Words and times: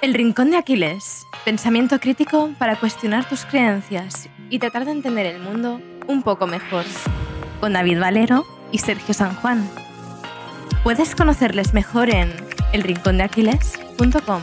El 0.00 0.14
Rincón 0.14 0.52
de 0.52 0.56
Aquiles. 0.56 1.26
Pensamiento 1.44 1.98
crítico 1.98 2.54
para 2.56 2.78
cuestionar 2.78 3.28
tus 3.28 3.44
creencias 3.44 4.28
y 4.48 4.60
tratar 4.60 4.84
de 4.84 4.92
entender 4.92 5.26
el 5.26 5.40
mundo 5.40 5.80
un 6.06 6.22
poco 6.22 6.46
mejor. 6.46 6.84
Con 7.58 7.72
David 7.72 7.98
Valero 7.98 8.46
y 8.70 8.78
Sergio 8.78 9.12
San 9.12 9.34
Juan. 9.34 9.68
Puedes 10.84 11.16
conocerles 11.16 11.74
mejor 11.74 12.10
en 12.10 12.32
elrincondeaquiles.com. 12.72 14.42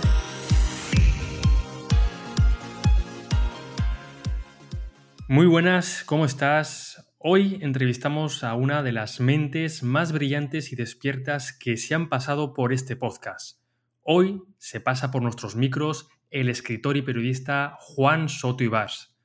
Muy 5.30 5.46
buenas, 5.46 6.04
¿cómo 6.04 6.26
estás? 6.26 7.14
Hoy 7.18 7.60
entrevistamos 7.62 8.44
a 8.44 8.56
una 8.56 8.84
de 8.84 8.92
las 8.92 9.22
mentes 9.22 9.84
más 9.84 10.12
brillantes 10.12 10.74
y 10.74 10.76
despiertas 10.76 11.58
que 11.58 11.78
se 11.78 11.96
han 11.96 12.10
pasado 12.10 12.54
por 12.54 12.74
este 12.74 12.98
podcast. 12.98 13.65
Hoy 14.08 14.44
se 14.60 14.80
pasa 14.80 15.10
por 15.10 15.24
nuestros 15.24 15.56
micros 15.56 16.08
el 16.30 16.48
escritor 16.48 16.96
y 16.96 17.02
periodista 17.02 17.76
Juan 17.80 18.30
Soto 18.30 18.64
Ibars. 18.64 19.18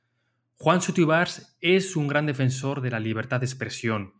Juan 0.55 0.81
Soto 0.81 1.01
Ibars 1.01 1.55
es 1.61 1.95
un 1.95 2.07
gran 2.07 2.25
defensor 2.25 2.81
de 2.81 2.89
la 2.89 2.99
libertad 2.99 3.41
de 3.41 3.45
expresión. 3.45 4.15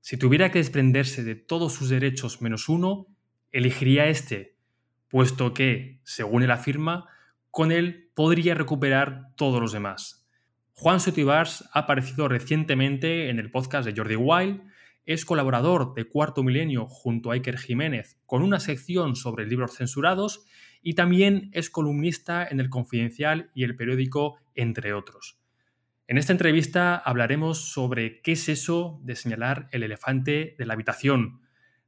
Si 0.00 0.16
tuviera 0.16 0.52
que 0.52 0.60
desprenderse 0.60 1.24
de 1.24 1.34
todos 1.34 1.72
sus 1.72 1.88
derechos 1.88 2.40
menos 2.40 2.68
uno, 2.68 3.08
elegiría 3.50 4.06
este, 4.06 4.56
puesto 5.08 5.52
que, 5.52 6.00
según 6.04 6.44
él 6.44 6.52
afirma, 6.52 7.08
con 7.50 7.72
él 7.72 8.12
podría 8.14 8.54
recuperar 8.54 9.32
todos 9.34 9.60
los 9.60 9.72
demás. 9.72 10.28
Juan 10.74 11.00
Soto 11.00 11.20
Ibars 11.20 11.68
ha 11.72 11.80
aparecido 11.80 12.28
recientemente 12.28 13.30
en 13.30 13.40
el 13.40 13.50
podcast 13.50 13.84
de 13.84 13.94
Jordi 13.96 14.14
Wild 14.14 14.62
es 15.08 15.24
colaborador 15.24 15.94
de 15.94 16.04
Cuarto 16.04 16.42
Milenio 16.42 16.86
junto 16.86 17.30
a 17.30 17.34
Iker 17.34 17.56
Jiménez 17.56 18.20
con 18.26 18.42
una 18.42 18.60
sección 18.60 19.16
sobre 19.16 19.46
libros 19.46 19.74
censurados 19.74 20.44
y 20.82 20.96
también 20.96 21.48
es 21.54 21.70
columnista 21.70 22.46
en 22.46 22.60
El 22.60 22.68
Confidencial 22.68 23.50
y 23.54 23.64
el 23.64 23.74
periódico 23.74 24.36
Entre 24.54 24.92
otros. 24.92 25.40
En 26.08 26.18
esta 26.18 26.32
entrevista 26.32 26.94
hablaremos 26.94 27.72
sobre 27.72 28.20
qué 28.20 28.32
es 28.32 28.50
eso 28.50 29.00
de 29.02 29.16
señalar 29.16 29.70
el 29.72 29.82
elefante 29.82 30.54
de 30.58 30.66
la 30.66 30.74
habitación. 30.74 31.40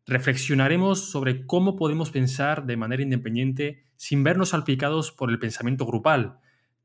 Reflexionaremos 0.07 1.11
sobre 1.11 1.45
cómo 1.45 1.77
podemos 1.77 2.11
pensar 2.11 2.65
de 2.65 2.79
manera 2.79 3.03
independiente 3.03 3.85
sin 3.97 4.25
vernos 4.25 4.49
salpicados 4.49 5.13
por 5.13 5.31
el 5.31 5.39
pensamiento 5.39 5.85
grupal. 5.85 6.39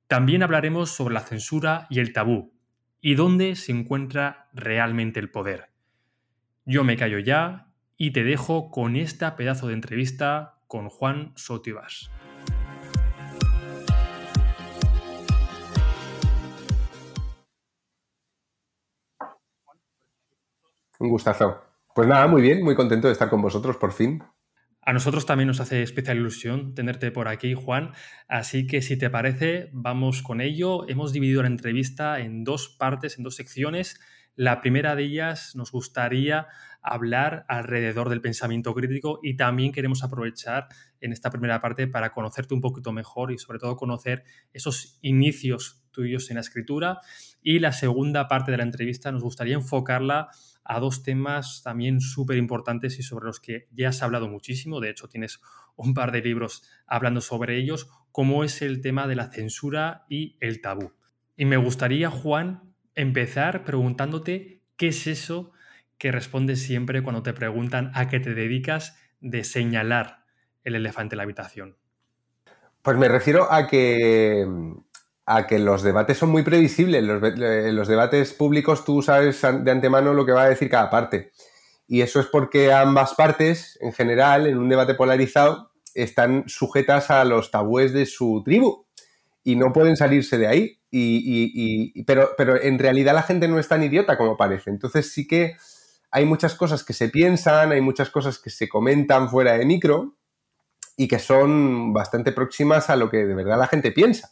También 0.08 0.44
hablaremos 0.44 0.90
sobre 0.90 1.14
la 1.14 1.22
censura 1.22 1.88
y 1.90 2.00
el 2.00 2.12
tabú 2.12 2.52
y 3.00 3.16
dónde 3.16 3.56
se 3.56 3.72
encuentra 3.72 4.50
realmente 4.54 5.22
el 5.22 5.32
poder. 5.32 5.75
Yo 6.68 6.84
me 6.84 6.98
callo 6.98 7.20
ya 7.20 7.68
y 7.96 8.10
te 8.10 8.24
dejo 8.24 8.72
con 8.72 8.96
esta 8.96 9.36
pedazo 9.36 9.68
de 9.68 9.76
entrevista 9.76 10.64
con 10.66 10.90
Juan 10.90 11.32
Sotibas. 11.36 12.10
Un 20.98 21.10
gustazo. 21.10 21.62
Pues 21.94 22.08
nada, 22.08 22.26
muy 22.26 22.42
bien, 22.42 22.64
muy 22.64 22.74
contento 22.74 23.06
de 23.10 23.14
estar 23.14 23.30
con 23.30 23.44
vosotros 23.44 23.78
por 23.78 23.92
fin. 23.92 24.24
A 24.82 24.92
nosotros 24.92 25.28
también 25.28 25.48
nos 25.48 25.60
hace 25.60 25.84
especial 25.84 26.18
ilusión 26.18 26.74
tenerte 26.74 27.12
por 27.12 27.28
aquí, 27.28 27.54
Juan. 27.54 27.92
Así 28.28 28.66
que 28.66 28.82
si 28.82 28.98
te 28.98 29.12
parece, 29.12 29.70
vamos 29.72 30.24
con 30.24 30.42
ello. 30.42 30.90
Hemos 30.90 31.14
dividido 31.14 31.44
la 31.44 31.48
entrevista 31.48 32.20
en 32.22 32.44
dos 32.44 32.70
partes, 32.70 33.20
en 33.20 33.24
dos 33.24 33.36
secciones. 33.36 34.00
La 34.36 34.60
primera 34.60 34.96
de 34.96 35.04
ellas 35.04 35.56
nos 35.56 35.72
gustaría 35.72 36.48
hablar 36.82 37.46
alrededor 37.48 38.10
del 38.10 38.22
pensamiento 38.22 38.74
crítico 38.76 39.20
y 39.24 39.38
también 39.38 39.72
queremos 39.72 40.04
aprovechar 40.04 40.68
en 41.00 41.14
esta 41.14 41.32
primera 41.32 41.62
parte 41.62 41.88
para 41.88 42.12
conocerte 42.12 42.54
un 42.54 42.62
poquito 42.62 42.92
mejor 42.92 43.32
y 43.32 43.38
sobre 43.38 43.60
todo 43.60 43.76
conocer 43.76 44.24
esos 44.54 45.00
inicios 45.02 45.84
tuyos 45.92 46.30
en 46.30 46.36
la 46.36 46.42
escritura. 46.42 47.00
Y 47.42 47.60
la 47.60 47.72
segunda 47.72 48.28
parte 48.28 48.52
de 48.52 48.58
la 48.58 48.64
entrevista 48.64 49.12
nos 49.12 49.24
gustaría 49.24 49.56
enfocarla 49.56 50.30
a 50.66 50.80
dos 50.80 51.02
temas 51.04 51.62
también 51.64 52.02
súper 52.02 52.38
importantes 52.38 53.00
y 53.00 53.04
sobre 53.04 53.26
los 53.26 53.40
que 53.40 53.68
ya 53.72 53.90
has 53.90 54.04
hablado 54.04 54.28
muchísimo. 54.28 54.82
De 54.82 54.90
hecho, 54.90 55.08
tienes 55.08 55.40
un 55.76 55.94
par 55.94 56.12
de 56.12 56.22
libros 56.22 56.64
hablando 56.88 57.22
sobre 57.22 57.58
ellos, 57.58 57.90
como 58.12 58.44
es 58.44 58.62
el 58.62 58.82
tema 58.82 59.08
de 59.08 59.16
la 59.16 59.32
censura 59.32 60.06
y 60.10 60.38
el 60.40 60.62
tabú. 60.62 60.92
Y 61.38 61.46
me 61.46 61.58
gustaría, 61.58 62.10
Juan, 62.10 62.65
empezar 62.96 63.64
preguntándote 63.64 64.62
qué 64.78 64.88
es 64.88 65.08
eso 65.08 65.52
que 65.98 66.12
respondes 66.12 66.62
siempre 66.62 67.04
cuando 67.04 67.24
te 67.24 67.34
preguntan 67.34 67.92
a 67.94 68.08
qué 68.10 68.20
te 68.20 68.34
dedicas 68.34 68.98
de 69.22 69.44
señalar 69.44 70.26
el 70.64 70.76
elefante 70.76 71.16
en 71.16 71.18
la 71.18 71.24
habitación. 71.24 71.78
Pues 72.82 72.98
me 72.98 73.08
refiero 73.08 73.52
a 73.52 73.68
que, 73.68 74.46
a 75.26 75.48
que 75.48 75.60
los 75.60 75.84
debates 75.84 76.18
son 76.18 76.30
muy 76.30 76.44
previsibles. 76.44 77.04
Los, 77.04 77.22
los 77.74 77.88
debates 77.88 78.34
públicos 78.34 78.86
tú 78.86 79.02
sabes 79.02 79.42
de 79.42 79.72
antemano 79.72 80.14
lo 80.14 80.26
que 80.26 80.34
va 80.34 80.44
a 80.44 80.50
decir 80.50 80.70
cada 80.70 80.90
parte. 80.90 81.32
Y 81.88 82.02
eso 82.02 82.20
es 82.20 82.28
porque 82.28 82.74
ambas 82.74 83.14
partes, 83.14 83.78
en 83.82 83.94
general, 83.94 84.48
en 84.48 84.58
un 84.58 84.70
debate 84.70 84.96
polarizado, 84.96 85.72
están 85.94 86.44
sujetas 86.48 87.10
a 87.10 87.24
los 87.26 87.52
tabúes 87.52 87.94
de 87.94 88.06
su 88.06 88.42
tribu 88.44 88.85
y 89.46 89.56
no 89.56 89.72
pueden 89.72 89.96
salirse 89.96 90.38
de 90.38 90.48
ahí. 90.48 90.80
Y, 90.92 92.04
pero, 92.04 92.32
pero 92.36 92.60
en 92.62 92.80
realidad 92.80 93.14
la 93.14 93.22
gente 93.22 93.48
no 93.48 93.60
es 93.60 93.68
tan 93.68 93.84
idiota 93.84 94.18
como 94.18 94.36
parece. 94.36 94.72
Entonces 94.72 95.12
sí 95.12 95.28
que 95.28 95.56
hay 96.12 96.26
muchas 96.26 96.56
cosas 96.56 96.84
que 96.84 96.94
se 96.94 97.10
piensan, 97.10 97.72
hay 97.72 97.82
muchas 97.82 98.10
cosas 98.10 98.40
que 98.40 98.50
se 98.50 98.68
comentan 98.68 99.30
fuera 99.30 99.58
de 99.58 99.66
micro 99.66 100.16
y 100.98 101.08
que 101.08 101.20
son 101.20 101.94
bastante 101.94 102.32
próximas 102.32 102.90
a 102.90 102.96
lo 102.96 103.10
que 103.10 103.26
de 103.26 103.36
verdad 103.36 103.60
la 103.60 103.68
gente 103.68 103.92
piensa. 103.92 104.32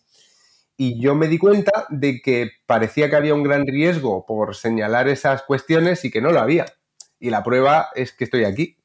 Y 0.78 1.00
yo 1.00 1.13
me 1.13 1.28
di 1.28 1.38
cuenta 1.38 1.85
de 1.90 2.19
que 2.19 2.50
parecía 2.66 3.09
que 3.09 3.16
había 3.16 3.35
un 3.35 3.44
gran 3.44 3.68
riesgo 3.68 4.25
por 4.25 4.56
señalar 4.56 5.07
esas 5.07 5.44
cuestiones 5.44 6.03
y 6.06 6.09
que 6.09 6.22
no 6.22 6.31
lo 6.31 6.40
había. 6.40 6.66
Y 7.19 7.29
la 7.29 7.44
prueba 7.44 7.90
es 7.94 8.13
que 8.13 8.23
estoy 8.23 8.46
aquí. 8.46 8.78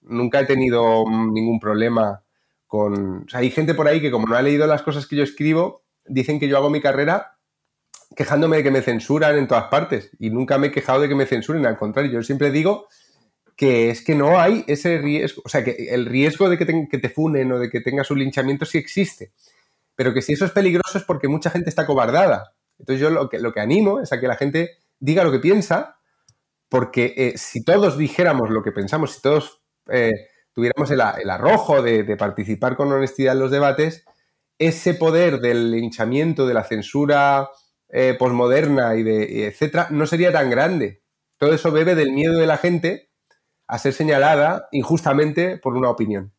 Nunca 0.00 0.40
he 0.40 0.46
tenido 0.46 1.04
ningún 1.08 1.60
problema 1.60 2.24
con... 2.70 3.26
Hay 3.32 3.50
gente 3.50 3.74
por 3.74 3.88
ahí 3.88 4.00
que 4.00 4.12
como 4.12 4.28
no 4.28 4.36
ha 4.36 4.42
leído 4.42 4.64
las 4.68 4.82
cosas 4.82 5.08
que 5.08 5.16
yo 5.16 5.24
escribo, 5.24 5.82
dicen 6.06 6.38
que 6.38 6.46
yo 6.46 6.56
hago 6.56 6.70
mi 6.70 6.80
carrera 6.80 7.36
quejándome 8.14 8.58
de 8.58 8.62
que 8.62 8.70
me 8.70 8.80
censuran 8.80 9.36
en 9.36 9.48
todas 9.48 9.64
partes 9.64 10.12
y 10.20 10.30
nunca 10.30 10.56
me 10.56 10.68
he 10.68 10.70
quejado 10.70 11.00
de 11.00 11.08
que 11.08 11.16
me 11.16 11.26
censuren, 11.26 11.66
al 11.66 11.76
contrario, 11.76 12.12
yo 12.12 12.22
siempre 12.22 12.52
digo 12.52 12.86
que 13.56 13.90
es 13.90 14.04
que 14.04 14.14
no 14.14 14.38
hay 14.38 14.64
ese 14.68 14.98
riesgo, 14.98 15.42
o 15.44 15.48
sea, 15.48 15.64
que 15.64 15.88
el 15.90 16.06
riesgo 16.06 16.48
de 16.48 16.56
que 16.56 16.64
te, 16.64 16.88
que 16.88 16.98
te 16.98 17.08
funen 17.08 17.50
o 17.50 17.58
de 17.58 17.68
que 17.70 17.80
tengas 17.80 18.08
un 18.12 18.20
linchamiento 18.20 18.64
sí 18.64 18.78
existe, 18.78 19.32
pero 19.96 20.14
que 20.14 20.22
si 20.22 20.34
eso 20.34 20.44
es 20.44 20.52
peligroso 20.52 20.96
es 20.96 21.02
porque 21.02 21.26
mucha 21.26 21.50
gente 21.50 21.70
está 21.70 21.86
cobardada. 21.86 22.54
Entonces 22.78 23.00
yo 23.00 23.10
lo 23.10 23.28
que, 23.28 23.40
lo 23.40 23.52
que 23.52 23.58
animo 23.58 23.98
es 23.98 24.12
a 24.12 24.20
que 24.20 24.28
la 24.28 24.36
gente 24.36 24.78
diga 25.00 25.24
lo 25.24 25.32
que 25.32 25.40
piensa, 25.40 25.96
porque 26.68 27.14
eh, 27.16 27.32
si 27.36 27.64
todos 27.64 27.98
dijéramos 27.98 28.48
lo 28.48 28.62
que 28.62 28.70
pensamos, 28.70 29.16
si 29.16 29.22
todos 29.22 29.60
eh, 29.88 30.28
tuviéramos 30.60 30.90
el, 30.90 31.30
arrojo 31.30 31.80
de, 31.80 32.04
participar 32.18 32.76
con 32.76 32.92
honestidad 32.92 33.32
en 33.32 33.40
los 33.40 33.50
debates, 33.50 34.04
ese 34.58 34.92
poder 34.92 35.40
del 35.40 35.70
linchamiento, 35.70 36.46
de 36.46 36.52
la 36.52 36.64
censura 36.64 37.48
eh, 37.88 38.14
posmoderna 38.18 38.94
y 38.96 39.02
de 39.02 39.46
etcétera, 39.46 39.86
no 39.90 40.06
sería 40.06 40.32
tan 40.32 40.50
grande. 40.50 41.02
Todo 41.38 41.54
eso 41.54 41.72
bebe 41.72 41.94
del 41.94 42.12
miedo 42.12 42.38
de 42.38 42.46
la 42.46 42.58
gente 42.58 43.08
a 43.66 43.78
ser 43.78 43.94
señalada 43.94 44.68
injustamente 44.70 45.56
por 45.56 45.78
una 45.78 45.88
opinión. 45.88 46.34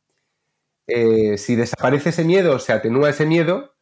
Eh, 0.86 1.40
si 1.40 1.56
desaparece 1.56 2.10
ese 2.10 2.24
miedo, 2.24 2.60
se 2.60 2.74
atenúa 2.74 3.10
ese 3.10 3.26
miedo, 3.26 3.74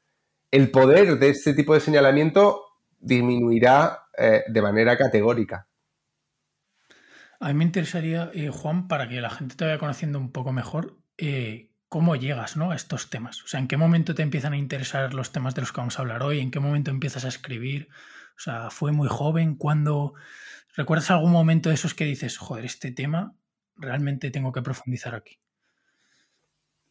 el 0.52 0.72
poder 0.72 1.20
de 1.20 1.30
este 1.30 1.54
tipo 1.54 1.74
de 1.74 1.82
señalamiento 1.82 2.64
disminuirá 2.98 4.06
eh, 4.18 4.46
de 4.48 4.62
manera 4.62 4.98
categórica. 4.98 5.68
A 7.40 7.48
mí 7.50 7.54
me 7.54 7.64
interesaría, 7.64 8.32
Juan, 8.52 8.88
para 8.88 9.08
que 9.08 9.22
la 9.22 9.30
gente 9.30 9.56
te 9.56 9.66
vaya 9.66 9.80
conociendo 9.80 10.20
un 10.20 10.32
poco 10.32 10.52
mejor, 10.52 10.98
cómo 11.88 12.16
llegas 12.16 12.56
¿no? 12.58 12.72
a 12.72 12.76
estos 12.76 13.10
temas. 13.10 13.44
O 13.44 13.48
sea, 13.48 13.60
en 13.60 13.68
qué 13.68 13.78
momento 13.78 14.14
te 14.14 14.22
empiezan 14.22 14.54
a 14.54 14.58
interesar 14.58 15.14
los 15.14 15.32
temas 15.32 15.56
de 15.56 15.62
los 15.62 15.72
que 15.72 15.82
vamos 15.82 15.98
a 15.98 16.02
hablar 16.02 16.24
hoy, 16.24 16.40
en 16.40 16.52
qué 16.52 16.60
momento 16.60 16.92
empiezas 16.92 17.26
a 17.26 17.30
escribir. 17.30 17.90
O 18.38 18.40
sea, 18.40 18.70
fue 18.70 18.92
muy 18.92 19.08
joven, 19.10 19.56
cuando... 19.56 20.14
¿Recuerdas 20.76 21.10
algún 21.12 21.32
momento 21.32 21.70
de 21.70 21.76
esos 21.76 21.94
que 21.94 22.06
dices, 22.06 22.38
joder, 22.38 22.64
este 22.64 22.92
tema 22.92 23.36
realmente 23.76 24.32
tengo 24.32 24.52
que 24.52 24.62
profundizar 24.62 25.16
aquí? 25.16 25.40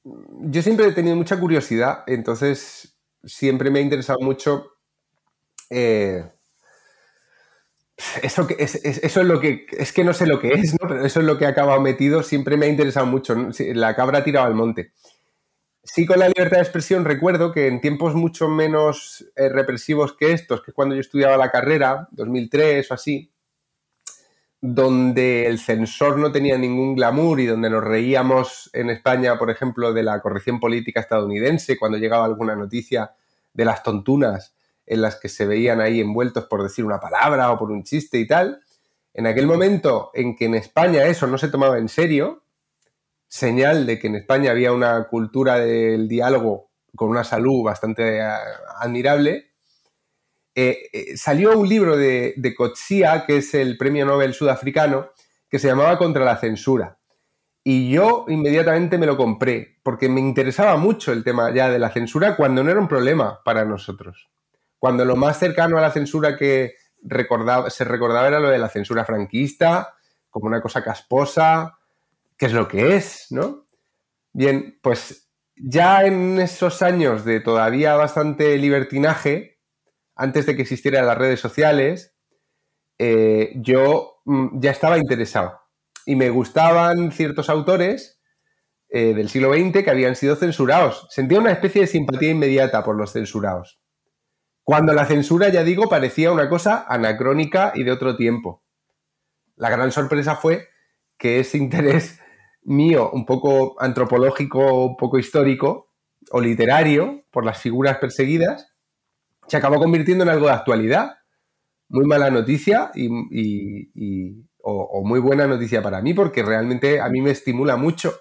Yo 0.02 0.62
siempre 0.62 0.88
he 0.88 0.92
tenido 0.92 1.16
mucha 1.16 1.38
curiosidad, 1.38 2.02
entonces 2.06 2.98
siempre 3.24 3.70
me 3.70 3.78
ha 3.78 3.82
interesado 3.82 4.18
mucho 4.20 4.72
eh, 5.70 6.24
eso, 8.22 8.46
es, 8.58 8.76
eso 8.76 9.20
es 9.20 9.26
lo 9.26 9.40
que, 9.40 9.66
es 9.72 9.92
que 9.92 10.04
no 10.04 10.14
sé 10.14 10.26
lo 10.26 10.38
que 10.38 10.52
es, 10.52 10.72
¿no? 10.80 10.88
Pero 10.88 11.04
eso 11.04 11.20
es 11.20 11.26
lo 11.26 11.36
que 11.36 11.46
ha 11.46 11.50
acabado 11.50 11.80
metido, 11.80 12.22
siempre 12.22 12.56
me 12.56 12.66
ha 12.66 12.68
interesado 12.68 13.06
mucho. 13.06 13.34
La 13.58 13.96
cabra 13.96 14.18
ha 14.18 14.24
tirado 14.24 14.46
al 14.46 14.54
monte. 14.54 14.92
Sí, 15.82 16.06
con 16.06 16.18
la 16.18 16.28
libertad 16.28 16.58
de 16.58 16.62
expresión 16.62 17.04
recuerdo 17.04 17.50
que 17.50 17.66
en 17.66 17.80
tiempos 17.80 18.14
mucho 18.14 18.48
menos 18.48 19.24
eh, 19.36 19.48
represivos 19.48 20.14
que 20.14 20.32
estos, 20.32 20.62
que 20.62 20.72
cuando 20.72 20.94
yo 20.94 21.00
estudiaba 21.00 21.36
la 21.36 21.50
carrera, 21.50 22.08
2003 22.12 22.90
o 22.90 22.94
así, 22.94 23.32
donde 24.60 25.46
el 25.46 25.58
censor 25.58 26.18
no 26.18 26.30
tenía 26.30 26.58
ningún 26.58 26.94
glamour 26.94 27.40
y 27.40 27.46
donde 27.46 27.70
nos 27.70 27.82
reíamos 27.82 28.70
en 28.74 28.90
España, 28.90 29.38
por 29.38 29.50
ejemplo, 29.50 29.92
de 29.92 30.02
la 30.02 30.20
corrección 30.20 30.60
política 30.60 31.00
estadounidense 31.00 31.78
cuando 31.78 31.96
llegaba 31.96 32.26
alguna 32.26 32.54
noticia 32.54 33.12
de 33.54 33.64
las 33.64 33.82
tontunas 33.82 34.54
en 34.88 35.02
las 35.02 35.16
que 35.16 35.28
se 35.28 35.46
veían 35.46 35.80
ahí 35.80 36.00
envueltos 36.00 36.46
por 36.46 36.62
decir 36.62 36.84
una 36.84 36.98
palabra 36.98 37.52
o 37.52 37.58
por 37.58 37.70
un 37.70 37.84
chiste 37.84 38.18
y 38.18 38.26
tal, 38.26 38.62
en 39.14 39.26
aquel 39.26 39.46
momento 39.46 40.10
en 40.14 40.34
que 40.34 40.46
en 40.46 40.54
España 40.54 41.04
eso 41.04 41.26
no 41.26 41.38
se 41.38 41.48
tomaba 41.48 41.78
en 41.78 41.88
serio, 41.88 42.42
señal 43.26 43.86
de 43.86 43.98
que 43.98 44.06
en 44.06 44.16
España 44.16 44.50
había 44.50 44.72
una 44.72 45.08
cultura 45.08 45.58
del 45.58 46.08
diálogo 46.08 46.70
con 46.96 47.10
una 47.10 47.24
salud 47.24 47.62
bastante 47.62 48.18
eh, 48.18 48.22
admirable, 48.80 49.52
eh, 50.54 50.88
eh, 50.92 51.16
salió 51.16 51.58
un 51.58 51.68
libro 51.68 51.96
de, 51.96 52.34
de 52.36 52.56
que 53.26 53.36
es 53.36 53.54
el 53.54 53.76
premio 53.76 54.06
Nobel 54.06 54.34
sudafricano, 54.34 55.10
que 55.48 55.58
se 55.58 55.68
llamaba 55.68 55.98
Contra 55.98 56.24
la 56.24 56.36
censura. 56.36 56.98
Y 57.62 57.90
yo 57.90 58.24
inmediatamente 58.28 58.96
me 58.98 59.06
lo 59.06 59.16
compré, 59.16 59.78
porque 59.82 60.08
me 60.08 60.20
interesaba 60.20 60.76
mucho 60.76 61.12
el 61.12 61.22
tema 61.22 61.52
ya 61.52 61.68
de 61.70 61.78
la 61.78 61.90
censura 61.90 62.34
cuando 62.34 62.64
no 62.64 62.70
era 62.70 62.80
un 62.80 62.88
problema 62.88 63.40
para 63.44 63.64
nosotros. 63.64 64.28
Cuando 64.78 65.04
lo 65.04 65.16
más 65.16 65.38
cercano 65.38 65.78
a 65.78 65.80
la 65.80 65.90
censura 65.90 66.36
que 66.36 66.74
recordaba, 67.02 67.70
se 67.70 67.84
recordaba 67.84 68.28
era 68.28 68.40
lo 68.40 68.50
de 68.50 68.58
la 68.58 68.68
censura 68.68 69.04
franquista, 69.04 69.94
como 70.30 70.46
una 70.46 70.60
cosa 70.60 70.82
casposa, 70.82 71.78
que 72.36 72.46
es 72.46 72.52
lo 72.52 72.68
que 72.68 72.96
es, 72.96 73.26
¿no? 73.30 73.66
Bien, 74.32 74.78
pues 74.82 75.28
ya 75.56 76.04
en 76.04 76.38
esos 76.38 76.82
años 76.82 77.24
de 77.24 77.40
todavía 77.40 77.96
bastante 77.96 78.56
libertinaje, 78.58 79.58
antes 80.14 80.46
de 80.46 80.56
que 80.56 80.62
existieran 80.62 81.06
las 81.06 81.18
redes 81.18 81.40
sociales, 81.40 82.14
eh, 82.98 83.52
yo 83.56 84.20
mm, 84.24 84.60
ya 84.60 84.70
estaba 84.70 84.98
interesado. 84.98 85.60
Y 86.06 86.16
me 86.16 86.30
gustaban 86.30 87.12
ciertos 87.12 87.50
autores 87.50 88.20
eh, 88.88 89.14
del 89.14 89.28
siglo 89.28 89.52
XX 89.52 89.84
que 89.84 89.90
habían 89.90 90.16
sido 90.16 90.36
censurados. 90.36 91.06
Sentía 91.10 91.38
una 91.38 91.52
especie 91.52 91.82
de 91.82 91.86
simpatía 91.86 92.30
inmediata 92.30 92.82
por 92.84 92.96
los 92.96 93.12
censurados. 93.12 93.80
Cuando 94.68 94.92
la 94.92 95.06
censura, 95.06 95.48
ya 95.48 95.64
digo, 95.64 95.88
parecía 95.88 96.30
una 96.30 96.50
cosa 96.50 96.84
anacrónica 96.86 97.72
y 97.74 97.84
de 97.84 97.90
otro 97.90 98.18
tiempo. 98.18 98.62
La 99.56 99.70
gran 99.70 99.90
sorpresa 99.90 100.36
fue 100.36 100.68
que 101.16 101.40
ese 101.40 101.56
interés 101.56 102.20
mío, 102.64 103.10
un 103.10 103.24
poco 103.24 103.80
antropológico, 103.80 104.84
un 104.84 104.98
poco 104.98 105.18
histórico 105.18 105.94
o 106.32 106.42
literario, 106.42 107.24
por 107.30 107.46
las 107.46 107.62
figuras 107.62 107.96
perseguidas, 107.96 108.70
se 109.46 109.56
acabó 109.56 109.78
convirtiendo 109.78 110.24
en 110.24 110.28
algo 110.28 110.48
de 110.48 110.52
actualidad. 110.52 111.16
Muy 111.88 112.04
mala 112.04 112.30
noticia 112.30 112.90
y, 112.94 114.44
o, 114.58 115.02
muy 115.02 115.20
buena 115.20 115.46
noticia 115.46 115.80
para 115.80 116.02
mí, 116.02 116.12
porque 116.12 116.42
realmente 116.42 117.00
a 117.00 117.08
mí 117.08 117.22
me 117.22 117.30
estimula 117.30 117.78
mucho 117.78 118.12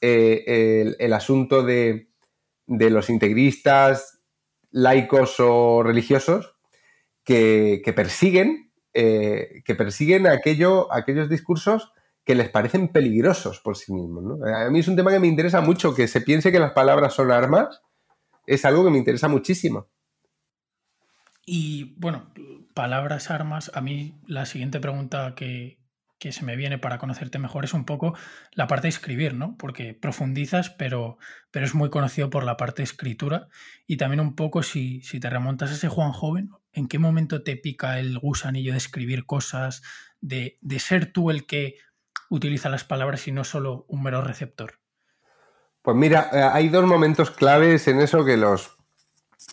eh, 0.00 0.96
el, 0.98 1.12
asunto 1.12 1.62
de, 1.62 2.08
de 2.66 2.90
los 2.90 3.08
integristas, 3.08 4.15
laicos 4.76 5.40
o 5.40 5.82
religiosos 5.82 6.54
que, 7.24 7.80
persiguen, 7.96 8.70
eh, 8.92 9.62
que 9.64 9.74
persiguen 9.74 10.26
aquello, 10.26 10.92
aquellos 10.92 11.30
discursos 11.30 11.94
que 12.24 12.34
les 12.34 12.50
parecen 12.50 12.88
peligrosos 12.88 13.60
por 13.60 13.78
sí 13.78 13.94
mismos. 13.94 14.38
A 14.44 14.68
mí 14.68 14.80
es 14.80 14.88
un 14.88 14.96
tema 14.96 15.10
que 15.10 15.18
me 15.18 15.28
interesa 15.28 15.62
mucho, 15.62 15.94
que 15.94 16.06
se 16.06 16.20
piense 16.20 16.52
que 16.52 16.58
las 16.58 16.72
palabras 16.72 17.14
son 17.14 17.30
armas, 17.30 17.80
es 18.46 18.66
algo 18.66 18.84
que 18.84 18.90
me 18.90 18.98
interesa 18.98 19.28
muchísimo. 19.28 19.88
Y 21.46 21.94
bueno, 21.98 22.30
palabras, 22.74 23.30
armas, 23.30 23.70
a 23.74 23.80
mí 23.80 24.20
la 24.26 24.44
siguiente 24.44 24.78
pregunta 24.78 25.34
que, 25.34 25.75
que 26.18 26.32
se 26.32 26.44
me 26.44 26.56
viene 26.56 26.78
para 26.78 26.98
conocerte 26.98 27.38
mejor 27.38 27.64
es 27.64 27.74
un 27.74 27.84
poco 27.84 28.16
la 28.52 28.66
parte 28.66 28.86
de 28.86 28.90
escribir, 28.90 29.34
¿no? 29.34 29.56
Porque 29.58 29.94
profundizas, 29.94 30.70
pero, 30.70 31.18
pero 31.50 31.66
es 31.66 31.74
muy 31.74 31.90
conocido 31.90 32.30
por 32.30 32.44
la 32.44 32.56
parte 32.56 32.82
de 32.82 32.84
escritura. 32.84 33.48
Y 33.86 33.96
también 33.96 34.20
un 34.20 34.34
poco 34.34 34.62
si, 34.62 35.02
si 35.02 35.20
te 35.20 35.28
remontas 35.28 35.70
a 35.70 35.74
ese 35.74 35.88
Juan 35.88 36.12
joven, 36.12 36.50
¿en 36.72 36.88
qué 36.88 36.98
momento 36.98 37.42
te 37.42 37.56
pica 37.56 37.98
el 37.98 38.18
gusanillo 38.18 38.72
de 38.72 38.78
escribir 38.78 39.26
cosas, 39.26 39.82
de, 40.20 40.58
ser 40.78 41.12
tú 41.12 41.30
el 41.30 41.46
que 41.46 41.76
utiliza 42.30 42.70
las 42.70 42.84
palabras 42.84 43.26
y 43.28 43.32
no 43.32 43.44
solo 43.44 43.84
un 43.88 44.02
mero 44.02 44.22
receptor? 44.22 44.80
Pues 45.82 45.96
mira, 45.96 46.30
eh, 46.32 46.40
hay 46.40 46.68
dos 46.68 46.86
momentos 46.86 47.30
claves 47.30 47.88
en 47.88 48.00
eso 48.00 48.24
que 48.24 48.36
los... 48.36 48.74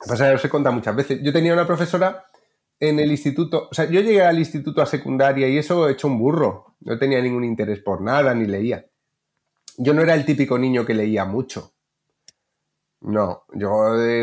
Pasa 0.08 0.34
os 0.34 0.44
he 0.44 0.50
contado 0.50 0.74
muchas 0.74 0.96
veces. 0.96 1.20
Yo 1.22 1.32
tenía 1.32 1.54
una 1.54 1.68
profesora 1.68 2.26
en 2.80 3.00
el 3.00 3.12
instituto, 3.12 3.70
o 3.72 3.74
sea, 3.74 3.86
yo 3.86 4.02
llegué 4.02 4.22
al 4.22 4.40
instituto 4.40 4.82
a 4.82 4.86
secundaria 4.86 5.48
y 5.48 5.58
eso 5.58 5.88
he 5.88 5.94
hecho 5.94 6.08
un 6.08 6.20
burro. 6.20 6.76
No 6.82 6.98
tenía 6.98 7.22
ningún 7.22 7.44
interés 7.44 7.80
por 7.80 8.02
nada 8.02 8.34
ni 8.34 8.46
leía. 8.46 8.86
Yo 9.78 9.94
no 9.94 10.02
era 10.02 10.14
el 10.14 10.26
típico 10.26 10.58
niño 10.58 10.86
que 10.86 10.94
leía 10.94 11.26
mucho. 11.26 11.74
No, 13.02 13.44
yo 13.54 13.70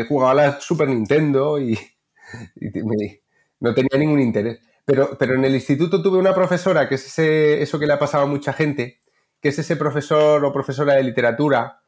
jugaba 0.07 0.31
a 0.31 0.35
la 0.35 0.59
Super 0.59 0.89
Nintendo 0.89 1.59
y, 1.59 1.77
no 3.59 3.73
tenía 3.73 3.97
ningún 3.97 4.19
interés. 4.19 4.59
Pero, 4.85 5.17
pero 5.17 5.35
en 5.35 5.45
el 5.45 5.53
instituto 5.53 6.01
tuve 6.01 6.17
una 6.17 6.33
profesora, 6.33 6.89
que 6.89 6.95
es 6.95 7.05
ese, 7.05 7.61
eso 7.61 7.79
que 7.79 7.85
le 7.85 7.93
ha 7.93 7.99
pasado 7.99 8.23
a 8.23 8.27
mucha 8.27 8.53
gente, 8.53 8.99
que 9.39 9.49
es 9.49 9.59
ese 9.59 9.75
profesor 9.75 10.43
o 10.43 10.53
profesora 10.53 10.95
de 10.95 11.03
literatura 11.03 11.81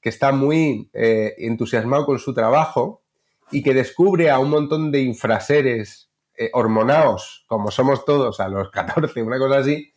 que 0.00 0.08
está 0.08 0.32
muy 0.32 0.90
eh, 0.92 1.34
entusiasmado 1.38 2.06
con 2.06 2.18
su 2.18 2.32
trabajo 2.34 3.02
y 3.50 3.62
que 3.62 3.74
descubre 3.74 4.30
a 4.30 4.38
un 4.38 4.50
montón 4.50 4.90
de 4.90 5.00
infraseres 5.00 6.10
eh, 6.36 6.50
hormonaos, 6.52 7.44
como 7.48 7.70
somos 7.70 8.04
todos 8.04 8.40
a 8.40 8.48
los 8.48 8.70
14, 8.72 9.22
una 9.22 9.38
cosa 9.38 9.58
así, 9.58 9.92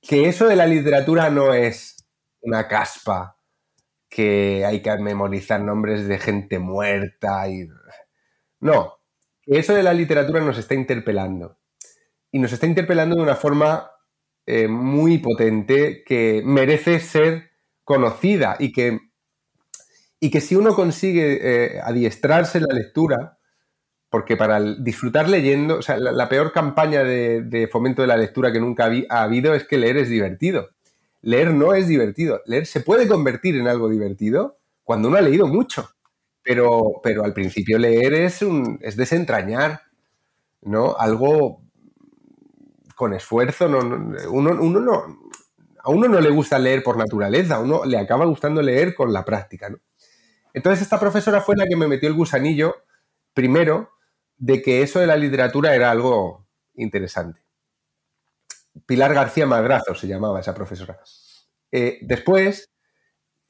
que 0.00 0.28
eso 0.28 0.46
de 0.46 0.56
la 0.56 0.66
literatura 0.66 1.30
no 1.30 1.52
es 1.52 2.06
una 2.40 2.68
caspa 2.68 3.36
que 4.08 4.64
hay 4.64 4.80
que 4.80 4.96
memorizar 4.98 5.60
nombres 5.60 6.06
de 6.06 6.18
gente 6.18 6.58
muerta 6.58 7.48
y... 7.48 7.68
No, 8.60 8.94
eso 9.44 9.74
de 9.74 9.82
la 9.82 9.92
literatura 9.92 10.40
nos 10.40 10.58
está 10.58 10.74
interpelando. 10.74 11.58
Y 12.30 12.38
nos 12.38 12.52
está 12.52 12.66
interpelando 12.66 13.16
de 13.16 13.22
una 13.22 13.36
forma 13.36 13.90
eh, 14.46 14.68
muy 14.68 15.18
potente 15.18 16.04
que 16.04 16.42
merece 16.44 17.00
ser 17.00 17.50
conocida 17.84 18.56
y 18.58 18.72
que, 18.72 18.98
y 20.20 20.30
que 20.30 20.40
si 20.40 20.56
uno 20.56 20.74
consigue 20.74 21.38
eh, 21.42 21.80
adiestrarse 21.80 22.58
en 22.58 22.64
la 22.64 22.74
lectura, 22.74 23.38
porque 24.08 24.36
para 24.36 24.60
disfrutar 24.60 25.28
leyendo, 25.28 25.78
o 25.78 25.82
sea, 25.82 25.98
la, 25.98 26.28
peor 26.28 26.52
campaña 26.52 27.04
de, 27.04 27.68
fomento 27.70 28.02
de 28.02 28.08
la 28.08 28.16
lectura 28.16 28.52
que 28.52 28.60
nunca 28.60 28.90
ha 29.10 29.22
habido 29.22 29.54
es 29.54 29.66
que 29.66 29.78
leer 29.78 29.98
es 29.98 30.08
divertido. 30.08 30.70
Leer 31.22 31.52
no 31.52 31.74
es 31.74 31.88
divertido. 31.88 32.40
Leer 32.46 32.66
se 32.66 32.80
puede 32.80 33.08
convertir 33.08 33.56
en 33.56 33.68
algo 33.68 33.88
divertido 33.88 34.58
cuando 34.84 35.08
uno 35.08 35.18
ha 35.18 35.22
leído 35.22 35.46
mucho. 35.48 35.90
Pero, 36.42 37.00
pero 37.02 37.24
al 37.24 37.32
principio 37.32 37.76
leer 37.76 38.14
es, 38.14 38.40
un, 38.40 38.78
es 38.80 38.96
desentrañar, 38.96 39.82
¿no? 40.62 40.96
Algo 40.96 41.62
con 42.94 43.12
esfuerzo. 43.12 43.68
No, 43.68 43.80
uno, 44.30 44.50
uno 44.60 44.80
no, 44.80 45.18
a 45.82 45.90
uno 45.90 46.08
no 46.08 46.20
le 46.20 46.30
gusta 46.30 46.58
leer 46.58 46.82
por 46.82 46.96
naturaleza, 46.96 47.56
a 47.56 47.60
uno 47.60 47.84
le 47.84 47.98
acaba 47.98 48.24
gustando 48.24 48.62
leer 48.62 48.94
con 48.94 49.12
la 49.12 49.24
práctica, 49.24 49.68
¿no? 49.68 49.78
Entonces 50.56 50.80
esta 50.80 50.98
profesora 50.98 51.42
fue 51.42 51.54
la 51.54 51.66
que 51.66 51.76
me 51.76 51.86
metió 51.86 52.08
el 52.08 52.14
gusanillo, 52.14 52.76
primero, 53.34 53.90
de 54.38 54.62
que 54.62 54.80
eso 54.80 54.98
de 54.98 55.06
la 55.06 55.16
literatura 55.16 55.74
era 55.74 55.90
algo 55.90 56.48
interesante. 56.76 57.42
Pilar 58.86 59.12
García 59.12 59.44
Madrazo 59.44 59.94
se 59.94 60.08
llamaba 60.08 60.40
esa 60.40 60.54
profesora. 60.54 60.98
Eh, 61.70 61.98
después, 62.00 62.70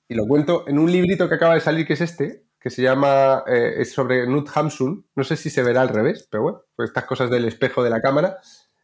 y 0.08 0.16
lo 0.16 0.26
cuento 0.26 0.64
en 0.66 0.80
un 0.80 0.90
librito 0.90 1.28
que 1.28 1.36
acaba 1.36 1.54
de 1.54 1.60
salir, 1.60 1.86
que 1.86 1.92
es 1.92 2.00
este, 2.00 2.44
que 2.58 2.70
se 2.70 2.82
llama, 2.82 3.44
eh, 3.46 3.74
es 3.78 3.92
sobre 3.92 4.24
Knut 4.24 4.50
Hamsun, 4.52 5.06
no 5.14 5.22
sé 5.22 5.36
si 5.36 5.48
se 5.48 5.62
verá 5.62 5.82
al 5.82 5.90
revés, 5.90 6.26
pero 6.28 6.42
bueno, 6.42 6.62
pues 6.74 6.88
estas 6.90 7.04
cosas 7.04 7.30
del 7.30 7.44
espejo 7.44 7.84
de 7.84 7.90
la 7.90 8.00
cámara, 8.00 8.40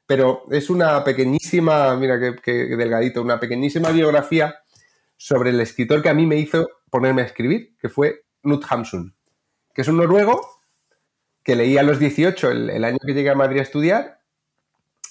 pero 0.06 0.44
es 0.52 0.70
una 0.70 1.02
pequeñísima, 1.02 1.96
mira 1.96 2.20
qué, 2.40 2.52
delgadito, 2.76 3.20
una 3.20 3.40
pequeñísima 3.40 3.90
biografía 3.90 4.54
sobre 5.16 5.50
el 5.50 5.60
escritor 5.60 6.02
que 6.02 6.08
a 6.08 6.14
mí 6.14 6.24
me 6.24 6.36
hizo 6.36 6.68
ponerme 6.92 7.22
a 7.22 7.24
escribir, 7.24 7.74
que 7.78 7.88
fue 7.88 8.26
Knut 8.42 8.66
Hamsun, 8.68 9.16
que 9.74 9.80
es 9.80 9.88
un 9.88 9.96
noruego 9.96 10.46
que 11.42 11.56
leí 11.56 11.78
a 11.78 11.82
los 11.82 11.98
18, 11.98 12.50
el, 12.50 12.84
año 12.84 12.98
que 13.04 13.14
llegué 13.14 13.30
a 13.30 13.34
Madrid 13.34 13.60
a 13.60 13.62
estudiar, 13.62 14.20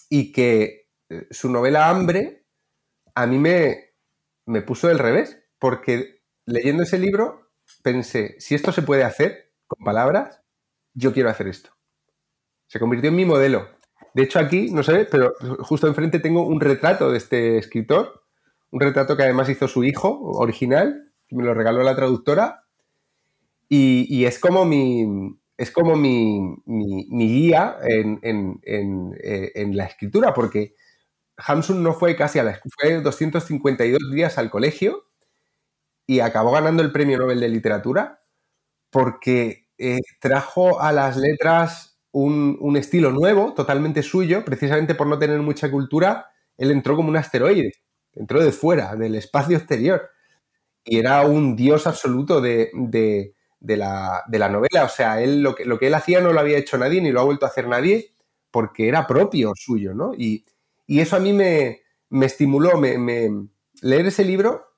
y 0.08 0.32
que 0.32 0.88
eh, 1.10 1.28
su 1.32 1.50
novela 1.50 1.90
Hambre 1.90 2.46
a 3.16 3.26
mí 3.26 3.40
me, 3.40 3.96
me 4.46 4.62
puso 4.62 4.90
del 4.90 5.00
revés, 5.00 5.44
porque 5.58 6.22
leyendo 6.46 6.84
ese 6.84 7.00
libro 7.00 7.50
pensé, 7.82 8.36
si 8.40 8.54
esto 8.54 8.72
se 8.72 8.84
puede 8.84 9.04
hacer 9.04 9.52
con 9.66 9.84
palabras, 9.84 10.40
yo 10.94 11.14
quiero 11.14 11.30
hacer 11.30 11.48
esto. 11.48 11.72
Se 12.68 12.80
convirtió 12.80 13.10
en 13.10 13.16
mi 13.16 13.26
modelo. 13.26 13.70
De 14.14 14.22
hecho, 14.22 14.38
aquí, 14.38 14.70
no 14.72 14.84
sé, 14.84 15.08
pero 15.10 15.34
justo 15.62 15.88
enfrente 15.88 16.20
tengo 16.20 16.46
un 16.46 16.62
retrato 16.62 17.10
de 17.10 17.18
este 17.18 17.58
escritor, 17.58 18.24
un 18.70 18.82
retrato 18.82 19.18
que 19.18 19.24
además 19.24 19.50
hizo 19.50 19.68
su 19.68 19.84
hijo 19.84 20.20
original, 20.22 21.11
me 21.32 21.44
lo 21.44 21.54
regaló 21.54 21.84
la 21.84 21.96
traductora, 21.96 22.66
y 23.74 24.26
es 24.26 24.38
como 24.38 24.66
mi, 24.66 25.32
es 25.62 25.70
como 25.70 25.96
mi, 25.96 26.56
guía 26.66 27.78
eh, 27.88 28.18
en, 28.24 29.78
la 29.78 29.86
escritura, 29.86 30.34
porque 30.34 30.74
Hamsun 31.38 31.84
no 31.84 31.94
fue 31.94 32.16
casi 32.16 32.40
a 32.40 32.44
la 32.44 32.60
fue 32.80 33.00
252 33.00 34.12
días 34.12 34.40
al 34.40 34.50
colegio 34.50 35.06
y 36.08 36.20
acabó 36.22 36.52
ganando 36.52 36.82
el 36.82 36.92
premio 36.92 37.20
Nobel 37.20 37.40
de 37.40 37.50
Literatura 37.50 38.24
porque 38.90 39.68
eh, 39.78 40.00
trajo 40.20 40.82
a 40.82 40.92
las 40.92 41.16
letras 41.16 42.00
un, 42.12 42.58
un, 42.60 42.76
estilo 42.76 43.12
nuevo, 43.12 43.54
totalmente 43.54 44.02
suyo, 44.02 44.44
precisamente 44.44 44.96
por 44.96 45.06
no 45.06 45.20
tener 45.20 45.40
mucha 45.42 45.70
cultura, 45.70 46.32
él 46.58 46.72
entró 46.72 46.96
como 46.96 47.10
un 47.10 47.18
asteroide, 47.18 47.72
entró 48.14 48.44
de 48.44 48.52
fuera, 48.52 48.96
del 48.96 49.14
espacio 49.14 49.58
exterior, 49.58 50.10
y 50.84 50.98
era 51.00 51.22
un 51.22 51.56
dios 51.56 51.88
absoluto 51.88 52.42
de, 52.42 52.72
de, 52.74 53.36
de, 53.60 53.78
la, 53.78 54.24
de 54.28 54.40
la, 54.40 54.50
novela, 54.50 54.86
o 54.86 54.90
sea, 54.90 55.22
él, 55.22 55.42
lo, 55.42 55.56
que, 55.56 55.66
lo 55.66 55.78
que 55.78 55.88
él 55.88 55.94
hacía 55.94 56.22
no 56.22 56.34
lo 56.34 56.40
había 56.40 56.58
hecho 56.58 56.78
nadie, 56.78 57.02
ni 57.02 57.12
lo 57.12 57.22
ha 57.22 57.26
vuelto 57.26 57.46
a 57.46 57.50
hacer 57.50 57.68
nadie, 57.68 58.14
porque 58.50 58.88
era 58.88 59.08
propio 59.08 59.54
suyo, 59.56 59.94
¿no? 59.94 60.14
Y, 60.18 60.46
y 60.88 61.00
eso 61.00 61.16
a 61.16 61.20
mí 61.20 61.34
me, 61.34 61.82
me 62.10 62.26
estimuló, 62.26 62.78
me, 62.78 63.30
leer 63.82 64.06
ese 64.08 64.26
libro 64.26 64.76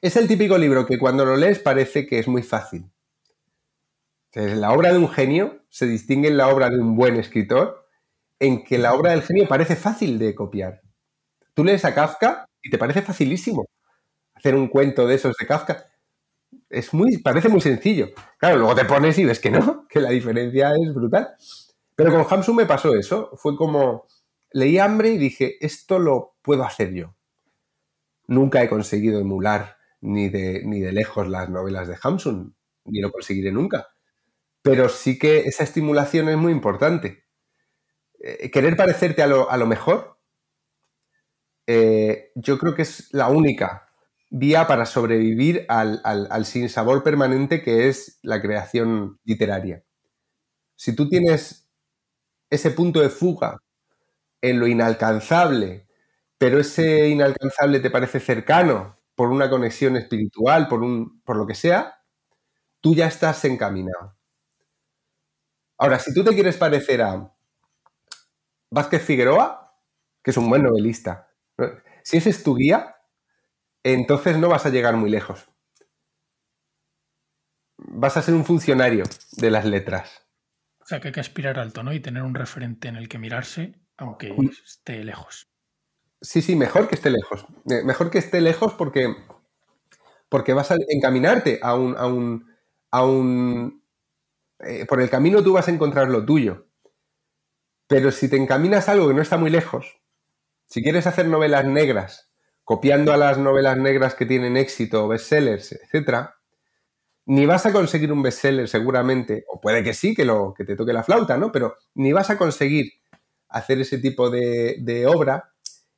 es 0.00 0.16
el 0.16 0.28
típico 0.28 0.56
libro 0.56 0.86
que 0.86 0.98
cuando 0.98 1.24
lo 1.24 1.36
lees 1.36 1.58
parece 1.58 2.06
que 2.06 2.20
es 2.20 2.28
muy 2.28 2.42
fácil. 2.42 2.88
La 4.32 4.70
obra 4.70 4.92
de 4.92 4.98
un 4.98 5.08
genio 5.08 5.64
se 5.68 5.86
distingue 5.86 6.28
en 6.28 6.36
la 6.36 6.48
obra 6.48 6.70
de 6.70 6.78
un 6.78 6.94
buen 6.94 7.16
escritor 7.16 7.88
en 8.38 8.62
que 8.62 8.78
la 8.78 8.94
obra 8.94 9.10
del 9.10 9.22
genio 9.22 9.48
parece 9.48 9.74
fácil 9.74 10.18
de 10.18 10.36
copiar. 10.36 10.82
Tú 11.54 11.64
lees 11.64 11.84
a 11.84 11.94
Kafka 11.94 12.44
y 12.62 12.70
te 12.70 12.78
parece 12.78 13.02
facilísimo 13.02 13.66
hacer 14.38 14.54
un 14.54 14.68
cuento 14.68 15.06
de 15.06 15.16
esos 15.16 15.36
de 15.36 15.46
Kafka. 15.46 15.86
Es 16.70 16.94
muy, 16.94 17.18
parece 17.18 17.48
muy 17.48 17.60
sencillo. 17.60 18.08
Claro, 18.38 18.58
luego 18.58 18.74
te 18.74 18.84
pones 18.84 19.18
y 19.18 19.24
ves 19.24 19.40
que 19.40 19.50
no, 19.50 19.86
que 19.90 20.00
la 20.00 20.10
diferencia 20.10 20.72
es 20.74 20.94
brutal. 20.94 21.28
Pero 21.96 22.12
con 22.12 22.26
Hamsun 22.30 22.56
me 22.56 22.66
pasó 22.66 22.94
eso. 22.94 23.30
Fue 23.36 23.56
como, 23.56 24.06
leí 24.52 24.78
hambre 24.78 25.10
y 25.10 25.18
dije, 25.18 25.56
esto 25.64 25.98
lo 25.98 26.36
puedo 26.42 26.64
hacer 26.64 26.92
yo. 26.94 27.14
Nunca 28.26 28.62
he 28.62 28.68
conseguido 28.68 29.20
emular 29.20 29.76
ni 30.00 30.28
de, 30.28 30.62
ni 30.64 30.80
de 30.80 30.92
lejos 30.92 31.28
las 31.28 31.48
novelas 31.48 31.88
de 31.88 31.96
Hamsun, 32.02 32.54
ni 32.84 33.00
lo 33.00 33.10
conseguiré 33.10 33.50
nunca 33.52 33.88
pero 34.62 34.88
sí 34.88 35.18
que 35.18 35.40
esa 35.40 35.64
estimulación 35.64 36.28
es 36.28 36.36
muy 36.36 36.52
importante. 36.52 37.24
Eh, 38.20 38.50
querer 38.50 38.76
parecerte 38.76 39.22
a 39.22 39.26
lo, 39.26 39.50
a 39.50 39.56
lo 39.56 39.66
mejor, 39.66 40.18
eh, 41.66 42.32
yo 42.34 42.58
creo 42.58 42.74
que 42.74 42.82
es 42.82 43.08
la 43.12 43.28
única 43.28 43.87
vía 44.30 44.66
para 44.66 44.86
sobrevivir 44.86 45.64
al, 45.68 46.00
al, 46.04 46.44
sinsabor 46.44 47.02
permanente 47.02 47.62
que 47.62 47.88
es 47.88 48.18
la 48.22 48.42
creación 48.42 49.18
literaria. 49.24 49.84
Si 50.76 50.94
tú 50.94 51.08
tienes 51.08 51.68
ese 52.50 52.70
punto 52.70 53.00
de 53.00 53.08
fuga 53.08 53.58
en 54.40 54.60
lo 54.60 54.66
inalcanzable, 54.66 55.88
pero 56.38 56.60
ese 56.60 57.08
inalcanzable 57.08 57.80
te 57.80 57.90
parece 57.90 58.20
cercano 58.20 58.98
por 59.14 59.30
una 59.30 59.50
conexión 59.50 59.96
espiritual, 59.96 60.68
por, 60.68 60.82
un, 60.82 61.20
por 61.22 61.36
lo 61.36 61.46
que 61.46 61.54
sea, 61.54 62.00
tú 62.80 62.94
ya 62.94 63.06
estás 63.06 63.44
encaminado. 63.44 64.16
Ahora, 65.76 65.98
si 65.98 66.12
tú 66.12 66.22
te 66.22 66.34
quieres 66.34 66.56
parecer 66.56 67.02
a 67.02 67.32
Vázquez 68.70 69.02
Figueroa, 69.02 69.74
que 70.22 70.30
es 70.30 70.36
un 70.36 70.48
buen 70.48 70.62
novelista, 70.62 71.32
si 72.04 72.18
ese 72.18 72.30
es 72.30 72.42
tu 72.42 72.54
guía, 72.54 72.97
entonces 73.94 74.36
no 74.38 74.48
vas 74.48 74.66
a 74.66 74.70
llegar 74.70 74.96
muy 74.96 75.10
lejos. 75.10 75.48
Vas 77.76 78.16
a 78.16 78.22
ser 78.22 78.34
un 78.34 78.44
funcionario 78.44 79.04
de 79.36 79.50
las 79.50 79.64
letras. 79.64 80.26
O 80.80 80.86
sea, 80.86 81.00
que 81.00 81.08
hay 81.08 81.12
que 81.12 81.20
aspirar 81.20 81.58
alto, 81.58 81.82
¿no? 81.82 81.92
Y 81.92 82.00
tener 82.00 82.22
un 82.22 82.34
referente 82.34 82.88
en 82.88 82.96
el 82.96 83.08
que 83.08 83.18
mirarse, 83.18 83.74
aunque 83.96 84.34
esté 84.64 85.04
lejos. 85.04 85.48
Sí, 86.20 86.42
sí, 86.42 86.56
mejor 86.56 86.88
que 86.88 86.96
esté 86.96 87.10
lejos. 87.10 87.46
Mejor 87.84 88.10
que 88.10 88.18
esté 88.18 88.40
lejos 88.40 88.74
porque, 88.74 89.14
porque 90.28 90.54
vas 90.54 90.70
a 90.70 90.76
encaminarte 90.88 91.60
a 91.62 91.74
un, 91.74 91.96
a 91.96 92.06
un, 92.06 92.52
a 92.90 93.04
un 93.04 93.82
eh, 94.60 94.86
por 94.86 95.00
el 95.00 95.10
camino 95.10 95.42
tú 95.42 95.52
vas 95.52 95.68
a 95.68 95.70
encontrar 95.70 96.08
lo 96.08 96.24
tuyo. 96.24 96.66
Pero 97.86 98.10
si 98.10 98.28
te 98.28 98.36
encaminas 98.36 98.88
a 98.88 98.92
algo 98.92 99.08
que 99.08 99.14
no 99.14 99.22
está 99.22 99.36
muy 99.36 99.50
lejos, 99.50 100.00
si 100.66 100.82
quieres 100.82 101.06
hacer 101.06 101.26
novelas 101.26 101.64
negras, 101.64 102.27
copiando 102.68 103.14
a 103.14 103.16
las 103.16 103.38
novelas 103.38 103.78
negras 103.78 104.14
que 104.14 104.26
tienen 104.26 104.58
éxito, 104.58 105.08
bestsellers, 105.08 105.72
etc., 105.72 106.28
ni 107.24 107.46
vas 107.46 107.64
a 107.64 107.72
conseguir 107.72 108.12
un 108.12 108.20
bestseller 108.20 108.68
seguramente, 108.68 109.46
o 109.48 109.58
puede 109.58 109.82
que 109.82 109.94
sí, 109.94 110.14
que, 110.14 110.26
lo, 110.26 110.52
que 110.54 110.66
te 110.66 110.76
toque 110.76 110.92
la 110.92 111.02
flauta, 111.02 111.38
¿no? 111.38 111.50
Pero 111.50 111.76
ni 111.94 112.12
vas 112.12 112.28
a 112.28 112.36
conseguir 112.36 112.92
hacer 113.48 113.80
ese 113.80 113.96
tipo 113.96 114.28
de, 114.28 114.76
de 114.80 115.06
obra, 115.06 115.50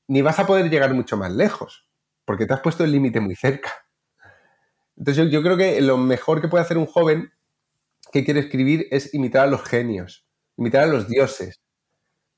ni 0.07 0.23
vas 0.23 0.39
a 0.39 0.47
poder 0.47 0.71
llegar 0.71 0.95
mucho 0.95 1.17
más 1.17 1.33
lejos, 1.33 1.89
porque 2.25 2.47
te 2.47 2.55
has 2.55 2.61
puesto 2.61 2.85
el 2.85 2.93
límite 2.93 3.19
muy 3.19 3.35
cerca. 3.35 3.73
Entonces 4.97 5.25
yo, 5.25 5.29
yo, 5.29 5.43
creo 5.43 5.57
que 5.57 5.81
lo 5.81 5.97
mejor 5.97 6.41
que 6.41 6.47
puede 6.47 6.63
hacer 6.63 6.79
un 6.79 6.87
joven 6.87 7.33
que 8.13 8.25
quiere 8.25 8.39
escribir 8.39 8.87
es 8.93 9.13
imitar 9.13 9.43
a 9.43 9.51
los 9.51 9.65
genios, 9.65 10.25
imitar 10.57 10.85
a 10.85 10.87
los 10.87 11.09
dioses. 11.09 11.60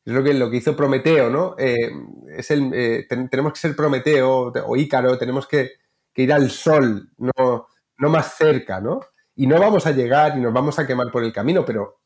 Es 0.05 0.13
lo 0.13 0.23
que, 0.23 0.35
lo 0.35 0.51
que 0.51 0.57
hizo 0.57 0.77
Prometeo, 0.77 1.31
¿no? 1.31 1.55
Eh, 1.59 1.91
es 2.37 2.51
el, 2.51 2.73
eh, 2.75 3.07
tenemos 3.31 3.53
que 3.53 3.59
ser 3.59 3.77
Prometeo 3.77 4.53
o 4.67 4.77
Ícaro, 4.77 5.17
tenemos 5.17 5.47
que, 5.47 5.73
ir 6.17 6.33
al 6.33 6.51
sol, 6.51 7.11
no, 7.19 7.67
más 7.99 8.37
cerca, 8.37 8.81
¿no? 8.81 9.01
Y 9.35 9.47
no 9.47 9.59
vamos 9.59 9.87
a 9.87 9.93
llegar 9.93 10.37
y 10.37 10.41
nos 10.41 10.53
vamos 10.53 10.79
a 10.79 10.87
quemar 10.87 11.11
por 11.11 11.25
el 11.25 11.33
camino, 11.33 11.65
pero, 11.65 12.01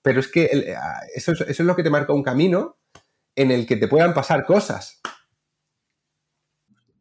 pero 0.00 0.20
es 0.20 0.28
que 0.28 0.76
eso, 1.14 1.32
es, 1.32 1.40
eso, 1.40 1.44
es 1.50 1.60
lo 1.60 1.76
que 1.76 1.82
te 1.82 1.90
marca 1.90 2.12
un 2.12 2.22
camino 2.22 2.78
en 3.34 3.50
el 3.50 3.66
que 3.66 3.76
te 3.76 3.88
puedan 3.88 4.14
pasar 4.14 4.44
cosas. 4.44 5.00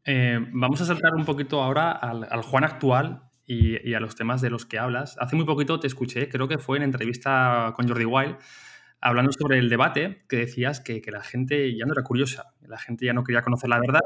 Eh, 0.06 0.40
vamos 0.54 0.82
a 0.82 0.86
saltar 0.86 1.14
un 1.14 1.26
poquito 1.26 1.62
ahora 1.62 1.92
al, 1.92 2.28
al 2.30 2.42
Juan 2.42 2.64
actual 2.64 3.30
y, 3.50 3.94
a 3.96 4.00
los 4.00 4.16
temas 4.16 4.42
de 4.42 4.52
los 4.52 4.66
que 4.66 4.78
hablas. 4.78 5.18
Hace 5.20 5.36
muy 5.36 5.46
poquito 5.46 5.80
te 5.80 5.88
escuché, 5.88 6.30
creo 6.30 6.48
que 6.48 6.60
fue 6.60 6.78
en 6.78 6.84
entrevista 6.84 7.74
con 7.76 7.88
Jordi 7.88 8.06
Wild, 8.06 8.38
hablando 9.02 9.32
sobre 9.32 9.60
el 9.60 9.70
debate, 9.70 10.24
que 10.28 10.38
decías 10.38 10.80
que, 10.80 11.02
que, 11.02 11.12
la 11.12 11.24
gente 11.24 11.76
ya 11.76 11.86
no 11.86 11.94
era 11.94 12.04
curiosa, 12.04 12.54
la 12.62 12.78
gente 12.78 13.06
ya 13.06 13.14
no 13.14 13.24
quería 13.24 13.42
conocer 13.42 13.70
la 13.70 13.80
verdad 13.80 14.02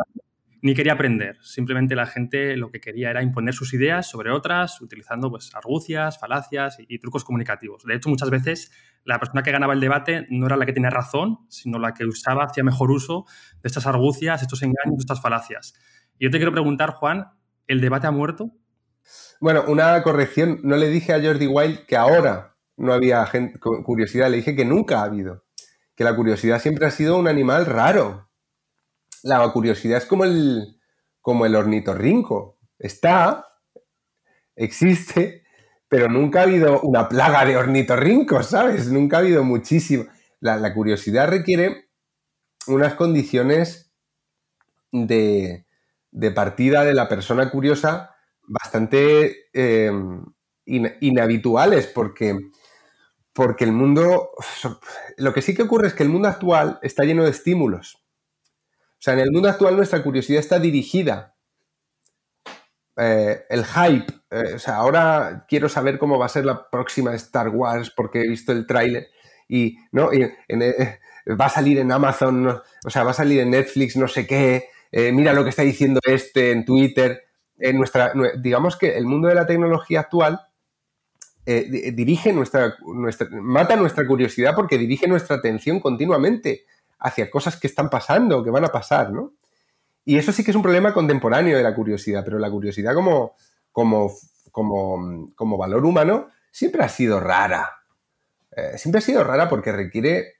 ni 0.64 0.74
quería 0.74 0.94
aprender. 0.94 1.38
Simplemente 1.42 1.94
la 1.94 2.06
gente 2.06 2.56
lo 2.56 2.72
que 2.72 2.80
quería 2.80 3.10
era 3.10 3.22
imponer 3.22 3.54
sus 3.54 3.74
ideas 3.74 4.10
sobre 4.10 4.32
otras, 4.32 4.80
utilizando 4.80 5.30
pues, 5.30 5.54
argucias, 5.54 6.18
falacias 6.18 6.78
y, 6.80 7.00
trucos 7.00 7.26
comunicativos. 7.26 7.84
De 7.84 7.94
hecho, 7.96 8.08
muchas 8.08 8.30
veces 8.30 8.72
la 9.04 9.20
persona 9.20 9.44
que 9.44 9.52
ganaba 9.52 9.74
el 9.74 9.82
debate 9.82 10.26
no 10.30 10.46
era 10.46 10.56
la 10.56 10.66
que 10.66 10.72
tenía 10.72 10.90
razón, 10.90 11.40
sino 11.50 11.80
la 11.80 11.94
que 11.94 12.06
usaba, 12.06 12.46
hacía 12.46 12.64
mejor 12.64 12.92
uso 12.92 13.26
de 13.62 13.68
estas 13.68 13.86
argucias, 13.88 14.42
estos 14.42 14.64
engaños, 14.64 15.00
estas 15.00 15.22
falacias. 15.22 15.74
Y 16.18 16.24
yo 16.24 16.32
te 16.32 16.38
quiero 16.38 16.54
preguntar, 16.54 16.92
Juan, 16.92 17.28
¿el 17.68 17.82
debate 17.82 18.08
ha 18.08 18.12
muerto? 18.12 18.52
Bueno, 19.42 19.66
una 19.68 20.02
corrección. 20.02 20.62
No 20.64 20.78
le 20.78 20.88
dije 20.88 21.12
a 21.12 21.22
Jordi 21.22 21.46
Wild 21.46 21.86
que 21.88 21.98
ahora 21.98 22.53
no 22.78 22.94
había 22.94 23.28
curiosidad, 23.84 24.30
le 24.30 24.38
dije 24.38 24.56
que 24.56 24.66
nunca 24.66 25.00
ha 25.00 25.04
habido. 25.04 25.46
Que 25.96 26.04
la 26.04 26.16
curiosidad 26.16 26.60
siempre 26.60 26.88
ha 26.88 26.92
sido 26.92 27.18
un 27.18 27.28
animal 27.28 27.66
raro. 27.66 28.30
La 29.22 29.48
curiosidad 29.52 30.00
es 30.00 30.06
como 30.06 30.26
el, 30.26 30.80
como 31.22 31.46
el 31.46 31.56
ornitorrinco. 31.56 32.58
Está, 32.80 33.46
existe, 34.56 35.44
pero 35.88 36.10
nunca 36.10 36.40
ha 36.40 36.44
habido 36.44 36.82
una 36.82 37.08
plaga 37.08 37.46
de 37.46 37.56
ornitorrincos, 37.56 38.48
¿sabes? 38.48 38.88
Nunca 38.88 39.18
ha 39.18 39.20
habido 39.20 39.44
muchísimo. 39.44 40.06
La, 40.40 40.74
curiosidad 40.74 41.30
requiere 41.30 41.90
unas 42.68 42.96
condiciones 42.96 43.94
de, 44.92 45.66
de 46.12 46.32
partida 46.32 46.84
de 46.84 46.94
la 46.94 47.08
persona 47.08 47.50
curiosa 47.50 48.14
bastante 48.48 49.50
em, 49.54 50.24
inhabituales 50.66 51.88
porque, 51.88 52.38
porque 53.34 53.64
el 53.64 53.72
mundo, 53.72 54.32
lo 55.18 55.34
que 55.34 55.42
sí 55.42 55.56
que 55.56 55.64
ocurre 55.64 55.88
es 55.88 55.94
que 55.94 56.04
el 56.04 56.10
mundo 56.10 56.28
actual 56.28 56.80
está 56.84 57.04
lleno 57.04 57.24
de 57.24 57.32
estímulos. 57.32 57.96
O 57.96 59.04
sea, 59.04 59.16
en 59.16 59.22
el 59.22 59.32
mundo 59.32 59.50
actual 59.50 59.76
nuestra 59.76 60.02
curiosidad 60.04 60.40
está 60.40 60.60
dirigida. 60.60 61.36
Eh, 62.96 63.44
el 63.50 63.66
hype, 63.66 64.14
eh, 64.30 64.54
o 64.56 64.60
sea, 64.60 64.76
ahora 64.76 65.46
quiero 65.50 65.68
saber 65.68 65.98
cómo 65.98 66.20
va 66.20 66.28
a 66.28 66.30
ser 66.30 66.46
la 66.46 66.70
próxima 66.70 67.14
Star 67.16 67.50
Wars 67.50 67.90
porque 67.90 68.22
he 68.22 68.28
visto 68.28 68.52
el 68.52 68.68
tráiler 68.68 69.08
y, 69.50 69.78
¿no? 69.92 70.12
Eh, 70.14 70.38
va 71.28 71.46
a 71.48 71.50
salir 71.50 71.80
en 71.80 71.92
Amazon, 71.92 72.48
o 72.48 72.90
sea, 72.90 73.04
va 73.04 73.12
a 73.12 73.16
salir 73.16 73.40
en 73.40 73.50
Netflix, 73.50 73.96
no 73.96 74.08
sé 74.08 74.28
qué, 74.28 74.70
mira 75.12 75.34
lo 75.34 75.44
que 75.44 75.50
está 75.50 75.64
diciendo 75.64 76.00
este 76.06 76.52
en 76.52 76.66
Twitter 76.66 77.24
nuestra, 77.74 78.14
digamos 78.38 78.78
que 78.78 78.96
el 78.96 79.06
mundo 79.06 79.28
de 79.28 79.36
la 79.36 79.48
tecnología 79.48 80.02
actual 80.02 80.40
eh, 81.46 81.92
dirige 81.94 82.32
nuestra, 82.32 82.76
nuestra, 82.86 83.28
mata 83.32 83.76
nuestra 83.76 84.08
curiosidad 84.08 84.56
porque 84.56 84.78
dirige 84.78 85.08
nuestra 85.08 85.36
atención 85.36 85.80
continuamente 85.80 86.66
hacia 87.00 87.30
cosas 87.30 87.60
que 87.60 87.68
están 87.68 87.90
pasando, 87.90 88.44
que 88.44 88.50
van 88.50 88.64
a 88.64 88.70
pasar, 88.70 89.12
¿no? 89.12 89.34
Y 90.06 90.18
eso 90.18 90.32
sí 90.32 90.44
que 90.44 90.52
es 90.52 90.56
un 90.56 90.64
problema 90.64 90.94
contemporáneo 90.94 91.58
de 91.58 91.64
la 91.64 91.76
curiosidad, 91.76 92.24
pero 92.24 92.40
la 92.40 92.50
curiosidad 92.50 92.94
como, 92.94 93.36
como, 93.72 94.12
como, 94.52 95.30
como 95.36 95.58
valor 95.58 95.86
humano 95.86 96.28
siempre 96.50 96.84
ha 96.84 96.90
sido 96.90 97.20
rara. 97.20 97.70
Eh, 98.56 98.78
siempre 98.78 99.00
ha 99.00 99.02
sido 99.02 99.24
rara 99.24 99.50
porque 99.50 99.72
requiere 99.72 100.36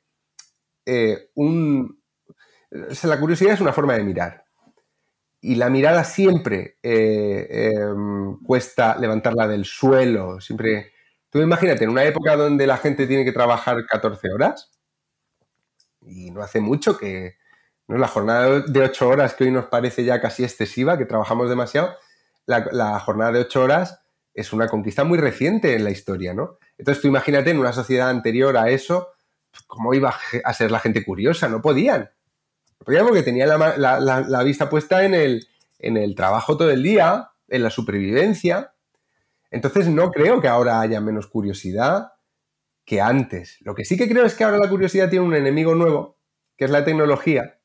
eh, 0.86 1.30
un... 1.36 2.00
la 2.70 3.20
curiosidad 3.20 3.54
es 3.54 3.62
una 3.62 3.74
forma 3.74 3.96
de 3.96 4.04
mirar. 4.04 4.46
Y 5.42 5.56
la 5.56 5.70
mirada 5.70 6.06
siempre 6.06 6.78
em, 6.82 8.38
cuesta 8.44 8.98
levantarla 8.98 9.46
del 9.46 9.66
suelo. 9.66 10.40
Siempre. 10.40 10.93
Tú 11.34 11.42
imagínate, 11.42 11.84
en 11.84 11.90
una 11.90 12.04
época 12.04 12.36
donde 12.36 12.68
la 12.68 12.78
gente 12.78 13.08
tiene 13.08 13.26
que 13.26 13.32
trabajar 13.32 13.84
14 13.88 14.32
horas, 14.32 14.72
y 16.00 16.30
no 16.30 16.44
hace 16.44 16.60
mucho 16.60 16.96
que 16.96 17.38
¿no? 17.88 17.98
la 17.98 18.08
jornada 18.08 18.62
de 18.62 18.80
8 18.82 19.10
horas 19.10 19.34
que 19.34 19.46
hoy 19.46 19.52
nos 19.52 19.66
parece 19.66 20.04
ya 20.04 20.22
casi 20.22 20.44
excesiva, 20.44 20.96
que 20.96 21.08
trabajamos 21.08 21.50
demasiado, 21.50 21.98
la, 22.46 22.68
la 22.72 23.00
jornada 23.00 23.32
de 23.32 23.40
8 23.40 23.64
horas 23.64 24.00
es 24.36 24.54
una 24.54 24.68
conquista 24.68 25.04
muy 25.04 25.18
reciente 25.18 25.76
en 25.76 25.84
la 25.84 25.90
historia, 25.90 26.36
¿no? 26.36 26.60
Entonces 26.78 27.02
tú 27.02 27.08
imagínate 27.08 27.50
en 27.50 27.58
una 27.58 27.74
sociedad 27.74 28.10
anterior 28.10 28.56
a 28.56 28.70
eso, 28.70 29.10
¿cómo 29.66 29.96
iba 29.96 30.16
a 30.44 30.54
ser 30.54 30.70
la 30.70 30.80
gente 30.80 31.04
curiosa? 31.04 31.50
No 31.50 31.64
podían. 31.64 32.12
No 32.80 32.86
podían 32.86 33.08
porque 33.08 33.24
tenían 33.24 33.50
la, 33.50 34.44
vista 34.44 34.70
puesta 34.70 35.04
en 35.04 35.16
el, 35.16 35.48
en 35.80 35.98
el 35.98 36.14
trabajo 36.14 36.58
todo 36.58 36.70
el 36.70 36.84
día, 36.84 37.32
en 37.48 37.64
la 37.64 37.72
supervivencia. 37.72 38.73
Entonces 39.54 39.88
no 39.88 40.10
creo 40.10 40.42
que 40.42 40.48
ahora 40.48 40.82
haya 40.82 41.00
menos 41.00 41.28
curiosidad 41.28 42.08
que 42.86 43.00
antes. 43.00 43.58
Lo 43.62 43.76
que 43.76 43.86
sí 43.86 43.98
que 43.98 44.10
creo 44.10 44.26
es 44.26 44.34
que 44.34 44.44
ahora 44.44 44.58
la 44.58 44.68
curiosidad 44.68 45.12
tiene 45.12 45.26
un 45.26 45.36
enemigo 45.36 45.76
nuevo, 45.76 46.18
que 46.58 46.66
es 46.66 46.72
la 46.72 46.84
tecnología. 46.84 47.60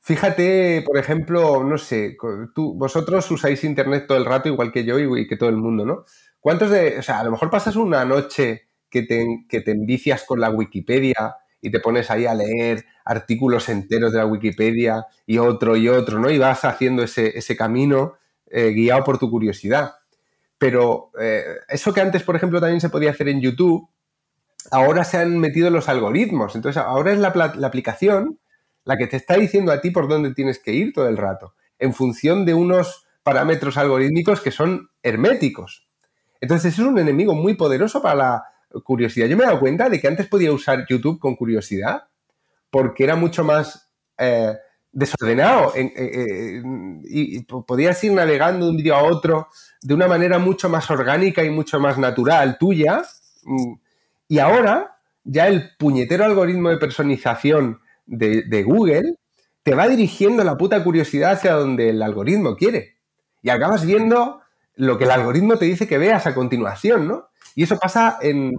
Fíjate, 0.00 0.82
por 0.84 0.98
ejemplo, 0.98 1.62
no 1.62 1.78
sé, 1.78 2.16
tú, 2.54 2.74
vosotros 2.76 3.30
usáis 3.30 3.62
Internet 3.62 4.06
todo 4.08 4.18
el 4.18 4.24
rato, 4.24 4.48
igual 4.48 4.72
que 4.72 4.84
yo 4.84 4.98
y 4.98 5.28
que 5.28 5.36
todo 5.36 5.48
el 5.48 5.58
mundo, 5.58 5.86
¿no? 5.86 6.04
¿Cuántos 6.40 6.70
de, 6.70 6.98
o 6.98 7.02
sea, 7.02 7.20
a 7.20 7.24
lo 7.24 7.30
mejor 7.30 7.50
pasas 7.50 7.76
una 7.76 8.04
noche 8.04 8.68
que 8.88 9.02
te, 9.02 9.46
que 9.48 9.62
envicias 9.66 10.24
con 10.24 10.40
la 10.40 10.50
Wikipedia 10.50 11.36
y 11.60 11.70
te 11.70 11.78
pones 11.78 12.10
ahí 12.10 12.26
a 12.26 12.34
leer 12.34 12.84
artículos 13.04 13.68
enteros 13.68 14.10
de 14.10 14.18
la 14.18 14.26
Wikipedia 14.26 15.06
y 15.24 15.38
otro 15.38 15.76
y 15.76 15.88
otro, 15.88 16.18
¿no? 16.18 16.30
Y 16.30 16.38
vas 16.38 16.64
haciendo 16.64 17.04
ese, 17.04 17.56
camino 17.56 18.14
eh, 18.46 18.70
guiado 18.70 19.04
por 19.04 19.18
tu 19.18 19.30
curiosidad. 19.30 19.99
Pero 20.60 21.10
eh, 21.18 21.42
eso 21.70 21.94
que 21.94 22.02
antes, 22.02 22.22
por 22.22 22.36
ejemplo, 22.36 22.60
también 22.60 22.82
se 22.82 22.90
podía 22.90 23.12
hacer 23.12 23.30
en 23.30 23.40
YouTube, 23.40 23.88
ahora 24.70 25.04
se 25.04 25.16
han 25.16 25.38
metido 25.38 25.70
los 25.70 25.88
algoritmos. 25.88 26.54
Entonces, 26.54 26.82
ahora 26.82 27.12
es 27.12 27.18
la, 27.18 27.28
aplicación 27.28 28.38
la 28.84 28.98
que 28.98 29.06
te 29.06 29.16
está 29.16 29.36
diciendo 29.36 29.72
a 29.72 29.80
ti 29.80 29.90
por 29.90 30.06
dónde 30.06 30.34
tienes 30.34 30.58
que 30.58 30.72
ir 30.72 30.92
todo 30.92 31.08
el 31.08 31.16
rato, 31.16 31.54
en 31.78 31.94
función 31.94 32.44
de 32.44 32.52
unos 32.52 33.06
parámetros 33.22 33.78
algorítmicos 33.78 34.42
que 34.42 34.50
son 34.50 34.90
herméticos. 35.02 35.88
Entonces, 36.42 36.74
es 36.74 36.78
un 36.78 36.98
enemigo 36.98 37.34
muy 37.34 37.54
poderoso 37.54 38.02
para 38.02 38.14
la 38.14 38.44
curiosidad. 38.84 39.28
Yo 39.28 39.38
me 39.38 39.44
he 39.44 39.46
dado 39.46 39.60
cuenta 39.60 39.88
de 39.88 39.98
que 39.98 40.08
antes 40.08 40.26
podía 40.26 40.52
usar 40.52 40.84
YouTube 40.86 41.18
con 41.18 41.36
curiosidad 41.36 42.02
porque 42.68 43.04
era 43.04 43.16
mucho 43.16 43.44
más 43.44 43.90
eh, 44.18 44.58
desordenado 44.92 45.72
y 45.76 47.42
podías 47.44 48.02
ir 48.02 48.12
navegando 48.12 48.66
de 48.66 48.70
un 48.72 48.76
vídeo 48.76 48.96
a 48.96 49.04
otro 49.04 49.48
de 49.82 49.94
una 49.94 50.08
manera 50.08 50.38
mucho 50.38 50.68
más 50.68 50.90
orgánica 50.90 51.44
y 51.44 51.50
mucho 51.50 51.78
más 51.80 51.98
natural 51.98 52.58
tuya. 52.58 53.02
Mm, 53.44 53.74
y 54.28 54.38
ahora 54.38 54.98
ya 55.24 55.46
el 55.48 55.76
puñetero 55.76 56.24
algoritmo 56.24 56.70
de 56.70 56.78
personización 56.78 57.80
de, 58.06 58.62
Google 58.64 59.14
te 59.62 59.74
va 59.74 59.88
dirigiendo 59.88 60.42
la 60.42 60.56
puta 60.56 60.82
curiosidad 60.82 61.32
hacia 61.32 61.52
donde 61.52 61.90
el 61.90 62.02
algoritmo 62.02 62.56
quiere. 62.56 62.96
Y 63.42 63.50
acabas 63.50 63.86
viendo 63.86 64.40
lo 64.74 64.98
que 64.98 65.04
el 65.04 65.10
algoritmo 65.10 65.56
te 65.56 65.66
dice 65.66 65.86
que 65.86 65.98
veas 65.98 66.26
a 66.26 66.34
continuación, 66.34 67.06
¿no? 67.06 67.28
Y 67.54 67.64
eso 67.64 67.78
pasa 67.78 68.18
en, 68.22 68.58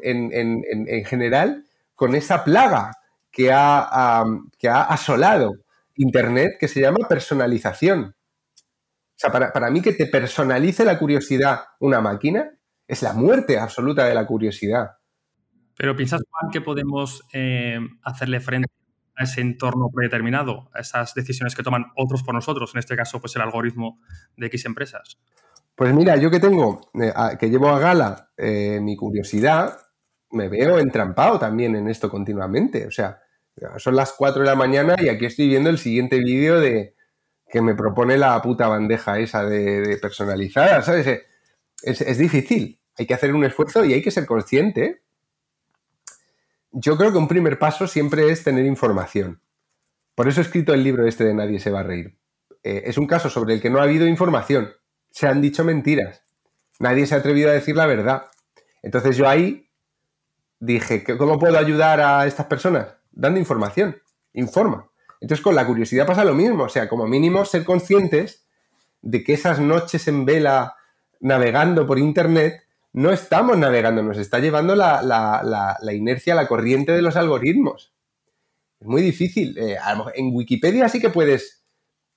general 1.05 1.65
con 1.95 2.15
esa 2.15 2.43
plaga 2.43 2.91
que 3.31 3.51
ha, 3.51 4.23
que 4.57 4.69
ha 4.69 4.83
asolado 4.83 5.53
Internet 6.01 6.57
que 6.59 6.67
se 6.67 6.81
llama 6.81 7.07
personalización. 7.07 8.15
O 8.15 9.15
sea, 9.15 9.31
para, 9.31 9.69
mí 9.69 9.81
que 9.81 9.93
te 9.93 10.07
personalice 10.07 10.83
la 10.83 10.97
curiosidad 10.97 11.61
una 11.79 12.01
máquina 12.01 12.51
es 12.87 13.03
la 13.03 13.13
muerte 13.13 13.59
absoluta 13.59 14.05
de 14.05 14.15
la 14.15 14.25
curiosidad. 14.25 14.97
Pero 15.77 15.95
¿piensas, 15.95 16.21
Juan, 16.29 16.51
que 16.51 16.61
podemos 16.61 17.23
eh, 17.31 17.79
hacerle 18.03 18.39
frente 18.39 18.67
a 19.15 19.23
ese 19.23 19.41
entorno 19.41 19.89
predeterminado, 19.93 20.69
a 20.73 20.79
esas 20.79 21.13
decisiones 21.13 21.55
que 21.55 21.63
toman 21.63 21.85
otros 21.95 22.23
por 22.23 22.33
nosotros, 22.33 22.71
en 22.73 22.79
este 22.79 22.95
caso, 22.95 23.19
pues 23.19 23.35
el 23.35 23.43
algoritmo 23.43 23.99
de 24.35 24.47
X 24.47 24.65
empresas? 24.65 25.19
Pues 25.75 25.93
mira, 25.93 26.17
yo 26.17 26.31
que 26.31 26.39
tengo, 26.39 26.89
eh, 26.95 27.13
que 27.39 27.49
llevo 27.49 27.69
a 27.69 27.79
gala 27.79 28.31
eh, 28.37 28.79
mi 28.81 28.95
curiosidad, 28.95 29.77
me 30.31 30.49
veo 30.49 30.79
entrampado 30.79 31.39
también 31.39 31.75
en 31.75 31.87
esto 31.87 32.09
continuamente. 32.09 32.87
O 32.87 32.91
sea, 32.91 33.19
son 33.77 33.95
las 33.95 34.13
4 34.13 34.41
de 34.41 34.47
la 34.47 34.55
mañana 34.55 34.95
y 34.99 35.09
aquí 35.09 35.25
estoy 35.25 35.47
viendo 35.47 35.69
el 35.69 35.77
siguiente 35.77 36.19
vídeo 36.19 36.59
de 36.59 36.95
que 37.49 37.61
me 37.61 37.75
propone 37.75 38.17
la 38.17 38.41
puta 38.41 38.67
bandeja 38.67 39.19
esa 39.19 39.45
de, 39.45 39.97
personalizada, 40.01 40.81
¿sabes? 40.81 41.07
Eh, 41.07 41.25
es, 41.83 42.17
difícil, 42.17 42.79
hay 42.97 43.05
que 43.05 43.13
hacer 43.13 43.33
un 43.33 43.43
esfuerzo 43.43 43.83
y 43.83 43.93
hay 43.93 44.01
que 44.01 44.11
ser 44.11 44.25
consciente. 44.25 45.01
Yo 46.71 46.97
creo 46.97 47.11
que 47.11 47.17
un 47.17 47.27
primer 47.27 47.59
paso 47.59 47.87
siempre 47.87 48.29
es 48.31 48.43
tener 48.43 48.65
información. 48.65 49.41
Por 50.15 50.27
eso 50.27 50.39
he 50.39 50.43
escrito 50.43 50.73
el 50.73 50.83
libro 50.83 51.05
este 51.05 51.25
de 51.25 51.33
Nadie 51.33 51.59
se 51.59 51.71
va 51.71 51.81
a 51.81 51.83
reír. 51.83 52.17
es 52.63 52.97
un 52.97 53.07
caso 53.07 53.29
sobre 53.29 53.53
el 53.55 53.61
que 53.61 53.69
no 53.69 53.79
ha 53.79 53.83
habido 53.83 54.07
información 54.07 54.71
se 55.11 55.27
han 55.27 55.41
dicho 55.41 55.63
mentiras. 55.63 56.23
Nadie 56.79 57.05
se 57.05 57.15
ha 57.15 57.19
atrevido 57.19 57.49
a 57.49 57.53
decir 57.53 57.75
la 57.75 57.85
verdad. 57.85 58.27
Entonces 58.81 59.17
yo 59.17 59.27
ahí 59.27 59.69
dije, 60.59 61.03
¿cómo 61.17 61.37
puedo 61.37 61.57
ayudar 61.57 61.99
a 61.99 62.25
estas 62.25 62.47
personas? 62.47 62.87
Dando 63.11 63.39
información. 63.39 64.01
Informa. 64.33 64.89
Entonces 65.19 65.43
con 65.43 65.55
la 65.55 65.65
curiosidad 65.65 66.05
pasa 66.05 66.23
lo 66.23 66.33
mismo. 66.33 66.63
O 66.63 66.69
sea, 66.69 66.89
como 66.89 67.07
mínimo 67.07 67.45
ser 67.45 67.63
conscientes 67.63 68.45
de 69.01 69.23
que 69.23 69.33
esas 69.33 69.59
noches 69.59 70.07
en 70.07 70.25
vela 70.25 70.75
navegando 71.19 71.85
por 71.85 71.99
Internet 71.99 72.63
no 72.93 73.11
estamos 73.11 73.57
navegando, 73.57 74.03
nos 74.03 74.17
está 74.17 74.39
llevando 74.39 74.75
la, 74.75 75.01
la, 75.01 75.93
inercia, 75.93 76.35
la 76.35 76.47
corriente 76.47 76.91
de 76.91 77.01
los 77.01 77.15
algoritmos. 77.15 77.93
Es 78.79 78.87
muy 78.87 79.01
difícil. 79.01 79.57
Eh, 79.57 79.77
en 80.15 80.35
Wikipedia 80.35 80.89
sí 80.89 80.99
que 80.99 81.09
puedes 81.09 81.63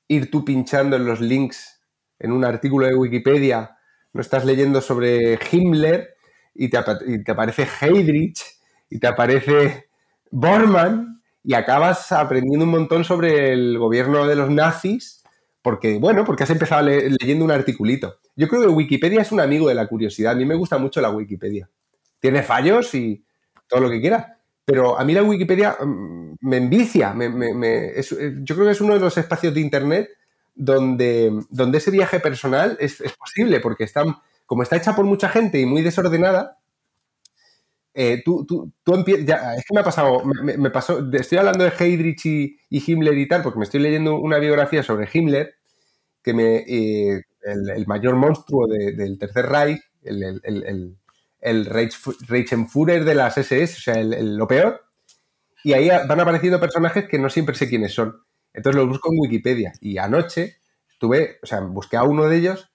ir 0.09 0.31
tú 0.31 0.45
pinchando 0.45 0.97
en 0.97 1.07
los 1.07 1.21
links 1.21 1.81
en 2.19 2.33
un 2.33 2.45
artículo 2.45 2.87
de 2.87 2.95
Wikipedia, 2.95 3.77
no 4.13 4.21
estás 4.21 4.45
leyendo 4.45 4.81
sobre 4.81 5.39
Himmler 5.51 6.15
y 6.55 6.69
te, 6.69 6.79
aparece 6.79 7.67
Heydrich 7.81 8.43
y 8.89 8.99
te 8.99 9.07
aparece 9.07 9.89
Bormann 10.35 11.23
y 11.45 11.55
acabas 11.55 12.11
aprendiendo 12.11 12.65
un 12.65 12.73
montón 12.73 13.05
sobre 13.05 13.53
el 13.53 13.79
gobierno 13.79 14.27
de 14.27 14.35
los 14.35 14.51
nazis 14.51 15.23
porque, 15.63 15.99
bueno, 15.99 16.25
porque 16.25 16.43
has 16.43 16.51
empezado 16.51 16.83
leyendo 16.83 17.45
un 17.45 17.51
articulito. 17.51 18.19
Yo 18.37 18.49
creo 18.49 18.63
que 18.63 18.69
Wikipedia 18.69 19.23
es 19.23 19.33
un 19.33 19.41
amigo 19.41 19.69
de 19.69 19.75
la 19.75 19.87
curiosidad. 19.87 20.33
A 20.33 20.37
mí 20.37 20.45
me 20.45 20.57
gusta 20.57 20.77
mucho 20.77 21.01
la 21.01 21.11
Wikipedia. 21.11 21.71
Tiene 22.21 22.43
fallos 22.43 22.95
y 22.95 23.25
todo 23.69 23.81
lo 23.81 23.89
que 23.89 24.01
quiera. 24.01 24.41
Pero 24.65 24.99
a 24.99 25.05
mí 25.05 25.15
la 25.15 25.23
Wikipedia 25.23 25.77
mm, 25.81 26.37
me 26.41 26.57
envicia. 26.57 27.15
yo 27.15 28.55
creo 28.55 28.67
que 28.67 28.73
es 28.73 28.81
uno 28.81 28.95
de 28.95 29.01
los 29.01 29.17
espacios 29.17 29.55
de 29.55 29.61
Internet 29.61 30.11
donde, 30.55 31.33
donde 31.49 31.79
ese 31.79 31.91
viaje 31.91 32.21
personal 32.21 32.77
es, 32.81 33.03
posible, 33.19 33.61
porque 33.61 33.85
están, 33.85 34.17
como 34.47 34.65
está 34.65 34.77
hecha 34.77 34.97
por 34.97 35.05
mucha 35.05 35.29
gente 35.29 35.61
y 35.61 35.67
muy 35.67 35.83
desordenada, 35.83 36.59
eh, 37.95 38.23
tú, 38.25 38.45
tú, 38.45 38.73
tú 38.83 38.95
es 39.07 39.25
que 39.25 39.75
me 39.75 39.81
ha 39.81 39.85
pasado, 39.85 40.25
me, 40.25 40.71
pasó, 40.71 40.99
estoy 41.13 41.39
hablando 41.39 41.63
de 41.63 41.73
Heydrich 41.79 42.27
y, 42.27 42.59
Himmler 42.71 43.17
y 43.17 43.29
tal, 43.29 43.43
porque 43.43 43.61
me 43.61 43.65
estoy 43.65 43.81
leyendo 43.81 44.17
una 44.17 44.39
biografía 44.39 44.83
sobre 44.83 45.09
Himmler, 45.13 45.55
que 46.21 46.35
me, 46.35 46.57
eh, 46.67 47.23
el, 47.43 47.87
mayor 47.87 48.17
monstruo 48.17 48.67
del 48.67 49.17
Tercer 49.19 49.47
Reich, 49.47 49.81
el, 50.03 50.23
el, 50.25 50.41
el, 50.43 50.97
el 51.41 51.67
Reichenführer 51.67 53.05
de 53.05 53.15
las 53.15 53.39
SS, 53.39 53.77
o 53.77 53.81
sea, 53.81 54.03
lo 54.03 54.49
peor, 54.49 54.83
y 55.63 55.73
ahí 55.73 55.89
van 55.89 56.21
apareciendo 56.21 56.59
personajes 56.59 57.07
que 57.07 57.19
no 57.19 57.31
siempre 57.31 57.55
sé 57.55 57.69
quiénes 57.69 57.95
son. 57.95 58.23
Entonces 58.53 58.81
lo 58.81 58.89
busco 58.89 59.11
en 59.13 59.21
Wikipedia 59.21 59.73
y 59.81 59.99
anoche 59.99 60.57
estuve, 60.91 61.39
o 61.43 61.47
sea, 61.47 61.61
busqué 61.61 61.97
a 61.97 62.03
uno 62.03 62.29
de 62.29 62.37
ellos 62.37 62.71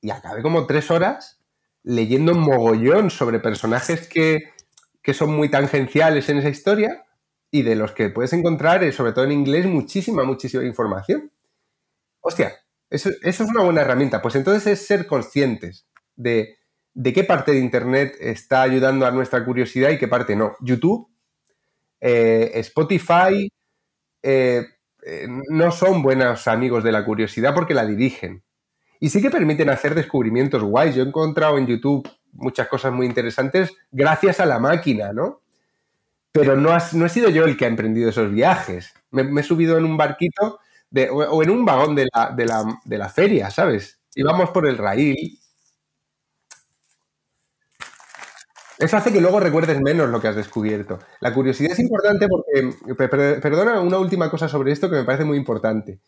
y 0.00 0.10
acabé 0.10 0.42
como 0.42 0.66
tres 0.66 0.90
horas 0.90 1.41
leyendo 1.84 2.34
mogollón 2.34 3.10
sobre 3.10 3.40
personajes 3.40 4.08
que, 4.08 4.52
son 5.12 5.34
muy 5.34 5.50
tangenciales 5.50 6.28
en 6.28 6.38
esa 6.38 6.48
historia 6.48 7.04
y 7.50 7.62
de 7.62 7.74
los 7.74 7.92
que 7.92 8.08
puedes 8.08 8.32
encontrar, 8.32 8.82
eh, 8.84 8.92
sobre 8.92 9.12
todo 9.12 9.24
en 9.24 9.32
inglés, 9.32 9.66
muchísima, 9.66 10.24
muchísima 10.24 10.64
información. 10.64 11.30
Hostia, 12.20 12.54
eso, 12.88 13.10
es 13.22 13.40
una 13.40 13.64
buena 13.64 13.82
herramienta. 13.82 14.22
Pues 14.22 14.36
entonces 14.36 14.66
es 14.66 14.86
ser 14.86 15.06
conscientes 15.06 15.86
de, 16.14 16.56
qué 17.02 17.24
parte 17.24 17.52
de 17.52 17.58
Internet 17.58 18.16
está 18.20 18.62
ayudando 18.62 19.06
a 19.06 19.10
nuestra 19.10 19.44
curiosidad 19.44 19.90
y 19.90 19.98
qué 19.98 20.08
parte 20.08 20.36
no. 20.36 20.56
YouTube, 20.60 21.08
eh, 22.00 22.52
Spotify, 22.54 23.50
eh, 24.22 24.66
no 25.48 25.72
son 25.72 26.02
buenos 26.02 26.46
amigos 26.46 26.84
de 26.84 26.92
la 26.92 27.04
curiosidad 27.04 27.54
porque 27.54 27.74
la 27.74 27.84
dirigen. 27.84 28.44
Y 29.02 29.10
sí 29.10 29.20
que 29.20 29.30
permiten 29.30 29.68
hacer 29.68 29.96
descubrimientos 29.96 30.62
guays. 30.62 30.94
Yo 30.94 31.02
he 31.02 31.06
encontrado 31.08 31.58
en 31.58 31.66
YouTube 31.66 32.08
muchas 32.34 32.68
cosas 32.68 32.92
muy 32.92 33.04
interesantes 33.04 33.72
gracias 33.90 34.38
a 34.38 34.46
la 34.46 34.60
máquina, 34.60 35.12
¿no? 35.12 35.40
Pero 36.30 36.54
no, 36.54 36.70
no 36.92 37.06
he 37.06 37.08
sido 37.08 37.28
yo 37.28 37.44
el 37.44 37.56
que 37.56 37.64
ha 37.64 37.68
emprendido 37.68 38.10
esos 38.10 38.30
viajes. 38.30 38.94
Me, 39.10 39.40
he 39.40 39.42
subido 39.42 39.76
en 39.76 39.86
un 39.86 39.96
barquito 39.96 40.60
o, 41.10 41.42
en 41.42 41.50
un 41.50 41.64
vagón 41.64 41.96
de 41.96 42.06
la, 42.14 42.30
de, 42.30 42.46
la, 42.46 42.80
de 42.84 42.98
la 42.98 43.08
feria, 43.08 43.50
¿sabes? 43.50 43.98
Íbamos 44.14 44.50
por 44.50 44.68
el 44.68 44.78
raíl 44.78 45.36
Eso 48.78 48.96
hace 48.96 49.12
que 49.12 49.20
luego 49.20 49.40
recuerdes 49.40 49.80
menos 49.80 50.10
lo 50.10 50.20
que 50.20 50.28
has 50.28 50.36
descubierto. 50.36 51.00
La 51.18 51.34
curiosidad 51.34 51.72
es 51.72 51.80
importante 51.80 52.28
porque, 52.28 53.08
perdona, 53.40 53.80
una 53.80 53.98
última 53.98 54.30
cosa 54.30 54.48
sobre 54.48 54.70
esto 54.70 54.88
que 54.88 54.96
me 54.96 55.04
parece 55.04 55.24
muy 55.24 55.38
importante. 55.38 56.00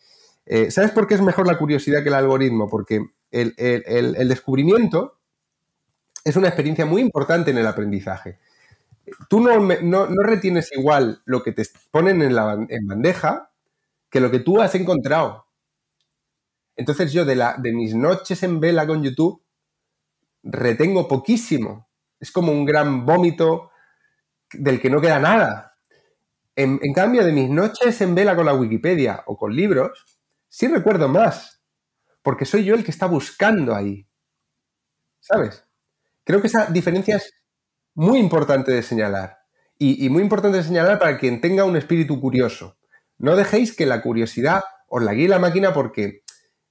Eh, 0.45 0.69
¿Sabes 0.71 0.91
por 0.91 1.07
qué 1.07 1.15
es 1.15 1.21
mejor 1.21 1.47
la 1.47 1.57
curiosidad 1.57 2.03
que 2.03 2.09
el 2.09 2.15
algoritmo? 2.15 2.69
Porque 2.69 3.05
el, 3.31 4.27
descubrimiento 4.27 5.19
es 6.23 6.35
una 6.35 6.47
experiencia 6.47 6.85
muy 6.85 7.01
importante 7.01 7.51
en 7.51 7.57
el 7.57 7.67
aprendizaje. 7.67 8.39
Tú 9.29 9.39
no, 9.39 10.07
retienes 10.23 10.71
igual 10.71 11.21
lo 11.25 11.43
que 11.43 11.51
te 11.51 11.63
ponen 11.91 12.21
en, 12.21 12.35
la, 12.35 12.53
en 12.69 12.87
bandeja 12.87 13.51
que 14.09 14.19
lo 14.19 14.31
que 14.31 14.39
tú 14.39 14.61
has 14.61 14.73
encontrado. 14.75 15.45
Entonces 16.75 17.13
yo 17.13 17.25
de, 17.25 17.35
mis 17.73 17.95
noches 17.95 18.43
en 18.43 18.59
vela 18.59 18.85
con 18.85 19.03
YouTube 19.03 19.41
retengo 20.43 21.07
poquísimo 21.07 21.87
es 22.19 22.31
como 22.31 22.51
un 22.51 22.65
gran 22.65 23.05
vómito 23.05 23.71
del 24.53 24.79
que 24.79 24.89
no 24.89 25.01
queda 25.01 25.19
nada. 25.19 25.77
En, 26.55 26.79
cambio, 26.93 27.25
de 27.25 27.33
mis 27.33 27.49
noches 27.49 27.99
en 27.99 28.15
vela 28.15 28.35
con 28.35 28.45
la 28.45 28.53
Wikipedia 28.53 29.23
o 29.25 29.37
con 29.37 29.53
libros, 29.53 30.14
sí 30.55 30.69
recuerdo 30.69 31.09
más, 31.09 31.61
porque 32.21 32.45
soy 32.45 32.63
yo 32.63 32.75
el 32.75 32.85
que 32.85 32.91
está 32.91 33.07
buscando 33.07 33.75
ahí. 33.75 34.07
¿Sabes? 35.19 35.65
Creo 36.23 36.39
que 36.39 36.47
esa 36.47 36.67
diferencia 36.67 37.17
es 37.17 37.33
muy 37.93 38.19
importante 38.19 38.71
de 38.71 38.81
señalar. 38.81 39.39
Y, 39.77 40.05
y, 40.05 40.09
muy 40.09 40.23
importante 40.23 40.59
de 40.59 40.63
señalar 40.63 40.97
para 40.97 41.17
quien 41.17 41.41
tenga 41.41 41.65
un 41.65 41.75
espíritu 41.75 42.21
curioso. 42.21 42.77
No 43.17 43.35
dejéis 43.35 43.75
que 43.75 43.85
la 43.85 44.01
curiosidad 44.01 44.63
os 44.87 45.03
la 45.03 45.13
guíe 45.13 45.27
la 45.27 45.39
máquina 45.39 45.73
porque 45.73 46.23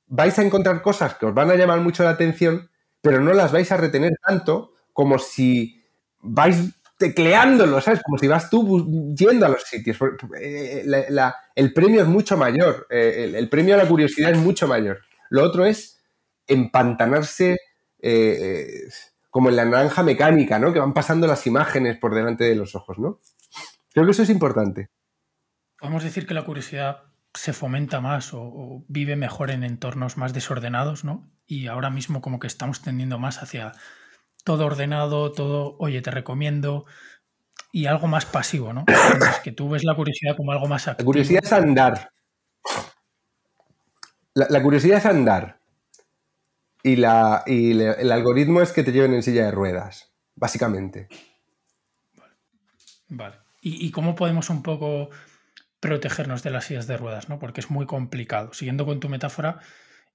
vais 0.06 0.38
a 0.38 0.42
encontrar 0.42 0.80
cosas 0.80 1.16
que 1.16 1.26
os 1.26 1.34
van 1.34 1.50
a 1.50 1.54
llamar 1.54 1.80
mucho 1.80 2.04
la 2.04 2.10
atención, 2.10 2.70
pero 3.02 3.20
no 3.20 3.34
las 3.34 3.52
vais 3.52 3.70
a 3.70 3.76
retener 3.76 4.12
tanto 4.26 4.72
como 4.94 5.18
si 5.18 5.84
vais 6.20 6.72
tecleándolo, 6.96 7.80
¿sabes? 7.80 8.00
Como 8.02 8.18
si 8.18 8.28
vas 8.28 8.48
tú 8.50 9.14
yendo 9.14 9.46
a 9.46 9.48
los 9.48 9.62
sitios. 9.62 9.98
Eh, 10.40 10.84
el 11.54 11.72
premio 11.72 12.02
es 12.02 12.08
mucho 12.08 12.36
mayor, 12.36 12.86
eh, 12.90 13.32
el, 13.34 13.48
premio 13.48 13.74
a 13.74 13.78
la 13.78 13.88
curiosidad 13.88 14.32
es 14.32 14.38
mucho 14.38 14.66
mayor. 14.68 15.00
Lo 15.30 15.42
otro 15.42 15.64
es 15.64 16.02
empantanarse 16.46 17.58
eh, 18.00 18.82
como 19.30 19.48
en 19.48 19.56
la 19.56 19.64
naranja 19.64 20.02
mecánica, 20.02 20.58
¿no? 20.58 20.72
Que 20.72 20.78
van 20.78 20.94
pasando 20.94 21.26
las 21.26 21.46
imágenes 21.46 21.98
por 21.98 22.14
delante 22.14 22.44
de 22.44 22.54
los 22.54 22.74
ojos, 22.74 22.98
¿no? 22.98 23.20
Creo 23.92 24.04
que 24.04 24.12
eso 24.12 24.22
es 24.22 24.30
importante. 24.30 24.90
Podemos 25.78 26.04
decir 26.04 26.26
que 26.26 26.34
la 26.34 26.44
curiosidad 26.44 27.04
se 27.32 27.52
fomenta 27.52 28.00
más 28.00 28.32
o, 28.32 28.42
o 28.42 28.84
vive 28.88 29.16
mejor 29.16 29.50
en 29.50 29.64
entornos 29.64 30.16
más 30.16 30.32
desordenados, 30.32 31.04
¿no? 31.04 31.30
Y 31.46 31.66
ahora 31.66 31.90
mismo 31.90 32.20
como 32.20 32.38
que 32.38 32.46
estamos 32.46 32.80
tendiendo 32.80 33.18
más 33.18 33.42
hacia 33.42 33.72
todo 34.44 34.66
ordenado, 34.66 35.32
todo, 35.32 35.76
oye, 35.78 36.02
te 36.02 36.10
recomiendo, 36.10 36.84
y 37.72 37.86
algo 37.86 38.06
más 38.06 38.24
pasivo, 38.24 38.72
¿no? 38.72 38.84
Es 38.86 39.40
que 39.42 39.50
tú 39.50 39.68
ves 39.68 39.82
la 39.82 39.96
curiosidad 39.96 40.36
como 40.36 40.52
algo 40.52 40.68
más 40.68 40.86
activo. 40.86 41.02
La 41.02 41.06
curiosidad 41.06 41.44
es 41.44 41.52
andar. 41.52 42.10
La, 44.34 44.62
curiosidad 44.62 44.98
es 44.98 45.06
andar. 45.06 45.60
Y, 46.82 46.96
la, 46.96 47.42
el 47.46 48.12
algoritmo 48.12 48.60
es 48.60 48.72
que 48.72 48.84
te 48.84 48.92
lleven 48.92 49.14
en 49.14 49.22
silla 49.22 49.46
de 49.46 49.50
ruedas, 49.50 50.12
básicamente. 50.36 51.08
Vale. 53.08 53.36
¿Y, 53.60 53.90
cómo 53.92 54.14
podemos 54.14 54.50
un 54.50 54.62
poco 54.62 55.08
protegernos 55.80 56.42
de 56.42 56.50
las 56.50 56.66
sillas 56.66 56.86
de 56.86 56.98
ruedas, 56.98 57.28
¿no? 57.28 57.38
Porque 57.38 57.60
es 57.60 57.70
muy 57.70 57.86
complicado. 57.86 58.52
Siguiendo 58.52 58.84
con 58.84 59.00
tu 59.00 59.08
metáfora 59.08 59.58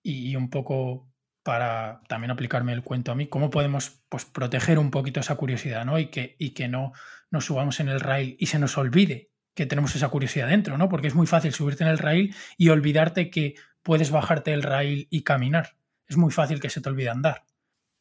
y 0.03 0.35
un 0.35 0.49
poco 0.49 1.07
para 1.49 2.01
también 2.07 2.29
aplicarme 2.29 2.73
el 2.73 2.83
cuento 2.83 3.11
a 3.11 3.15
mí, 3.15 3.25
cómo 3.25 3.49
podemos 3.49 4.03
pues, 4.07 4.23
proteger 4.23 4.77
un 4.77 4.91
poquito 4.91 5.19
esa 5.19 5.33
curiosidad, 5.33 5.83
¿no? 5.83 5.97
Y 5.97 6.11
que, 6.11 6.35
y 6.37 6.51
que 6.51 6.67
no 6.67 6.91
nos 7.31 7.45
subamos 7.45 7.79
en 7.79 7.89
el 7.89 7.99
rail 7.99 8.37
y 8.39 8.45
se 8.45 8.59
nos 8.59 8.77
olvide 8.77 9.31
que 9.55 9.65
tenemos 9.65 9.95
esa 9.95 10.09
curiosidad 10.09 10.47
dentro, 10.47 10.77
¿no? 10.77 10.89
Porque 10.89 11.07
es 11.07 11.15
muy 11.15 11.25
fácil 11.25 11.51
subirte 11.51 11.83
en 11.83 11.89
el 11.89 11.97
rail 11.97 12.35
y 12.55 12.69
olvidarte 12.69 13.31
que 13.31 13.55
puedes 13.81 14.11
bajarte 14.11 14.53
el 14.53 14.61
rail 14.61 15.07
y 15.09 15.23
caminar. 15.23 15.71
Es 16.07 16.17
muy 16.17 16.31
fácil 16.31 16.59
que 16.59 16.69
se 16.69 16.81
te 16.81 16.89
olvide 16.89 17.09
andar. 17.09 17.41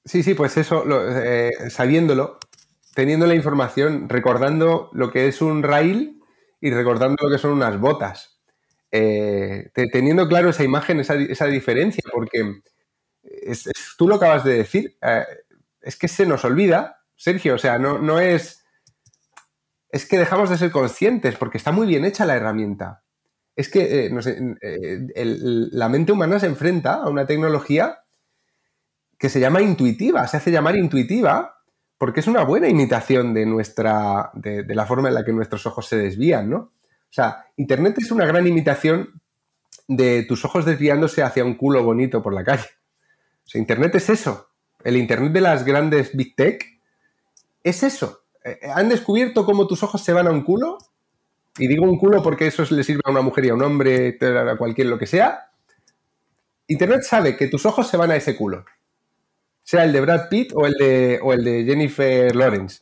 Sí, 0.05 0.23
sí, 0.23 0.35
pues 0.35 0.59
eso, 0.59 0.85
eh, 1.11 1.71
sabiéndolo, 1.71 2.41
teniendo 2.95 3.27
la 3.27 3.35
información, 3.35 4.11
recordando 4.11 4.91
lo 4.93 5.11
que 5.11 5.27
es 5.27 5.41
un 5.41 5.63
rail 5.63 6.21
y 6.61 6.71
recordando 6.71 7.17
lo 7.23 7.31
que 7.31 7.39
son 7.39 7.53
unas 7.53 7.81
botas. 7.81 8.43
Eh, 8.93 9.71
teniendo 9.91 10.29
claro 10.29 10.51
esa 10.51 10.65
imagen, 10.65 11.01
esa, 11.01 11.15
esa 11.15 11.47
diferencia, 11.47 12.05
porque 12.13 12.61
tú 13.97 14.09
lo 14.09 14.17
acabas 14.17 14.45
de 14.45 14.55
decir, 14.55 14.97
eh, 15.03 15.25
es 15.81 15.97
que 15.97 16.09
se 16.09 16.27
nos 16.27 16.45
olvida, 16.45 17.03
Sergio, 17.17 17.55
o 17.55 17.59
sea, 17.59 17.79
no, 17.79 18.21
es... 18.21 18.65
Es 19.91 20.05
que 20.07 20.19
dejamos 20.19 20.51
de 20.51 20.59
ser 20.59 20.71
conscientes 20.71 21.37
porque 21.37 21.57
está 21.57 21.73
muy 21.73 21.87
bien 21.87 22.05
hecha 22.05 22.27
la 22.27 22.37
herramienta. 22.37 23.05
Es 23.57 23.71
que 23.71 24.07
eh, 24.07 24.11
eh, 24.61 25.37
la 25.73 25.89
mente 25.89 26.13
humana 26.13 26.39
se 26.39 26.47
enfrenta 26.47 26.95
a 26.97 27.09
una 27.09 27.27
tecnología 27.27 28.01
que 29.19 29.31
se 29.31 29.41
llama 29.41 29.63
intuitiva, 29.63 30.29
se 30.29 30.37
hace 30.37 30.51
llamar 30.51 30.77
intuitiva 30.77 31.63
porque 31.97 32.21
es 32.21 32.27
una 32.27 32.45
buena 32.45 32.69
imitación 32.69 33.33
de 33.33 33.47
nuestra, 33.47 34.31
de, 34.35 34.63
de, 34.63 34.75
la 34.75 34.85
forma 34.85 35.09
en 35.09 35.15
la 35.15 35.25
que 35.25 35.33
nuestros 35.33 35.67
ojos 35.67 35.87
se 35.89 35.97
desvían, 35.97 36.51
¿no? 36.51 36.59
O 36.59 37.13
sea, 37.13 37.47
Internet 37.57 37.97
es 37.99 38.11
una 38.13 38.27
gran 38.27 38.47
imitación 38.47 39.21
de 39.89 40.23
tus 40.25 40.45
ojos 40.45 40.67
desviándose 40.67 41.23
hacia 41.23 41.45
un 41.45 41.55
culo 41.55 41.83
bonito 41.83 42.23
por 42.23 42.35
la 42.35 42.45
calle. 42.45 42.67
Internet 43.57 43.95
es 43.95 44.11
eso. 44.11 44.49
El 44.85 44.97
Internet 44.97 45.33
de 45.33 45.41
las 45.41 45.65
grandes 45.65 46.15
Big 46.15 46.37
Tech 46.37 46.65
es 47.63 47.83
eso. 47.83 48.25
Eh, 48.45 48.59
eh, 48.63 48.71
han 48.73 48.89
descubierto 48.89 49.45
cómo 49.45 49.67
tus 49.67 49.83
ojos 49.83 50.03
se 50.03 50.13
van 50.13 50.27
a 50.27 50.31
un 50.31 50.43
culo. 50.43 50.79
Y 51.59 51.67
digo 51.67 51.85
un 51.85 51.99
culo 51.99 52.23
porque 52.23 52.47
eso 52.47 52.65
le 52.71 52.85
sirve 52.85 53.01
a 53.05 53.11
una 53.11 53.21
mujer 53.21 53.47
y 53.47 53.49
a 53.49 53.55
un 53.55 53.63
hombre, 53.63 54.17
a 54.21 54.57
cualquier 54.57 54.87
lo 54.89 54.99
que 54.99 55.07
sea. 55.07 55.51
Internet 56.69 57.03
sabe 57.03 57.37
que 57.37 57.49
tus 57.49 57.67
ojos 57.67 57.89
se 57.89 57.97
van 57.97 58.11
a 58.11 58.17
ese 58.17 58.37
culo. 58.37 58.65
Sea 59.63 59.85
el 59.85 59.93
de 59.93 60.01
Brad 60.01 60.29
Pitt 60.29 60.53
o 60.55 60.67
el 60.67 60.75
de, 60.75 61.21
o 61.23 61.33
el 61.33 61.43
de 61.43 61.65
Jennifer 61.65 62.35
Lawrence. 62.37 62.79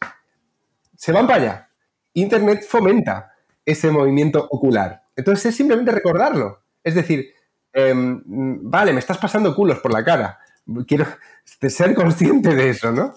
Se 0.95 1.13
van 1.13 1.27
para 1.27 1.43
allá. 1.43 1.71
Internet 2.13 2.67
fomenta 2.69 3.33
ese 3.65 3.91
movimiento 3.91 4.47
ocular. 4.51 5.05
Entonces 5.15 5.47
es 5.47 5.57
simplemente 5.57 5.91
recordarlo. 5.91 6.63
Es 6.85 6.95
decir, 6.95 7.33
em, 7.73 8.23
vale, 8.25 8.93
me 8.93 9.01
estás 9.01 9.19
pasando 9.19 9.55
culos 9.55 9.79
por 9.79 9.93
la 9.93 10.05
cara 10.05 10.39
quiero 10.87 11.07
ser 11.45 11.95
consciente 11.95 12.55
de 12.55 12.71
eso, 12.71 12.93
¿no? 12.93 13.15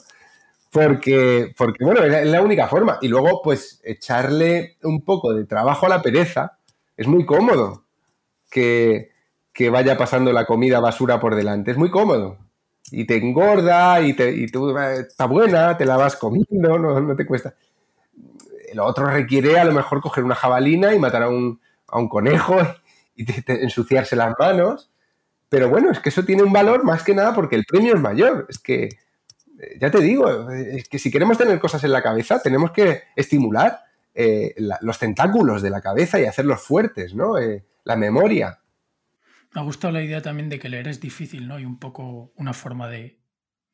Porque, 0.72 1.54
porque 1.58 1.84
bueno, 1.84 2.04
es 2.04 2.28
la 2.28 2.42
única 2.42 2.68
forma. 2.68 3.00
Y 3.02 3.08
luego, 3.08 3.42
pues, 3.42 3.82
echarle 3.84 4.78
un 4.84 5.04
poco 5.04 5.34
de 5.34 5.46
trabajo 5.46 5.88
a 5.88 5.90
la 5.90 6.02
pereza 6.02 6.60
es 6.96 7.08
muy 7.08 7.26
cómodo 7.26 7.86
que, 8.50 9.12
vaya 9.72 9.98
pasando 9.98 10.32
la 10.32 10.46
comida 10.46 10.80
basura 10.80 11.20
por 11.20 11.36
delante. 11.36 11.72
Es 11.72 11.78
muy 11.78 11.90
cómodo. 11.90 12.38
Y 12.92 13.06
te 13.06 13.18
engorda 13.18 14.02
y, 14.02 14.14
te, 14.14 14.32
y 14.32 14.48
tú, 14.48 14.78
eh, 14.78 15.02
está 15.02 15.26
buena, 15.26 15.78
te 15.78 15.86
la 15.86 15.98
vas 15.98 16.16
comiendo, 16.16 16.78
no, 16.80 17.00
no 17.00 17.16
te 17.16 17.26
cuesta. 17.26 17.54
Lo 18.74 18.86
otro 18.86 19.08
requiere 19.08 19.60
a 19.60 19.66
lo 19.66 19.74
mejor 19.74 20.02
coger 20.02 20.24
una 20.24 20.36
jabalina 20.36 20.94
y 20.94 21.00
matar 21.00 21.24
a 21.24 21.30
un, 21.30 21.60
a 21.88 22.00
un 22.00 22.08
conejo 22.08 22.58
y 23.16 23.26
ensuciarse 23.48 24.16
las 24.16 24.34
manos. 24.40 24.90
Pero 25.50 25.70
bueno, 25.70 25.92
es 25.92 26.00
que 26.00 26.10
eso 26.10 26.24
tiene 26.24 26.44
un 26.44 26.54
valor 26.54 26.84
más 26.84 27.04
que 27.04 27.16
nada 27.16 27.34
porque 27.34 27.56
el 27.56 27.66
premio 27.66 27.96
es 27.96 28.00
mayor. 28.00 28.46
Es 28.50 28.60
que, 28.60 28.84
eh, 28.84 29.78
ya 29.82 29.90
te 29.90 30.00
digo, 30.00 30.52
es 30.52 30.88
que 30.88 31.00
si 31.00 31.12
queremos 31.12 31.38
tener 31.38 31.60
cosas 31.60 31.84
en 31.84 31.92
la 31.92 32.04
cabeza, 32.04 32.42
tenemos 32.42 32.72
que 32.72 33.04
estimular 33.16 33.82
eh, 34.14 34.54
los 34.82 35.00
tentáculos 35.00 35.62
de 35.62 35.70
la 35.70 35.82
cabeza 35.82 36.20
y 36.20 36.26
hacerlos 36.26 36.62
fuertes, 36.62 37.16
¿no? 37.16 37.38
Eh, 37.38 37.66
la 37.84 37.96
memoria. 37.96 38.60
Me 39.54 39.62
ha 39.62 39.64
gustado 39.64 39.92
la 39.92 40.04
idea 40.04 40.22
también 40.22 40.50
de 40.50 40.60
que 40.60 40.70
leer 40.70 40.88
es 40.88 41.00
difícil, 41.00 41.48
¿no? 41.48 41.60
Y 41.60 41.66
un 41.66 41.80
poco 41.80 42.32
una 42.36 42.54
forma 42.54 42.88
de, 42.88 43.20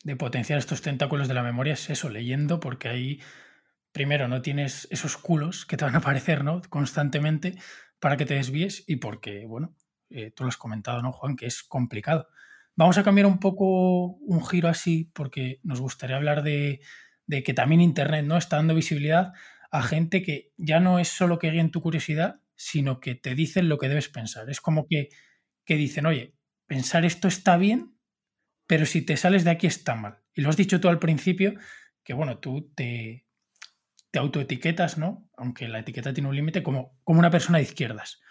de 0.04 0.16
potenciar 0.16 0.60
estos 0.60 0.82
tentáculos 0.82 1.28
de 1.28 1.34
la 1.34 1.44
memoria 1.44 1.74
es 1.74 1.90
eso, 1.90 2.10
leyendo, 2.10 2.62
porque 2.62 2.88
ahí, 2.88 3.20
primero, 3.92 4.30
no 4.30 4.42
tienes 4.42 4.88
esos 4.92 5.18
culos 5.18 5.66
que 5.66 5.76
te 5.76 5.84
van 5.84 5.96
a 5.96 5.98
aparecer, 5.98 6.44
¿no? 6.46 6.62
Constantemente 6.70 7.56
para 8.00 8.16
que 8.16 8.26
te 8.26 8.36
desvíes 8.36 8.84
y 8.88 8.98
porque, 8.98 9.46
bueno, 9.48 9.76
eh, 10.10 10.32
tú 10.32 10.44
lo 10.44 10.50
has 10.50 10.58
comentado, 10.58 11.02
¿no, 11.02 11.12
Juan? 11.12 11.36
Que 11.36 11.46
es 11.46 11.64
complicado. 11.64 12.28
Vamos 12.76 12.98
a 12.98 13.04
cambiar 13.04 13.28
un 13.28 13.40
poco 13.40 14.16
un 14.18 14.46
giro 14.46 14.68
así, 14.68 15.12
porque 15.14 15.60
nos 15.64 15.80
gustaría 15.80 16.18
hablar 16.18 16.44
de, 16.44 16.82
que 17.28 17.54
también 17.54 17.82
Internet 17.82 18.26
¿no? 18.26 18.38
está 18.38 18.58
dando 18.58 18.76
visibilidad 18.76 19.34
a 19.72 19.82
gente 19.82 20.24
que 20.24 20.54
ya 20.58 20.80
no 20.80 21.00
es 21.00 21.10
solo 21.10 21.40
que 21.40 21.52
guíen 21.52 21.72
tu 21.72 21.82
curiosidad, 21.82 22.40
sino 22.56 23.00
que 23.00 23.16
te 23.16 23.36
dicen 23.36 23.68
lo 23.68 23.78
que 23.78 23.90
debes 23.90 24.10
pensar. 24.10 24.50
Es 24.50 24.62
como 24.62 24.88
que, 24.88 25.10
que 25.66 25.76
dicen, 25.76 26.06
oye, 26.06 26.34
pensar 26.66 27.04
esto 27.04 27.28
está 27.28 27.58
bien, 27.58 27.98
pero 28.68 28.86
si 28.86 29.02
te 29.02 29.18
sales 29.18 29.44
de 29.44 29.52
aquí 29.52 29.68
está 29.68 29.96
mal. 29.96 30.20
Y 30.34 30.42
lo 30.42 30.50
has 30.50 30.58
dicho 30.58 30.80
tú 30.80 30.88
al 30.88 31.00
principio, 31.00 31.56
que 32.04 32.14
bueno, 32.14 32.40
tú 32.40 32.72
te, 32.76 33.26
te 34.12 34.20
autoetiquetas, 34.20 34.98
¿no? 34.98 35.30
Aunque 35.36 35.68
la 35.68 35.80
etiqueta 35.80 36.14
tiene 36.14 36.30
un 36.30 36.36
límite, 36.36 36.64
como, 36.64 36.98
como 37.04 37.20
una 37.20 37.32
persona 37.32 37.58
de 37.58 37.66
izquierdas. 37.66 38.22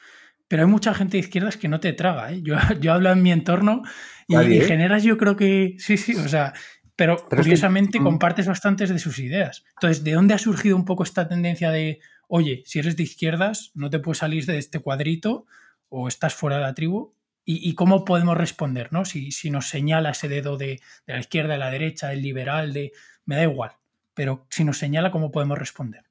Pero 0.49 0.63
hay 0.63 0.69
mucha 0.69 0.95
gente 0.95 1.17
de 1.17 1.23
izquierdas 1.23 1.57
que 1.57 1.69
no 1.69 1.81
te 1.81 1.93
traga, 1.93 2.33
¿eh? 2.33 2.43
Yo, 2.43 2.57
yo 2.81 2.93
hablo 2.93 3.11
en 3.11 3.23
mi 3.23 3.33
entorno 3.33 3.83
y, 4.29 4.37
generas, 4.61 5.03
yo 5.03 5.17
creo 5.17 5.37
que. 5.37 5.77
Sí, 5.79 5.97
sí, 5.97 6.15
o 6.15 6.29
sea. 6.29 6.53
Pero, 6.97 7.17
curiosamente 7.29 7.99
mm. 7.99 8.05
compartes 8.05 8.47
bastantes 8.47 8.89
de 8.89 9.01
sus 9.01 9.19
ideas. 9.19 9.65
Entonces, 9.77 10.05
¿de 10.05 10.13
dónde 10.13 10.35
ha 10.35 10.39
surgido 10.39 10.77
un 10.77 10.85
poco 10.85 11.03
esta 11.03 11.27
tendencia 11.27 11.71
de, 11.71 11.99
oye, 12.29 12.63
si 12.67 12.79
eres 12.79 12.97
de 12.97 13.03
izquierdas, 13.03 13.73
no 13.75 13.91
te 13.91 13.99
puedes 13.99 14.19
salir 14.19 14.47
de 14.47 14.59
este 14.59 14.79
cuadrito 14.79 15.45
o 15.89 16.07
estás 16.07 16.35
fuera 16.35 16.59
de 16.59 16.63
la 16.63 16.75
tribu? 16.75 17.15
¿Y, 17.47 17.75
cómo 17.75 18.07
podemos 18.07 18.39
responder, 18.39 18.91
¿no? 18.91 19.05
Si, 19.05 19.31
si, 19.31 19.51
nos 19.51 19.69
señala 19.69 20.11
ese 20.11 20.29
dedo 20.29 20.57
de, 20.57 20.81
de 21.07 21.13
la 21.13 21.19
izquierda, 21.19 21.55
de 21.55 21.59
la 21.59 21.71
derecha, 21.71 22.09
del 22.09 22.23
liberal, 22.23 22.73
de. 22.73 22.93
Me 23.27 23.37
da 23.37 23.43
igual 23.43 23.73
pero 24.15 24.47
si 24.49 24.65
nos 24.65 24.79
señala, 24.79 25.11
¿cómo 25.11 25.31
podemos 25.31 25.59
responder? 25.59 26.05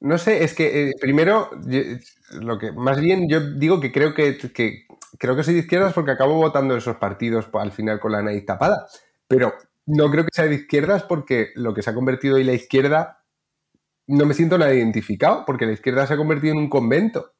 No 0.00 0.16
sé, 0.16 0.44
es 0.44 0.54
que 0.54 0.90
eh, 0.90 0.92
primero, 0.98 1.50
lo 2.40 2.58
que 2.58 2.72
más 2.72 3.00
bien 3.00 3.28
yo 3.28 3.40
digo 3.40 3.80
que 3.80 3.92
creo 3.92 4.14
que, 4.14 4.38
creo 5.18 5.36
que 5.36 5.44
soy 5.44 5.54
de 5.54 5.60
izquierdas 5.60 5.92
porque 5.92 6.12
acabo 6.12 6.34
votando 6.34 6.74
esos 6.74 6.96
partidos 6.96 7.48
al 7.52 7.72
final 7.72 8.00
con 8.00 8.12
la 8.12 8.22
nariz 8.22 8.46
tapada. 8.46 8.86
Pero 9.28 9.54
no 9.86 10.10
creo 10.10 10.24
que 10.24 10.30
sea 10.32 10.46
de 10.46 10.54
izquierdas 10.54 11.02
porque 11.02 11.50
lo 11.54 11.74
que 11.74 11.82
se 11.82 11.90
ha 11.90 11.94
convertido 11.94 12.36
hoy 12.36 12.44
la 12.44 12.54
izquierda 12.54 13.24
no 14.06 14.26
me 14.26 14.34
siento 14.34 14.58
nada 14.58 14.74
identificado, 14.74 15.44
porque 15.46 15.66
la 15.66 15.72
izquierda 15.72 16.06
se 16.06 16.14
ha 16.14 16.16
convertido 16.16 16.54
en 16.54 16.60
un 16.60 16.68
convento. 16.68 17.32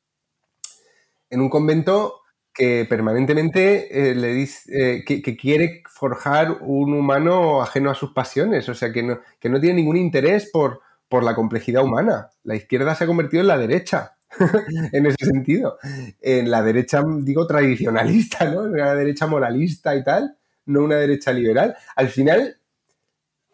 En 1.28 1.40
un 1.40 1.48
convento 1.48 2.20
que 2.52 2.86
permanentemente 2.88 4.10
eh, 4.10 4.14
le 4.14 4.34
dice, 4.34 4.98
eh, 4.98 5.04
que, 5.04 5.36
quiere 5.36 5.82
forjar 5.88 6.58
un 6.60 6.92
humano 6.92 7.62
ajeno 7.62 7.90
a 7.90 7.94
sus 7.94 8.12
pasiones, 8.12 8.68
o 8.68 8.74
sea, 8.74 8.92
que 8.92 9.02
no, 9.02 9.20
que 9.38 9.48
no 9.48 9.60
tiene 9.60 9.76
ningún 9.76 9.96
interés 9.96 10.50
por, 10.52 10.80
por 11.10 11.24
la 11.24 11.34
complejidad 11.34 11.82
humana. 11.82 12.30
La 12.44 12.54
izquierda 12.54 12.94
se 12.94 13.04
ha 13.04 13.06
convertido 13.08 13.42
en 13.42 13.48
la 13.48 13.58
derecha, 13.58 14.16
en 14.92 15.06
ese 15.06 15.26
sentido. 15.26 15.76
En 16.20 16.50
la 16.50 16.62
derecha, 16.62 17.02
digo, 17.18 17.46
tradicionalista, 17.46 18.48
¿no? 18.48 18.62
Una 18.62 18.94
derecha 18.94 19.26
moralista 19.26 19.94
y 19.96 20.04
tal, 20.04 20.38
no 20.66 20.84
una 20.84 20.96
derecha 20.96 21.32
liberal. 21.32 21.76
Al 21.96 22.08
final, 22.08 22.58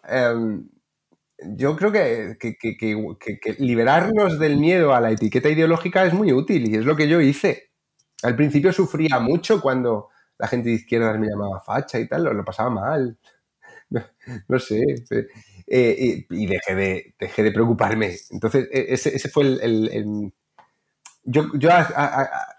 em, 0.04 0.68
yo 1.38 1.76
creo 1.76 1.90
que, 1.90 2.36
que, 2.38 3.56
liberarnos 3.58 4.38
del 4.38 4.58
miedo 4.58 4.94
a 4.94 5.00
la 5.00 5.10
etiqueta 5.10 5.48
ideológica 5.48 6.04
es 6.04 6.12
muy 6.12 6.32
útil 6.32 6.68
y 6.68 6.76
es 6.76 6.84
lo 6.84 6.94
que 6.94 7.08
yo 7.08 7.22
hice. 7.22 7.70
Al 8.22 8.36
principio 8.36 8.70
sufría 8.70 9.18
mucho 9.18 9.62
cuando 9.62 10.10
la 10.38 10.46
gente 10.46 10.68
de 10.68 10.74
izquierdas 10.74 11.18
me 11.18 11.28
llamaba 11.28 11.60
facha 11.60 11.98
y 11.98 12.06
tal, 12.06 12.24
lo, 12.24 12.44
pasaba 12.44 12.70
mal. 12.70 13.18
No, 14.48 14.58
sé. 14.58 14.82
Eh, 15.68 16.26
y, 16.30 16.46
dejé, 16.46 16.74
de, 16.74 17.14
dejé 17.18 17.42
de 17.42 17.52
preocuparme. 17.52 18.16
Entonces, 18.30 18.68
e, 18.70 18.86
ese, 18.94 19.28
fue 19.28 19.44
el... 19.44 20.32
yo, 21.24 21.50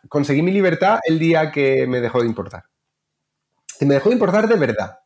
conseguí 0.09 0.41
mi 0.41 0.51
libertad 0.51 0.99
el 1.05 1.19
día 1.19 1.51
que 1.51 1.87
me 1.87 2.01
dejó 2.01 2.21
de 2.21 2.27
importar. 2.27 2.65
Que 3.79 3.85
me 3.85 3.93
dejó 3.95 4.09
de 4.09 4.15
importar 4.15 4.47
de 4.47 4.55
verdad. 4.55 4.99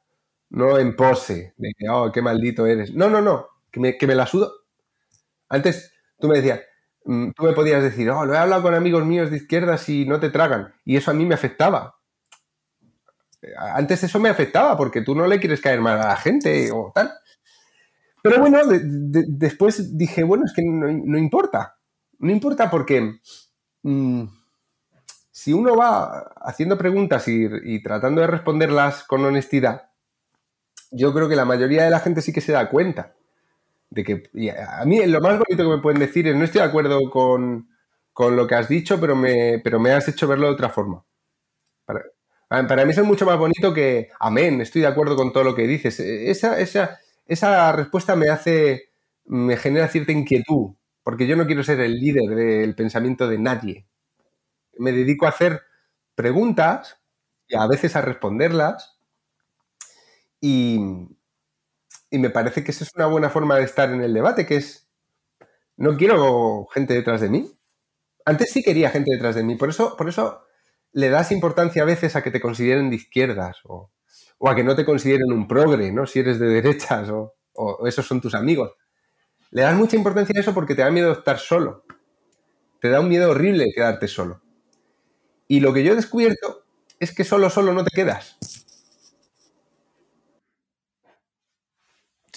No 0.50 0.78
en 0.78 0.96
pose, 0.96 1.54
de 1.58 1.74
que, 1.78 1.90
oh, 1.90 2.12
qué 2.12 2.22
maldito 2.22 2.66
eres. 2.66 2.94
No, 2.94 3.10
no, 3.10 3.22
no. 3.22 3.48
Que 3.72 3.80
me, 3.80 3.98
que 3.98 4.08
me 4.08 4.16
la 4.16 4.26
sudo. 4.26 4.52
Antes 5.48 5.94
tú 6.20 6.28
me 6.28 6.38
decías, 6.38 6.62
Mm, 7.06 7.32
tú 7.32 7.44
me 7.44 7.54
podías 7.54 7.82
decir, 7.82 8.10
oh, 8.10 8.26
lo 8.26 8.34
he 8.34 8.38
hablado 8.38 8.62
con 8.62 8.76
amigos 8.76 9.06
míos 9.06 9.32
de 9.32 9.38
izquierdas 9.38 9.88
y 9.90 10.06
no 10.06 10.20
te 10.20 10.30
tragan. 10.30 10.74
Y 10.86 10.98
eso 10.98 11.12
a 11.12 11.14
mí 11.14 11.26
me 11.26 11.36
afectaba. 11.36 11.96
Antes 13.58 14.04
eso 14.04 14.20
me 14.20 14.30
afectaba 14.30 14.78
porque 14.78 15.02
tú 15.02 15.16
no 15.16 15.26
le 15.26 15.40
quieres 15.40 15.62
caer 15.62 15.82
mal 15.82 16.00
a 16.00 16.10
la 16.10 16.16
gente 16.16 16.72
o 16.72 16.92
tal. 16.94 17.12
Pero 18.24 18.40
bueno, 18.40 18.60
después 18.68 19.98
dije, 19.98 20.24
bueno, 20.24 20.46
es 20.46 20.54
que 20.54 20.64
no, 20.64 21.18
importa. 21.18 21.78
No 22.20 22.32
importa 22.32 22.70
porque 22.70 23.20
mm, 23.82 24.24
si 25.32 25.54
uno 25.54 25.76
va 25.76 26.34
haciendo 26.42 26.78
preguntas 26.78 27.28
y 27.28 27.82
tratando 27.82 28.22
de 28.22 28.28
responderlas 28.28 29.04
con 29.04 29.26
honestidad, 29.26 29.90
yo 30.92 31.14
creo 31.14 31.30
que 31.30 31.36
la 31.36 31.46
mayoría 31.46 31.84
de 31.84 31.90
la 31.90 32.00
gente 32.00 32.22
sí 32.22 32.34
que 32.34 32.42
se 32.42 32.52
da 32.52 32.70
cuenta 32.70 33.16
de 33.92 34.04
que 34.04 34.24
a 34.68 34.86
mí 34.86 35.06
lo 35.06 35.20
más 35.20 35.38
bonito 35.38 35.64
que 35.64 35.76
me 35.76 35.82
pueden 35.82 36.00
decir 36.00 36.28
es 36.28 36.36
no 36.36 36.46
estoy 36.46 36.62
de 36.62 36.68
acuerdo 36.68 37.10
con, 37.10 37.68
lo 38.18 38.48
que 38.48 38.56
has 38.56 38.70
dicho, 38.70 39.00
pero 39.00 39.16
me, 39.16 39.60
pero 39.64 39.80
me 39.80 39.92
has 39.92 40.08
hecho 40.08 40.28
verlo 40.28 40.48
de 40.48 40.54
otra 40.54 40.70
forma. 40.70 41.04
Para, 42.48 42.86
mí 42.86 42.92
es 42.92 43.04
mucho 43.04 43.26
más 43.26 43.38
bonito 43.38 43.74
que 43.74 44.10
amén, 44.20 44.62
estoy 44.62 44.82
de 44.82 44.88
acuerdo 44.88 45.16
con 45.16 45.34
todo 45.34 45.44
lo 45.44 45.56
que 45.56 45.68
dices. 45.68 46.00
Esa, 46.00 46.60
esa, 46.60 47.00
esa 47.26 47.72
respuesta 47.72 48.16
me 48.16 48.30
hace, 48.30 48.92
me 49.26 49.58
genera 49.58 49.88
cierta 49.88 50.12
inquietud, 50.12 50.76
porque 51.04 51.28
yo 51.28 51.36
no 51.36 51.46
quiero 51.46 51.64
ser 51.64 51.80
el 51.80 52.00
líder 52.00 52.36
del 52.36 52.76
pensamiento 52.76 53.28
de 53.28 53.40
nadie. 53.40 53.88
Me 54.78 54.92
dedico 54.92 55.26
a 55.26 55.30
hacer 55.30 55.62
preguntas 56.16 57.00
y 57.48 57.56
a 57.58 57.68
veces 57.68 57.96
a 57.96 58.02
responderlas. 58.02 59.00
Y, 60.42 60.80
y 62.10 62.20
me 62.20 62.30
parece 62.30 62.64
que 62.64 62.72
esa 62.72 62.84
es 62.84 62.92
una 62.96 63.08
buena 63.08 63.30
forma 63.30 63.58
de 63.58 63.64
estar 63.64 63.90
en 63.92 64.02
el 64.02 64.14
debate, 64.14 64.46
que 64.46 64.58
es, 64.58 64.90
no 65.78 65.98
quiero 65.98 66.68
gente 66.74 66.94
detrás 66.94 67.22
de 67.22 67.30
mí. 67.30 67.52
Antes 68.26 68.52
sí 68.52 68.64
quería 68.64 68.92
gente 68.92 69.12
detrás 69.12 69.36
de 69.36 69.44
mí, 69.44 69.56
por 69.56 69.70
eso, 69.70 69.98
por 69.98 70.10
eso 70.10 70.44
le 70.94 71.10
das 71.10 71.32
importancia 71.32 71.84
a 71.84 71.86
veces 71.86 72.16
a 72.16 72.24
que 72.24 72.32
te 72.32 72.42
consideren 72.42 72.90
de 72.90 72.98
izquierdas 72.98 73.60
o, 73.66 73.92
a 74.50 74.56
que 74.56 74.64
no 74.64 74.76
te 74.76 74.86
consideren 74.86 75.32
un 75.32 75.48
progre, 75.48 75.92
¿no? 75.92 76.06
Si 76.06 76.20
eres 76.20 76.40
de 76.40 76.48
derechas 76.48 77.10
o, 77.10 77.36
o 77.54 77.88
esos 77.88 78.06
son 78.06 78.22
tus 78.22 78.36
amigos. 78.36 78.72
Le 79.52 79.64
das 79.64 79.76
mucha 79.76 79.96
importancia 79.96 80.34
a 80.38 80.42
eso 80.42 80.54
porque 80.54 80.76
te 80.76 80.82
da 80.82 80.92
miedo 80.92 81.12
estar 81.12 81.38
solo. 81.38 81.84
Te 82.80 82.90
da 82.90 83.00
un 83.00 83.10
miedo 83.10 83.30
horrible 83.30 83.72
quedarte 83.76 84.08
solo. 84.08 84.42
Y 85.48 85.60
lo 85.60 85.74
que 85.74 85.84
yo 85.84 85.94
he 85.94 85.96
descubierto 85.96 86.66
es 87.00 87.14
que 87.14 87.24
solo, 87.24 87.50
solo 87.50 87.74
no 87.74 87.84
te 87.84 87.92
quedas. 87.94 88.38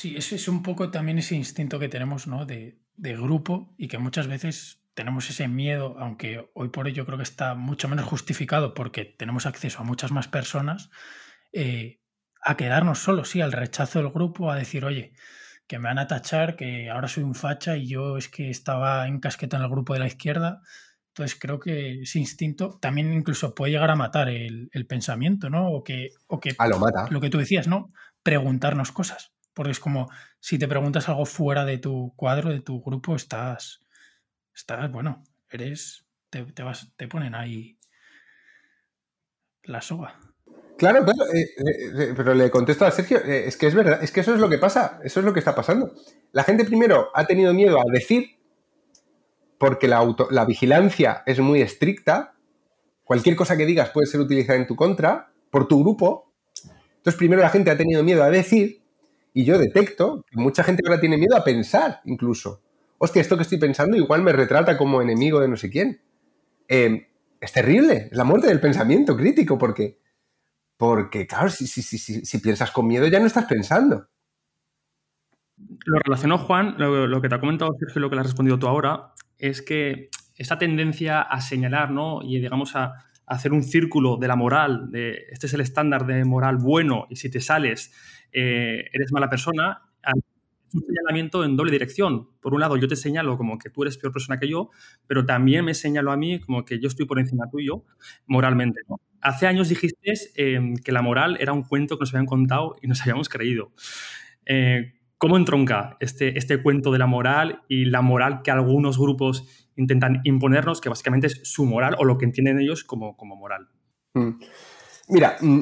Sí, 0.04 0.16
es 0.16 0.48
un 0.48 0.62
poco 0.62 0.90
también 0.90 1.16
ese 1.16 1.34
instinto 1.34 1.78
que 1.78 1.88
tenemos, 1.88 2.26
¿no? 2.26 2.44
De, 2.44 2.76
grupo 2.98 3.72
y 3.78 3.88
que 3.88 3.96
muchas 3.96 4.26
veces 4.26 4.80
tenemos 4.92 5.30
ese 5.30 5.48
miedo, 5.48 5.96
aunque 5.98 6.50
hoy 6.52 6.68
por 6.68 6.84
hoy 6.84 6.92
yo 6.92 7.06
creo 7.06 7.16
que 7.16 7.24
está 7.24 7.54
mucho 7.54 7.88
menos 7.88 8.04
justificado 8.04 8.74
porque 8.74 9.06
tenemos 9.06 9.46
acceso 9.46 9.80
a 9.80 9.84
muchas 9.84 10.12
más 10.12 10.28
personas, 10.28 10.90
eh, 11.54 12.00
a 12.42 12.56
quedarnos 12.56 12.98
solos, 12.98 13.30
sí, 13.30 13.40
al 13.40 13.52
rechazo 13.52 14.00
del 14.00 14.10
grupo, 14.10 14.50
a 14.50 14.56
decir, 14.56 14.84
oye, 14.84 15.14
que 15.66 15.78
me 15.78 15.88
van 15.88 15.98
a 15.98 16.06
tachar, 16.06 16.56
que 16.56 16.90
ahora 16.90 17.08
soy 17.08 17.22
un 17.22 17.34
facha 17.34 17.76
y 17.76 17.86
yo 17.86 18.18
es 18.18 18.28
que 18.28 18.50
estaba 18.50 19.06
en 19.06 19.20
casqueta 19.20 19.56
en 19.56 19.62
el 19.62 19.70
grupo 19.70 19.94
de 19.94 20.00
la 20.00 20.06
izquierda. 20.06 20.60
Entonces 21.08 21.38
creo 21.40 21.60
que 21.60 22.02
ese 22.02 22.18
instinto 22.18 22.78
también 22.80 23.12
incluso 23.12 23.54
puede 23.54 23.72
llegar 23.72 23.90
a 23.90 23.96
matar 23.96 24.28
el, 24.28 24.68
pensamiento, 24.88 25.48
¿no? 25.48 25.70
O 25.70 25.84
que, 25.84 26.10
o 26.26 26.40
que 26.40 26.56
lo, 26.68 26.78
mata. 26.78 27.06
lo 27.08 27.20
que 27.20 27.30
tú 27.30 27.38
decías, 27.38 27.68
¿no? 27.68 27.92
Preguntarnos 28.22 28.90
cosas. 28.92 29.32
Porque 29.54 29.70
es 29.70 29.78
como 29.78 30.10
si 30.40 30.58
te 30.58 30.66
preguntas 30.66 31.08
algo 31.08 31.24
fuera 31.24 31.64
de 31.64 31.78
tu 31.78 32.12
cuadro, 32.16 32.50
de 32.50 32.60
tu 32.60 32.82
grupo, 32.82 33.14
estás. 33.14 33.80
Estás, 34.52 34.90
bueno, 34.90 35.22
eres. 35.48 36.04
Te, 36.30 36.42
vas, 36.64 36.92
te 36.96 37.06
ponen 37.06 37.36
ahí 37.36 37.78
la 39.62 39.80
soga. 39.80 40.18
Claro, 40.76 41.04
claro, 41.04 41.32
eh, 41.32 41.42
eh, 41.56 41.92
eh, 41.98 42.14
pero 42.16 42.34
le 42.34 42.50
contesto 42.50 42.84
a 42.84 42.90
Sergio, 42.90 43.18
es 43.18 43.56
que 43.56 43.68
es 43.68 43.74
verdad, 43.74 44.02
es 44.02 44.10
que 44.10 44.20
eso 44.20 44.34
es 44.34 44.40
lo 44.40 44.48
que 44.48 44.58
pasa, 44.58 44.98
eso 45.04 45.20
es 45.20 45.26
lo 45.26 45.32
que 45.32 45.38
está 45.38 45.54
pasando. 45.54 45.92
La 46.32 46.42
gente 46.42 46.64
primero 46.64 47.10
ha 47.14 47.26
tenido 47.26 47.54
miedo 47.54 47.78
a 47.78 47.84
decir, 47.92 48.36
porque 49.58 49.86
la, 49.86 50.14
la 50.30 50.44
vigilancia 50.44 51.22
es 51.26 51.38
muy 51.38 51.62
estricta, 51.62 52.34
cualquier 53.04 53.36
cosa 53.36 53.56
que 53.56 53.66
digas 53.66 53.90
puede 53.90 54.06
ser 54.06 54.20
utilizada 54.20 54.58
en 54.58 54.66
tu 54.66 54.74
contra, 54.74 55.32
por 55.50 55.68
tu 55.68 55.80
grupo. 55.80 56.32
Entonces 56.96 57.16
primero 57.18 57.40
la 57.42 57.50
gente 57.50 57.70
ha 57.70 57.76
tenido 57.76 58.02
miedo 58.02 58.24
a 58.24 58.30
decir 58.30 58.82
y 59.32 59.44
yo 59.44 59.58
detecto 59.58 60.24
que 60.28 60.36
mucha 60.38 60.64
gente 60.64 60.82
ahora 60.86 61.00
tiene 61.00 61.18
miedo 61.18 61.36
a 61.36 61.44
pensar, 61.44 62.00
incluso. 62.04 62.62
Hostia, 62.98 63.22
esto 63.22 63.36
que 63.36 63.42
estoy 63.42 63.58
pensando 63.58 63.96
igual 63.96 64.22
me 64.22 64.32
retrata 64.32 64.76
como 64.76 65.00
enemigo 65.02 65.38
de 65.40 65.48
no 65.48 65.56
sé 65.56 65.70
quién. 65.70 66.00
Es 66.68 67.52
terrible, 67.52 68.08
es 68.10 68.16
la 68.16 68.24
muerte 68.24 68.46
del 68.48 68.60
pensamiento 68.60 69.16
crítico, 69.16 69.58
porque, 69.58 69.98
porque 70.76 71.26
claro, 71.26 71.48
si, 71.50 72.38
piensas 72.40 72.70
con 72.70 72.86
miedo 72.86 73.06
ya 73.06 73.20
no 73.20 73.26
estás 73.26 73.46
pensando. 73.46 74.08
Lo 75.56 75.98
relacionó 76.00 76.38
Juan, 76.38 76.74
lo, 76.78 77.20
que 77.22 77.28
te 77.28 77.34
ha 77.34 77.40
comentado 77.40 77.70
Sergio, 77.78 78.00
lo 78.00 78.10
que 78.10 78.16
le 78.16 78.20
has 78.20 78.26
respondido 78.26 78.58
tú 78.58 78.66
ahora, 78.66 79.12
es 79.38 79.62
que 79.62 80.08
esa 80.36 80.58
tendencia 80.58 81.22
a 81.22 81.40
señalar, 81.40 81.90
¿no? 81.90 82.20
Y 82.22 82.40
digamos 82.40 82.74
a, 82.74 82.94
hacer 83.26 83.52
un 83.52 83.62
círculo 83.62 84.18
de 84.18 84.28
la 84.28 84.36
moral, 84.36 84.90
de 84.90 85.24
este 85.30 85.46
es 85.46 85.54
el 85.54 85.62
estándar 85.62 86.04
de 86.04 86.24
moral 86.26 86.58
bueno, 86.58 87.06
y 87.08 87.16
si 87.16 87.30
te 87.30 87.40
sales 87.40 87.90
eh, 88.32 88.84
eres 88.92 89.12
mala 89.12 89.30
persona, 89.30 89.80
es 90.02 90.74
un 90.74 90.82
señalamiento 90.82 91.44
en 91.44 91.56
doble 91.56 91.72
dirección. 91.72 92.28
Por 92.40 92.52
un 92.52 92.60
lado, 92.60 92.76
yo 92.76 92.88
te 92.88 92.96
señalo 92.96 93.38
como 93.38 93.58
que 93.58 93.70
tú 93.70 93.82
eres 93.82 93.96
peor 93.96 94.12
persona 94.12 94.38
que 94.38 94.48
yo, 94.48 94.70
pero 95.06 95.24
también 95.24 95.64
me 95.64 95.72
señalo 95.72 96.12
a 96.12 96.16
mí 96.16 96.40
como 96.40 96.64
que 96.64 96.78
yo 96.80 96.88
estoy 96.88 97.06
por 97.06 97.18
encima 97.18 97.48
tuyo 97.50 97.84
moralmente. 98.26 98.80
Hace 99.24 99.46
años 99.46 99.70
dijiste 99.70 100.12
em, 100.36 100.76
que 100.76 100.92
la 100.92 101.00
moral 101.00 101.38
era 101.40 101.54
un 101.54 101.62
cuento 101.62 101.96
que 101.96 102.02
nos 102.02 102.14
habían 102.14 102.26
contado 102.26 102.76
y 102.82 102.88
nos 102.88 103.00
habíamos 103.00 103.30
creído. 103.30 103.72
Eh, 104.44 104.92
¿Cómo 105.16 105.38
entronca 105.38 105.96
este, 106.00 106.36
este 106.38 106.62
cuento 106.62 106.92
de 106.92 106.98
la 106.98 107.06
moral 107.06 107.62
y 107.66 107.86
la 107.86 108.02
moral 108.02 108.42
que 108.42 108.50
algunos 108.50 108.98
grupos 108.98 109.48
intentan 109.76 110.20
imponernos, 110.24 110.82
que 110.82 110.90
básicamente 110.90 111.28
es 111.28 111.40
su 111.44 111.64
moral 111.64 111.96
o 111.98 112.04
lo 112.04 112.18
que 112.18 112.26
entienden 112.26 112.60
ellos 112.60 112.84
como, 112.84 113.16
como 113.16 113.34
moral? 113.34 113.68
Mm. 114.12 114.32
Mira, 115.08 115.38
mm, 115.40 115.60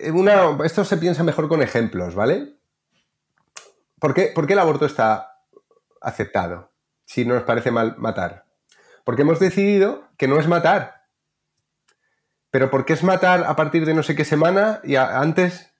eh, 0.00 0.12
esto 0.64 0.84
se 0.84 0.96
piensa 0.96 1.24
mejor 1.24 1.48
con 1.48 1.62
ejemplos, 1.62 2.14
¿vale? 2.14 2.54
¿Por 3.98 4.14
qué, 4.14 4.30
¿Por 4.32 4.46
qué 4.46 4.52
el 4.52 4.58
aborto 4.60 4.86
está 4.86 5.40
aceptado 6.00 6.70
si 7.04 7.24
no 7.24 7.34
nos 7.34 7.42
parece 7.42 7.72
mal 7.72 7.96
matar? 7.98 8.44
Porque 9.04 9.22
hemos 9.22 9.40
decidido 9.40 10.08
que 10.16 10.28
no 10.28 10.38
es 10.38 10.46
matar. 10.46 11.03
Pero 12.54 12.70
¿por 12.70 12.84
qué 12.84 12.92
es 12.92 13.02
matar 13.02 13.42
a 13.42 13.56
partir 13.56 13.84
de 13.84 13.94
no 13.94 14.04
sé 14.04 14.14
qué 14.14 14.24
semana 14.24 14.80
y 14.84 14.94
antes? 14.94 15.74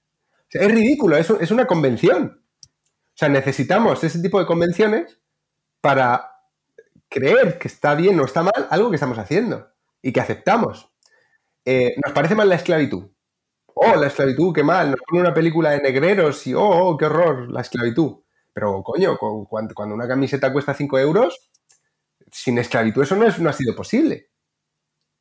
es 0.49 0.69
ridículo, 0.69 1.15
es, 1.15 1.29
es 1.29 1.49
una 1.49 1.67
convención. 1.67 2.43
O 2.43 3.13
sea, 3.13 3.29
necesitamos 3.29 4.03
ese 4.03 4.21
tipo 4.21 4.41
de 4.41 4.45
convenciones 4.45 5.17
para 5.79 6.31
creer 7.07 7.59
que 7.59 7.69
está 7.69 7.95
bien 7.95 8.19
o 8.19 8.25
está 8.25 8.43
mal 8.43 8.67
algo 8.69 8.89
que 8.89 8.97
estamos 8.97 9.17
haciendo 9.17 9.69
y 10.01 10.11
que 10.11 10.19
aceptamos. 10.19 10.91
Eh, 11.63 11.95
nos 12.03 12.11
parece 12.11 12.35
mal 12.35 12.49
la 12.49 12.55
esclavitud. 12.55 13.09
Oh, 13.73 13.95
la 13.95 14.07
esclavitud, 14.07 14.53
qué 14.53 14.63
mal. 14.63 14.91
Nos 14.91 14.99
pone 15.07 15.21
una 15.21 15.33
película 15.33 15.69
de 15.69 15.79
negreros 15.79 16.45
y 16.45 16.55
oh, 16.55 16.61
oh 16.61 16.97
qué 16.97 17.05
horror, 17.05 17.49
la 17.53 17.61
esclavitud. 17.61 18.17
Pero, 18.51 18.83
coño, 18.83 19.17
cuando 19.17 19.95
una 19.95 20.09
camiseta 20.09 20.51
cuesta 20.51 20.73
5 20.73 20.99
euros, 20.99 21.39
sin 22.29 22.57
esclavitud 22.57 23.01
eso 23.01 23.15
no, 23.15 23.25
es, 23.27 23.39
no 23.39 23.49
ha 23.49 23.53
sido 23.53 23.73
posible. 23.77 24.31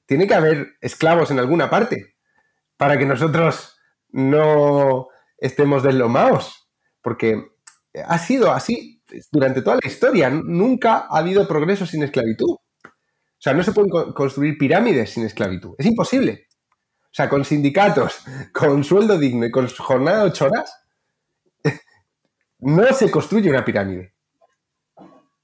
Tiene 0.06 0.26
que 0.26 0.34
haber 0.34 0.76
esclavos 0.80 1.30
en 1.30 1.38
alguna 1.38 1.70
parte 1.70 2.16
para 2.76 2.98
que 2.98 3.06
nosotros 3.06 3.76
no 4.10 5.08
estemos 5.38 5.82
deslomados. 5.82 6.68
Porque 7.02 7.42
ha 8.06 8.18
sido 8.18 8.52
así 8.52 9.02
durante 9.32 9.62
toda 9.62 9.78
la 9.82 9.88
historia. 9.88 10.30
Nunca 10.30 11.06
ha 11.10 11.18
habido 11.18 11.46
progreso 11.46 11.86
sin 11.86 12.02
esclavitud. 12.02 12.50
O 12.50 13.40
sea, 13.44 13.52
no 13.52 13.62
se 13.62 13.72
pueden 13.72 13.90
construir 14.14 14.56
pirámides 14.56 15.10
sin 15.10 15.24
esclavitud. 15.24 15.74
Es 15.78 15.86
imposible. 15.86 16.46
O 17.04 17.16
sea, 17.16 17.28
con 17.28 17.44
sindicatos, 17.44 18.24
con 18.52 18.82
sueldo 18.84 19.18
digno 19.18 19.46
y 19.46 19.50
con 19.50 19.68
jornada 19.68 20.20
de 20.20 20.30
ocho 20.30 20.46
horas, 20.46 20.74
no 22.58 22.92
se 22.92 23.10
construye 23.10 23.50
una 23.50 23.64
pirámide. 23.64 24.14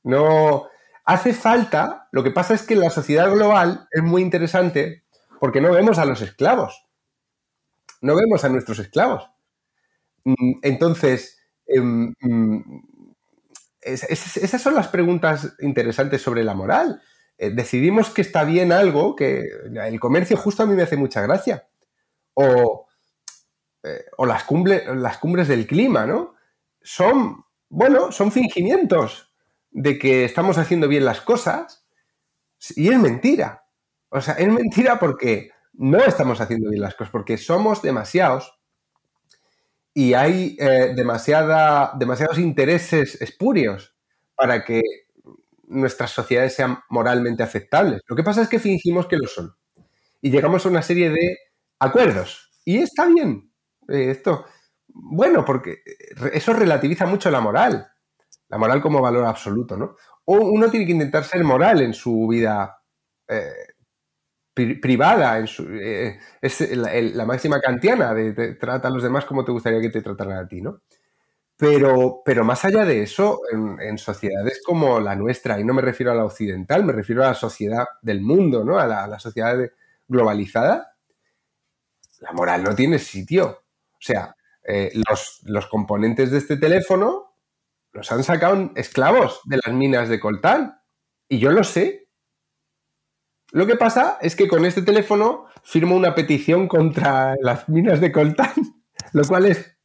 No. 0.03 0.69
Hace 1.05 1.33
falta. 1.35 2.09
Lo 2.13 2.23
que 2.23 2.31
pasa 2.31 2.55
es 2.55 2.63
que 2.63 2.77
la 2.77 2.91
sociedad 2.91 3.31
global 3.31 3.89
es 3.91 4.03
muy 4.03 4.23
interesante 4.23 5.05
porque 5.39 5.61
no 5.61 5.73
vemos 5.73 5.99
a 5.99 6.05
los 6.05 6.21
esclavos. 6.23 6.87
No 8.03 8.17
vemos 8.17 8.45
a 8.45 8.49
nuestros 8.49 8.79
esclavos. 8.79 9.29
Mm, 10.25 10.53
entonces, 10.63 11.41
Em, 11.71 12.13
mm, 12.21 12.63
esas 13.83 14.61
son 14.61 14.75
las 14.75 14.89
preguntas 14.89 15.55
interesantes 15.61 16.21
sobre 16.21 16.45
la 16.45 16.55
moral. 16.55 17.01
Eh, 17.39 17.51
decidimos 17.51 18.11
que 18.11 18.23
está 18.23 18.45
bien 18.45 18.73
algo, 18.73 19.17
que 19.17 19.45
el 19.75 20.01
comercio 20.01 20.37
justo 20.37 20.63
a 20.63 20.67
mí 20.67 20.75
me 20.75 20.83
hace 20.83 20.97
mucha 20.97 21.23
gracia. 21.23 21.67
O, 22.35 22.87
eh, 23.85 24.05
las, 24.27 24.45
las 24.97 25.19
cumbres 25.19 25.49
del 25.49 25.67
clima, 25.67 26.07
¿no? 26.07 26.35
Son, 26.83 27.45
bueno, 27.69 28.13
son 28.13 28.33
fingimientos 28.33 29.30
de 29.71 29.99
que 29.99 30.25
estamos 30.25 30.59
haciendo 30.59 30.89
bien 30.89 31.05
las 31.05 31.21
cosas 31.21 31.87
y 32.77 32.89
es 32.89 32.99
mentira. 32.99 33.65
O 34.09 34.21
sea, 34.21 34.35
es 34.35 34.49
mentira 34.49 34.99
porque 34.99 35.51
no 35.75 35.99
estamos 35.99 36.41
haciendo 36.41 36.71
bien 36.71 36.83
las 36.83 36.95
cosas, 36.95 37.13
porque 37.13 37.39
somos 37.39 37.83
demasiados 37.83 38.59
y 39.95 40.15
hay 40.15 40.57
eh, 40.59 40.93
demasiada, 40.95 41.93
demasiados 41.99 42.39
intereses 42.39 43.21
espurios 43.21 43.95
para 44.35 44.65
que 44.65 44.83
nuestras 45.69 46.11
sociedades 46.11 46.55
sean 46.55 46.79
moralmente 46.89 47.43
aceptables. 47.43 48.03
Lo 48.07 48.17
que 48.17 48.25
pasa 48.25 48.43
es 48.43 48.49
que 48.49 48.59
fingimos 48.59 49.07
que 49.07 49.17
lo 49.17 49.29
son. 49.29 49.55
Y 50.21 50.31
llegamos 50.31 50.67
a 50.67 50.69
una 50.69 50.83
serie 50.83 51.11
de 51.11 51.39
acuerdos. 51.79 52.51
Y 52.65 52.79
está 52.79 53.07
bien. 53.07 53.53
Eh, 53.89 54.11
esto, 54.11 54.45
bueno, 54.89 55.45
porque 55.45 55.83
eso 56.33 56.53
relativiza 56.53 57.07
mucho 57.07 57.31
la 57.31 57.41
moral. 57.41 57.91
La 58.51 58.59
moral 58.59 58.83
como 58.83 59.01
valor 59.01 59.25
absoluto, 59.25 59.77
¿no? 59.77 59.97
O 60.25 60.35
uno 60.35 60.71
tiene 60.71 60.85
que 60.85 60.93
intentar 60.93 61.25
ser 61.25 61.43
moral 61.45 61.81
en 61.83 61.95
su 61.95 62.27
vida 62.29 62.83
eh, 63.29 63.53
privada, 64.55 65.39
en 65.39 65.47
su, 65.47 65.63
eh, 65.71 66.19
es 66.43 66.61
la, 66.77 67.25
máxima 67.25 67.61
kantiana 67.61 68.13
de, 68.13 68.55
trata 68.55 68.89
a 68.89 68.91
los 68.91 69.03
demás 69.03 69.25
como 69.25 69.45
te 69.45 69.53
gustaría 69.53 69.81
que 69.81 69.91
te 69.91 70.03
trataran 70.03 70.39
a 70.39 70.49
ti, 70.49 70.61
¿no? 70.61 70.83
Pero, 71.57 72.23
pero 72.25 72.43
más 72.43 72.65
allá 72.65 72.85
de 72.85 73.03
eso, 73.03 73.41
en, 73.53 73.99
sociedades 73.99 74.63
como 74.65 74.99
la 74.99 75.15
nuestra, 75.15 75.61
y 75.61 75.65
no 75.65 75.75
me 75.75 75.83
refiero 75.83 76.11
a 76.11 76.15
la 76.15 76.25
occidental, 76.25 76.85
me 76.85 76.93
refiero 76.93 77.23
a 77.23 77.29
la 77.29 77.35
sociedad 77.35 77.87
del 78.01 78.23
mundo, 78.23 78.65
¿no? 78.65 78.79
A 78.79 78.87
la, 78.87 79.19
sociedad 79.19 79.59
globalizada, 80.09 80.95
la 82.21 82.33
moral 82.33 82.65
no 82.65 82.75
tiene 82.75 82.99
sitio. 82.99 83.63
O 83.93 84.01
sea, 84.01 84.35
eh, 84.65 84.91
los, 85.09 85.41
los, 85.45 85.67
componentes 85.67 86.31
de 86.31 86.39
este 86.39 86.57
teléfono 86.57 87.30
los 87.93 88.11
han 88.13 88.25
sacado 88.25 88.73
esclavos 88.77 89.41
de 89.45 89.59
las 89.65 89.75
minas 89.75 90.09
de 90.09 90.21
coltán. 90.21 90.81
Y 91.29 91.39
yo 91.39 91.51
lo 91.53 91.65
sé, 91.65 92.11
lo 93.53 93.67
que 93.67 93.77
pasa 93.77 94.19
es 94.21 94.37
que 94.37 94.47
con 94.47 94.65
este 94.65 94.83
teléfono 94.83 95.47
firmo 95.65 95.97
una 95.97 96.15
petición 96.15 96.69
contra 96.69 97.35
las 97.41 97.69
minas 97.69 98.01
de 98.01 98.13
coltán, 98.13 98.53
lo 99.13 99.25
cual 99.25 99.47
es 99.47 99.77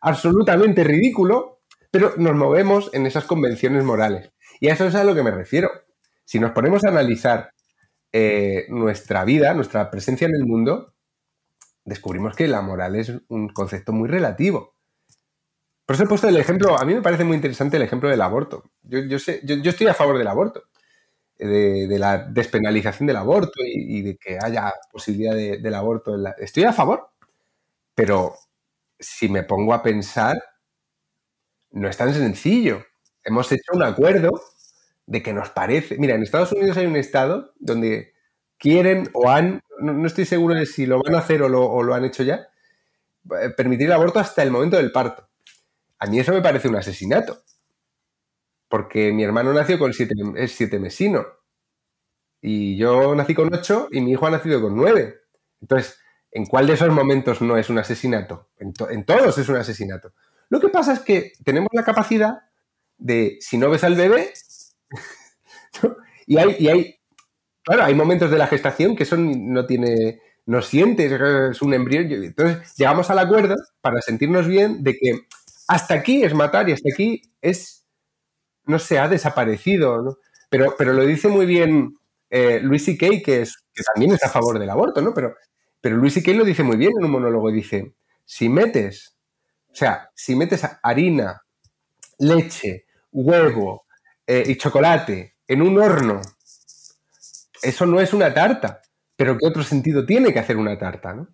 absolutamente 0.00 0.84
ridículo, 0.84 1.60
pero 1.90 2.14
nos 2.18 2.36
movemos 2.36 2.90
en 2.92 3.06
esas 3.06 3.24
convenciones 3.24 3.84
morales. 3.84 4.30
Y 4.60 4.68
a 4.68 4.74
eso 4.74 4.86
es 4.86 4.94
a 4.94 5.02
lo 5.02 5.14
que 5.14 5.24
me 5.24 5.32
refiero. 5.32 5.70
Si 6.24 6.38
nos 6.38 6.52
ponemos 6.52 6.84
a 6.84 6.88
analizar 6.88 7.50
eh, 8.12 8.66
nuestra 8.68 9.24
vida, 9.24 9.54
nuestra 9.54 9.90
presencia 9.90 10.28
en 10.28 10.36
el 10.36 10.46
mundo, 10.46 10.94
descubrimos 11.84 12.36
que 12.36 12.46
la 12.46 12.60
moral 12.60 12.94
es 12.94 13.12
un 13.28 13.48
concepto 13.48 13.92
muy 13.92 14.08
relativo. 14.08 14.76
Por 15.90 15.96
eso 15.96 16.04
he 16.04 16.06
puesto 16.06 16.28
el 16.28 16.36
ejemplo, 16.36 16.78
a 16.78 16.84
mí 16.84 16.94
me 16.94 17.02
parece 17.02 17.24
muy 17.24 17.34
interesante 17.34 17.76
el 17.76 17.82
ejemplo 17.82 18.08
del 18.08 18.20
aborto. 18.20 18.70
Yo, 18.84 19.18
sé, 19.18 19.40
yo 19.42 19.68
estoy 19.68 19.88
a 19.88 19.92
favor 19.92 20.18
del 20.18 20.28
aborto 20.28 20.62
de, 21.36 21.98
la 21.98 22.18
despenalización 22.18 23.08
del 23.08 23.16
aborto 23.16 23.60
y, 23.64 24.00
de 24.02 24.16
que 24.16 24.38
haya 24.40 24.72
posibilidad 24.92 25.34
del 25.34 25.74
aborto. 25.74 26.14
Estoy 26.38 26.62
a 26.62 26.72
favor, 26.72 27.10
pero 27.92 28.36
si 29.00 29.28
me 29.28 29.42
pongo 29.42 29.74
a 29.74 29.82
pensar, 29.82 30.40
no 31.72 31.88
es 31.88 31.96
tan 31.96 32.14
sencillo. 32.14 32.84
Hemos 33.24 33.50
hecho 33.50 33.72
un 33.72 33.82
acuerdo 33.82 34.30
de 35.06 35.24
que 35.24 35.32
nos 35.32 35.50
parece. 35.50 35.98
Mira, 35.98 36.14
en 36.14 36.22
Estados 36.22 36.52
Unidos 36.52 36.76
hay 36.76 36.86
un 36.86 36.94
estado 36.94 37.52
donde 37.58 38.12
quieren 38.58 39.10
o 39.12 39.28
han, 39.28 39.64
no, 39.80 40.06
estoy 40.06 40.24
seguro 40.24 40.54
de 40.54 40.66
si 40.66 40.86
lo 40.86 41.02
van 41.02 41.16
a 41.16 41.18
hacer 41.18 41.42
o 41.42 41.48
lo, 41.48 41.94
han 41.94 42.04
hecho 42.04 42.22
ya, 42.22 42.46
eh, 43.42 43.50
permitir 43.56 43.88
el 43.88 43.94
aborto 43.94 44.20
hasta 44.20 44.44
el 44.44 44.52
momento 44.52 44.76
del 44.76 44.92
parto. 44.92 45.29
A 46.00 46.06
mí 46.06 46.18
eso 46.18 46.32
me 46.32 46.42
parece 46.42 46.68
un 46.68 46.76
asesinato 46.76 47.42
porque 48.70 49.12
mi 49.12 49.24
hermano 49.24 49.52
nació 49.52 49.78
con 49.78 49.92
siete, 49.92 50.14
es 50.36 50.52
siete 50.52 50.78
mesino. 50.78 51.26
Y 52.40 52.78
yo 52.78 53.14
nací 53.16 53.34
con 53.34 53.52
ocho 53.52 53.88
y 53.90 54.00
mi 54.00 54.12
hijo 54.12 54.26
ha 54.26 54.30
nacido 54.30 54.62
con 54.62 54.76
nueve. 54.76 55.22
Entonces, 55.60 55.98
¿en 56.30 56.46
cuál 56.46 56.68
de 56.68 56.74
esos 56.74 56.88
momentos 56.90 57.42
no 57.42 57.58
es 57.58 57.68
un 57.68 57.78
asesinato? 57.78 58.48
En, 58.58 58.72
todos 59.04 59.36
es 59.36 59.48
un 59.48 59.56
asesinato. 59.56 60.12
Lo 60.48 60.60
que 60.60 60.68
pasa 60.68 60.92
es 60.92 61.00
que 61.00 61.32
tenemos 61.44 61.68
la 61.72 61.84
capacidad 61.84 62.42
de, 62.96 63.38
si 63.40 63.58
no 63.58 63.68
ves 63.68 63.82
al 63.82 63.96
bebé, 63.96 64.32
y, 66.26 66.38
hay, 66.38 66.56
y 66.60 66.68
hay, 66.68 67.00
claro, 67.64 67.82
hay 67.82 67.94
momentos 67.94 68.30
de 68.30 68.38
la 68.38 68.46
gestación 68.46 68.94
que 68.94 69.02
eso 69.02 69.16
no 69.16 69.66
tiene, 69.66 70.20
no 70.46 70.62
sientes, 70.62 71.10
es 71.10 71.60
un 71.60 71.74
embrión. 71.74 72.06
Entonces, 72.10 72.72
llegamos 72.76 73.10
al 73.10 73.18
acuerdo 73.18 73.56
para 73.80 74.00
sentirnos 74.00 74.46
bien 74.46 74.84
de 74.84 74.92
que 74.92 75.26
hasta 75.70 75.94
aquí 75.94 76.24
es 76.24 76.34
matar 76.34 76.68
y 76.68 76.72
hasta 76.72 76.88
aquí 76.92 77.22
es 77.40 77.84
no 78.64 78.80
se 78.80 78.98
ha 78.98 79.08
desaparecido, 79.08 80.02
¿no? 80.02 80.16
Pero, 80.48 80.74
pero 80.76 80.92
lo 80.92 81.06
dice 81.06 81.28
muy 81.28 81.46
bien 81.46 81.92
eh, 82.28 82.58
Luis 82.60 82.84
que, 82.86 83.22
que 83.22 83.44
también 83.94 84.12
es 84.12 84.24
a 84.24 84.28
favor 84.28 84.58
del 84.58 84.68
aborto, 84.68 85.00
¿no? 85.00 85.14
Pero, 85.14 85.36
pero 85.80 85.96
Luis 85.96 86.14
C.K. 86.14 86.32
lo 86.32 86.44
dice 86.44 86.64
muy 86.64 86.76
bien 86.76 86.90
en 86.98 87.04
un 87.04 87.12
monólogo, 87.12 87.52
dice, 87.52 87.94
si 88.24 88.48
metes, 88.48 89.14
o 89.70 89.74
sea, 89.74 90.10
si 90.12 90.34
metes 90.34 90.66
harina, 90.82 91.40
leche, 92.18 92.86
huevo 93.12 93.84
eh, 94.26 94.42
y 94.48 94.56
chocolate 94.56 95.36
en 95.46 95.62
un 95.62 95.78
horno, 95.78 96.20
eso 97.62 97.86
no 97.86 98.00
es 98.00 98.12
una 98.12 98.34
tarta, 98.34 98.80
pero 99.14 99.38
¿qué 99.38 99.46
otro 99.46 99.62
sentido 99.62 100.04
tiene 100.04 100.32
que 100.32 100.40
hacer 100.40 100.56
una 100.56 100.76
tarta, 100.76 101.14
¿no? 101.14 101.28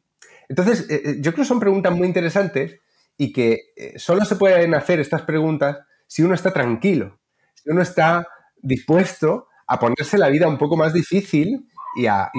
Entonces, 0.47 0.87
eh, 0.91 1.17
yo 1.21 1.33
creo 1.33 1.45
que 1.45 1.49
son 1.49 1.61
preguntas 1.61 1.95
muy 1.95 2.07
interesantes 2.07 2.81
y 3.17 3.33
que 3.33 3.73
solo 3.97 4.25
se 4.25 4.37
pueden 4.37 4.75
hacer 4.75 5.01
estas 5.01 5.23
preguntas 5.23 5.79
si 6.07 6.23
uno 6.23 6.35
está 6.35 6.53
tranquilo, 6.53 7.19
si 7.55 7.71
uno 7.71 7.83
está 7.83 8.27
dispuesto 8.57 9.49
a 9.67 9.79
ponerse 9.79 10.19
la 10.19 10.29
vida 10.29 10.49
un 10.49 10.59
poco 10.59 10.77
más 10.77 10.93
difícil 10.93 11.69
y 11.97 12.07
a, 12.07 12.31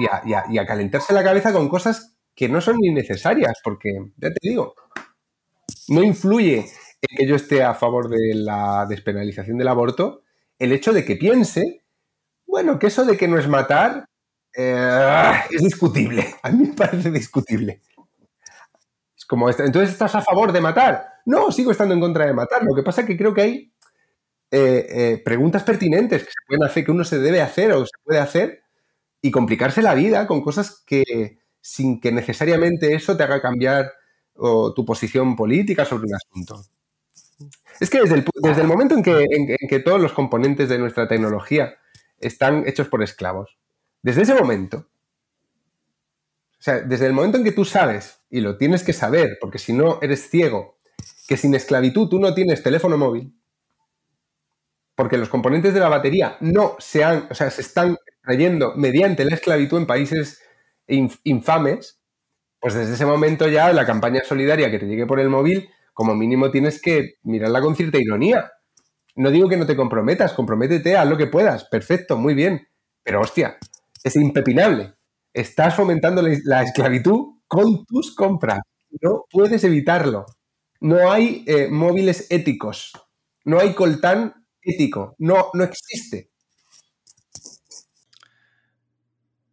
calentarse 0.66 1.12
la 1.12 1.24
cabeza 1.24 1.52
con 1.52 1.68
cosas 1.68 2.16
que 2.34 2.48
no 2.48 2.60
son 2.60 2.76
ni 2.78 2.92
necesarias, 2.92 3.54
porque, 3.62 3.90
ya 4.16 4.30
te 4.30 4.38
digo, 4.48 4.74
no 5.88 6.02
influye 6.02 6.58
en 6.58 7.16
que 7.16 7.26
yo 7.26 7.36
esté 7.36 7.62
a 7.62 7.74
favor 7.74 8.08
de 8.08 8.34
la 8.34 8.86
despenalización 8.88 9.58
del 9.58 9.68
aborto 9.68 10.22
el 10.58 10.72
hecho 10.72 10.92
de 10.92 11.04
que 11.04 11.16
piense, 11.16 11.84
bueno, 12.46 12.78
que 12.78 12.88
eso 12.88 13.04
de 13.04 13.16
que 13.16 13.28
no 13.28 13.38
es 13.38 13.48
matar 13.48 14.06
eh, 14.56 15.32
es 15.50 15.62
discutible. 15.62 16.34
A 16.42 16.50
mí 16.50 16.68
me 16.68 16.74
parece 16.74 17.10
discutible. 17.10 17.80
Como, 19.28 19.48
entonces 19.48 19.90
estás 19.90 20.16
a 20.16 20.22
favor 20.22 20.50
de 20.50 20.60
matar. 20.60 21.06
No, 21.26 21.52
sigo 21.52 21.70
estando 21.70 21.94
en 21.94 22.00
contra 22.00 22.26
de 22.26 22.32
matar. 22.32 22.64
Lo 22.64 22.74
que 22.74 22.82
pasa 22.82 23.02
es 23.02 23.06
que 23.06 23.16
creo 23.16 23.32
que 23.32 23.42
hay 23.42 23.72
eh, 24.50 24.86
eh, 24.88 25.22
preguntas 25.24 25.62
pertinentes 25.62 26.24
que 26.24 26.30
se 26.30 26.46
pueden 26.46 26.64
hacer, 26.64 26.84
que 26.84 26.90
uno 26.90 27.04
se 27.04 27.18
debe 27.20 27.42
hacer 27.42 27.72
o 27.72 27.84
se 27.84 27.92
puede 28.02 28.18
hacer 28.18 28.62
y 29.20 29.30
complicarse 29.30 29.82
la 29.82 29.94
vida 29.94 30.26
con 30.26 30.40
cosas 30.40 30.82
que 30.86 31.38
sin 31.60 32.00
que 32.00 32.10
necesariamente 32.10 32.94
eso 32.94 33.16
te 33.16 33.22
haga 33.22 33.42
cambiar 33.42 33.92
tu 34.34 34.84
posición 34.84 35.34
política 35.34 35.84
sobre 35.84 36.06
un 36.06 36.14
asunto. 36.14 36.64
Es 37.80 37.90
que 37.90 38.00
desde 38.00 38.16
el, 38.16 38.24
desde 38.42 38.62
el 38.62 38.66
momento 38.66 38.94
en 38.94 39.02
que, 39.02 39.78
todos 39.80 40.00
los 40.00 40.12
componentes 40.12 40.68
de 40.68 40.78
nuestra 40.78 41.06
tecnología 41.06 41.74
están 42.18 42.66
hechos 42.66 42.88
por 42.88 43.02
esclavos, 43.02 43.58
desde 44.02 44.22
ese 44.22 44.34
momento, 44.34 44.78
o 44.78 44.97
desde 46.74 47.06
el 47.06 47.12
momento 47.12 47.38
en 47.38 47.44
que 47.44 47.52
tú 47.52 47.64
sabes, 47.64 48.20
y 48.30 48.40
lo 48.40 48.56
tienes 48.56 48.84
que 48.84 48.92
saber, 48.92 49.38
porque 49.40 49.58
si 49.58 49.72
no 49.72 49.98
eres 50.02 50.28
ciego, 50.28 50.78
que 51.26 51.36
sin 51.36 51.54
esclavitud 51.54 52.08
tú 52.08 52.18
no 52.18 52.34
tienes 52.34 52.62
teléfono 52.62 52.96
móvil, 52.96 53.34
porque 54.94 55.16
los 55.18 55.28
componentes 55.28 55.74
de 55.74 55.80
la 55.80 55.88
batería 55.88 56.36
no 56.40 56.76
se 56.80 57.04
han, 57.04 57.28
o 57.30 57.34
sea, 57.34 57.50
se 57.50 57.60
están 57.60 57.96
trayendo 58.22 58.74
mediante 58.74 59.24
la 59.24 59.34
esclavitud 59.34 59.78
en 59.78 59.86
países 59.86 60.42
infames, 61.24 62.00
pues 62.60 62.74
desde 62.74 62.94
ese 62.94 63.06
momento 63.06 63.48
ya 63.48 63.72
la 63.72 63.86
campaña 63.86 64.22
solidaria 64.24 64.70
que 64.70 64.78
te 64.78 64.86
llegue 64.86 65.06
por 65.06 65.20
el 65.20 65.28
móvil, 65.28 65.70
como 65.94 66.14
mínimo 66.14 66.50
tienes 66.50 66.82
que 66.82 67.14
mirarla 67.22 67.60
con 67.60 67.76
cierta 67.76 67.98
ironía. 67.98 68.50
No 69.14 69.30
digo 69.30 69.48
que 69.48 69.56
no 69.56 69.66
te 69.66 69.76
comprometas, 69.76 70.32
comprométete, 70.32 70.96
haz 70.96 71.08
lo 71.08 71.16
que 71.16 71.26
puedas, 71.26 71.64
perfecto, 71.64 72.16
muy 72.16 72.34
bien, 72.34 72.68
pero 73.02 73.20
hostia, 73.20 73.58
es 74.02 74.16
impepinable. 74.16 74.97
Estás 75.38 75.76
fomentando 75.76 76.20
la, 76.20 76.62
esclavitud 76.64 77.36
con 77.46 77.84
tus 77.86 78.12
compras, 78.12 78.58
no 79.00 79.22
puedes 79.30 79.62
evitarlo. 79.62 80.26
No 80.80 81.12
hay 81.12 81.44
eh, 81.46 81.68
móviles 81.70 82.26
éticos, 82.28 82.90
no 83.44 83.60
hay 83.60 83.72
coltán 83.74 84.34
ético. 84.60 85.14
No, 85.18 85.50
no 85.54 85.62
existe. 85.62 86.32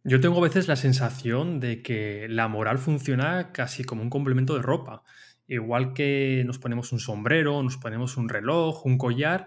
Yo 0.02 0.18
tengo 0.20 0.38
a 0.38 0.48
veces 0.48 0.66
la 0.66 0.74
sensación 0.74 1.60
de 1.60 1.82
que 1.82 2.26
la 2.28 2.48
moral 2.48 2.78
funciona 2.78 3.52
casi 3.52 3.84
como 3.84 4.02
un 4.02 4.10
complemento 4.10 4.56
de 4.56 4.62
ropa. 4.62 5.04
Igual 5.46 5.92
que 5.92 6.42
nos 6.46 6.58
ponemos 6.58 6.90
un 6.90 6.98
sombrero, 6.98 7.62
nos 7.62 7.76
ponemos 7.76 8.16
un 8.16 8.28
reloj, 8.28 8.84
un 8.86 8.98
collar, 8.98 9.46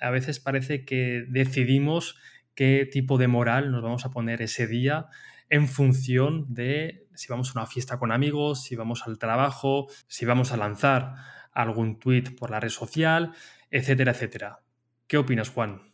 a 0.00 0.10
veces 0.10 0.38
parece 0.38 0.84
que 0.84 1.24
decidimos 1.28 2.16
qué 2.54 2.88
tipo 2.88 3.18
de 3.18 3.26
moral 3.26 3.72
nos 3.72 3.82
vamos 3.82 4.04
a 4.04 4.10
poner 4.10 4.42
ese 4.42 4.68
día 4.68 5.08
en 5.52 5.68
función 5.68 6.46
de 6.48 7.06
si 7.14 7.28
vamos 7.28 7.50
a 7.50 7.60
una 7.60 7.66
fiesta 7.66 7.98
con 7.98 8.10
amigos, 8.10 8.62
si 8.62 8.74
vamos 8.74 9.06
al 9.06 9.18
trabajo, 9.18 9.86
si 10.08 10.24
vamos 10.24 10.50
a 10.50 10.56
lanzar 10.56 11.12
algún 11.52 11.98
tweet 11.98 12.34
por 12.38 12.50
la 12.50 12.58
red 12.58 12.70
social, 12.70 13.34
etcétera, 13.70 14.12
etcétera. 14.12 14.60
¿Qué 15.06 15.18
opinas, 15.18 15.50
Juan? 15.50 15.92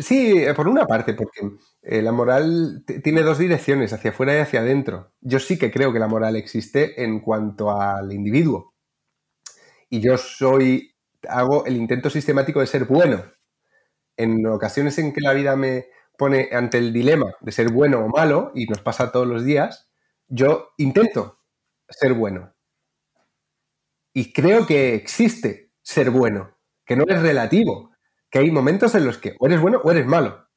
Sí, 0.00 0.44
eh, 0.44 0.54
por 0.54 0.68
una 0.68 0.86
parte, 0.86 1.14
porque 1.14 1.56
eh, 1.82 2.02
la 2.02 2.12
moral 2.12 2.84
tiene 3.02 3.22
dos 3.22 3.38
direcciones, 3.38 3.92
hacia 3.92 4.12
afuera 4.12 4.36
y 4.36 4.38
hacia 4.38 4.60
adentro. 4.60 5.12
Yo 5.20 5.40
sí 5.40 5.58
que 5.58 5.72
creo 5.72 5.92
que 5.92 5.98
la 5.98 6.06
moral 6.06 6.36
existe 6.36 7.02
en 7.02 7.18
cuanto 7.18 7.72
al 7.72 8.12
individuo. 8.12 8.74
Y 9.90 10.00
yo 10.00 10.16
soy, 10.16 10.94
hago 11.28 11.66
el 11.66 11.76
intento 11.76 12.10
sistemático 12.10 12.60
de 12.60 12.68
ser 12.68 12.84
bueno. 12.84 13.24
En 14.16 14.46
ocasiones 14.46 14.96
en 15.00 15.12
que 15.12 15.20
la 15.20 15.32
vida 15.32 15.56
me 15.56 15.86
pone 16.16 16.50
ante 16.52 16.78
el 16.78 16.92
dilema 16.92 17.34
de 17.40 17.52
ser 17.52 17.70
bueno 17.70 18.04
o 18.04 18.08
malo, 18.08 18.52
y 18.54 18.66
nos 18.66 18.80
pasa 18.80 19.12
todos 19.12 19.26
los 19.26 19.44
días, 19.44 19.90
yo 20.28 20.72
intento 20.78 21.40
ser 21.88 22.14
bueno. 22.14 22.54
Y 24.14 24.32
creo 24.32 24.66
que 24.66 24.94
existe 24.94 25.72
ser 25.82 26.10
bueno, 26.10 26.56
que 26.84 26.96
no 26.96 27.04
es 27.08 27.20
relativo 27.20 27.92
que 28.32 28.38
hay 28.38 28.50
momentos 28.50 28.94
en 28.94 29.04
los 29.04 29.18
que 29.18 29.36
o 29.38 29.46
eres 29.46 29.60
bueno 29.60 29.78
o 29.84 29.90
eres 29.90 30.06
malo. 30.06 30.48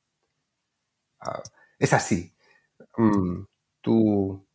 Ah, 1.19 1.43
es 1.77 1.91
así. 1.91 2.33
Mm, 2.95 3.43
tu, 3.81 4.47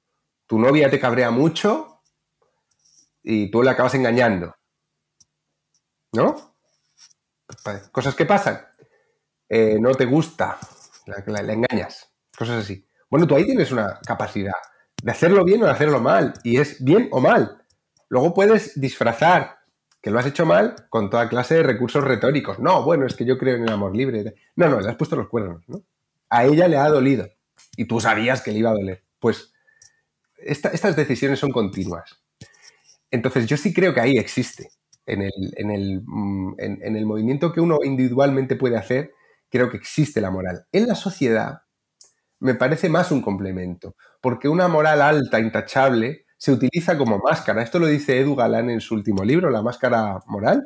novia 0.49 0.91
te 0.91 0.99
cabrea 0.99 1.31
mucho 1.31 2.01
y 3.23 3.51
tú 3.51 3.63
la 3.63 3.73
acabas 3.73 3.95
engañando. 3.95 4.57
¿No? 6.13 6.57
Pues, 7.63 7.91
cosas 7.91 8.15
que 8.15 8.25
pasan. 8.25 8.67
Eh, 9.51 9.77
no 9.79 9.95
te 9.95 10.07
gusta, 10.07 10.59
la, 11.27 11.53
engañas. 11.53 12.13
Cosas 12.37 12.65
así. 12.65 12.87
Bueno, 13.09 13.27
tú 13.27 13.35
ahí 13.35 13.45
tienes 13.45 13.73
una 13.73 13.99
capacidad 14.07 14.53
de 15.03 15.11
hacerlo 15.11 15.45
bien 15.45 15.63
o 15.63 15.67
de 15.67 15.73
hacerlo 15.73 16.01
mal. 16.01 16.35
Y 16.45 16.59
es 16.59 16.83
bien 16.83 17.09
o 17.11 17.21
mal. 17.21 17.63
Luego 18.09 18.35
puedes 18.35 18.81
disfrazar 18.81 19.59
que 20.01 20.11
lo 20.11 20.19
has 20.19 20.27
hecho 20.27 20.47
mal 20.47 20.75
con 20.89 21.11
toda 21.11 21.29
clase 21.29 21.57
de 21.57 21.63
recursos 21.63 22.03
retóricos. 22.03 22.59
No, 22.59 22.85
bueno, 22.85 23.07
es 23.07 23.15
que 23.15 23.25
yo 23.25 23.37
creo 23.39 23.57
en 23.57 23.65
el 23.65 23.73
amor 23.73 23.95
libre. 23.95 24.35
No, 24.57 24.69
no, 24.69 24.81
le 24.81 24.89
has 24.89 24.97
puesto 24.97 25.17
los 25.17 25.29
cuernos, 25.29 25.63
¿no? 25.69 25.83
A 26.31 26.45
ella 26.45 26.69
le 26.69 26.77
ha 26.77 26.89
dolido 26.89 27.29
y 27.77 27.87
tú 27.87 28.01
sabías 28.01 28.41
que 28.41 28.53
le 28.53 28.59
iba 28.61 28.71
a 28.71 28.75
doler. 28.75 29.05
Pues 29.19 29.53
estas 30.37 30.97
decisiones 30.97 31.39
son 31.39 31.51
continuas. 31.51 32.23
Entonces 33.11 33.47
yo 33.47 33.57
sí 33.57 33.75
creo 33.75 33.93
que 33.93 34.01
ahí 34.01 34.17
existe. 34.17 34.71
En 35.07 35.23
el, 35.23 35.55
en, 35.57 35.71
el, 35.71 36.03
mm, 36.07 36.55
en 36.59 36.97
el 36.97 37.05
movimiento 37.05 37.53
que 37.53 37.61
uno 37.61 37.79
individualmente 37.83 38.55
puede 38.55 38.77
hacer, 38.77 39.13
creo 39.51 39.71
que 39.71 39.77
existe 39.77 40.21
la 40.21 40.31
moral. 40.31 40.67
En 40.73 40.87
la 40.87 40.95
sociedad 40.95 41.63
me 42.39 42.55
parece 42.55 42.89
más 42.89 43.11
un 43.11 43.21
complemento, 43.21 43.97
porque 44.21 44.49
una 44.49 44.69
moral 44.69 45.03
alta, 45.03 45.39
intachable, 45.39 46.25
se 46.39 46.53
utiliza 46.53 46.97
como 46.97 47.19
máscara. 47.19 47.63
Esto 47.63 47.79
lo 47.79 47.87
dice 47.87 48.19
Edu 48.19 48.35
Galán 48.35 48.71
en 48.71 48.81
su 48.81 48.95
último 48.95 49.25
libro, 49.25 49.51
La 49.51 49.61
máscara 49.61 50.23
moral. 50.27 50.65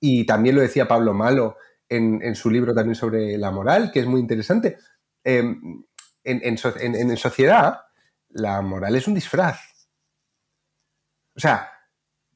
Y 0.00 0.26
también 0.26 0.56
lo 0.56 0.62
decía 0.62 0.88
Pablo 0.88 1.14
Malo 1.14 1.56
en, 1.88 2.34
su 2.34 2.50
libro 2.50 2.74
también 2.74 2.96
sobre 2.96 3.38
la 3.38 3.52
moral, 3.52 3.92
que 3.92 4.00
es 4.00 4.06
muy 4.06 4.20
interesante. 4.20 4.78
Em, 5.22 5.84
en, 6.24 7.16
sociedad, 7.16 7.82
la 8.30 8.60
moral 8.62 8.96
es 8.96 9.06
un 9.06 9.14
disfraz. 9.14 9.60
O 11.36 11.40
sea, 11.40 11.70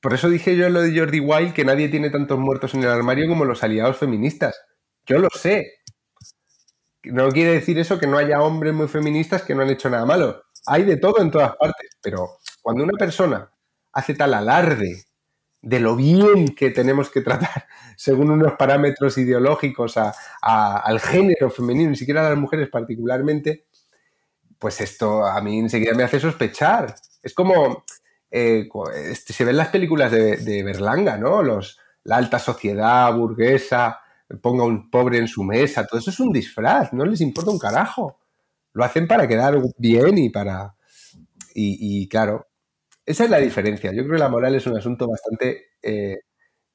por 0.01 0.15
eso 0.15 0.29
dije 0.29 0.57
yo 0.57 0.69
lo 0.69 0.83
de 0.83 0.97
Jordi 0.97 1.19
Wild, 1.19 1.55
que 1.55 1.65
nadie 1.65 1.89
tiene 1.89 2.11
tantos 2.11 2.39
muertos 2.39 2.75
en 2.75 2.85
el 2.85 2.91
armario 2.91 3.27
como 3.29 3.45
los 3.45 3.65
aliados 3.65 3.97
feministas. 3.97 4.57
Yo 5.07 5.19
lo 5.19 5.29
sé. 5.31 5.75
No 7.05 7.31
quiere 7.31 7.53
decir 7.53 7.79
eso 7.79 7.99
que 7.99 8.07
no 8.07 8.19
haya 8.19 8.43
hombres 8.43 8.75
muy 8.75 8.89
feministas 8.89 9.43
que 9.43 9.55
no 9.55 9.63
han 9.63 9.71
hecho 9.71 9.89
nada 9.89 10.05
malo 10.05 10.47
hay 10.67 10.83
de 10.83 10.97
todo 10.97 11.21
en 11.21 11.31
todas 11.31 11.57
partes, 11.57 11.91
pero 12.03 12.39
cuando 12.61 12.85
una 12.85 12.99
persona 12.99 13.51
hace 13.93 14.15
tal 14.15 14.35
alarde 14.35 15.05
de 15.63 15.81
lo 15.81 15.97
bien 15.97 16.55
que 16.55 16.71
tenemos 16.71 17.09
que 17.11 17.23
tratar 17.23 17.67
según 17.97 18.31
unos 18.31 18.55
parámetros 18.55 19.17
ideológicos 19.17 19.95
al 20.43 21.01
género 21.01 21.51
femenino, 21.51 21.91
ni 21.91 21.97
siquiera 21.97 22.27
a 22.27 22.31
las 22.31 22.39
mujeres 22.39 22.69
particularmente, 22.69 23.67
pues 24.59 24.81
esto 24.81 25.25
a 25.25 25.41
mí 25.41 25.59
enseguida 25.59 25.95
me 25.95 26.03
hace 26.03 26.21
sospechar. 26.21 26.95
Es 27.23 27.33
como 27.33 27.85
eh, 28.31 28.69
este, 28.95 29.33
se 29.33 29.45
ven 29.45 29.57
las 29.57 29.69
películas 29.69 30.11
de, 30.11 30.63
Berlanga, 30.65 31.17
¿no? 31.17 31.43
Los, 31.43 31.79
la 32.05 32.17
alta 32.17 32.39
sociedad 32.39 33.13
burguesa, 33.15 34.01
ponga 34.43 34.65
un 34.65 34.91
pobre 34.91 35.19
en 35.19 35.29
su 35.29 35.45
mesa, 35.45 35.87
todo 35.87 36.01
eso 36.01 36.11
es 36.11 36.21
un 36.21 36.33
disfraz, 36.33 36.93
no 36.93 37.05
les 37.05 37.21
importa 37.21 37.51
un 37.51 37.59
carajo 37.59 38.19
lo 38.77 38.85
hacen 38.85 39.09
para 39.09 39.27
quedar 39.27 39.59
bien 39.79 40.19
y 40.19 40.29
para... 40.29 40.75
Y, 41.59 42.07
claro, 42.09 42.49
esa 43.07 43.25
es 43.25 43.31
la 43.31 43.39
diferencia. 43.39 43.91
Yo 43.91 44.03
creo 44.03 44.17
que 44.17 44.19
la 44.19 44.29
moral 44.29 44.55
es 44.55 44.67
un 44.67 44.77
asunto 44.77 45.09
bastante 45.09 45.69
eh, 45.83 46.19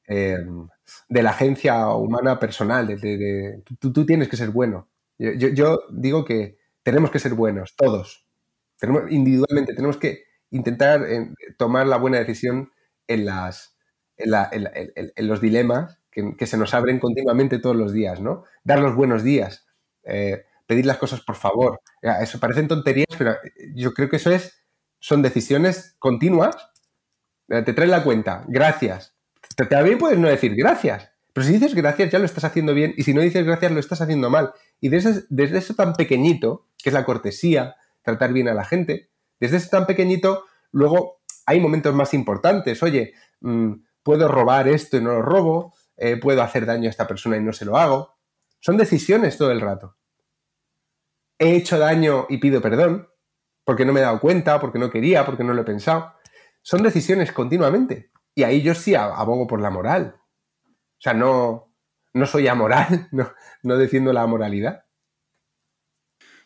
em, 0.07 0.67
de 1.07 1.21
la 1.21 1.29
agencia 1.29 1.89
humana 1.89 2.39
personal. 2.39 2.87
De, 2.87 3.61
tú, 3.79 4.05
tienes 4.07 4.27
que 4.27 4.37
ser 4.37 4.49
bueno. 4.49 4.89
Yo, 5.19 5.83
digo 5.91 6.25
que 6.25 6.57
tenemos 6.81 7.11
que 7.11 7.19
ser 7.19 7.35
buenos, 7.35 7.75
todos. 7.75 8.25
Individualmente 9.11 9.75
tenemos 9.75 9.97
que 9.97 10.23
intentar 10.49 11.05
eh, 11.07 11.31
tomar 11.59 11.85
la 11.85 11.97
buena 11.97 12.17
decisión 12.17 12.71
en, 13.05 13.25
las, 13.25 13.77
en, 14.17 15.27
los 15.27 15.39
dilemas 15.39 16.00
que, 16.11 16.45
se 16.45 16.57
nos 16.57 16.73
abren 16.73 16.99
continuamente 16.99 17.59
todos 17.59 17.75
los 17.75 17.93
días, 17.93 18.19
¿no? 18.19 18.43
Dar 18.63 18.79
los 18.79 18.95
buenos 18.95 19.23
días. 19.23 19.65
Eh, 20.03 20.43
pedir 20.67 20.85
las 20.85 20.97
cosas 20.97 21.21
por 21.21 21.35
favor. 21.35 21.79
Eso 22.01 22.39
parecen 22.39 22.67
tonterías, 22.67 23.15
pero 23.17 23.35
yo 23.75 23.93
creo 23.93 24.09
que 24.09 24.17
eso 24.17 24.31
es, 24.31 24.63
son 24.99 25.21
decisiones 25.21 25.95
continuas. 25.99 26.55
Eh, 27.49 27.61
te 27.63 27.73
traen 27.73 27.91
la 27.91 28.03
cuenta, 28.03 28.45
gracias. 28.47 29.15
También 29.69 29.97
puedes 29.97 30.19
no 30.19 30.27
decir 30.27 30.55
gracias, 30.55 31.11
pero 31.33 31.45
si 31.45 31.53
dices 31.53 31.75
gracias 31.75 32.11
ya 32.11 32.19
lo 32.19 32.25
estás 32.25 32.43
haciendo 32.43 32.73
bien 32.73 32.93
y 32.95 33.03
si 33.03 33.13
no 33.13 33.21
dices 33.21 33.45
gracias 33.45 33.71
lo 33.71 33.79
estás 33.79 34.01
haciendo 34.01 34.29
mal. 34.29 34.53
Y 34.79 34.89
desde, 34.89 35.23
desde 35.29 35.57
eso 35.57 35.75
tan 35.75 35.93
pequeñito, 35.93 36.67
que 36.81 36.89
es 36.89 36.93
la 36.93 37.05
cortesía, 37.05 37.75
tratar 38.01 38.33
bien 38.33 38.47
a 38.47 38.53
la 38.53 38.65
gente, 38.65 39.09
desde 39.39 39.57
eso 39.57 39.69
tan 39.69 39.85
pequeñito, 39.85 40.45
luego 40.71 41.21
hay 41.45 41.59
momentos 41.59 41.93
más 41.93 42.13
importantes. 42.13 42.81
Oye, 42.83 43.13
mm, 43.41 43.73
puedo 44.03 44.27
robar 44.27 44.67
esto 44.67 44.97
y 44.97 45.01
no 45.01 45.11
lo 45.11 45.21
robo, 45.21 45.73
eh, 46.01 46.17
puedo 46.17 46.41
hacer 46.41 46.65
daño 46.65 46.87
a 46.87 46.89
esta 46.89 47.07
persona 47.07 47.37
y 47.37 47.41
no 47.41 47.53
se 47.53 47.65
lo 47.65 47.77
hago. 47.77 48.17
Son 48.59 48.77
decisiones 48.77 49.37
todo 49.37 49.51
el 49.51 49.61
rato. 49.61 49.97
He 51.37 51.55
hecho 51.55 51.79
daño 51.79 52.25
y 52.29 52.37
pido 52.37 52.61
perdón 52.61 53.07
porque 53.63 53.85
no 53.85 53.93
me 53.93 53.99
he 53.99 54.03
dado 54.03 54.19
cuenta, 54.19 54.59
porque 54.59 54.79
no 54.79 54.89
quería, 54.89 55.25
porque 55.25 55.43
no 55.43 55.53
lo 55.53 55.61
he 55.61 55.65
pensado. 55.65 56.13
Son 56.61 56.83
decisiones 56.83 57.31
continuamente. 57.31 58.11
Y 58.35 58.43
ahí 58.43 58.61
yo 58.61 58.73
sí 58.73 58.95
abogo 58.95 59.47
por 59.47 59.61
la 59.61 59.69
moral. 59.69 60.15
O 60.65 60.99
sea, 60.99 61.13
no, 61.13 61.73
no 62.13 62.25
soy 62.25 62.47
amoral, 62.47 63.07
no, 63.11 63.31
no 63.63 63.77
defiendo 63.77 64.13
la 64.13 64.25
moralidad. 64.27 64.85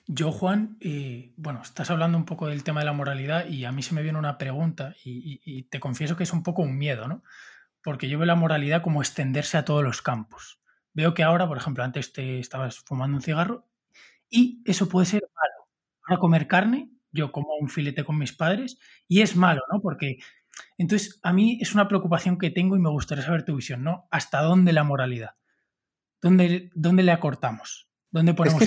Yo, 0.08 0.32
Juan, 0.32 0.78
eh, 0.82 1.34
bueno, 1.36 1.62
estás 1.64 1.90
hablando 1.90 2.18
un 2.18 2.26
poco 2.26 2.48
del 2.48 2.64
tema 2.64 2.82
de 2.82 2.86
la 2.86 2.94
moralidad 2.94 3.48
y 3.48 3.66
a 3.66 3.72
mí 3.72 3.82
se 3.82 3.96
me 3.96 4.04
viene 4.04 4.20
una 4.20 4.38
pregunta 4.38 4.96
y, 5.04 5.64
te 5.64 5.80
confieso 5.80 6.16
que 6.16 6.24
es 6.24 6.34
un 6.34 6.44
poco 6.44 6.62
un 6.62 6.78
miedo, 6.78 7.08
¿no? 7.08 7.24
Porque 7.86 8.10
yo 8.10 8.18
veo 8.18 8.26
la 8.26 8.36
moralidad 8.36 8.82
como 8.82 9.02
extenderse 9.02 9.58
a 9.58 9.64
todos 9.64 9.84
los 9.84 10.02
campos. 10.02 10.60
Veo 10.94 11.14
que 11.14 11.24
ahora, 11.24 11.48
por 11.48 11.58
ejemplo, 11.58 11.84
antes 11.84 12.12
te 12.12 12.40
estabas 12.40 12.80
fumando 12.80 13.16
un 13.16 13.22
cigarro 13.22 13.70
y 14.28 14.64
eso 14.66 14.90
puede 14.90 15.06
ser 15.06 15.22
malo. 15.22 15.70
Ahora 16.04 16.20
comer 16.20 16.48
carne, 16.48 16.90
yo 17.12 17.32
como 17.32 17.56
un 17.60 17.70
filete 17.70 18.04
con 18.04 18.18
mis 18.18 18.34
padres 18.34 18.80
y 19.08 19.22
es 19.22 19.36
malo, 19.36 19.62
¿no? 19.72 19.82
Porque 19.82 20.18
entonces 20.80 21.20
a 21.22 21.32
mí 21.32 21.60
es 21.62 21.76
una 21.76 21.88
preocupación 21.88 22.40
que 22.40 22.50
tengo 22.50 22.76
y 22.76 22.80
me 22.80 22.90
gustaría 22.90 23.24
saber 23.24 23.46
tu 23.46 23.56
visión, 23.56 23.84
¿no? 23.84 24.08
¿Hasta 24.10 24.42
dónde 24.42 24.74
la 24.74 24.84
moralidad? 24.84 25.36
¿Dónde, 26.22 26.72
dónde 26.74 27.04
le 27.04 27.12
acortamos? 27.12 27.88
¿Dónde 28.16 28.34
ponemos? 28.34 28.64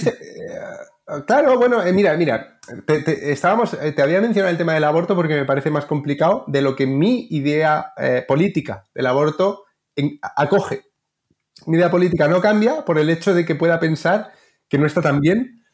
Claro, 1.26 1.56
bueno, 1.56 1.82
eh, 1.82 1.90
mira, 1.94 2.14
mira, 2.18 2.60
te, 2.84 3.32
estábamos, 3.32 3.72
eh, 3.80 3.92
te 3.92 4.02
había 4.02 4.20
mencionado 4.20 4.50
el 4.50 4.58
tema 4.58 4.74
del 4.74 4.84
aborto 4.84 5.16
porque 5.16 5.36
me 5.36 5.46
parece 5.46 5.70
más 5.70 5.86
complicado 5.86 6.44
de 6.48 6.60
lo 6.60 6.76
que 6.76 6.86
mi 6.86 7.28
idea 7.30 7.94
eh, 7.96 8.22
política 8.28 8.84
del 8.94 9.06
aborto 9.06 9.64
acoge. 10.36 10.82
Mi 11.64 11.78
idea 11.78 11.90
política 11.90 12.28
no 12.28 12.42
cambia 12.42 12.84
por 12.84 12.98
el 12.98 13.08
hecho 13.08 13.34
de 13.34 13.46
que 13.46 13.54
pueda 13.54 13.80
pensar 13.80 14.32
que 14.68 14.76
no 14.76 14.86
está 14.86 15.00
tan 15.00 15.20
bien 15.20 15.64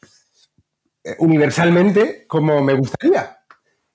universalmente 1.18 2.29
como 2.29 2.62
me 2.62 2.75
gustaría. 2.75 3.39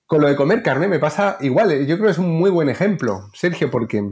Con 0.04 0.20
lo 0.20 0.28
de 0.28 0.36
comer 0.36 0.62
carne 0.62 0.88
me 0.88 0.98
pasa 0.98 1.38
igual. 1.40 1.86
Yo 1.86 1.96
creo 1.96 2.08
que 2.08 2.12
es 2.12 2.18
un 2.18 2.38
muy 2.38 2.50
buen 2.50 2.68
ejemplo, 2.68 3.30
Sergio, 3.32 3.70
porque 3.70 4.04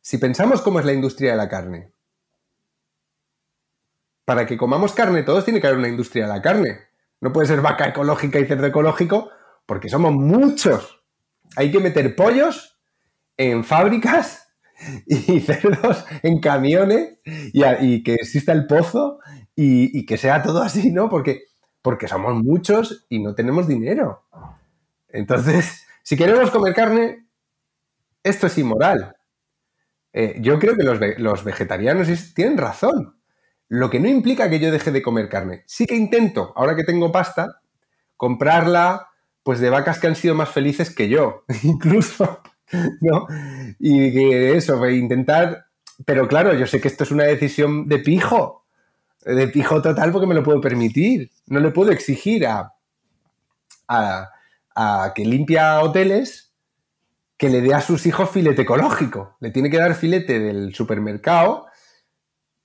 si 0.00 0.16
pensamos 0.16 0.62
cómo 0.62 0.80
es 0.80 0.86
la 0.86 0.94
industria 0.94 1.32
de 1.32 1.36
la 1.36 1.50
carne, 1.50 1.92
para 4.24 4.46
que 4.46 4.56
comamos 4.56 4.92
carne, 4.92 5.22
todos 5.22 5.44
tiene 5.44 5.60
que 5.60 5.66
haber 5.66 5.78
una 5.78 5.88
industria 5.88 6.26
de 6.26 6.32
la 6.32 6.42
carne. 6.42 6.78
No 7.20 7.32
puede 7.32 7.46
ser 7.46 7.60
vaca 7.60 7.88
ecológica 7.88 8.38
y 8.38 8.46
cerdo 8.46 8.66
ecológico 8.66 9.30
porque 9.66 9.88
somos 9.88 10.12
muchos. 10.12 11.02
Hay 11.56 11.70
que 11.70 11.80
meter 11.80 12.16
pollos 12.16 12.80
en 13.36 13.64
fábricas 13.64 14.48
y 15.06 15.40
cerdos 15.40 16.04
en 16.22 16.40
camiones 16.40 17.18
y, 17.24 18.02
que 18.02 18.14
exista 18.14 18.52
el 18.52 18.66
pozo 18.66 19.18
y, 19.54 20.06
que 20.06 20.16
sea 20.16 20.42
todo 20.42 20.62
así, 20.62 20.92
¿no? 20.92 21.08
Porque, 21.08 21.44
porque 21.80 22.08
somos 22.08 22.34
muchos 22.42 23.06
y 23.08 23.22
no 23.22 23.34
tenemos 23.34 23.68
dinero. 23.68 24.24
Entonces, 25.08 25.86
si 26.02 26.16
queremos 26.16 26.50
comer 26.50 26.74
carne, 26.74 27.26
esto 28.22 28.46
es 28.46 28.58
inmoral. 28.58 29.16
Eh, 30.12 30.36
yo 30.40 30.58
creo 30.58 30.76
que 30.76 30.82
los, 30.82 30.98
los 31.18 31.44
vegetarianos 31.44 32.34
tienen 32.34 32.58
razón. 32.58 33.21
Lo 33.72 33.88
que 33.88 34.00
no 34.00 34.06
implica 34.06 34.50
que 34.50 34.60
yo 34.60 34.70
deje 34.70 34.90
de 34.90 35.00
comer 35.00 35.30
carne. 35.30 35.62
Sí 35.66 35.86
que 35.86 35.96
intento, 35.96 36.52
ahora 36.56 36.76
que 36.76 36.84
tengo 36.84 37.10
pasta, 37.10 37.62
comprarla 38.18 39.08
pues 39.42 39.60
de 39.60 39.70
vacas 39.70 39.98
que 39.98 40.08
han 40.08 40.14
sido 40.14 40.34
más 40.34 40.50
felices 40.50 40.94
que 40.94 41.08
yo, 41.08 41.44
incluso, 41.62 42.42
¿no? 43.00 43.26
Y 43.78 44.12
que 44.12 44.58
eso, 44.58 44.86
intentar, 44.90 45.64
pero 46.04 46.28
claro, 46.28 46.52
yo 46.52 46.66
sé 46.66 46.82
que 46.82 46.88
esto 46.88 47.04
es 47.04 47.12
una 47.12 47.24
decisión 47.24 47.86
de 47.86 48.00
pijo, 48.00 48.66
de 49.24 49.48
pijo 49.48 49.80
total 49.80 50.12
porque 50.12 50.26
me 50.26 50.34
lo 50.34 50.42
puedo 50.42 50.60
permitir. 50.60 51.30
No 51.46 51.58
le 51.58 51.70
puedo 51.70 51.92
exigir 51.92 52.46
a, 52.46 52.74
a, 53.88 54.28
a 54.76 55.12
que 55.14 55.24
limpia 55.24 55.80
hoteles 55.80 56.52
que 57.38 57.48
le 57.48 57.62
dé 57.62 57.72
a 57.72 57.80
sus 57.80 58.04
hijos 58.04 58.28
filete 58.28 58.62
ecológico. 58.62 59.38
Le 59.40 59.50
tiene 59.50 59.70
que 59.70 59.78
dar 59.78 59.94
filete 59.94 60.40
del 60.40 60.74
supermercado 60.74 61.71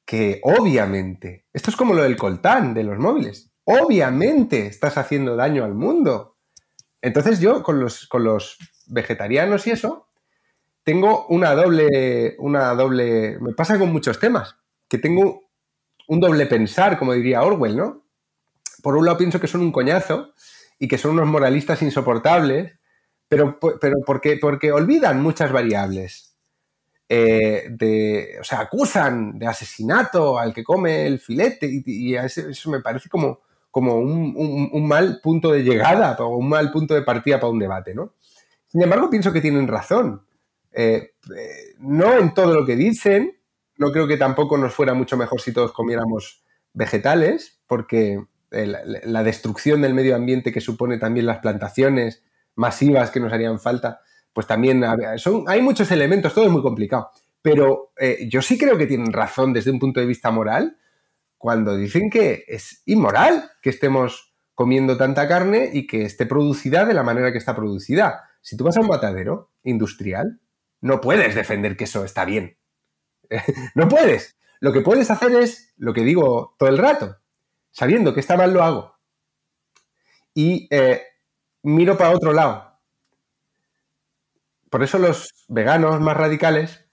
que 0.07 0.39
obviamente, 0.41 1.45
esto 1.51 1.69
es 1.69 1.75
como 1.75 1.93
lo 1.93 2.01
del 2.01 2.15
coltán 2.15 2.73
de 2.73 2.85
los 2.85 2.97
móviles, 2.97 3.51
obviamente 3.65 4.65
estás 4.65 4.97
haciendo 4.97 5.35
daño 5.35 5.65
al 5.65 5.75
mundo. 5.75 6.37
Entonces 7.01 7.41
yo 7.41 7.61
con 7.61 7.81
los, 7.81 8.07
con 8.07 8.23
los 8.23 8.57
vegetarianos 8.87 9.67
y 9.67 9.71
eso, 9.71 10.07
tengo 10.83 11.27
una 11.27 11.53
doble, 11.53 12.37
una 12.39 12.73
doble, 12.73 13.37
me 13.41 13.51
pasa 13.51 13.77
con 13.77 13.91
muchos 13.91 14.17
temas, 14.17 14.55
que 14.87 14.97
tengo 14.97 15.41
un 16.07 16.21
doble 16.21 16.45
pensar, 16.45 16.97
como 16.97 17.11
diría 17.11 17.43
Orwell, 17.43 17.75
¿no? 17.75 18.05
Por 18.81 18.95
un 18.95 19.05
lado 19.05 19.17
pienso 19.17 19.41
que 19.41 19.47
son 19.47 19.59
un 19.59 19.73
coñazo 19.73 20.31
y 20.79 20.87
que 20.87 20.97
son 20.97 21.11
unos 21.11 21.27
moralistas 21.27 21.81
insoportables, 21.81 22.79
pero, 23.27 23.59
pero 23.59 23.97
porque, 24.05 24.37
porque 24.37 24.71
olvidan 24.71 25.21
muchas 25.21 25.51
variables. 25.51 26.26
Eh, 27.09 27.67
de, 27.69 28.35
o 28.41 28.43
sea, 28.43 28.59
acusan 28.59 29.39
de 29.39 29.47
asesinato 29.47 30.37
al 30.37 30.53
que 30.53 30.63
come 30.63 31.07
el 31.07 31.19
filete 31.19 31.65
y, 31.85 32.15
eso, 32.15 32.69
me 32.69 32.81
parece 32.81 33.07
como, 33.07 33.39
como 33.71 33.95
un, 33.95 34.87
mal 34.87 35.21
punto 35.23 35.51
de 35.51 35.63
llegada 35.63 36.17
o 36.19 36.35
un 36.35 36.49
mal 36.49 36.69
punto 36.69 36.93
de 36.93 37.03
partida 37.03 37.39
para 37.39 37.51
un 37.51 37.59
debate, 37.59 37.95
¿no? 37.95 38.13
Sin 38.67 38.81
embargo, 38.81 39.09
pienso 39.09 39.31
que 39.31 39.39
tienen 39.39 39.69
razón. 39.69 40.25
Eh, 40.73 41.13
eh, 41.33 41.75
no 41.79 42.17
en 42.17 42.33
todo 42.33 42.53
lo 42.53 42.65
que 42.65 42.75
dicen, 42.75 43.37
no 43.77 43.91
creo 43.91 44.05
que 44.05 44.17
tampoco 44.17 44.57
nos 44.57 44.73
fuera 44.73 44.93
mucho 44.93 45.15
mejor 45.15 45.39
si 45.39 45.53
todos 45.53 45.71
comiéramos 45.71 46.43
vegetales, 46.73 47.61
porque 47.67 48.21
la 48.49 49.23
destrucción 49.23 49.81
del 49.81 49.93
medio 49.93 50.15
ambiente 50.15 50.53
que 50.53 50.61
supone 50.61 50.97
también 50.97 51.25
las 51.25 51.39
plantaciones 51.39 52.23
masivas 52.55 53.11
que 53.11 53.19
nos 53.19 53.33
harían 53.33 53.59
falta, 53.59 54.01
pues 54.37 54.45
también 54.45 54.83
son, 55.17 55.45
hay 55.47 55.63
muchos 55.63 55.89
elementos, 55.89 56.31
todo 56.31 56.45
es 56.45 56.51
muy 56.51 56.61
complicado. 56.61 57.09
Pero 57.41 57.91
eh, 57.97 58.27
yo 58.29 58.43
sí 58.43 58.55
creo 58.55 58.77
que 58.77 58.85
tienen 58.85 59.11
razón 59.11 59.51
desde 59.51 59.71
un 59.71 59.79
punto 59.79 59.99
de 59.99 60.05
vista 60.05 60.29
moral 60.29 60.77
cuando 61.39 61.75
dicen 61.75 62.11
que 62.11 62.45
es 62.47 62.83
inmoral 62.85 63.49
que 63.63 63.71
estemos 63.71 64.35
comiendo 64.53 64.95
tanta 64.95 65.27
carne 65.27 65.71
y 65.73 65.87
que 65.87 66.03
esté 66.03 66.27
producida 66.27 66.85
de 66.85 66.93
la 66.93 67.01
manera 67.01 67.31
que 67.31 67.39
está 67.39 67.55
producida. 67.55 68.29
Si 68.39 68.55
tú 68.55 68.63
vas 68.63 68.77
a 68.77 68.81
un 68.81 68.89
matadero 68.89 69.53
industrial, 69.63 70.39
no 70.81 71.01
puedes 71.01 71.33
defender 71.33 71.75
que 71.75 71.85
eso 71.85 72.05
está 72.05 72.23
bien. 72.23 72.59
no 73.73 73.87
puedes. 73.87 74.37
Lo 74.59 74.71
que 74.71 74.81
puedes 74.81 75.09
hacer 75.09 75.31
es 75.31 75.73
lo 75.77 75.95
que 75.95 76.01
digo 76.01 76.53
todo 76.59 76.69
el 76.69 76.77
rato. 76.77 77.17
Sabiendo 77.71 78.13
que 78.13 78.19
está 78.19 78.37
mal, 78.37 78.53
lo 78.53 78.61
hago. 78.61 78.99
Y 80.35 80.67
eh, 80.69 81.01
miro 81.63 81.97
para 81.97 82.11
otro 82.11 82.33
lado 82.33 82.66
por 84.69 84.83
eso 84.83 84.97
los 84.99 85.33
veganos 85.47 85.99
más 85.99 86.17
radicales 86.17 86.85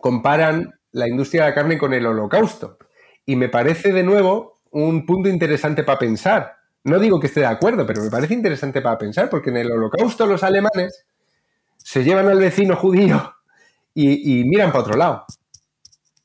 comparan 0.00 0.74
la 0.92 1.08
industria 1.08 1.42
de 1.42 1.48
la 1.50 1.54
carne 1.54 1.78
con 1.78 1.92
el 1.94 2.06
holocausto. 2.06 2.78
Y 3.24 3.36
me 3.36 3.48
parece 3.48 3.92
de 3.92 4.02
nuevo 4.02 4.60
un 4.70 5.06
punto 5.06 5.28
interesante 5.28 5.84
para 5.84 5.98
pensar. 5.98 6.56
No 6.84 6.98
digo 6.98 7.18
que 7.18 7.26
esté 7.26 7.40
de 7.40 7.46
acuerdo, 7.46 7.86
pero 7.86 8.02
me 8.02 8.10
parece 8.10 8.34
interesante 8.34 8.80
para 8.80 8.98
pensar, 8.98 9.28
porque 9.28 9.50
en 9.50 9.58
el 9.58 9.72
holocausto 9.72 10.26
los 10.26 10.42
alemanes 10.42 11.04
se 11.76 12.04
llevan 12.04 12.28
al 12.28 12.38
vecino 12.38 12.76
judío 12.76 13.34
y, 13.94 14.44
miran 14.44 14.70
para 14.70 14.84
otro 14.84 14.96
lado. 14.96 15.24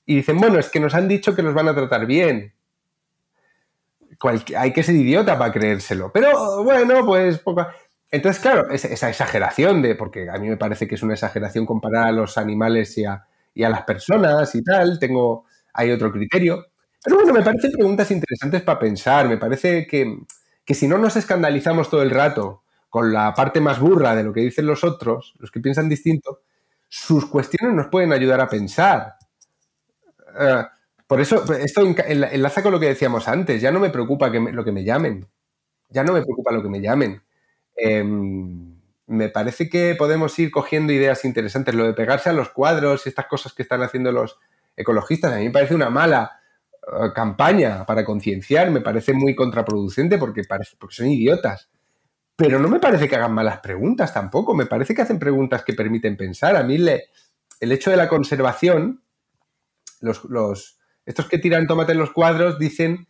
Y 0.05 0.17
dicen, 0.17 0.37
bueno, 0.37 0.59
es 0.59 0.69
que 0.69 0.79
nos 0.79 0.93
han 0.93 1.07
dicho 1.07 1.35
que 1.35 1.43
nos 1.43 1.53
van 1.53 1.69
a 1.69 1.75
tratar 1.75 2.05
bien. 2.05 2.53
hay 4.57 4.73
que 4.73 4.83
ser 4.83 4.95
idiota 4.95 5.37
para 5.37 5.51
creérselo. 5.51 6.11
Pero 6.11 6.63
bueno, 6.63 7.05
pues 7.05 7.39
poco... 7.39 7.65
Entonces, 8.11 8.41
claro, 8.41 8.69
esa 8.69 9.09
exageración 9.09 9.81
de, 9.81 9.95
porque 9.95 10.29
a 10.29 10.37
mí 10.37 10.49
me 10.49 10.57
parece 10.57 10.85
que 10.85 10.95
es 10.95 11.03
una 11.03 11.13
exageración 11.13 11.65
comparar 11.65 12.07
a 12.07 12.11
los 12.11 12.37
animales 12.37 12.97
y 12.97 13.05
a, 13.05 13.25
las 13.55 13.83
personas 13.83 14.53
y 14.53 14.61
tal, 14.63 14.99
tengo, 14.99 15.45
hay 15.73 15.91
otro 15.91 16.11
criterio. 16.11 16.67
Pero 17.01 17.15
bueno, 17.15 17.33
me 17.33 17.41
parecen 17.41 17.71
preguntas 17.71 18.11
interesantes 18.11 18.63
para 18.63 18.79
pensar, 18.79 19.29
me 19.29 19.37
parece 19.37 19.87
que, 19.87 20.25
si 20.73 20.87
no 20.87 20.97
nos 20.97 21.15
escandalizamos 21.15 21.89
todo 21.89 22.01
el 22.01 22.11
rato 22.11 22.63
con 22.89 23.13
la 23.13 23.33
parte 23.33 23.61
más 23.61 23.79
burra 23.79 24.13
de 24.13 24.23
lo 24.23 24.33
que 24.33 24.41
dicen 24.41 24.65
los 24.65 24.83
otros, 24.83 25.33
los 25.39 25.49
que 25.49 25.61
piensan 25.61 25.87
distinto, 25.87 26.41
sus 26.89 27.25
cuestiones 27.25 27.73
nos 27.73 27.87
pueden 27.87 28.11
ayudar 28.11 28.41
a 28.41 28.49
pensar. 28.49 29.15
Eh, 30.37 30.63
por 31.07 31.21
eso, 31.21 31.43
esto 31.53 31.81
enlaza 32.07 32.61
con 32.61 32.73
lo 32.73 32.79
que 32.79 32.87
decíamos 32.87 33.29
antes, 33.29 33.61
ya 33.61 33.71
no 33.71 33.79
me 33.79 33.89
preocupa 33.89 34.29
que 34.31 34.39
lo 34.39 34.65
que 34.65 34.71
me 34.73 34.83
llamen, 34.83 35.25
ya 35.89 36.03
no 36.03 36.11
me 36.11 36.21
preocupa 36.21 36.51
lo 36.51 36.61
que 36.61 36.69
me 36.69 36.81
llamen 36.81 37.21
Em, 37.83 38.79
me 39.07 39.29
parece 39.29 39.67
que 39.67 39.95
podemos 39.95 40.37
ir 40.37 40.51
cogiendo 40.51 40.93
ideas 40.93 41.25
interesantes. 41.25 41.73
Lo 41.73 41.85
de 41.85 41.93
pegarse 41.93 42.29
a 42.29 42.33
los 42.33 42.49
cuadros 42.49 43.05
y 43.05 43.09
estas 43.09 43.25
cosas 43.25 43.53
que 43.53 43.63
están 43.63 43.81
haciendo 43.81 44.11
los 44.11 44.37
ecologistas, 44.75 45.33
a 45.33 45.37
mí 45.37 45.45
me 45.45 45.51
parece 45.51 45.73
una 45.73 45.89
mala 45.89 46.39
eh, 46.83 47.11
campaña 47.13 47.85
para 47.85 48.05
concienciar, 48.05 48.69
me 48.69 48.81
parece 48.81 49.13
muy 49.13 49.35
contraproducente 49.35 50.17
porque, 50.19 50.43
son 50.89 51.07
idiotas. 51.07 51.69
pero 52.35 52.59
no 52.59 52.69
me 52.69 52.79
parece 52.79 53.07
que 53.07 53.15
hagan 53.15 53.33
malas 53.33 53.59
preguntas 53.59 54.13
tampoco, 54.13 54.55
me 54.55 54.65
parece 54.65 54.95
que 54.95 55.01
hacen 55.03 55.19
preguntas 55.19 55.63
que 55.63 55.73
permiten 55.73 56.17
pensar. 56.17 56.55
A 56.55 56.63
mí 56.63 56.75
el 56.75 57.71
hecho 57.71 57.91
de 57.91 57.97
la 57.97 58.07
conservación, 58.09 59.03
estos 61.05 61.27
que 61.27 61.37
tiran 61.39 61.67
tomate 61.67 61.93
en 61.93 61.99
los 61.99 62.11
cuadros 62.11 62.59
dicen 62.59 63.07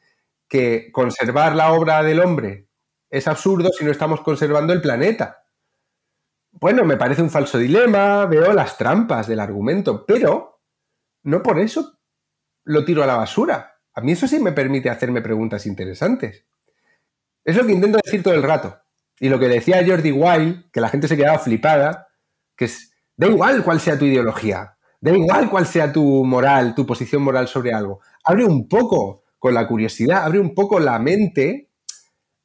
que 0.48 0.92
conservar 0.92 1.56
la 1.56 1.72
obra 1.74 2.04
del 2.04 2.20
hombre 2.22 2.71
es 3.12 3.28
absurdo 3.28 3.70
si 3.78 3.84
no 3.84 3.92
estamos 3.92 4.22
conservando 4.22 4.72
el 4.72 4.82
planeta. 4.82 5.44
Bueno, 6.54 6.86
me 6.86 6.98
parece 6.98 7.22
un 7.22 7.30
falso 7.30 7.58
dilema, 7.58 8.26
veo 8.26 8.54
las 8.54 8.78
trampas 8.78 9.28
del 9.28 9.42
argumento, 9.42 10.06
pero 10.06 10.62
no 11.24 11.44
por 11.44 11.60
eso 11.60 12.00
lo 12.64 12.86
tiro 12.86 13.04
a 13.04 13.08
la 13.08 13.18
basura. 13.18 13.80
A 13.94 14.02
mí 14.02 14.14
eso 14.14 14.28
sí 14.28 14.40
me 14.40 14.54
permite 14.54 14.90
hacerme 14.90 15.22
preguntas 15.22 15.66
interesantes. 15.66 16.46
Es 17.44 17.58
lo 17.58 17.66
que 17.66 17.74
intento 17.74 18.00
decir 18.04 18.24
todo 18.24 18.34
el 18.34 18.44
rato. 18.44 18.80
Y 19.20 19.28
lo 19.28 19.40
que 19.40 19.50
decía 19.50 19.86
Jordi 19.86 20.12
Wild, 20.12 20.72
que 20.72 20.82
la 20.82 20.90
gente 20.90 21.08
se 21.08 21.18
quedaba 21.18 21.40
flipada, 21.40 22.08
que 22.56 22.66
es, 22.66 22.94
da 23.18 23.28
igual 23.28 23.64
cuál 23.64 23.80
sea 23.80 24.00
tu 24.00 24.06
ideología, 24.06 24.78
da 25.02 25.12
igual 25.12 25.50
cuál 25.50 25.66
sea 25.66 25.92
tu 25.92 26.24
moral, 26.24 26.76
tu 26.76 26.86
posición 26.86 27.22
moral 27.24 27.48
sobre 27.48 27.74
algo. 27.74 28.00
Abre 28.24 28.46
un 28.46 28.70
poco 28.70 29.24
con 29.38 29.54
la 29.54 29.68
curiosidad, 29.68 30.24
abre 30.24 30.40
un 30.40 30.54
poco 30.56 30.80
la 30.80 30.98
mente 31.00 31.71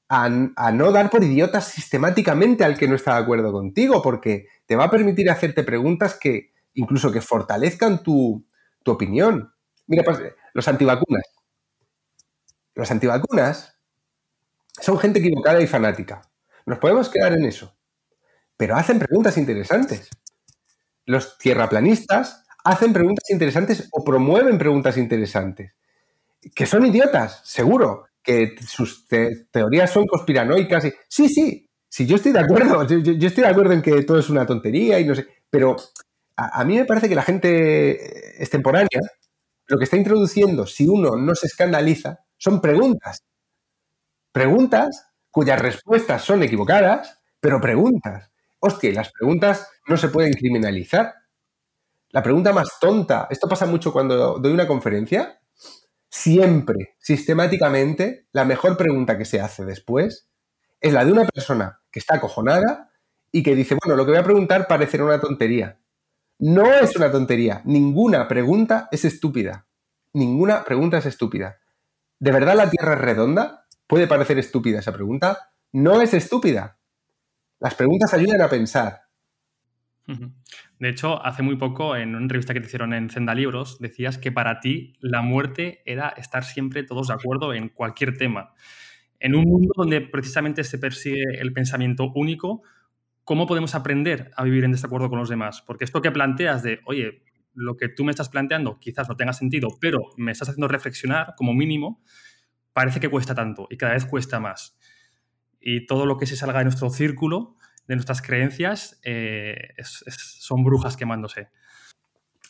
a, 0.09 0.29
no 0.29 0.93
dar 0.93 1.11
por 1.11 1.25
idiotas 1.25 1.67
sistemáticamente 1.67 2.65
al 2.65 2.79
que 2.79 2.89
no 2.89 2.95
está 2.95 3.15
de 3.15 3.23
acuerdo 3.23 3.53
contigo, 3.53 4.03
porque 4.03 4.47
te 4.67 4.77
va 4.77 4.85
a 4.85 4.91
permitir 4.91 5.31
hacerte 5.31 5.65
preguntas 5.65 6.17
que 6.19 6.53
incluso 6.75 7.11
que 7.11 7.21
fortalezcan 7.21 8.03
tu, 8.03 8.45
tu 8.83 8.93
opinión. 8.93 9.53
Mira, 9.87 10.05
pues, 10.05 10.21
los 10.55 10.69
antivacunas. 10.69 11.25
Los 12.75 12.91
antivacunas 12.91 13.79
son 14.81 14.99
gente 14.99 15.21
equivocada 15.21 15.61
y 15.61 15.67
fanática. 15.67 16.23
Nos 16.67 16.79
podemos 16.79 17.09
quedar 17.09 17.33
en 17.33 17.45
eso. 17.45 17.75
Pero 18.57 18.77
hacen 18.77 18.99
preguntas 18.99 19.37
interesantes. 19.39 20.11
Los 21.05 21.39
tierraplanistas 21.39 22.45
hacen 22.65 22.93
preguntas 22.93 23.31
interesantes 23.31 23.89
o 23.93 24.05
promueven 24.05 24.59
preguntas 24.59 24.97
interesantes. 24.97 25.73
Que 26.55 26.67
son 26.67 26.85
idiotas, 26.85 27.41
seguro. 27.45 28.06
Que 28.27 28.57
sus 28.67 29.07
teorías 29.07 29.91
son 29.91 30.07
conspiranoicas. 30.07 30.85
Y... 30.85 30.93
Sí, 31.09 31.29
sí, 31.29 31.71
sí, 31.89 32.07
yo 32.07 32.17
estoy 32.17 32.33
de 32.33 32.41
acuerdo. 32.41 32.85
Yo, 32.89 33.29
estoy 33.29 33.45
de 33.45 33.51
acuerdo 33.51 33.73
en 33.73 33.83
que 33.83 34.03
todo 34.03 34.19
es 34.19 34.29
una 34.29 34.45
tontería 34.45 35.01
y 35.01 35.07
no 35.07 35.15
sé. 35.15 35.27
Pero 35.49 35.77
a, 36.37 36.61
a 36.61 36.65
mí 36.65 36.77
me 36.77 36.85
parece 36.85 37.09
que 37.09 37.15
la 37.15 37.23
gente 37.23 38.43
extemporánea 38.43 39.01
lo 39.69 39.79
que 39.79 39.85
está 39.85 39.97
introduciendo, 39.97 40.67
si 40.67 40.87
uno 40.87 41.17
no 41.17 41.35
se 41.35 41.47
escandaliza, 41.47 42.21
son 42.37 42.61
preguntas. 42.61 43.25
Preguntas 44.33 45.09
cuyas 45.31 45.61
respuestas 45.61 46.23
son 46.23 46.43
equivocadas, 46.43 47.21
pero 47.41 47.61
preguntas. 47.61 48.31
Hostia, 48.61 48.93
las 48.93 49.11
preguntas 49.13 49.69
no 49.89 49.97
se 49.97 50.09
pueden 50.09 50.33
criminalizar. 50.33 51.15
La 52.11 52.23
pregunta 52.23 52.53
más 52.53 52.79
tonta, 52.81 53.27
esto 53.31 53.49
pasa 53.49 53.67
mucho 53.67 53.93
cuando 53.93 54.39
doy 54.39 54.53
una 54.53 54.67
conferencia, 54.67 55.41
siempre, 56.17 56.97
sistemáticamente, 56.99 58.27
la 58.33 58.47
mejor 58.47 58.79
pregunta 58.79 59.19
que 59.19 59.27
se 59.27 59.41
hace 59.41 59.67
después 59.67 60.29
es 60.81 60.93
la 60.93 61.05
de 61.05 61.13
una 61.13 61.27
persona 61.27 61.83
que 61.91 61.99
está 61.99 62.17
acojonada 62.17 62.91
y 63.31 63.43
que 63.43 63.55
dice, 63.55 63.77
bueno, 63.83 63.97
lo 63.97 64.07
que 64.07 64.13
voy 64.13 64.21
a 64.21 64.25
preguntar 64.25 64.67
parecerá 64.67 65.05
una 65.05 65.21
tontería. 65.21 65.79
No 66.39 66.73
es 66.73 66.97
una 66.97 67.11
tontería. 67.11 67.61
Ninguna 67.67 68.29
pregunta 68.29 68.89
es 68.91 69.05
estúpida. 69.05 69.67
Ninguna 70.15 70.65
pregunta 70.65 70.97
es 70.99 71.07
estúpida. 71.07 71.59
¿De 72.19 72.33
verdad 72.33 72.57
la 72.57 72.71
Tierra 72.71 72.95
es 72.95 73.01
redonda? 73.01 73.67
Puede 73.87 74.07
parecer 74.07 74.39
estúpida 74.39 74.79
esa 74.79 74.93
pregunta. 74.93 75.51
No 75.73 76.01
es 76.01 76.15
estúpida. 76.15 76.79
Las 77.61 77.75
preguntas 77.75 78.15
ayudan 78.15 78.41
a 78.41 78.49
pensar. 78.49 79.03
De 80.79 80.91
hecho, 80.91 81.25
hace 81.25 81.43
muy 81.43 81.57
poco, 81.57 81.97
en 81.97 82.11
una 82.11 82.21
entrevista 82.21 82.53
que 82.53 82.61
te 82.61 82.67
hicieron 82.67 82.93
en 82.93 83.09
Zenda 83.09 83.35
Libros, 83.35 83.79
decías 83.81 84.19
que 84.19 84.31
para 84.31 84.61
ti 84.61 84.95
la 85.01 85.23
muerte 85.23 85.83
era 85.87 86.11
estar 86.11 86.45
siempre 86.45 86.83
todos 86.83 87.09
de 87.09 87.15
acuerdo 87.15 87.55
en 87.55 87.71
cualquier 87.71 88.17
tema. 88.19 88.53
En 89.19 89.35
un 89.35 89.45
mundo 89.45 89.73
donde 89.75 90.03
precisamente 90.03 90.65
se 90.65 90.79
persigue 90.79 91.41
el 91.41 91.55
pensamiento 91.55 92.13
único, 92.15 92.63
¿cómo 93.25 93.47
podemos 93.47 93.75
aprender 93.75 94.31
a 94.37 94.45
vivir 94.45 94.65
en 94.65 94.73
desacuerdo 94.73 95.09
con 95.09 95.19
los 95.19 95.31
demás? 95.31 95.63
Porque 95.67 95.85
esto 95.85 96.03
que 96.03 96.11
planteas 96.11 96.63
de, 96.63 96.81
oye, 96.85 97.23
lo 97.55 97.79
que 97.79 97.89
tú 97.89 98.05
me 98.05 98.11
estás 98.11 98.29
planteando 98.29 98.79
quizás 98.79 99.09
no 99.09 99.17
tenga 99.17 99.33
sentido, 99.33 99.69
pero 99.81 100.11
me 100.19 100.33
estás 100.33 100.51
haciendo 100.51 100.69
reflexionar 100.69 101.35
como 101.37 101.55
mínimo, 101.55 102.03
parece 102.75 103.01
que 103.01 103.09
cuesta 103.09 103.35
tanto 103.35 103.67
y 103.71 103.79
cada 103.79 103.95
vez 103.95 104.05
cuesta 104.05 104.39
más. 104.39 104.79
Y 105.59 105.87
todo 105.87 106.05
lo 106.05 106.19
que 106.19 106.27
se 106.27 106.37
salga 106.37 106.59
de 106.59 106.67
nuestro 106.67 106.91
círculo, 106.91 107.57
de 107.87 107.95
nuestras 107.95 108.23
creencias, 108.23 109.01
eh, 109.05 109.75
son 109.83 110.65
brujas 110.65 110.97
quemándose. 110.97 111.49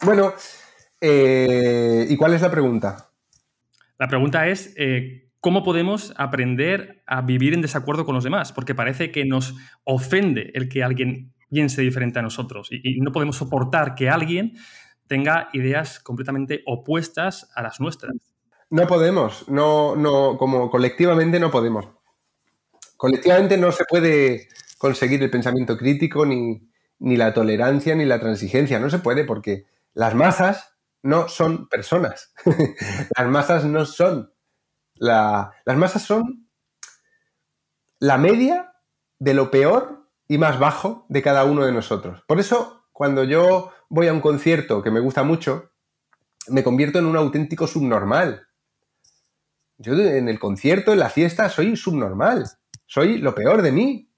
Bueno, 0.02 0.32
eh, 1.00 2.06
¿y 2.08 2.16
cuál 2.16 2.34
es 2.34 2.42
la 2.42 2.50
pregunta? 2.50 3.10
La 3.98 4.08
pregunta 4.08 4.46
es, 4.48 4.74
eh, 4.76 5.30
¿cómo 5.40 5.62
podemos 5.62 6.12
aprender 6.16 7.02
a 7.06 7.22
vivir 7.22 7.54
en 7.54 7.62
desacuerdo 7.62 8.04
con 8.04 8.14
los 8.14 8.24
demás? 8.24 8.52
Porque 8.52 8.74
parece 8.74 9.10
que 9.10 9.24
nos 9.24 9.54
ofende 9.84 10.50
el 10.54 10.68
que 10.68 10.82
alguien 10.82 11.32
piense 11.48 11.82
diferente 11.82 12.18
a 12.18 12.22
nosotros 12.22 12.68
y 12.70 13.00
no 13.00 13.12
podemos 13.12 13.36
soportar 13.36 13.94
que 13.94 14.10
alguien 14.10 14.54
tenga 15.06 15.48
ideas 15.52 16.00
completamente 16.00 16.62
opuestas 16.66 17.50
a 17.54 17.62
las 17.62 17.80
nuestras. 17.80 18.12
No 18.70 18.86
podemos, 18.86 19.48
no, 19.48 19.94
no, 19.94 20.36
como 20.36 20.70
colectivamente 20.70 21.38
no 21.38 21.50
podemos. 21.50 21.86
Colectivamente 22.96 23.56
no 23.56 23.72
se 23.72 23.84
puede 23.84 24.48
conseguir 24.78 25.22
el 25.22 25.30
pensamiento 25.30 25.76
crítico, 25.76 26.24
ni, 26.24 26.68
ni 26.98 27.16
la 27.16 27.34
tolerancia, 27.34 27.94
ni 27.94 28.04
la 28.04 28.20
transigencia. 28.20 28.78
No 28.78 28.90
se 28.90 28.98
puede 28.98 29.24
porque 29.24 29.66
las 29.94 30.14
masas 30.14 30.76
no 31.02 31.28
son 31.28 31.68
personas. 31.68 32.32
las 33.16 33.28
masas 33.28 33.64
no 33.64 33.84
son. 33.86 34.32
La, 34.94 35.52
las 35.64 35.76
masas 35.76 36.02
son 36.02 36.48
la 37.98 38.18
media 38.18 38.74
de 39.18 39.34
lo 39.34 39.50
peor 39.50 40.08
y 40.28 40.38
más 40.38 40.58
bajo 40.58 41.06
de 41.08 41.22
cada 41.22 41.44
uno 41.44 41.64
de 41.64 41.72
nosotros. 41.72 42.22
Por 42.26 42.40
eso, 42.40 42.84
cuando 42.92 43.24
yo 43.24 43.72
voy 43.88 44.08
a 44.08 44.12
un 44.12 44.20
concierto 44.20 44.82
que 44.82 44.90
me 44.90 45.00
gusta 45.00 45.22
mucho, 45.22 45.72
me 46.48 46.64
convierto 46.64 46.98
en 46.98 47.06
un 47.06 47.16
auténtico 47.16 47.66
subnormal. 47.66 48.46
Yo 49.78 49.94
en 49.94 50.28
el 50.28 50.38
concierto, 50.38 50.92
en 50.92 50.98
la 50.98 51.10
fiesta, 51.10 51.48
soy 51.48 51.76
subnormal. 51.76 52.46
Soy 52.86 53.18
lo 53.18 53.34
peor 53.34 53.62
de 53.62 53.72
mí. 53.72 54.10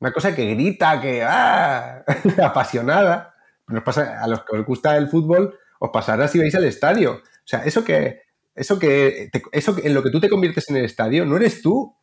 Una 0.00 0.12
cosa 0.12 0.34
que 0.34 0.54
grita, 0.54 1.00
que 1.00 1.22
¡ah! 1.22 2.04
apasionada. 2.44 3.34
Nos 3.68 3.82
pasa, 3.82 4.22
a 4.22 4.26
los 4.26 4.44
que 4.44 4.56
os 4.56 4.66
gusta 4.66 4.96
el 4.96 5.08
fútbol, 5.08 5.58
os 5.78 5.90
pasará 5.90 6.28
si 6.28 6.38
vais 6.38 6.54
al 6.54 6.64
estadio. 6.64 7.12
O 7.14 7.46
sea, 7.46 7.64
eso 7.64 7.84
que, 7.84 8.22
eso 8.54 8.78
que, 8.78 9.30
eso 9.52 9.76
en 9.82 9.94
lo 9.94 10.02
que 10.02 10.10
tú 10.10 10.20
te 10.20 10.28
conviertes 10.28 10.68
en 10.68 10.76
el 10.76 10.84
estadio, 10.84 11.24
no 11.24 11.36
eres 11.36 11.62
tú. 11.62 11.96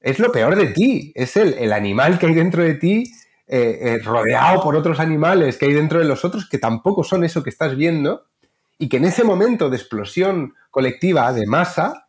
Es 0.00 0.18
lo 0.18 0.32
peor 0.32 0.56
de 0.56 0.68
ti. 0.68 1.12
Es 1.14 1.36
el, 1.36 1.54
el 1.54 1.72
animal 1.72 2.18
que 2.18 2.26
hay 2.26 2.34
dentro 2.34 2.62
de 2.62 2.74
ti, 2.74 3.12
eh, 3.46 3.78
eh, 3.82 3.98
rodeado 3.98 4.62
por 4.62 4.76
otros 4.76 5.00
animales 5.00 5.56
que 5.56 5.66
hay 5.66 5.72
dentro 5.72 5.98
de 5.98 6.04
los 6.04 6.24
otros, 6.24 6.48
que 6.48 6.58
tampoco 6.58 7.02
son 7.02 7.24
eso 7.24 7.42
que 7.42 7.50
estás 7.50 7.76
viendo 7.76 8.26
y 8.78 8.88
que 8.88 8.98
en 8.98 9.04
ese 9.04 9.24
momento 9.24 9.68
de 9.68 9.76
explosión 9.76 10.54
colectiva, 10.70 11.32
de 11.32 11.46
masa, 11.46 12.06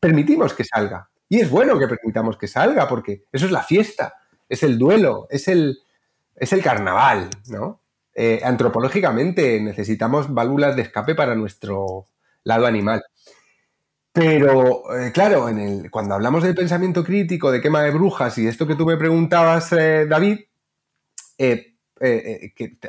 permitimos 0.00 0.52
que 0.54 0.64
salga. 0.64 1.08
Y 1.32 1.40
es 1.40 1.48
bueno 1.48 1.78
que 1.78 1.88
permitamos 1.88 2.36
que 2.36 2.46
salga, 2.46 2.86
porque 2.86 3.24
eso 3.32 3.46
es 3.46 3.52
la 3.52 3.62
fiesta, 3.62 4.16
es 4.50 4.62
el 4.62 4.76
duelo, 4.76 5.28
es 5.30 5.48
el, 5.48 5.78
es 6.36 6.52
el 6.52 6.62
carnaval, 6.62 7.30
¿no? 7.48 7.80
Eh, 8.14 8.42
antropológicamente 8.44 9.58
necesitamos 9.58 10.34
válvulas 10.34 10.76
de 10.76 10.82
escape 10.82 11.14
para 11.14 11.34
nuestro 11.34 12.04
lado 12.44 12.66
animal. 12.66 13.02
Pero, 14.12 14.94
eh, 14.94 15.10
claro, 15.10 15.48
en 15.48 15.58
el, 15.58 15.90
cuando 15.90 16.16
hablamos 16.16 16.42
del 16.42 16.54
pensamiento 16.54 17.02
crítico, 17.02 17.50
de 17.50 17.62
quema 17.62 17.82
de 17.82 17.92
brujas 17.92 18.36
y 18.36 18.46
esto 18.46 18.66
que 18.66 18.76
tú 18.76 18.84
me 18.84 18.98
preguntabas, 18.98 19.72
eh, 19.72 20.04
David, 20.04 20.40
que 21.38 21.78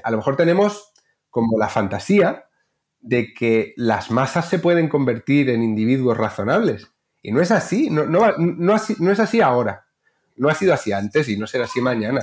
a 0.03 0.11
lo 0.11 0.17
mejor 0.17 0.35
tenemos 0.35 0.91
como 1.29 1.57
la 1.57 1.69
fantasía 1.69 2.49
de 2.99 3.33
que 3.33 3.73
las 3.77 4.11
masas 4.11 4.49
se 4.49 4.59
pueden 4.59 4.89
convertir 4.89 5.49
en 5.49 5.63
individuos 5.63 6.17
razonables. 6.17 6.92
Y 7.23 7.31
no 7.31 7.41
es 7.41 7.51
así, 7.51 7.89
no, 7.89 8.05
no, 8.05 8.75
es 8.75 9.19
así 9.19 9.39
ahora. 9.39 9.87
No 10.35 10.49
ha 10.49 10.53
sido 10.53 10.73
así 10.73 10.91
antes 10.91 11.29
y 11.29 11.37
no 11.37 11.47
será 11.47 11.63
así 11.63 11.79
mañana. 11.79 12.21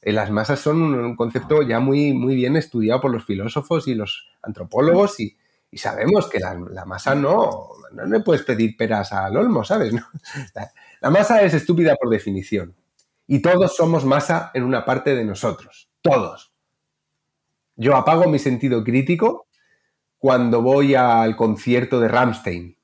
Eh, 0.00 0.12
las 0.12 0.30
masas 0.30 0.60
son 0.60 0.80
un, 0.80 1.16
concepto 1.16 1.62
ya 1.62 1.80
muy, 1.80 2.12
muy 2.12 2.36
bien 2.36 2.56
estudiado 2.56 3.00
por 3.00 3.10
los 3.10 3.24
filósofos 3.24 3.88
y 3.88 3.96
los 3.96 4.28
antropólogos 4.42 5.18
y, 5.20 5.36
sabemos 5.72 6.30
que 6.30 6.38
la, 6.38 6.86
masa 6.86 7.14
no, 7.14 7.68
no 7.92 8.06
le 8.06 8.20
puedes 8.20 8.42
pedir 8.44 8.78
peras 8.78 9.12
al 9.12 9.36
olmo, 9.36 9.62
¿sabes? 9.62 9.92
la 11.02 11.10
masa 11.10 11.42
es 11.42 11.52
estúpida 11.52 11.96
por 11.96 12.08
definición. 12.08 12.74
Y 13.26 13.42
todos 13.42 13.76
somos 13.76 14.04
masa 14.04 14.52
en 14.54 14.62
una 14.62 14.84
parte 14.84 15.14
de 15.14 15.24
nosotros. 15.24 15.90
Todos. 16.00 16.52
Yo 17.74 17.94
apago 17.96 18.26
mi 18.30 18.38
sentido 18.38 18.82
crítico 18.84 19.48
cuando 20.16 20.62
voy 20.62 20.94
al 20.94 21.36
concierto 21.36 22.00
de 22.00 22.08
Ramstein. 22.08 22.75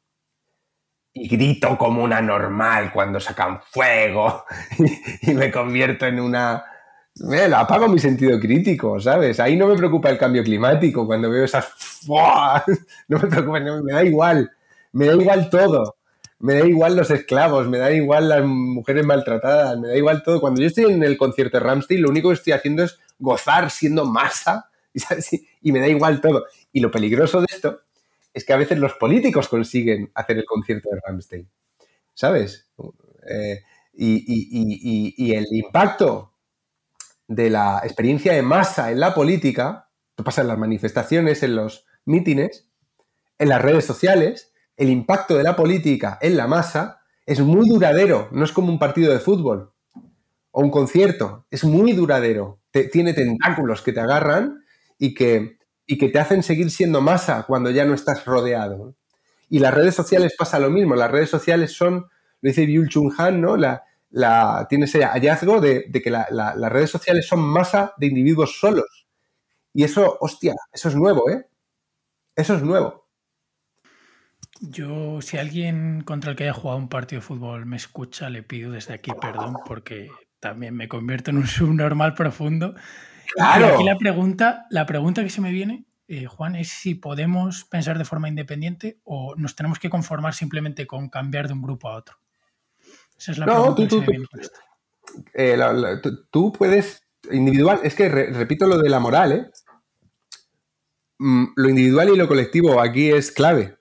Y 1.14 1.28
grito 1.28 1.76
como 1.76 2.02
una 2.02 2.22
normal 2.22 2.90
cuando 2.92 3.20
sacan 3.20 3.60
fuego 3.62 4.44
y, 5.22 5.34
me 5.34 5.50
convierto 5.50 6.06
en 6.06 6.20
una... 6.20 6.64
Lo 7.14 7.56
apago 7.58 7.88
mi 7.88 7.98
sentido 7.98 8.40
crítico, 8.40 8.98
¿sabes? 8.98 9.38
Ahí 9.38 9.54
no 9.54 9.66
me 9.66 9.76
preocupa 9.76 10.08
el 10.08 10.16
cambio 10.16 10.42
climático 10.42 11.06
cuando 11.06 11.30
veo 11.30 11.44
esas... 11.44 11.68
No 13.08 13.18
me 13.18 13.28
preocupa, 13.28 13.60
me 13.60 13.92
da 13.92 14.04
igual, 14.04 14.50
me 14.92 15.06
da 15.06 15.14
igual 15.14 15.50
todo. 15.50 15.96
Me 16.38 16.54
da 16.54 16.66
igual 16.66 16.96
los 16.96 17.08
esclavos, 17.10 17.68
me 17.68 17.78
da 17.78 17.92
igual 17.92 18.28
las 18.28 18.44
mujeres 18.44 19.06
maltratadas, 19.06 19.78
me 19.78 19.88
da 19.88 19.96
igual 19.96 20.24
todo. 20.24 20.40
Cuando 20.40 20.60
yo 20.60 20.66
estoy 20.66 20.92
en 20.92 21.04
el 21.04 21.16
concierto 21.16 21.58
de 21.58 21.64
Ramstein, 21.64 22.02
lo 22.02 22.08
único 22.08 22.30
que 22.30 22.34
estoy 22.34 22.52
haciendo 22.52 22.82
es 22.82 22.98
gozar 23.18 23.70
siendo 23.70 24.06
masa 24.06 24.68
y 25.62 25.70
me 25.70 25.78
da 25.78 25.86
igual 25.86 26.20
todo. 26.20 26.46
Y 26.72 26.80
lo 26.80 26.90
peligroso 26.90 27.40
de 27.40 27.46
esto 27.48 27.82
es 28.34 28.44
que 28.44 28.52
a 28.52 28.56
veces 28.56 28.78
los 28.78 28.94
políticos 28.94 29.48
consiguen 29.48 30.10
hacer 30.14 30.38
el 30.38 30.44
concierto 30.44 30.90
de 30.90 31.00
Ramstein, 31.04 31.50
¿sabes? 32.14 32.70
Eh, 33.28 33.62
y, 33.92 35.34
el 35.34 35.46
impacto 35.50 36.34
de 37.28 37.50
la 37.50 37.80
experiencia 37.84 38.32
de 38.32 38.42
masa 38.42 38.90
en 38.90 39.00
la 39.00 39.14
política, 39.14 39.90
esto 40.10 40.24
pasa 40.24 40.42
en 40.42 40.48
las 40.48 40.58
manifestaciones, 40.58 41.42
en 41.42 41.56
los 41.56 41.86
mítines, 42.04 42.68
en 43.38 43.48
las 43.48 43.62
redes 43.62 43.84
sociales, 43.84 44.52
el 44.76 44.90
impacto 44.90 45.36
de 45.36 45.42
la 45.42 45.56
política 45.56 46.18
en 46.20 46.36
la 46.36 46.46
masa 46.46 47.02
es 47.26 47.40
muy 47.40 47.68
duradero, 47.68 48.28
no 48.32 48.44
es 48.44 48.52
como 48.52 48.72
un 48.72 48.78
partido 48.78 49.12
de 49.12 49.20
fútbol 49.20 49.72
o 50.50 50.60
un 50.60 50.70
concierto, 50.70 51.46
es 51.50 51.64
muy 51.64 51.92
duradero, 51.92 52.60
tiene 52.92 53.14
tentáculos 53.14 53.82
que 53.82 53.92
te 53.92 54.00
agarran 54.00 54.64
y 54.98 55.14
que 55.14 55.58
y 55.86 55.98
que 55.98 56.08
te 56.08 56.18
hacen 56.18 56.42
seguir 56.42 56.70
siendo 56.70 57.00
masa 57.00 57.44
cuando 57.44 57.70
ya 57.70 57.84
no 57.84 57.94
estás 57.94 58.24
rodeado. 58.24 58.94
Y 59.48 59.58
las 59.58 59.74
redes 59.74 59.94
sociales 59.94 60.34
pasa 60.38 60.58
lo 60.58 60.70
mismo. 60.70 60.94
Las 60.94 61.10
redes 61.10 61.30
sociales 61.30 61.72
son, 61.72 62.06
lo 62.40 62.48
dice 62.48 62.66
Byul 62.66 62.88
Chung 62.88 63.12
Han, 63.18 63.40
¿no? 63.40 63.56
La, 63.56 63.84
la, 64.10 64.66
tiene 64.68 64.84
ese 64.84 65.04
hallazgo 65.04 65.60
de, 65.60 65.90
que 65.92 66.10
las 66.10 66.72
redes 66.72 66.90
sociales 66.90 67.26
son 67.26 67.40
masa 67.40 67.92
de 67.98 68.06
individuos 68.06 68.58
solos. 68.58 69.06
Y 69.74 69.84
eso, 69.84 70.18
hostia, 70.20 70.54
eso 70.72 70.88
es 70.88 70.94
nuevo, 70.94 71.30
¿eh? 71.30 71.46
Eso 72.36 72.54
es 72.54 72.62
nuevo. 72.62 73.02
Yo, 74.60 75.20
si 75.20 75.38
alguien 75.38 76.02
contra 76.02 76.30
el 76.30 76.36
que 76.36 76.44
haya 76.44 76.52
jugado 76.52 76.78
un 76.78 76.88
partido 76.88 77.20
de 77.20 77.26
fútbol 77.26 77.66
me 77.66 77.76
escucha, 77.76 78.30
le 78.30 78.42
pido 78.42 78.70
desde 78.70 78.94
aquí 78.94 79.10
perdón 79.20 79.56
porque 79.66 80.08
también 80.40 80.74
me 80.74 80.88
convierto 80.88 81.30
en 81.30 81.38
un 81.38 81.46
subnormal 81.46 82.14
profundo. 82.14 82.74
Claro. 83.34 83.74
aquí 83.74 83.84
la 83.84 83.96
pregunta, 83.96 84.66
la 84.70 84.86
pregunta 84.86 85.22
que 85.22 85.30
se 85.30 85.40
me 85.40 85.50
viene, 85.50 85.86
eh, 86.08 86.26
Juan, 86.26 86.56
es 86.56 86.68
si 86.68 86.94
podemos 86.94 87.64
pensar 87.64 87.96
de 87.96 88.04
forma 88.04 88.28
independiente 88.28 88.98
o 89.04 89.34
nos 89.36 89.56
tenemos 89.56 89.78
que 89.78 89.88
conformar 89.88 90.34
simplemente 90.34 90.86
con 90.86 91.08
cambiar 91.08 91.46
de 91.46 91.54
un 91.54 91.62
grupo 91.62 91.88
a 91.88 91.96
otro. 91.96 92.16
Esa 93.18 93.32
es 93.32 93.38
la 93.38 93.46
pregunta 93.46 93.74
tú, 93.74 93.82
que 93.82 93.90
se 93.90 93.96
me 94.00 94.06
viene. 94.06 94.26
Eh, 95.34 95.58
tú 96.30 96.52
puedes, 96.52 97.02
individual, 97.30 97.80
es 97.82 97.94
que 97.94 98.08
repito 98.08 98.66
lo 98.66 98.78
de 98.78 98.90
la 98.90 99.00
moral, 99.00 99.32
¿eh? 99.32 99.50
Mm, 101.18 101.52
lo 101.54 101.68
individual 101.68 102.08
y 102.10 102.16
lo 102.16 102.28
colectivo 102.28 102.80
aquí 102.80 103.10
es 103.10 103.30
clave. 103.30 103.78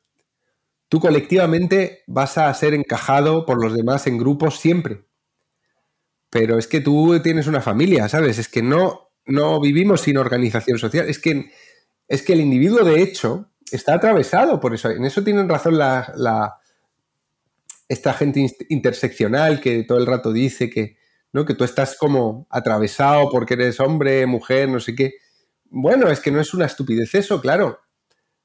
Tú 0.88 1.00
colectivamente 1.00 2.04
vas 2.06 2.38
a 2.38 2.54
ser 2.54 2.74
encajado 2.74 3.46
por 3.46 3.62
los 3.62 3.74
demás 3.74 4.06
en 4.08 4.18
grupos 4.18 4.60
siempre. 4.60 5.06
Pero 6.30 6.58
es 6.58 6.68
que 6.68 6.82
tú 6.82 7.20
tienes 7.22 7.48
una 7.48 7.62
familia, 7.62 8.08
¿sabes? 8.10 8.38
Es 8.38 8.48
que 8.48 8.62
no, 8.62 9.11
no 9.32 9.60
vivimos 9.60 10.02
sin 10.02 10.18
organización 10.18 10.78
social. 10.78 11.10
Es 11.10 11.20
que, 11.20 11.52
es 12.08 12.22
que 12.24 12.34
el 12.34 12.42
individuo, 12.42 12.84
de 12.84 13.02
hecho, 13.02 13.52
está 13.72 13.96
atravesado 13.96 14.60
por 14.60 14.74
eso. 14.74 14.90
En 14.90 15.06
eso 15.06 15.24
tienen 15.24 15.50
razón 15.50 15.78
la, 15.78 16.58
esta 17.88 18.14
gente 18.14 18.46
interseccional 18.70 19.62
que 19.62 19.84
todo 19.84 19.98
el 19.98 20.06
rato 20.06 20.32
dice 20.32 20.70
que, 20.70 20.98
¿no? 21.32 21.46
que 21.46 21.54
tú 21.54 21.64
estás 21.64 21.96
como 21.98 22.48
atravesado 22.50 23.30
porque 23.30 23.54
eres 23.56 23.80
hombre, 23.80 24.26
mujer, 24.26 24.70
no 24.70 24.80
sé 24.80 24.96
qué. 24.96 25.14
Bueno, 25.70 26.10
es 26.10 26.20
que 26.20 26.32
no 26.32 26.40
es 26.40 26.54
una 26.54 26.66
estupidez 26.66 27.16
eso, 27.16 27.42
claro. 27.42 27.80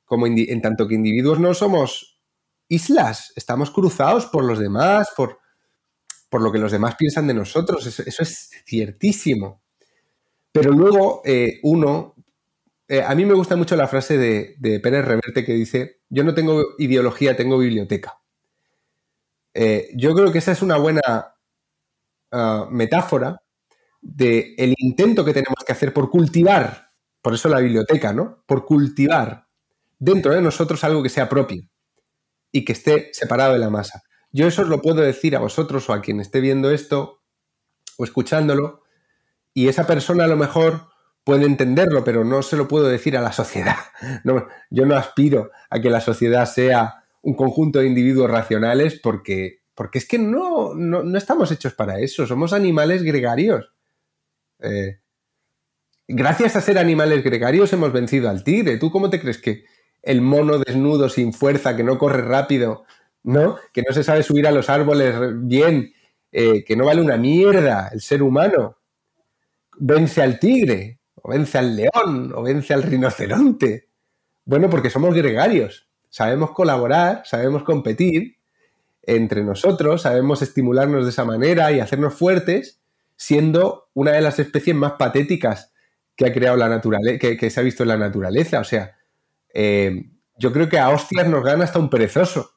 Como 0.04 0.26
en 0.28 0.62
tanto 0.62 0.86
que 0.86 0.94
individuos 0.94 1.40
no 1.40 1.52
somos 1.52 2.20
islas, 2.68 3.32
estamos 3.34 3.70
cruzados 3.70 4.26
por 4.26 4.44
los 4.44 4.60
demás, 4.60 5.08
por, 5.16 5.40
por 6.28 6.42
lo 6.42 6.52
que 6.52 6.58
los 6.58 6.70
demás 6.70 6.94
piensan 6.96 7.26
de 7.26 7.34
nosotros. 7.34 7.84
eso 7.86 8.22
es 8.22 8.50
ciertísimo. 8.64 9.65
Pero 10.56 10.72
luego 10.72 11.20
eh, 11.26 11.60
uno, 11.64 12.14
eh, 12.88 13.02
a 13.02 13.14
mí 13.14 13.26
me 13.26 13.34
gusta 13.34 13.56
mucho 13.56 13.76
la 13.76 13.88
frase 13.88 14.16
de, 14.16 14.80
Pérez 14.80 15.04
Reverte 15.04 15.44
que 15.44 15.52
dice, 15.52 16.00
yo 16.08 16.24
no 16.24 16.32
tengo 16.32 16.64
ideología, 16.78 17.36
tengo 17.36 17.58
biblioteca. 17.58 18.18
Eh, 19.52 19.90
yo 19.94 20.14
creo 20.14 20.32
que 20.32 20.38
esa 20.38 20.52
es 20.52 20.62
una 20.62 20.78
buena 20.78 21.34
ah, 22.32 22.68
metáfora 22.70 23.42
del 24.00 24.54
el 24.56 24.74
intento 24.78 25.26
que 25.26 25.34
tenemos 25.34 25.62
que 25.66 25.72
hacer 25.72 25.92
por 25.92 26.08
cultivar, 26.08 26.90
por 27.20 27.34
eso 27.34 27.50
la 27.50 27.60
biblioteca, 27.60 28.14
¿no? 28.14 28.42
Por 28.46 28.64
cultivar 28.64 29.48
dentro 29.98 30.34
de 30.34 30.40
nosotros 30.40 30.82
algo 30.84 31.02
que 31.02 31.10
sea 31.10 31.28
propio 31.28 31.68
y 32.50 32.64
que 32.64 32.72
esté 32.72 33.10
separado 33.12 33.52
de 33.52 33.58
la 33.58 33.68
masa. 33.68 34.04
Yo 34.32 34.46
eso 34.46 34.62
os 34.62 34.68
lo 34.68 34.80
puedo 34.80 35.02
decir 35.02 35.36
a 35.36 35.40
vosotros 35.40 35.86
o 35.90 35.92
a 35.92 36.00
quien 36.00 36.18
esté 36.18 36.40
viendo 36.40 36.70
esto 36.70 37.20
o 37.98 38.04
escuchándolo, 38.04 38.85
y 39.56 39.68
esa 39.68 39.86
persona 39.86 40.24
a 40.24 40.28
lo 40.28 40.36
mejor 40.36 40.82
puede 41.24 41.46
entenderlo, 41.46 42.04
pero 42.04 42.24
no 42.24 42.42
se 42.42 42.58
lo 42.58 42.68
puedo 42.68 42.88
decir 42.88 43.16
a 43.16 43.22
la 43.22 43.32
sociedad. 43.32 43.76
No, 44.22 44.46
yo 44.68 44.84
no 44.84 44.94
aspiro 44.96 45.50
a 45.70 45.80
que 45.80 45.88
la 45.88 46.02
sociedad 46.02 46.44
sea 46.44 47.04
un 47.22 47.34
conjunto 47.34 47.78
de 47.78 47.86
individuos 47.86 48.30
racionales 48.30 49.00
porque, 49.02 49.62
porque 49.74 49.96
es 49.96 50.06
que 50.06 50.18
no, 50.18 50.74
no, 50.74 51.16
estamos 51.16 51.50
hechos 51.52 51.72
para 51.72 51.98
eso, 52.00 52.26
somos 52.26 52.52
animales 52.52 53.02
gregarios. 53.02 53.72
Eh, 54.60 55.00
gracias 56.06 56.54
a 56.56 56.60
ser 56.60 56.78
animales 56.78 57.24
gregarios 57.24 57.72
hemos 57.72 57.94
vencido 57.94 58.28
al 58.28 58.44
tigre. 58.44 58.76
¿Tú 58.76 58.90
cómo 58.90 59.08
te 59.08 59.22
crees 59.22 59.38
que 59.38 59.64
el 60.02 60.20
mono 60.20 60.58
desnudo, 60.58 61.08
sin 61.08 61.32
fuerza, 61.32 61.74
que 61.76 61.82
no 61.82 61.96
corre 61.96 62.20
rápido, 62.20 62.84
¿no? 63.22 63.56
que 63.72 63.80
no 63.80 63.94
se 63.94 64.04
sabe 64.04 64.22
subir 64.22 64.46
a 64.46 64.52
los 64.52 64.68
árboles 64.68 65.14
bien, 65.46 65.94
eh, 66.30 66.62
que 66.62 66.76
no 66.76 66.84
vale 66.84 67.00
una 67.00 67.16
mierda, 67.16 67.88
el 67.90 68.02
ser 68.02 68.22
humano, 68.22 68.76
vence 69.78 70.22
al 70.22 70.38
tigre, 70.38 71.00
o 71.14 71.30
vence 71.30 71.58
al 71.58 71.76
león, 71.76 72.32
o 72.34 72.42
vence 72.42 72.74
al 72.74 72.82
rinoceronte. 72.82 73.88
Bueno, 74.44 74.70
porque 74.70 74.90
somos 74.90 75.14
gregarios, 75.14 75.88
sabemos 76.08 76.52
colaborar, 76.52 77.22
sabemos 77.24 77.62
competir 77.64 78.36
entre 79.02 79.42
nosotros, 79.42 80.02
sabemos 80.02 80.42
estimularnos 80.42 81.04
de 81.04 81.10
esa 81.10 81.24
manera 81.24 81.72
y 81.72 81.80
hacernos 81.80 82.14
fuertes, 82.14 82.80
siendo 83.16 83.88
una 83.94 84.12
de 84.12 84.20
las 84.20 84.38
especies 84.38 84.76
más 84.76 84.92
patéticas 84.92 85.72
que 86.16 86.26
ha 86.26 86.32
creado 86.32 86.56
la 86.56 86.68
naturaleza, 86.68 87.18
que, 87.18 87.50
se 87.50 87.60
ha 87.60 87.62
visto 87.62 87.82
en 87.82 87.90
la 87.90 87.96
naturaleza. 87.96 88.60
O 88.60 88.64
sea, 88.64 88.96
eh, 89.52 90.10
yo 90.38 90.52
creo 90.52 90.68
que 90.68 90.78
a 90.78 90.90
hostias 90.90 91.28
nos 91.28 91.44
gana 91.44 91.64
hasta 91.64 91.78
un 91.78 91.90
perezoso. 91.90 92.52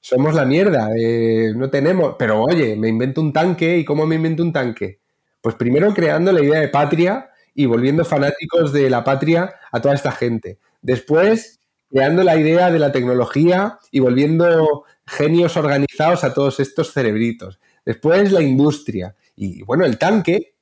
Somos 0.00 0.34
la 0.34 0.44
mierda, 0.44 0.88
eh, 0.96 1.52
no 1.54 1.68
tenemos. 1.68 2.16
Pero 2.18 2.42
oye, 2.42 2.76
me 2.76 2.88
invento 2.88 3.20
un 3.20 3.32
tanque 3.32 3.78
y 3.78 3.84
¿cómo 3.84 4.06
me 4.06 4.14
invento 4.16 4.42
un 4.42 4.52
tanque? 4.52 5.00
Pues 5.40 5.54
primero 5.54 5.94
creando 5.94 6.32
la 6.32 6.42
idea 6.42 6.60
de 6.60 6.68
patria 6.68 7.30
y 7.54 7.66
volviendo 7.66 8.04
fanáticos 8.04 8.72
de 8.72 8.90
la 8.90 9.04
patria 9.04 9.54
a 9.72 9.80
toda 9.80 9.94
esta 9.94 10.12
gente. 10.12 10.58
Después 10.82 11.60
creando 11.90 12.22
la 12.22 12.36
idea 12.36 12.70
de 12.70 12.78
la 12.78 12.92
tecnología 12.92 13.78
y 13.90 13.98
volviendo 13.98 14.84
genios 15.06 15.56
organizados 15.56 16.22
a 16.22 16.32
todos 16.32 16.60
estos 16.60 16.92
cerebritos. 16.92 17.58
Después 17.84 18.30
la 18.30 18.42
industria. 18.42 19.16
Y 19.34 19.62
bueno, 19.62 19.84
el 19.84 19.98
tanque, 19.98 20.54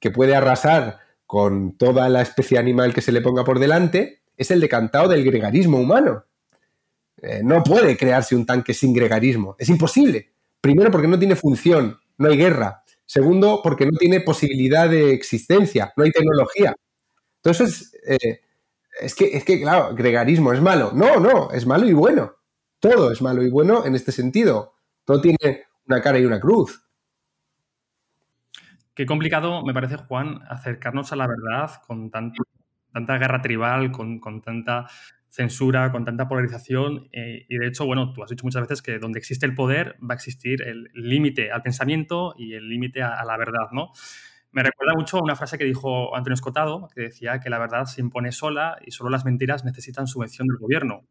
que 0.00 0.10
puede 0.10 0.34
arrasar 0.34 0.98
con 1.26 1.76
toda 1.76 2.08
la 2.08 2.22
especie 2.22 2.58
animal 2.58 2.92
que 2.92 3.00
se 3.00 3.12
le 3.12 3.20
ponga 3.20 3.44
por 3.44 3.60
delante, 3.60 4.22
es 4.36 4.50
el 4.50 4.60
decantado 4.60 5.08
del 5.08 5.24
gregarismo 5.24 5.78
humano. 5.78 6.24
Eh, 7.22 7.40
no 7.44 7.62
puede 7.62 7.96
crearse 7.96 8.34
un 8.34 8.44
tanque 8.44 8.74
sin 8.74 8.92
gregarismo. 8.92 9.54
Es 9.58 9.68
imposible. 9.68 10.32
Primero 10.60 10.90
porque 10.90 11.08
no 11.08 11.18
tiene 11.18 11.36
función, 11.36 11.98
no 12.18 12.28
hay 12.28 12.36
guerra. 12.36 12.81
Segundo, 13.06 13.60
porque 13.62 13.86
no 13.86 13.92
tiene 13.98 14.20
posibilidad 14.20 14.88
de 14.88 15.12
existencia, 15.12 15.92
no 15.96 16.04
hay 16.04 16.10
tecnología. 16.10 16.74
Entonces, 17.42 17.94
eh, 18.06 18.40
es, 19.00 19.14
que, 19.14 19.36
es 19.36 19.44
que, 19.44 19.60
claro, 19.60 19.94
gregarismo 19.94 20.52
es 20.52 20.60
malo. 20.60 20.92
No, 20.94 21.18
no, 21.18 21.50
es 21.50 21.66
malo 21.66 21.88
y 21.88 21.92
bueno. 21.92 22.36
Todo 22.78 23.12
es 23.12 23.22
malo 23.22 23.42
y 23.42 23.50
bueno 23.50 23.84
en 23.84 23.94
este 23.94 24.12
sentido. 24.12 24.74
Todo 25.04 25.20
tiene 25.20 25.66
una 25.86 26.00
cara 26.00 26.18
y 26.18 26.24
una 26.24 26.40
cruz. 26.40 26.82
Qué 28.94 29.06
complicado 29.06 29.64
me 29.64 29.72
parece, 29.72 29.96
Juan, 29.96 30.40
acercarnos 30.48 31.12
a 31.12 31.16
la 31.16 31.26
verdad 31.26 31.70
con 31.86 32.10
tanta 32.10 33.18
guerra 33.18 33.40
tribal, 33.40 33.90
con, 33.90 34.20
con 34.20 34.42
tanta 34.42 34.86
censura, 35.32 35.90
con 35.90 36.04
tanta 36.04 36.28
polarización. 36.28 37.08
Eh, 37.10 37.46
y 37.48 37.56
de 37.56 37.66
hecho, 37.66 37.86
bueno, 37.86 38.12
tú 38.12 38.22
has 38.22 38.28
dicho 38.28 38.44
muchas 38.44 38.62
veces 38.62 38.82
que 38.82 38.98
donde 38.98 39.18
existe 39.18 39.46
el 39.46 39.54
poder 39.54 39.96
va 39.98 40.12
a 40.12 40.14
existir 40.14 40.60
el 40.60 40.90
límite 40.92 41.50
al 41.50 41.62
pensamiento 41.62 42.34
y 42.36 42.52
el 42.52 42.68
límite 42.68 43.02
a, 43.02 43.24
la 43.24 43.38
verdad, 43.38 43.70
¿no? 43.72 43.92
Me 44.50 44.62
recuerda 44.62 44.92
mucho 44.94 45.16
a 45.16 45.22
una 45.22 45.34
frase 45.34 45.56
que 45.56 45.64
dijo 45.64 46.14
Antonio 46.14 46.34
Escotado, 46.34 46.90
que 46.94 47.00
decía 47.00 47.40
que 47.40 47.48
la 47.48 47.58
verdad 47.58 47.86
se 47.86 48.02
impone 48.02 48.30
sola 48.30 48.76
y 48.84 48.90
solo 48.90 49.08
las 49.08 49.24
mentiras 49.24 49.64
necesitan 49.64 50.06
subvención 50.06 50.46
del 50.48 50.58
gobierno. 50.58 51.08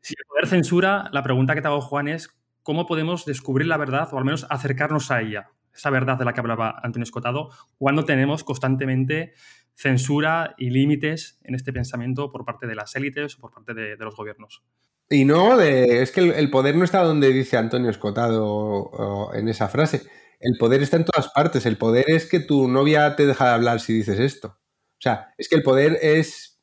Si 0.00 0.14
el 0.16 0.24
poder 0.28 0.46
censura, 0.46 1.10
la 1.12 1.24
pregunta 1.24 1.56
que 1.56 1.60
te 1.60 1.66
hago, 1.66 1.80
Juan, 1.80 2.06
es 2.06 2.40
cómo 2.62 2.86
podemos 2.86 3.26
descubrir 3.26 3.66
la 3.66 3.78
verdad 3.78 4.08
o 4.12 4.18
al 4.18 4.24
menos 4.24 4.46
acercarnos 4.48 5.10
a 5.10 5.22
ella, 5.22 5.50
esa 5.74 5.90
verdad 5.90 6.16
de 6.16 6.24
la 6.24 6.32
que 6.32 6.40
hablaba 6.40 6.78
Antonio 6.84 7.02
Escotado, 7.02 7.50
cuando 7.78 8.04
tenemos 8.04 8.44
constantemente 8.44 9.34
censura 9.80 10.54
y 10.58 10.68
límites 10.68 11.38
en 11.42 11.54
este 11.54 11.72
pensamiento 11.72 12.30
por 12.30 12.44
parte 12.44 12.66
de 12.66 12.74
las 12.74 12.94
élites 12.96 13.36
o 13.36 13.40
por 13.40 13.50
parte 13.50 13.72
de, 13.72 13.96
los 13.96 14.14
gobiernos. 14.14 14.62
Y 15.08 15.24
no, 15.24 15.58
es 15.58 16.12
que 16.12 16.20
el, 16.20 16.50
poder 16.50 16.76
no 16.76 16.84
está 16.84 17.02
donde 17.02 17.32
dice 17.32 17.56
Antonio 17.56 17.88
Escotado 17.88 19.30
en 19.32 19.48
esa 19.48 19.68
frase. 19.68 20.02
El 20.38 20.58
poder 20.58 20.82
está 20.82 20.98
en 20.98 21.06
todas 21.06 21.30
partes. 21.30 21.64
El 21.64 21.78
poder 21.78 22.04
es 22.08 22.26
que 22.26 22.40
tu 22.40 22.68
novia 22.68 23.16
te 23.16 23.26
deja 23.26 23.46
de 23.46 23.54
hablar 23.54 23.80
si 23.80 23.94
dices 23.94 24.20
esto. 24.20 24.48
O 24.48 25.02
sea, 25.02 25.32
es 25.38 25.48
que 25.48 25.56
el 25.56 25.62
poder 25.62 25.98
es 26.02 26.60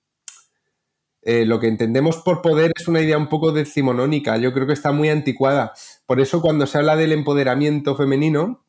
eh, 1.24 1.46
lo 1.46 1.60
que 1.60 1.68
entendemos 1.68 2.18
por 2.18 2.44
poder 2.44 2.72
es 2.80 2.88
una 2.88 3.02
idea 3.02 3.18
un 3.18 3.30
poco 3.30 3.52
decimonónica, 3.52 4.38
yo 4.38 4.54
creo 4.54 4.68
que 4.68 4.74
está 4.74 4.92
muy 4.92 5.10
anticuada. 5.10 5.74
Por 6.06 6.22
eso 6.22 6.40
cuando 6.40 6.68
se 6.68 6.78
habla 6.78 6.96
del 6.96 7.12
empoderamiento 7.12 7.96
femenino, 7.96 8.67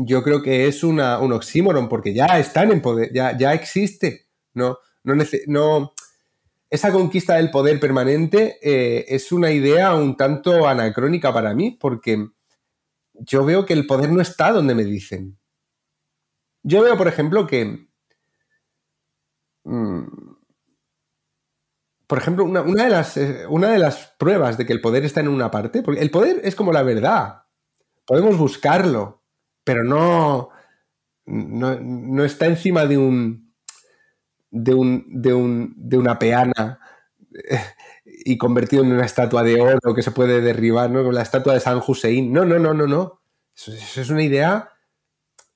yo 0.00 0.22
creo 0.22 0.42
que 0.42 0.68
es 0.68 0.84
un 0.84 1.00
oxímoron, 1.00 1.88
porque 1.88 2.14
ya 2.14 2.26
están 2.38 2.70
en 2.70 2.80
poder, 2.80 3.12
ya, 3.12 3.36
ya 3.36 3.52
existe. 3.52 4.28
No, 4.54 4.78
no, 5.02 5.14
no, 5.46 5.92
esa 6.70 6.92
conquista 6.92 7.34
del 7.36 7.50
poder 7.50 7.80
permanente 7.80 8.58
eh, 8.62 9.06
es 9.08 9.32
una 9.32 9.50
idea 9.50 9.94
un 9.94 10.16
tanto 10.16 10.68
anacrónica 10.68 11.32
para 11.32 11.54
mí, 11.54 11.76
porque 11.80 12.28
yo 13.14 13.44
veo 13.44 13.66
que 13.66 13.72
el 13.72 13.86
poder 13.86 14.10
no 14.10 14.20
está 14.20 14.52
donde 14.52 14.74
me 14.74 14.84
dicen. 14.84 15.38
Yo 16.62 16.82
veo, 16.82 16.96
por 16.96 17.08
ejemplo, 17.08 17.46
que... 17.46 17.88
Mm, 19.64 20.04
por 22.06 22.18
ejemplo, 22.18 22.44
una, 22.44 22.84
de 22.84 22.90
las, 22.90 23.16
eh, 23.16 23.46
una, 23.48 23.70
de 23.70 23.78
las, 23.78 24.14
pruebas 24.18 24.56
de 24.56 24.64
que 24.64 24.72
el 24.72 24.80
poder 24.80 25.04
está 25.04 25.20
en 25.20 25.28
una 25.28 25.50
parte, 25.50 25.82
porque 25.82 26.00
el 26.00 26.10
poder 26.10 26.40
es 26.44 26.54
como 26.54 26.72
la 26.72 26.82
verdad. 26.82 27.42
Podemos 28.06 28.38
buscarlo, 28.38 29.17
pero 29.68 29.84
no, 29.84 30.48
no, 31.26 32.24
está 32.24 32.46
encima 32.46 32.86
de 32.86 32.96
un, 32.96 33.54
de, 34.50 34.72
un, 34.72 35.04
de, 35.08 35.34
un, 35.34 35.74
de 35.76 35.98
una 35.98 36.18
peana 36.18 36.80
eh, 37.34 37.60
y 38.24 38.38
convertido 38.38 38.82
en 38.82 38.92
una 38.92 39.04
estatua 39.04 39.42
de 39.42 39.60
oro 39.60 39.94
que 39.94 40.00
se 40.00 40.10
puede 40.10 40.40
derribar, 40.40 40.88
¿no? 40.88 41.00
Como 41.00 41.12
la 41.12 41.20
estatua 41.20 41.52
de 41.52 41.60
San 41.60 41.82
Hussein. 41.86 42.32
No, 42.32 42.46
no, 42.46 42.58
no, 42.58 42.72
no, 42.72 42.86
no. 42.86 43.20
Eso, 43.54 43.74
eso 43.74 44.00
es 44.00 44.08
una 44.08 44.22
idea 44.22 44.70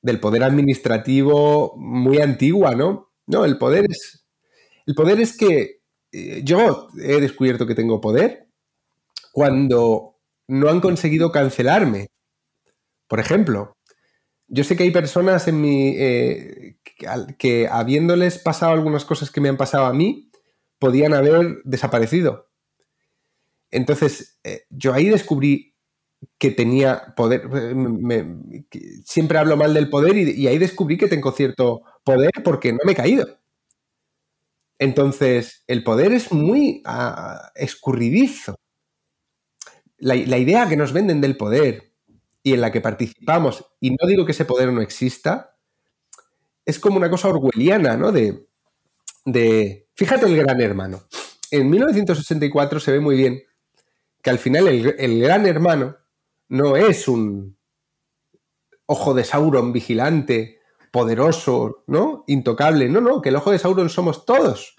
del 0.03 0.21
poder 0.21 0.45
administrativo 0.45 1.75
muy 1.79 2.21
antigua, 2.21 2.75
¿no? 2.75 3.15
No, 3.27 3.47
el 3.47 3.57
poder 3.57 3.87
es. 3.89 4.27
El 4.85 4.95
poder 4.95 5.23
es 5.23 5.39
que 5.39 5.81
eh, 6.13 6.43
yo 6.45 6.89
he 7.03 7.19
descubierto 7.19 7.67
que 7.67 7.75
tengo 7.75 7.99
poder 7.99 8.47
cuando 9.33 10.19
no 10.49 10.69
han 10.69 10.83
conseguido 10.83 11.33
cancelarme. 11.33 12.09
Por 13.09 13.21
ejemplo, 13.21 13.75
yo 14.55 14.65
sé 14.65 14.77
que 14.77 14.83
hay 14.83 14.91
personas 14.91 15.49
en 15.49 15.63
mi 15.63 15.95
eh, 15.97 16.77
que, 17.39 17.69
habiéndoles 17.69 18.39
pasado 18.39 18.73
algunas 18.73 19.07
cosas 19.07 19.31
que 19.31 19.41
me 19.41 19.49
han 19.49 19.57
pasado 19.57 19.87
a 19.87 19.95
mí, 19.95 20.31
podían 20.79 21.15
haber 21.15 21.63
desaparecido. 21.65 22.51
Entonces, 23.71 24.39
eh, 24.45 24.65
yo 24.69 24.93
ahí 24.93 25.09
descubrí 25.09 25.75
que 26.39 26.51
tenía 26.51 27.15
poder. 27.17 27.49
siempre 29.07 29.39
hablo 29.39 29.57
mal 29.57 29.73
del 29.73 29.89
poder 29.89 30.19
y, 30.19 30.47
ahí 30.47 30.59
descubrí 30.59 30.99
que 30.99 31.09
tengo 31.09 31.33
cierto 31.33 31.81
poder 32.05 32.33
porque 32.45 32.73
no 32.73 32.81
me 32.85 32.93
he 32.93 32.97
caído. 32.97 33.27
Entonces, 34.79 35.65
el 35.67 35.83
poder 35.83 36.13
es 36.13 36.31
muy 36.31 36.83
ah, 36.85 37.53
escurridizo. 37.55 38.57
La, 39.97 40.15
idea 40.15 40.69
que 40.69 40.77
nos 40.77 40.93
venden 40.93 41.23
del 41.23 41.39
poder 41.39 41.92
y 42.43 42.55
en 42.55 42.61
la 42.61 42.73
que 42.73 42.81
participamos, 42.81 43.65
y 43.81 43.91
no 43.91 44.07
digo 44.07 44.25
que 44.27 44.33
ese 44.33 44.45
poder 44.45 44.73
no 44.73 44.83
exista, 44.83 45.57
es 46.65 46.79
como 46.79 46.97
una 46.97 47.11
cosa 47.11 47.29
orwelliana, 47.29 47.97
¿no? 47.97 48.13
De, 48.13 48.49
de 49.25 49.89
fíjate 49.95 50.27
el 50.27 50.37
gran 50.37 50.61
hermano. 50.61 51.05
En 51.51 51.69
1964 51.69 52.81
se 52.81 52.93
ve 52.93 53.01
muy 53.01 53.17
bien 53.17 53.43
que 54.23 54.31
al 54.31 54.39
final 54.39 54.69
el, 54.69 55.21
gran 55.21 55.47
hermano 55.47 55.97
no 56.49 56.77
es 56.77 57.09
un 57.09 57.59
ojo 58.87 59.15
de 59.15 59.25
Sauron 59.25 59.73
vigilante 59.73 60.61
poderoso, 60.93 61.85
¿no? 61.89 62.25
Intocable. 62.29 62.89
No, 62.89 63.01
no, 63.01 63.21
que 63.21 63.31
el 63.31 63.37
ojo 63.37 63.51
de 63.51 63.59
Sauron 63.59 63.91
somos 63.91 64.25
todos. 64.25 64.77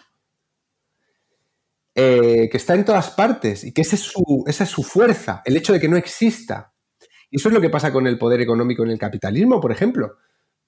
Eh, 1.95 2.49
que 2.49 2.57
está 2.57 2.73
en 2.73 2.85
todas 2.85 3.11
partes 3.11 3.63
y 3.63 3.71
que 3.71 3.81
esa 3.81 3.95
es 3.95 4.69
su 4.69 4.83
fuerza, 4.83 5.43
el 5.45 5.57
hecho 5.57 5.73
de 5.73 5.79
que 5.79 5.89
no 5.89 5.97
exista. 5.97 6.72
Y 7.33 7.37
eso 7.37 7.49
es 7.49 7.55
lo 7.55 7.61
que 7.61 7.71
pasa 7.71 7.91
con 7.91 8.05
el 8.05 8.19
poder 8.19 8.41
económico 8.41 8.83
en 8.83 8.91
el 8.91 8.99
capitalismo, 8.99 9.59
por 9.59 9.71
ejemplo. 9.71 10.17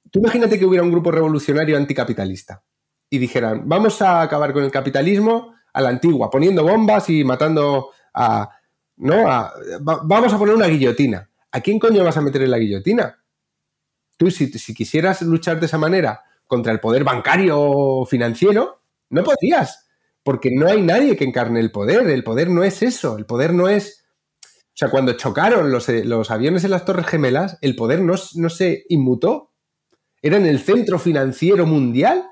Tú 0.10 0.18
imagínate 0.18 0.58
que 0.58 0.66
hubiera 0.66 0.84
un 0.84 0.90
grupo 0.90 1.12
revolucionario 1.12 1.78
anticapitalista 1.78 2.64
y 3.08 3.20
dijeran, 3.20 3.70
vamos 3.70 4.02
a 4.02 4.24
acabar 4.24 4.52
con 4.52 4.64
el 4.64 4.72
capitalismo 4.72 5.54
a 5.72 5.82
la 5.82 5.90
antigua, 5.90 6.32
poniendo 6.32 6.64
bombas 6.64 7.08
y 7.12 7.24
matando 7.24 7.92
a... 8.16 8.50
¿no? 8.98 9.26
vamos 9.80 10.34
a 10.34 10.40
poner 10.40 10.56
una 10.56 10.66
guillotina. 10.66 11.30
¿A 11.52 11.62
quién 11.62 11.78
coño 11.78 12.04
vas 12.04 12.18
a 12.18 12.22
meter 12.22 12.42
en 12.42 12.50
la 12.50 12.58
guillotina? 12.58 13.16
Tú, 14.18 14.32
si, 14.32 14.50
quisieras 14.74 15.22
luchar 15.22 15.60
de 15.60 15.68
esa 15.68 15.78
manera 15.78 16.24
contra 16.48 16.72
el 16.72 16.80
poder 16.80 17.04
bancario 17.04 18.06
financiero, 18.10 18.82
no 19.12 19.24
podrías, 19.24 19.86
porque 20.24 20.50
no 20.52 20.66
hay 20.66 20.82
nadie 20.82 21.16
que 21.16 21.26
encarne 21.26 21.60
el 21.60 21.70
poder. 21.70 22.10
El 22.10 22.24
poder 22.24 22.50
no 22.50 22.64
es 22.64 22.82
eso, 22.82 23.20
el 23.20 23.28
poder 23.28 23.54
no 23.54 23.70
es... 23.70 24.04
O 24.76 24.78
sea, 24.78 24.90
cuando 24.90 25.14
chocaron 25.14 25.72
los, 25.72 25.88
eh, 25.88 26.04
aviones 26.28 26.66
en 26.66 26.72
las 26.72 26.84
Torres 26.84 27.08
Gemelas, 27.08 27.58
el 27.62 27.78
poder 27.78 28.02
no, 28.02 28.18
se 28.18 28.84
inmutó. 28.90 29.54
Era 30.22 30.36
en 30.36 30.46
el 30.46 30.60
centro 30.60 31.00
financiero 31.00 31.66
mundial 31.66 32.26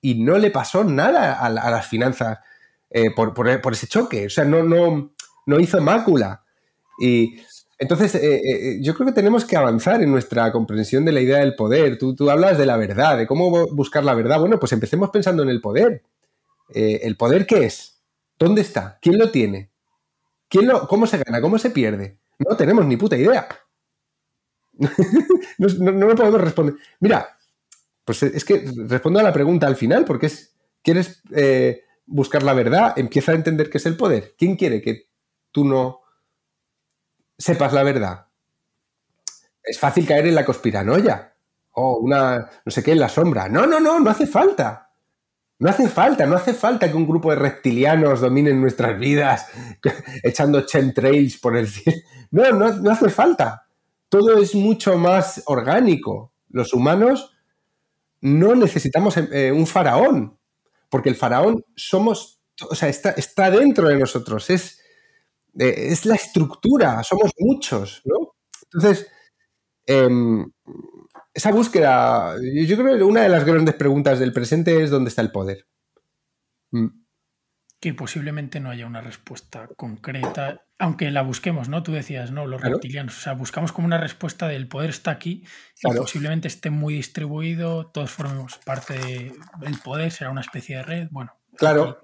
y 0.00 0.14
no 0.14 0.38
le 0.38 0.50
pasó 0.50 0.82
nada 0.82 1.38
a, 1.38 1.50
las 1.50 1.86
finanzas 1.86 2.38
eh, 2.88 3.10
por, 3.14 3.34
por, 3.34 3.72
ese 3.72 3.86
choque. 3.86 4.24
O 4.24 4.30
sea, 4.30 4.46
no, 4.46 5.60
hizo 5.60 5.78
mácula. 5.82 6.42
Y 6.98 7.36
entonces, 7.78 8.14
eh, 8.14 8.78
yo 8.80 8.94
creo 8.94 9.08
que 9.08 9.12
tenemos 9.12 9.44
que 9.44 9.58
avanzar 9.58 10.02
en 10.02 10.10
nuestra 10.10 10.50
comprensión 10.52 11.04
de 11.04 11.12
la 11.12 11.20
idea 11.20 11.40
del 11.40 11.54
poder. 11.54 11.98
Tú, 11.98 12.16
tú, 12.16 12.30
hablas 12.30 12.56
de 12.56 12.64
la 12.64 12.78
verdad, 12.78 13.18
de 13.18 13.26
cómo 13.26 13.66
buscar 13.72 14.04
la 14.04 14.14
verdad. 14.14 14.40
Bueno, 14.40 14.58
pues 14.58 14.72
empecemos 14.72 15.10
pensando 15.10 15.42
en 15.42 15.50
el 15.50 15.60
poder. 15.60 16.02
¿El 16.70 17.18
poder 17.18 17.44
qué 17.44 17.66
es? 17.66 18.00
¿Dónde 18.38 18.62
está? 18.62 18.98
¿Quién 19.02 19.18
lo 19.18 19.30
tiene? 19.30 19.73
¿Quién 20.54 20.68
lo, 20.68 20.86
¿Cómo 20.86 21.06
se 21.06 21.18
gana? 21.18 21.40
¿Cómo 21.40 21.58
se 21.58 21.70
pierde? 21.70 22.18
No 22.38 22.56
tenemos 22.56 22.86
ni 22.86 22.96
puta 22.96 23.16
idea. 23.16 23.48
no, 25.58 26.06
me 26.06 26.14
podemos 26.14 26.40
responder. 26.40 26.74
Mira, 27.00 27.36
pues 28.04 28.22
es 28.22 28.44
que 28.44 28.70
respondo 28.86 29.18
a 29.18 29.24
la 29.24 29.32
pregunta 29.32 29.66
al 29.66 29.76
final, 29.76 30.04
porque 30.04 30.26
es, 30.26 30.56
¿quieres 30.82 31.22
buscar 32.06 32.42
la 32.42 32.54
verdad? 32.54 32.94
Empieza 32.96 33.32
a 33.32 33.36
entender 33.36 33.68
qué 33.68 33.78
es 33.78 33.86
el 33.86 33.96
poder. 33.96 34.34
¿Quién 34.38 34.56
quiere 34.56 34.80
que 34.80 35.08
tú 35.50 35.64
no 35.64 36.04
sepas 37.38 37.72
la 37.72 37.82
verdad. 37.82 38.26
Es 39.62 39.78
fácil 39.78 40.06
caer 40.06 40.26
en 40.26 40.34
la 40.34 40.44
conspiranoia 40.44 41.34
o 41.72 41.98
una, 41.98 42.50
no 42.64 42.72
sé 42.72 42.82
qué, 42.82 42.92
en 42.92 43.00
la 43.00 43.08
sombra. 43.08 43.48
No, 43.48 43.66
no, 43.66 43.80
no, 43.80 43.98
no 43.98 44.10
hace 44.10 44.26
falta. 44.26 44.83
No 45.58 45.70
hace 45.70 45.88
falta, 45.88 46.26
no 46.26 46.36
hace 46.36 46.52
falta 46.52 46.90
que 46.90 46.96
un 46.96 47.06
grupo 47.06 47.30
de 47.30 47.36
reptilianos 47.36 48.20
dominen 48.20 48.60
nuestras 48.60 48.98
vidas 48.98 49.46
echando 50.22 50.66
chemtrails 50.66 51.38
por 51.38 51.56
el 51.56 51.68
cielo. 51.68 51.98
No, 52.30 52.50
no, 52.50 52.90
hace 52.90 53.08
falta. 53.08 53.66
Todo 54.08 54.38
es 54.38 54.54
mucho 54.54 54.98
más 54.98 55.42
orgánico. 55.46 56.32
Los 56.48 56.74
humanos 56.74 57.32
no 58.20 58.54
necesitamos 58.54 59.16
eh, 59.16 59.52
un 59.52 59.66
faraón, 59.66 60.38
porque 60.88 61.10
el 61.10 61.16
faraón 61.16 61.64
somos, 61.76 62.40
o 62.68 62.74
sea, 62.74 62.88
está, 62.88 63.10
está 63.10 63.50
dentro 63.50 63.88
de 63.88 63.98
nosotros, 63.98 64.48
es, 64.50 64.80
es 65.56 66.06
la 66.06 66.14
estructura, 66.14 67.02
somos 67.02 67.32
muchos, 67.38 68.02
¿no? 68.04 68.34
Entonces, 68.72 69.08
em, 69.86 70.50
esa 71.34 71.50
búsqueda, 71.50 72.36
yo 72.40 72.76
creo 72.76 72.96
que 72.96 73.02
una 73.02 73.22
de 73.22 73.28
las 73.28 73.44
grandes 73.44 73.74
preguntas 73.74 74.20
del 74.20 74.32
presente 74.32 74.82
es 74.82 74.90
dónde 74.90 75.08
está 75.08 75.20
el 75.20 75.32
poder. 75.32 75.66
Mm. 76.70 76.86
Que 77.80 77.92
posiblemente 77.92 78.60
no 78.60 78.70
haya 78.70 78.86
una 78.86 79.00
respuesta 79.00 79.68
concreta, 79.76 80.64
aunque 80.78 81.10
la 81.10 81.22
busquemos, 81.22 81.68
¿no? 81.68 81.82
Tú 81.82 81.92
decías, 81.92 82.30
¿no? 82.30 82.46
Los 82.46 82.62
reptilianos. 82.62 83.18
O 83.18 83.20
sea, 83.20 83.34
buscamos 83.34 83.72
como 83.72 83.86
una 83.86 83.98
respuesta 83.98 84.48
del 84.48 84.68
poder 84.68 84.90
está 84.90 85.10
aquí 85.10 85.44
y 85.82 85.94
posiblemente 85.94 86.48
esté 86.48 86.70
muy 86.70 86.94
distribuido, 86.94 87.88
todos 87.88 88.10
formemos 88.10 88.58
parte 88.64 89.32
del 89.58 89.78
poder, 89.82 90.12
será 90.12 90.30
una 90.30 90.40
especie 90.40 90.76
de 90.76 90.82
red. 90.84 91.08
Bueno. 91.10 91.36
Claro. 91.56 92.00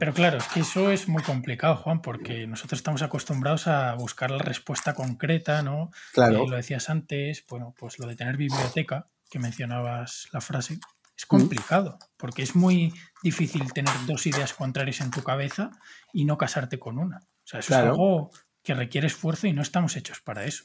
Pero 0.00 0.14
claro, 0.14 0.38
es 0.38 0.48
que 0.48 0.60
eso 0.60 0.90
es 0.90 1.08
muy 1.08 1.22
complicado, 1.22 1.76
Juan, 1.76 2.00
porque 2.00 2.46
nosotros 2.46 2.78
estamos 2.78 3.02
acostumbrados 3.02 3.66
a 3.66 3.94
buscar 3.96 4.30
la 4.30 4.38
respuesta 4.38 4.94
concreta, 4.94 5.60
¿no? 5.60 5.90
Claro. 6.14 6.46
lo 6.46 6.56
decías 6.56 6.88
antes, 6.88 7.44
bueno, 7.50 7.74
pues 7.78 7.98
lo 7.98 8.06
de 8.06 8.16
tener 8.16 8.38
biblioteca, 8.38 9.08
que 9.28 9.38
mencionabas 9.38 10.28
la 10.32 10.40
frase, 10.40 10.78
es 11.14 11.26
complicado, 11.26 11.98
porque 12.16 12.42
es 12.42 12.56
muy 12.56 12.94
difícil 13.22 13.70
tener 13.74 13.92
dos 14.06 14.26
ideas 14.26 14.54
contrarias 14.54 15.02
en 15.02 15.10
tu 15.10 15.22
cabeza 15.22 15.70
y 16.14 16.24
no 16.24 16.38
casarte 16.38 16.78
con 16.78 16.98
una. 16.98 17.18
O 17.18 17.44
sea, 17.44 17.60
eso 17.60 17.74
es 17.74 17.80
algo 17.80 18.30
que 18.62 18.72
requiere 18.72 19.06
esfuerzo 19.06 19.48
y 19.48 19.52
no 19.52 19.60
estamos 19.60 19.96
hechos 19.96 20.22
para 20.22 20.46
eso. 20.46 20.64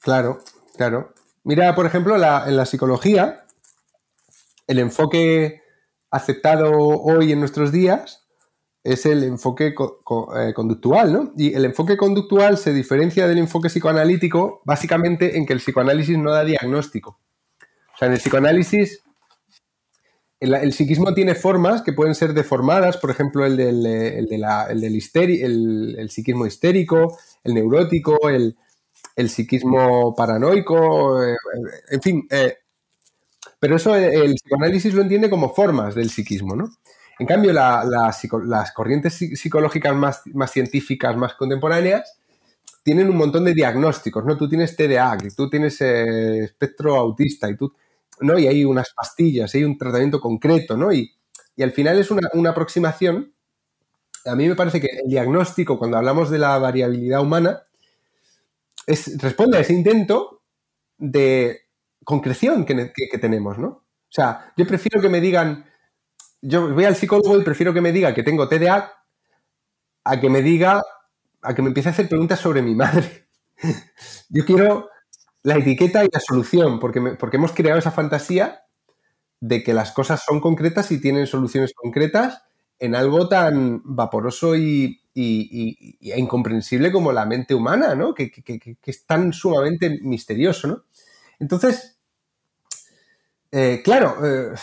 Claro, 0.00 0.38
claro. 0.76 1.12
Mira, 1.42 1.74
por 1.74 1.86
ejemplo, 1.86 2.14
en 2.14 2.56
la 2.56 2.66
psicología, 2.66 3.46
el 4.68 4.78
enfoque 4.78 5.60
aceptado 6.12 6.70
hoy 6.70 7.32
en 7.32 7.40
nuestros 7.40 7.72
días 7.72 8.25
es 8.86 9.04
el 9.04 9.24
enfoque 9.24 9.74
eh, 9.74 10.52
conductual, 10.54 11.12
¿no? 11.12 11.32
Y 11.36 11.54
el 11.54 11.64
enfoque 11.64 11.96
conductual 11.96 12.56
se 12.56 12.72
diferencia 12.72 13.26
del 13.26 13.38
enfoque 13.38 13.68
psicoanalítico 13.68 14.62
básicamente 14.64 15.36
en 15.36 15.44
que 15.44 15.52
el 15.52 15.58
psicoanálisis 15.58 16.16
no 16.16 16.30
da 16.30 16.44
diagnóstico. 16.44 17.18
O 17.94 17.98
sea, 17.98 18.06
en 18.06 18.14
el 18.14 18.20
psicoanálisis 18.20 19.02
el, 20.38 20.72
psiquismo 20.72 21.14
tiene 21.14 21.34
formas 21.34 21.82
que 21.82 21.92
pueden 21.92 22.14
ser 22.14 22.34
deformadas, 22.34 22.98
por 22.98 23.10
ejemplo, 23.10 23.44
el 23.46 23.56
del, 23.56 23.86
el 23.86 24.28
el, 25.98 26.10
psiquismo 26.10 26.46
histérico, 26.46 27.18
el 27.42 27.54
neurótico, 27.54 28.28
el, 28.28 28.54
psiquismo 29.28 30.14
paranoico, 30.14 31.24
eh, 31.24 31.36
en 31.90 32.02
fin. 32.02 32.26
Eh, 32.30 32.54
pero 33.58 33.76
eso 33.76 33.94
el 33.94 34.34
psicoanálisis 34.34 34.92
lo 34.92 35.02
entiende 35.02 35.30
como 35.30 35.54
formas 35.54 35.94
del 35.94 36.10
psiquismo, 36.10 36.54
¿no? 36.54 36.70
En 37.18 37.26
cambio, 37.26 37.52
las 37.52 38.72
corrientes 38.72 39.14
psicológicas 39.14 39.94
más, 39.94 40.22
científicas, 40.50 41.16
más 41.16 41.34
contemporáneas, 41.34 42.18
tienen 42.82 43.08
un 43.08 43.16
montón 43.16 43.44
de 43.44 43.54
diagnósticos, 43.54 44.24
¿no? 44.24 44.36
Tú 44.36 44.48
tienes 44.48 44.76
TDA, 44.76 45.16
tú 45.36 45.48
tienes 45.48 45.80
eh, 45.80 46.44
espectro 46.44 46.94
autista 46.96 47.50
y 47.50 47.56
tú, 47.56 47.72
¿no? 48.20 48.38
Y 48.38 48.46
hay 48.46 48.64
unas 48.64 48.92
pastillas, 48.94 49.54
hay 49.54 49.64
un 49.64 49.78
tratamiento 49.78 50.20
concreto, 50.20 50.76
¿no? 50.76 50.92
Y, 50.92 51.12
al 51.58 51.72
final 51.72 51.98
es 51.98 52.10
una, 52.10 52.50
aproximación. 52.50 53.32
A 54.26 54.36
mí 54.36 54.46
me 54.46 54.54
parece 54.54 54.78
que 54.78 54.88
el 55.02 55.08
diagnóstico, 55.08 55.78
cuando 55.78 55.96
hablamos 55.96 56.28
de 56.28 56.38
la 56.38 56.58
variabilidad 56.58 57.22
humana, 57.22 57.62
es, 58.86 59.20
responde 59.20 59.56
a 59.56 59.60
ese 59.62 59.72
intento 59.72 60.42
de 60.98 61.62
concreción 62.04 62.66
que, 62.66 62.92
que 63.10 63.18
tenemos, 63.18 63.58
¿no? 63.58 63.68
O 63.68 64.12
sea, 64.16 64.52
yo 64.56 64.66
prefiero 64.66 65.00
que 65.00 65.08
me 65.08 65.20
digan, 65.20 65.64
yo 66.42 66.72
voy 66.72 66.84
al 66.84 66.96
psicólogo 66.96 67.38
y 67.38 67.44
prefiero 67.44 67.72
que 67.74 67.80
me 67.80 67.92
diga 67.92 68.14
que 68.14 68.22
tengo 68.22 68.48
TDA 68.48 68.92
a 70.04 70.20
que 70.20 70.30
me 70.30 70.42
diga, 70.42 70.82
a 71.42 71.54
que 71.54 71.62
me 71.62 71.68
empiece 71.68 71.88
a 71.88 71.92
hacer 71.92 72.08
preguntas 72.08 72.40
sobre 72.40 72.62
mi 72.62 72.74
madre. 72.74 73.28
yo 74.28 74.44
quiero 74.44 74.90
la 75.42 75.56
etiqueta 75.56 76.04
y 76.04 76.08
la 76.12 76.20
solución, 76.20 76.78
porque, 76.78 77.00
porque 77.18 77.36
hemos 77.36 77.52
creado 77.52 77.78
esa 77.78 77.90
fantasía 77.90 78.62
de 79.40 79.62
que 79.62 79.74
las 79.74 79.92
cosas 79.92 80.24
son 80.24 80.40
concretas 80.40 80.90
y 80.90 81.00
tienen 81.00 81.26
soluciones 81.26 81.72
concretas 81.74 82.42
en 82.78 82.94
algo 82.94 83.28
tan 83.28 83.80
vaporoso 83.84 84.56
y, 84.56 85.02
e 85.14 86.18
incomprensible 86.18 86.92
como 86.92 87.12
la 87.12 87.24
mente 87.24 87.54
humana, 87.54 87.94
¿no? 87.94 88.12
Que, 88.14 88.30
es 88.84 89.06
tan 89.06 89.32
sumamente 89.32 89.98
misterioso, 90.02 90.68
¿no? 90.68 90.84
Entonces, 91.38 91.98
eh, 93.50 93.80
claro, 93.82 94.16
eh, 94.24 94.54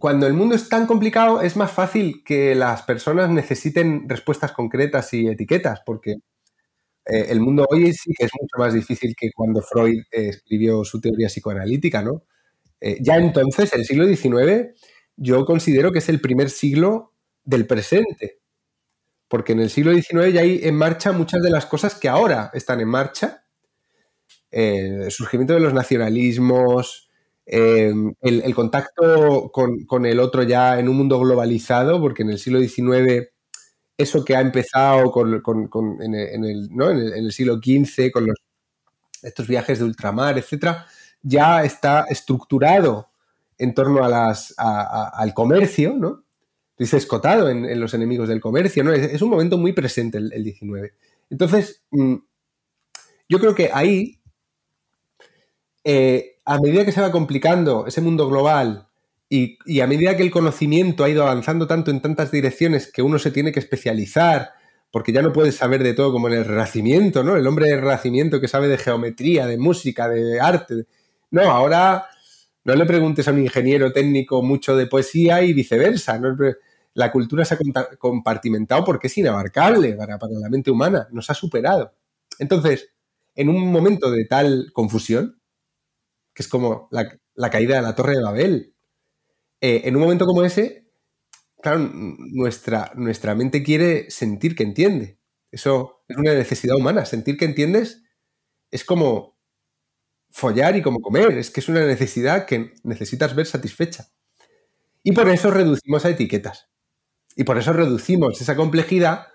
cuando 0.00 0.26
el 0.26 0.32
mundo 0.32 0.54
es 0.54 0.68
tan 0.70 0.86
complicado, 0.86 1.42
es 1.42 1.56
más 1.56 1.70
fácil 1.70 2.24
que 2.24 2.54
las 2.54 2.82
personas 2.84 3.28
necesiten 3.28 4.08
respuestas 4.08 4.52
concretas 4.52 5.12
y 5.12 5.28
etiquetas, 5.28 5.82
porque 5.84 6.12
eh, 7.04 7.26
el 7.28 7.40
mundo 7.40 7.66
hoy 7.70 7.92
sí 7.92 8.10
que 8.18 8.24
es 8.24 8.30
mucho 8.40 8.56
más 8.56 8.72
difícil 8.72 9.14
que 9.14 9.30
cuando 9.30 9.60
Freud 9.60 10.00
eh, 10.10 10.30
escribió 10.30 10.84
su 10.84 11.02
teoría 11.02 11.28
psicoanalítica, 11.28 12.00
¿no? 12.00 12.24
Eh, 12.80 12.96
ya 13.02 13.16
entonces, 13.16 13.74
el 13.74 13.84
siglo 13.84 14.06
XIX, 14.06 14.74
yo 15.16 15.44
considero 15.44 15.92
que 15.92 15.98
es 15.98 16.08
el 16.08 16.22
primer 16.22 16.48
siglo 16.48 17.12
del 17.44 17.66
presente, 17.66 18.40
porque 19.28 19.52
en 19.52 19.60
el 19.60 19.68
siglo 19.68 19.92
XIX 19.92 20.32
ya 20.32 20.40
hay 20.40 20.60
en 20.62 20.76
marcha 20.76 21.12
muchas 21.12 21.42
de 21.42 21.50
las 21.50 21.66
cosas 21.66 21.94
que 21.94 22.08
ahora 22.08 22.50
están 22.54 22.80
en 22.80 22.88
marcha. 22.88 23.44
el 24.50 25.10
surgimiento 25.10 25.52
de 25.52 25.60
los 25.60 25.74
nacionalismos, 25.74 27.09
Em, 27.52 28.14
el, 28.20 28.54
contacto 28.54 29.50
con, 29.50 30.06
el 30.06 30.20
otro 30.20 30.44
ya 30.44 30.78
en 30.78 30.88
un 30.88 30.96
mundo 30.96 31.18
globalizado, 31.18 32.00
porque 32.00 32.22
en 32.22 32.30
el 32.30 32.38
siglo 32.38 32.60
XIX 32.60 33.28
eso 33.98 34.24
que 34.24 34.36
ha 34.36 34.40
empezado 34.40 35.12
en, 35.20 36.14
el, 36.14 37.32
siglo 37.32 37.56
XV, 37.56 38.12
con 38.12 38.26
los, 38.28 38.36
estos 39.20 39.48
viajes 39.48 39.80
de 39.80 39.84
ultramar, 39.84 40.38
etcétera, 40.38 40.86
ya 41.22 41.64
está 41.64 42.06
estructurado 42.08 43.10
en 43.58 43.74
torno 43.74 43.98
al 44.04 45.34
comercio, 45.34 45.96
¿no? 45.98 46.22
Dice 46.78 46.98
escotado 46.98 47.50
en, 47.50 47.80
los 47.80 47.92
enemigos 47.94 48.28
del 48.28 48.40
comercio, 48.40 48.84
¿no? 48.84 48.92
Es, 48.92 49.20
un 49.22 49.30
momento 49.30 49.58
muy 49.58 49.72
presente 49.72 50.18
el, 50.18 50.32
el 50.32 50.44
19. 50.44 50.92
Entonces, 51.30 51.82
mm, 51.90 52.14
yo 53.28 53.40
creo 53.40 53.56
que 53.56 53.70
ahí 53.74 54.19
eh, 55.84 56.36
a 56.44 56.58
medida 56.58 56.84
que 56.84 56.92
se 56.92 57.00
va 57.00 57.12
complicando 57.12 57.86
ese 57.86 58.00
mundo 58.00 58.28
global 58.28 58.88
y, 59.28 59.80
a 59.80 59.86
medida 59.86 60.16
que 60.16 60.24
el 60.24 60.30
conocimiento 60.32 61.04
ha 61.04 61.08
ido 61.08 61.22
avanzando 61.22 61.68
tanto 61.68 61.92
en 61.92 62.00
tantas 62.00 62.32
direcciones 62.32 62.90
que 62.90 63.02
uno 63.02 63.18
se 63.18 63.30
tiene 63.30 63.52
que 63.52 63.60
especializar, 63.60 64.50
porque 64.90 65.12
ya 65.12 65.22
no 65.22 65.32
puedes 65.32 65.54
saber 65.54 65.84
de 65.84 65.94
todo 65.94 66.10
como 66.10 66.26
en 66.28 66.34
el 66.34 66.44
Renacimiento, 66.44 67.22
¿no? 67.22 67.36
El 67.36 67.46
hombre 67.46 67.68
del 67.68 67.80
Renacimiento 67.80 68.40
que 68.40 68.48
sabe 68.48 68.66
de 68.66 68.76
geometría, 68.76 69.46
de 69.46 69.56
música, 69.56 70.08
de 70.08 70.40
arte. 70.40 70.86
No, 71.30 71.42
ahora 71.42 72.06
no 72.64 72.74
le 72.74 72.84
preguntes 72.86 73.28
a 73.28 73.30
un 73.30 73.38
ingeniero 73.38 73.92
técnico 73.92 74.42
mucho 74.42 74.76
de 74.76 74.88
poesía 74.88 75.42
y 75.42 75.52
viceversa. 75.52 76.20
La 76.94 77.12
cultura 77.12 77.44
se 77.44 77.54
ha 77.54 77.58
compartimentado 77.98 78.84
porque 78.84 79.06
es 79.06 79.16
inabarcable 79.16 79.92
para, 79.92 80.18
para 80.18 80.32
la 80.34 80.48
mente 80.48 80.72
humana, 80.72 81.06
nos 81.12 81.30
ha 81.30 81.34
superado. 81.34 81.92
Entonces, 82.40 82.88
en 83.36 83.48
un 83.48 83.70
momento 83.70 84.10
de 84.10 84.24
tal 84.24 84.70
confusión, 84.72 85.39
es 86.40 86.48
como 86.48 86.88
la, 86.90 87.50
caída 87.50 87.76
de 87.76 87.82
la 87.82 87.94
Torre 87.94 88.16
de 88.16 88.22
Babel. 88.22 88.74
Eh, 89.60 89.82
en 89.84 89.96
un 89.96 90.02
momento 90.02 90.26
como 90.26 90.42
ese, 90.44 90.90
claro, 91.62 91.90
nuestra, 91.92 92.92
nuestra 92.96 93.34
mente 93.34 93.62
quiere 93.62 94.10
sentir 94.10 94.54
que 94.54 94.62
entiende. 94.62 95.18
Eso 95.50 96.02
es 96.08 96.16
una 96.16 96.32
necesidad 96.32 96.76
humana. 96.76 97.04
Sentir 97.04 97.36
que 97.36 97.44
entiendes 97.44 98.02
es 98.70 98.84
como 98.84 99.38
follar 100.30 100.76
y 100.76 100.82
como 100.82 101.00
comer. 101.00 101.32
Es 101.38 101.50
que 101.50 101.60
es 101.60 101.68
una 101.68 101.84
necesidad 101.84 102.46
que 102.46 102.72
necesitas 102.84 103.34
ver 103.34 103.46
satisfecha. 103.46 104.08
Y 105.02 105.12
por 105.12 105.28
eso 105.28 105.50
reducimos 105.50 106.04
a 106.04 106.10
etiquetas. 106.10 106.68
Y 107.36 107.44
por 107.44 107.58
eso 107.58 107.72
reducimos 107.72 108.40
esa 108.40 108.56
complejidad 108.56 109.28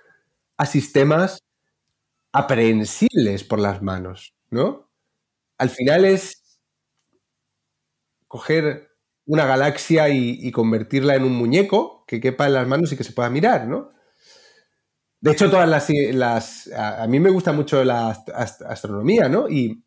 a 0.57 0.65
sistemas 0.65 1.39
aprehensibles 2.31 3.43
por 3.43 3.59
las 3.59 3.81
manos, 3.81 4.35
¿no? 4.49 4.89
Al 5.57 5.69
final 5.69 6.05
es 6.05 6.44
coger 8.35 8.89
una 9.25 9.45
galaxia 9.45 10.09
y, 10.09 10.51
convertirla 10.51 11.15
en 11.15 11.23
un 11.23 11.31
muñeco 11.31 12.03
que 12.05 12.19
quepa 12.19 12.47
en 12.47 12.53
las 12.55 12.67
manos 12.67 12.91
y 12.91 12.97
que 12.97 13.05
se 13.05 13.13
pueda 13.13 13.29
mirar, 13.29 13.65
¿no? 13.65 13.93
De 15.21 15.31
hecho, 15.31 15.49
todas 15.49 15.69
las... 15.69 16.69
a, 16.75 17.07
mí 17.07 17.21
me 17.21 17.29
gusta 17.29 17.53
mucho 17.53 17.81
la 17.85 18.09
astronomía, 18.09 19.29
¿no? 19.29 19.47
Y 19.47 19.81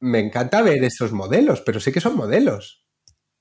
me 0.00 0.20
encanta 0.20 0.60
ver 0.60 0.84
esos 0.84 1.12
modelos, 1.12 1.62
pero 1.62 1.80
sé 1.80 1.90
que 1.90 2.02
son 2.02 2.14
modelos. 2.14 2.84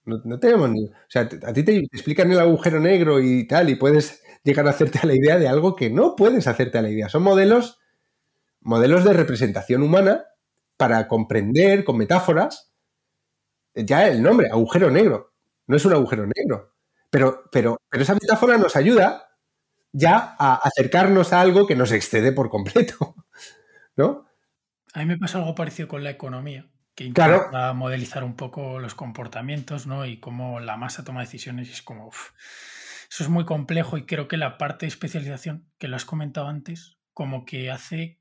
No, 0.05 0.39
tenemos 0.39 0.69
ni... 0.69 0.85
O 0.85 1.09
sea, 1.09 1.23
a 1.23 1.53
ti 1.53 1.63
te 1.63 1.75
explican 1.75 2.31
el 2.31 2.39
agujero 2.39 2.79
negro 2.79 3.19
y 3.19 3.45
tal, 3.45 3.69
y 3.69 3.75
puedes 3.75 4.23
llegar 4.45 4.65
a 4.65 4.69
hacerte 4.69 4.99
a 5.03 5.07
la 5.07 5.13
idea 5.13 5.37
de 5.37 5.49
algo 5.49 5.75
que 5.75 5.89
no 5.89 6.15
puedes 6.15 6.47
hacerte 6.47 6.77
a 6.77 6.81
la 6.81 6.89
idea. 6.89 7.09
Son 7.09 7.21
modelos, 7.21 7.79
modelos 8.61 9.03
de 9.03 9.11
representación 9.11 9.83
humana 9.83 10.23
para 10.77 11.09
comprender 11.09 11.83
con 11.83 11.97
metáforas 11.97 12.72
ya 13.75 14.07
el 14.07 14.21
nombre, 14.21 14.49
agujero 14.49 14.89
negro. 14.89 15.33
No 15.67 15.77
es 15.77 15.85
un 15.85 15.93
agujero 15.93 16.25
negro. 16.25 16.75
Pero, 17.09 17.43
pero, 17.51 17.77
pero 17.89 18.03
esa 18.03 18.13
metáfora 18.15 18.57
nos 18.57 18.75
ayuda 18.75 19.29
ya 19.91 20.35
a 20.37 20.55
acercarnos 20.55 21.31
a 21.31 21.41
algo 21.41 21.67
que 21.67 21.75
nos 21.75 21.91
excede 21.91 22.31
por 22.31 22.49
completo. 22.49 23.15
¿No? 23.95 24.25
A 24.93 24.99
mí 24.99 25.05
me 25.05 25.17
pasa 25.17 25.37
algo 25.37 25.55
parecido 25.55 25.87
con 25.87 26.03
la 26.03 26.09
economía, 26.09 26.67
que 26.95 27.05
intenta 27.05 27.73
modelizar 27.73 28.23
un 28.23 28.35
poco 28.35 28.79
los 28.79 28.95
comportamientos, 28.95 29.87
¿no? 29.87 30.05
Y 30.05 30.19
cómo 30.19 30.59
la 30.59 30.77
masa 30.77 31.03
toma 31.03 31.21
decisiones 31.21 31.69
y 31.69 31.71
es 31.71 31.81
como. 31.81 32.09
eso 32.09 33.23
es 33.23 33.29
muy 33.29 33.45
complejo 33.45 33.97
y 33.97 34.05
creo 34.05 34.27
que 34.27 34.37
la 34.37 34.57
parte 34.57 34.85
de 34.85 34.89
especialización, 34.89 35.67
que 35.77 35.87
lo 35.87 35.95
has 35.95 36.05
comentado 36.05 36.47
antes, 36.47 36.97
como 37.13 37.45
que 37.45 37.71
hace 37.71 38.19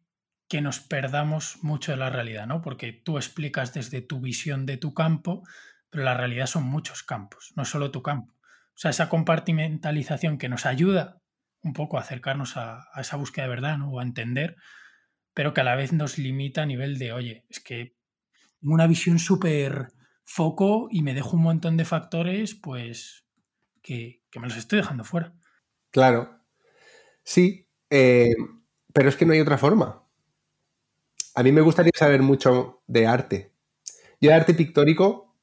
que 0.53 0.61
nos 0.61 0.80
perdamos 0.80 1.57
mucho 1.62 1.92
de 1.92 1.96
la 1.96 2.11
realidad, 2.11 2.46
¿no? 2.46 2.61
Porque 2.61 2.92
tú 2.92 3.16
explicas 3.16 3.72
desde 3.72 4.03
tu 4.03 4.20
visión 4.20 4.66
de 4.66 4.76
tu 4.76 4.92
campo, 4.92 5.48
pero 5.88 6.05
la 6.05 6.12
realidad 6.12 6.44
son 6.44 6.64
muchos 6.64 7.03
campos, 7.03 7.55
no 7.57 7.64
solo 7.64 7.90
tu 7.90 8.03
campo. 8.03 8.34
O 8.34 8.74
sea, 8.74 8.90
esa 8.90 9.09
compartimentalización 9.09 10.36
que 10.36 10.50
nos 10.50 10.66
ayuda 10.66 11.22
un 11.62 11.72
poco 11.72 11.96
a 11.96 12.03
acercarnos 12.03 12.59
a, 12.59 12.86
esa 12.98 13.16
búsqueda 13.16 13.44
de 13.44 13.48
verdad, 13.48 13.78
¿no? 13.78 13.92
O 13.92 14.00
a 14.00 14.03
entender, 14.03 14.57
pero 15.32 15.55
que 15.55 15.62
a 15.62 15.64
la 15.64 15.74
vez 15.74 15.94
nos 15.94 16.18
limita 16.18 16.64
a 16.64 16.66
nivel 16.66 16.98
de, 16.98 17.14
oye, 17.14 17.46
es 17.48 17.59
que 17.59 17.96
una 18.61 18.86
visión 18.86 19.18
súper 19.18 19.88
foco 20.22 20.88
y 20.90 21.00
me 21.00 21.14
dejo 21.14 21.34
un 21.34 21.44
montón 21.44 21.78
de 21.78 21.86
factores, 21.86 22.55
pues, 22.55 23.24
que, 23.80 24.20
me 24.34 24.48
los 24.48 24.59
estoy 24.59 24.80
dejando 24.80 25.05
fuera. 25.05 25.32
Claro. 25.90 26.42
Sí, 27.24 27.70
eh, 27.88 28.34
pero 28.92 29.09
es 29.09 29.16
que 29.16 29.24
no 29.24 29.32
hay 29.32 29.40
otra 29.40 29.57
forma. 29.57 30.01
A 31.35 31.43
mí 31.43 31.53
me 31.53 31.61
gustaría 31.61 31.93
saber 31.95 32.22
mucho 32.22 32.83
de 32.87 33.07
arte. 33.07 33.53
Yo 34.20 34.30
de 34.30 34.35
arte 34.35 34.55
pictórico 34.55 35.35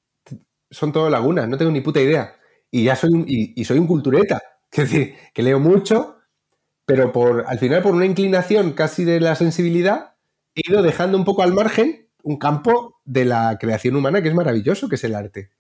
son 0.72 0.92
todo 0.92 1.10
lagunas, 1.10 1.48
no 1.48 1.58
tengo 1.58 1.72
ni 1.72 1.82
puta 1.82 2.02
idea. 2.02 2.36
Y 2.72 2.84
ya 2.84 2.96
soy 2.96 3.12
un, 3.12 3.26
y, 3.28 3.64
soy 3.66 3.80
un 3.80 3.88
cultureta. 3.88 4.42
Es 4.72 4.92
decir, 4.92 5.16
que 5.34 5.42
leo 5.42 5.60
mucho, 5.60 6.18
pero 6.86 7.12
por, 7.12 7.46
al 7.48 7.60
final 7.60 7.82
por 7.82 7.96
una 7.96 8.06
inclinación 8.06 8.74
casi 8.74 9.04
de 9.06 9.20
la 9.20 9.36
sensibilidad, 9.36 10.16
he 10.56 10.62
ido 10.72 10.84
dejando 10.84 11.18
un 11.18 11.26
poco 11.26 11.44
al 11.44 11.54
margen 11.54 12.08
un 12.24 12.38
campo 12.38 13.02
de 13.06 13.26
la 13.26 13.58
creación 13.60 13.96
humana 13.96 14.22
que 14.22 14.30
es 14.30 14.36
maravilloso, 14.36 14.88
que 14.90 14.96
es 14.96 15.04
el 15.06 15.16
arte. 15.16 15.52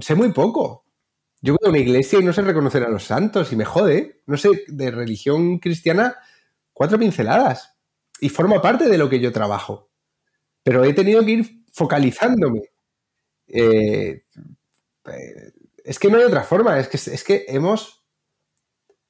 Sé 0.00 0.14
muy 0.14 0.32
poco. 0.32 0.84
Yo 1.40 1.54
voy 1.54 1.66
a 1.66 1.70
una 1.70 1.78
iglesia 1.78 2.20
y 2.20 2.24
no 2.24 2.32
sé 2.32 2.42
reconocer 2.42 2.84
a 2.84 2.88
los 2.88 3.04
santos 3.04 3.52
y 3.52 3.56
me 3.56 3.64
jode. 3.64 4.22
No 4.26 4.36
sé, 4.36 4.50
de 4.68 4.90
religión 4.90 5.58
cristiana, 5.58 6.16
cuatro 6.72 6.98
pinceladas. 6.98 7.76
Y 8.22 8.28
forma 8.28 8.62
parte 8.62 8.88
de 8.88 8.98
lo 8.98 9.10
que 9.10 9.18
yo 9.18 9.32
trabajo. 9.32 9.90
Pero 10.62 10.84
he 10.84 10.94
tenido 10.94 11.24
que 11.24 11.32
ir 11.32 11.64
focalizándome. 11.72 12.70
Eh, 13.48 14.22
eh, 15.06 15.52
es 15.82 15.98
que 15.98 16.08
no 16.08 16.18
hay 16.18 16.22
otra 16.22 16.44
forma. 16.44 16.78
Es 16.78 16.86
que, 16.86 16.98
es 16.98 17.24
que 17.24 17.46
hemos. 17.48 18.06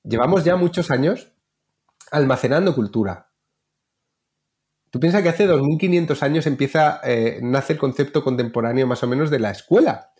Llevamos 0.02 0.44
ya 0.44 0.56
muchos 0.56 0.90
años 0.90 1.30
almacenando 2.10 2.74
cultura. 2.74 3.30
Tú 4.88 4.98
piensas 4.98 5.22
que 5.22 5.28
hace 5.28 5.46
2500 5.46 6.22
años 6.22 6.46
empieza, 6.46 7.02
eh, 7.04 7.40
nace 7.42 7.74
el 7.74 7.78
concepto 7.78 8.24
contemporáneo 8.24 8.86
más 8.86 9.02
o 9.02 9.08
menos 9.08 9.28
de 9.28 9.40
la 9.40 9.50
escuela. 9.50 10.14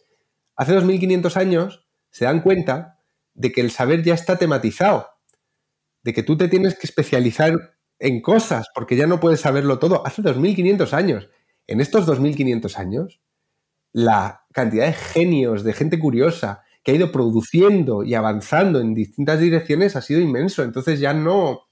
Hace 0.54 0.74
2500 0.74 1.38
años 1.38 1.88
se 2.10 2.26
dan 2.26 2.42
cuenta 2.42 3.00
de 3.32 3.52
que 3.52 3.62
el 3.62 3.70
saber 3.70 4.02
ya 4.02 4.12
está 4.12 4.36
tematizado, 4.36 5.08
de 6.02 6.12
que 6.12 6.22
tú 6.22 6.36
te 6.36 6.48
tienes 6.48 6.74
que 6.74 6.86
especializar 6.86 7.72
en 8.02 8.20
cosas 8.20 8.66
porque 8.74 8.96
ya 8.96 9.06
no 9.06 9.20
puedes 9.20 9.40
saberlo 9.40 9.78
todo. 9.78 10.06
Hace 10.06 10.22
2500 10.22 10.92
años. 10.92 11.30
En 11.68 11.80
estos 11.80 12.04
2500 12.04 12.78
años, 12.78 13.20
la 13.92 14.42
cantidad 14.52 14.86
de 14.86 14.92
genios, 14.92 15.62
de 15.62 15.72
gente 15.72 15.98
curiosa 15.98 16.62
que 16.82 16.90
ha 16.90 16.94
ido 16.96 17.12
produciendo 17.12 18.02
y 18.02 18.14
avanzando 18.14 18.80
en 18.80 18.92
distintas 18.92 19.38
direcciones 19.38 19.94
ha 19.94 20.02
sido 20.02 20.20
inmenso. 20.20 20.64
Entonces 20.64 20.98
ya 20.98 21.14
no, 21.14 21.68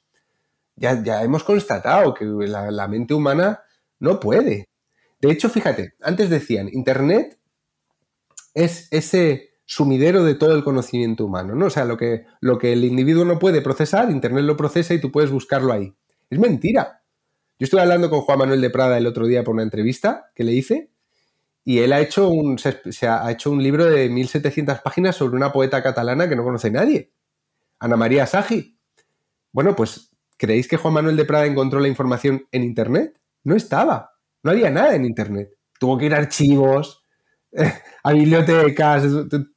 ya, 0.76 1.22
hemos 1.22 1.42
constatado 1.42 2.14
que 2.14 2.24
la, 2.24 2.86
mente 2.86 3.12
humana 3.12 3.62
no 3.98 4.20
puede. 4.20 4.68
De 5.20 5.32
hecho, 5.32 5.50
fíjate, 5.50 5.94
antes 6.00 6.30
decían, 6.30 6.68
Internet 6.72 7.38
es 8.54 8.86
ese 8.92 9.50
sumidero 9.66 10.22
de 10.22 10.36
todo 10.36 10.54
el 10.54 10.62
conocimiento 10.62 11.24
humano, 11.24 11.56
¿no? 11.56 11.66
O 11.66 11.70
sea, 11.70 11.84
lo 11.84 11.96
que, 11.96 12.24
lo 12.40 12.58
que 12.58 12.72
el 12.72 12.84
individuo 12.84 13.24
no 13.24 13.38
puede 13.40 13.62
procesar, 13.62 14.10
Internet 14.10 14.44
lo 14.44 14.56
procesa 14.56 14.94
y 14.94 15.00
tú 15.00 15.10
puedes 15.10 15.30
buscarlo 15.30 15.72
ahí. 15.72 15.94
Es 16.30 16.38
mentira. 16.38 17.02
Yo 17.58 17.64
estuve 17.64 17.82
hablando 17.82 18.08
con 18.08 18.22
Juan 18.22 18.38
Manuel 18.38 18.60
de 18.60 18.70
Prada 18.70 18.96
el 18.96 19.06
otro 19.06 19.26
día 19.26 19.44
por 19.44 19.54
una 19.54 19.62
entrevista 19.62 20.30
que 20.34 20.44
le 20.44 20.52
hice 20.52 20.90
y 21.64 21.80
él 21.80 21.92
ha 21.92 22.00
hecho 22.00 22.28
un, 22.30 22.58
se, 22.58 23.06
ha 23.06 23.30
hecho 23.30 23.50
un 23.50 23.62
libro 23.62 23.84
de 23.84 24.08
1700 24.08 24.80
páginas 24.80 25.16
sobre 25.16 25.36
una 25.36 25.52
poeta 25.52 25.82
catalana 25.82 26.28
que 26.28 26.36
no 26.36 26.44
conoce 26.44 26.70
nadie, 26.70 27.12
Ana 27.78 27.96
María 27.96 28.26
Sagi. 28.26 28.78
Bueno, 29.52 29.76
pues 29.76 30.10
¿Creéis 30.40 30.68
que 30.68 30.78
Juan 30.78 30.94
Manuel 30.94 31.18
de 31.18 31.26
Prada 31.26 31.44
encontró 31.44 31.80
la 31.80 31.88
información 31.88 32.46
en 32.50 32.62
Internet? 32.64 33.20
No 33.44 33.54
estaba. 33.54 34.12
No 34.42 34.50
había 34.50 34.70
nada 34.70 34.94
en 34.94 35.04
Internet. 35.04 35.50
Tuvo 35.78 35.98
que 35.98 36.06
ir 36.06 36.14
a 36.14 36.16
archivos, 36.16 37.04
a 38.02 38.12
bibliotecas, 38.14 39.04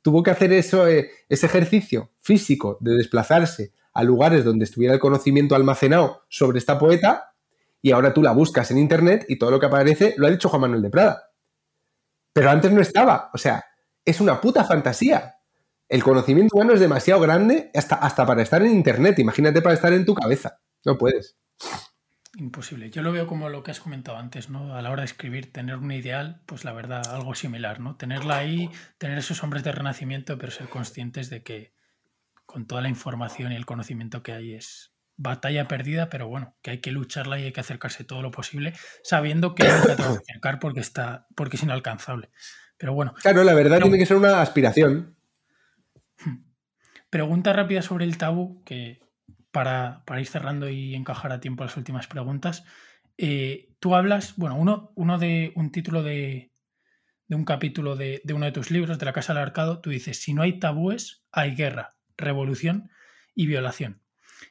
tuvo 0.01 0.21
que 0.21 0.31
hacer 0.31 0.51
eso, 0.51 0.85
eh, 0.85 1.09
ese 1.29 1.45
ejercicio 1.45 2.11
físico 2.19 2.77
de 2.81 2.95
desplazarse 2.95 3.71
a 3.93 4.03
lugares 4.03 4.43
donde 4.43 4.65
estuviera 4.65 4.93
el 4.93 4.99
conocimiento 4.99 5.55
almacenado 5.55 6.23
sobre 6.29 6.59
esta 6.59 6.79
poeta 6.79 7.33
y 7.81 7.91
ahora 7.91 8.13
tú 8.13 8.23
la 8.23 8.31
buscas 8.31 8.71
en 8.71 8.77
Internet 8.77 9.25
y 9.27 9.37
todo 9.37 9.51
lo 9.51 9.59
que 9.59 9.65
aparece 9.65 10.15
lo 10.17 10.27
ha 10.27 10.31
dicho 10.31 10.49
Juan 10.49 10.61
Manuel 10.61 10.81
de 10.81 10.89
Prada. 10.89 11.29
Pero 12.31 12.49
antes 12.49 12.71
no 12.71 12.81
estaba. 12.81 13.29
O 13.33 13.37
sea, 13.37 13.63
es 14.03 14.19
una 14.19 14.41
puta 14.41 14.63
fantasía. 14.63 15.35
El 15.87 16.03
conocimiento 16.03 16.55
humano 16.55 16.73
es 16.73 16.79
demasiado 16.79 17.19
grande 17.21 17.69
hasta, 17.75 17.95
hasta 17.95 18.25
para 18.25 18.41
estar 18.41 18.61
en 18.63 18.71
Internet. 18.71 19.19
Imagínate 19.19 19.61
para 19.61 19.75
estar 19.75 19.93
en 19.93 20.05
tu 20.05 20.15
cabeza. 20.15 20.59
No 20.85 20.97
puedes. 20.97 21.37
Imposible. 22.35 22.89
Yo 22.89 23.03
lo 23.03 23.11
veo 23.11 23.27
como 23.27 23.49
lo 23.49 23.61
que 23.61 23.69
has 23.69 23.79
comentado 23.79 24.17
antes, 24.17 24.49
¿no? 24.49 24.75
A 24.75 24.81
la 24.81 24.89
hora 24.89 25.01
de 25.01 25.05
escribir, 25.05 25.51
tener 25.51 25.77
un 25.77 25.91
ideal, 25.91 26.41
pues 26.47 26.65
la 26.65 26.73
verdad, 26.73 27.03
algo 27.13 27.35
similar, 27.35 27.79
¿no? 27.79 27.95
Tenerla 27.95 28.37
ahí, 28.37 28.71
tener 28.97 29.19
esos 29.19 29.43
hombres 29.43 29.63
de 29.63 29.71
renacimiento, 29.71 30.37
pero 30.39 30.51
ser 30.51 30.67
conscientes 30.67 31.29
de 31.29 31.43
que 31.43 31.72
con 32.53 32.67
toda 32.67 32.83
la 32.83 32.89
información 32.89 33.51
y 33.51 33.55
el 33.55 33.65
conocimiento 33.65 34.21
que 34.21 34.31
hay 34.31 34.53
es 34.53 34.93
batalla 35.17 35.67
perdida, 35.67 36.11
pero 36.11 36.27
bueno, 36.27 36.55
que 36.61 36.69
hay 36.69 36.81
que 36.81 36.91
lucharla 36.91 37.39
y 37.39 37.45
hay 37.45 37.51
que 37.51 37.61
acercarse 37.61 38.03
todo 38.03 38.21
lo 38.21 38.29
posible, 38.29 38.73
sabiendo 39.03 39.55
que 39.55 39.63
hay 39.63 39.81
que 39.81 39.91
acercar 39.93 40.59
porque 40.59 40.79
está, 40.79 41.25
porque 41.35 41.55
es 41.55 41.63
inalcanzable. 41.63 42.29
Pero 42.77 42.93
bueno. 42.93 43.15
Claro, 43.23 43.43
la 43.43 43.55
verdad 43.55 43.81
tiene 43.81 43.97
que 43.97 44.05
ser 44.05 44.17
una 44.17 44.39
aspiración. 44.39 45.17
Pregunta 47.09 47.53
rápida 47.53 47.81
sobre 47.81 48.05
el 48.05 48.19
tabú, 48.19 48.63
que 48.63 49.01
para, 49.49 50.03
ir 50.19 50.27
cerrando 50.27 50.69
y 50.69 50.93
encajar 50.93 51.31
a 51.31 51.39
tiempo 51.39 51.63
las 51.63 51.75
últimas 51.75 52.05
preguntas. 52.05 52.65
Eh, 53.17 53.73
tú 53.79 53.95
hablas, 53.95 54.35
bueno, 54.37 54.57
uno, 54.57 54.91
uno 54.93 55.17
de 55.17 55.53
un 55.55 55.71
título 55.71 56.03
de, 56.03 56.51
un 57.29 57.45
capítulo 57.45 57.95
de, 57.95 58.21
uno 58.31 58.45
de 58.45 58.51
tus 58.51 58.69
libros, 58.69 58.99
de 58.99 59.05
la 59.05 59.13
Casa 59.13 59.33
del 59.33 59.41
Arcado, 59.41 59.81
tú 59.81 59.89
dices, 59.89 60.21
si 60.21 60.35
no 60.35 60.43
hay 60.43 60.59
tabúes, 60.59 61.25
hay 61.31 61.55
guerra, 61.55 61.92
revolución 62.17 62.89
y 63.35 63.47
violación. 63.47 64.01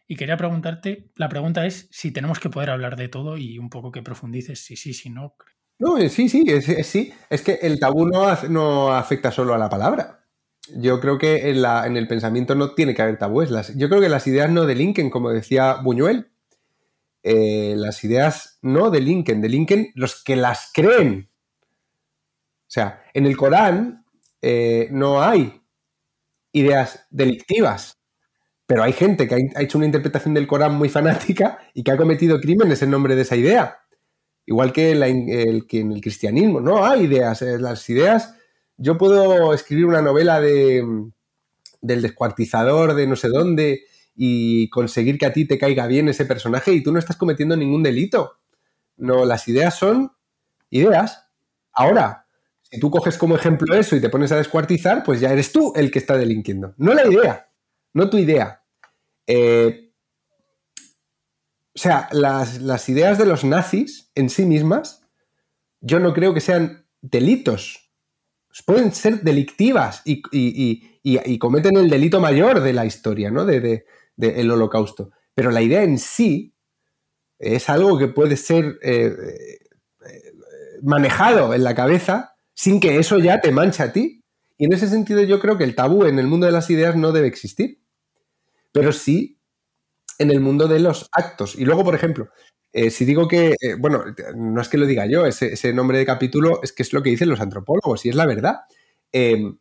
Y 0.07 0.17
quería 0.17 0.37
preguntarte, 0.37 1.11
la 1.17 1.29
pregunta 1.29 1.67
es 1.67 1.89
si 1.91 2.11
tenemos 2.13 2.41
que 2.41 2.51
poder 2.51 2.71
hablar 2.71 2.97
de 2.97 3.09
todo 3.09 3.37
y 3.37 3.59
un 3.59 3.71
poco 3.71 3.93
que 3.93 4.03
profundices, 4.03 4.65
si 4.65 4.77
sí, 4.77 4.95
si 4.95 5.11
no. 5.11 5.35
No, 5.79 5.99
eh, 5.99 6.09
sí, 6.09 6.29
sí, 6.29 6.45
es, 6.47 6.87
sí. 6.87 7.13
Es 7.29 7.43
que 7.43 7.59
el 7.63 7.79
tabú 7.79 8.07
no, 8.07 8.35
no 8.49 8.93
afecta 8.93 9.31
solo 9.31 9.55
a 9.55 9.59
la 9.59 9.69
palabra 9.69 10.23
yo 10.77 11.01
creo 11.01 11.19
que 11.19 11.51
en, 11.51 11.97
el 11.97 12.09
pensamiento 12.09 12.55
no 12.55 12.75
tiene 12.75 12.95
que 12.95 13.03
haber 13.03 13.19
tabúes. 13.19 13.51
yo 13.77 13.89
creo 13.89 14.01
que 14.01 14.09
las 14.09 14.27
ideas 14.27 14.51
no 14.51 14.65
delinquen, 14.65 15.11
como 15.11 15.31
decía 15.31 15.77
Buñuel. 15.83 16.31
Eh, 17.25 17.75
las 17.77 18.03
ideas 18.03 18.59
no 18.63 18.91
delinquen, 18.91 19.41
delinquen 19.41 19.93
los 19.95 20.23
que 20.23 20.37
las 20.37 20.71
creen. 20.73 21.31
O 22.63 22.71
sea, 22.73 23.05
en 23.15 23.27
el 23.27 23.37
Corán 23.37 24.05
eh, 24.41 24.89
no 24.91 25.23
hay 25.23 25.62
ideas 26.53 27.07
delictivas, 27.11 27.99
pero 28.67 28.83
hay 28.83 28.93
gente 28.93 29.29
que 29.29 29.37
ha 29.55 29.63
hecho 29.63 29.79
una 29.79 29.87
interpretación 29.87 30.35
del 30.35 30.47
Corán 30.47 30.75
muy 30.75 30.89
fanática 30.89 31.59
y 31.75 31.83
que 31.83 31.93
ha 31.93 31.97
cometido 31.97 32.41
crímenes 32.41 32.83
en 32.83 32.91
nombre 32.91 33.17
de 33.17 33.23
esa 33.23 33.37
idea. 33.37 33.79
Igual 34.47 34.73
que, 34.73 34.93
que 35.69 35.81
en 35.81 35.93
el 35.93 36.01
cristianismo, 36.01 36.61
no 36.61 36.85
hay 36.85 37.03
ideas. 37.03 37.43
Eh, 37.43 37.59
las 37.59 37.89
ideas 37.89 38.35
yo 38.77 38.99
puedo 38.99 39.55
escribir 39.55 39.87
una 39.87 40.03
novela 40.03 40.41
de, 40.41 40.85
del 41.81 42.03
descuartizador 42.03 42.95
de 42.95 43.07
no 43.07 43.17
sé 43.17 43.29
dónde 43.29 43.83
y 44.15 44.69
conseguir 44.71 45.19
que 45.19 45.27
a 45.27 45.33
ti 45.33 45.47
te 45.47 45.59
caiga 45.59 45.87
bien 45.87 46.09
ese 46.09 46.27
personaje 46.27 46.73
y 46.73 46.83
tú 46.83 46.93
no 46.93 46.99
estás 46.99 47.17
cometiendo 47.17 47.57
ningún 47.57 47.83
delito. 47.83 48.39
No, 48.97 49.25
las 49.25 49.47
ideas 49.49 49.79
son 49.79 50.13
ideas. 50.71 51.27
Ahora, 51.73 52.22
si 52.73 52.81
tú 52.81 52.91
coges 52.91 53.19
como 53.19 53.37
ejemplo 53.37 53.75
eso 53.77 53.95
y 53.95 54.01
te 54.01 54.09
pones 54.09 54.33
a 54.33 54.37
descuartizar, 54.37 55.05
pues 55.05 55.21
ya 55.21 55.31
eres 55.31 55.53
tú 55.53 55.73
el 55.77 55.91
que 55.91 55.99
está 55.99 56.17
delinquiendo. 56.17 56.75
No 56.79 56.95
la 56.95 57.07
idea, 57.07 57.51
no 57.93 58.11
tu 58.11 58.19
idea. 58.19 58.65
Eh, 59.27 59.93
o 61.75 61.79
sea, 61.79 62.09
las, 62.13 62.61
las 62.61 62.89
ideas 62.89 63.19
de 63.19 63.27
los 63.27 63.45
nazis 63.45 64.11
en 64.15 64.31
sí 64.31 64.45
mismas, 64.45 65.07
yo 65.81 66.01
no 66.01 66.13
creo 66.15 66.35
que 66.35 66.41
sean 66.41 66.87
delitos 67.01 67.83
pueden 68.61 68.93
ser 68.93 69.23
delictivas 69.23 70.03
y, 70.05 71.39
cometen 71.39 71.77
el 71.77 71.89
delito 71.89 72.21
mayor 72.21 72.61
de 72.61 72.75
la 72.75 72.85
historia, 72.85 73.31
¿no? 73.31 73.47
De, 73.47 73.87
el 74.19 74.51
holocausto. 74.51 75.11
Pero 75.35 75.51
la 75.51 75.63
idea 75.63 75.83
en 75.83 75.99
sí 75.99 76.55
es 77.39 77.71
algo 77.71 77.99
que 77.99 78.09
puede 78.09 78.37
ser 78.37 78.79
eh, 78.83 79.11
eh, 80.07 80.33
manejado 80.83 81.55
en 81.55 81.65
la 81.65 81.75
cabeza 81.75 82.32
sin 82.55 82.81
que 82.81 82.97
eso 82.99 83.19
ya 83.19 83.41
te 83.41 83.53
manche 83.53 83.83
a 83.83 83.93
ti. 83.93 84.23
Y 84.59 84.67
en 84.67 84.73
ese 84.73 84.89
sentido 84.89 85.23
yo 85.23 85.41
creo 85.41 85.59
que 85.59 85.65
el 85.65 85.75
tabú 85.75 86.05
en 86.05 86.19
el 86.19 86.27
mundo 86.27 86.47
de 86.47 86.53
las 86.53 86.71
ideas 86.71 86.97
no 86.97 87.13
debe 87.13 87.29
existir. 87.29 87.81
Pero 88.73 88.93
sí 88.93 89.39
en 90.19 90.31
el 90.31 90.41
mundo 90.41 90.69
de 90.69 90.81
los 90.81 91.09
actos. 91.13 91.57
Y 91.57 91.65
luego, 91.65 91.85
por 91.85 91.95
ejemplo, 91.95 92.31
eh, 92.73 92.91
si 92.91 93.05
digo 93.05 93.29
que, 93.29 93.55
eh, 93.61 93.75
bueno, 93.79 94.05
no 94.35 94.61
es 94.61 94.69
que 94.69 94.79
lo 94.79 94.87
diga 94.87 95.07
yo, 95.07 95.27
ese, 95.27 95.73
nombre 95.75 95.99
de 95.99 96.07
capítulo 96.07 96.61
es 96.63 96.73
que 96.73 96.83
es 96.83 96.93
lo 96.93 97.03
que 97.03 97.11
dicen 97.11 97.29
los 97.29 97.41
antropólogos 97.41 98.05
y 98.07 98.09
es 98.09 98.15
la 98.15 98.27
verdad. 98.27 98.61
Em, 99.13 99.59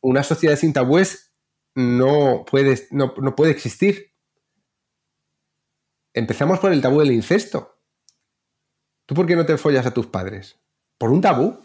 una 0.00 0.22
sociedad 0.22 0.56
sin 0.56 0.72
tabúes 0.72 1.32
no 1.74 2.44
puede, 2.44 2.88
no, 2.90 3.14
puede 3.14 3.52
existir. 3.52 4.12
Empezamos 6.12 6.58
por 6.58 6.72
el 6.72 6.80
tabú 6.80 7.00
del 7.00 7.12
incesto. 7.12 7.78
¿Tú 9.06 9.14
por 9.14 9.26
qué 9.26 9.36
no 9.36 9.46
te 9.46 9.56
follas 9.58 9.86
a 9.86 9.94
tus 9.94 10.06
padres? 10.06 10.58
¿Por 10.98 11.10
un 11.10 11.20
tabú? 11.20 11.58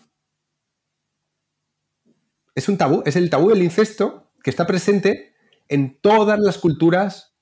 Es 2.60 2.68
un 2.68 2.78
tabú, 2.78 3.04
es 3.06 3.16
el 3.16 3.30
tabú 3.30 3.48
del 3.52 3.64
incesto 3.64 4.34
que 4.44 4.50
está 4.50 4.68
presente 4.68 5.34
en 5.70 5.98
todas 6.02 6.38
las 6.38 6.58
culturas 6.58 7.38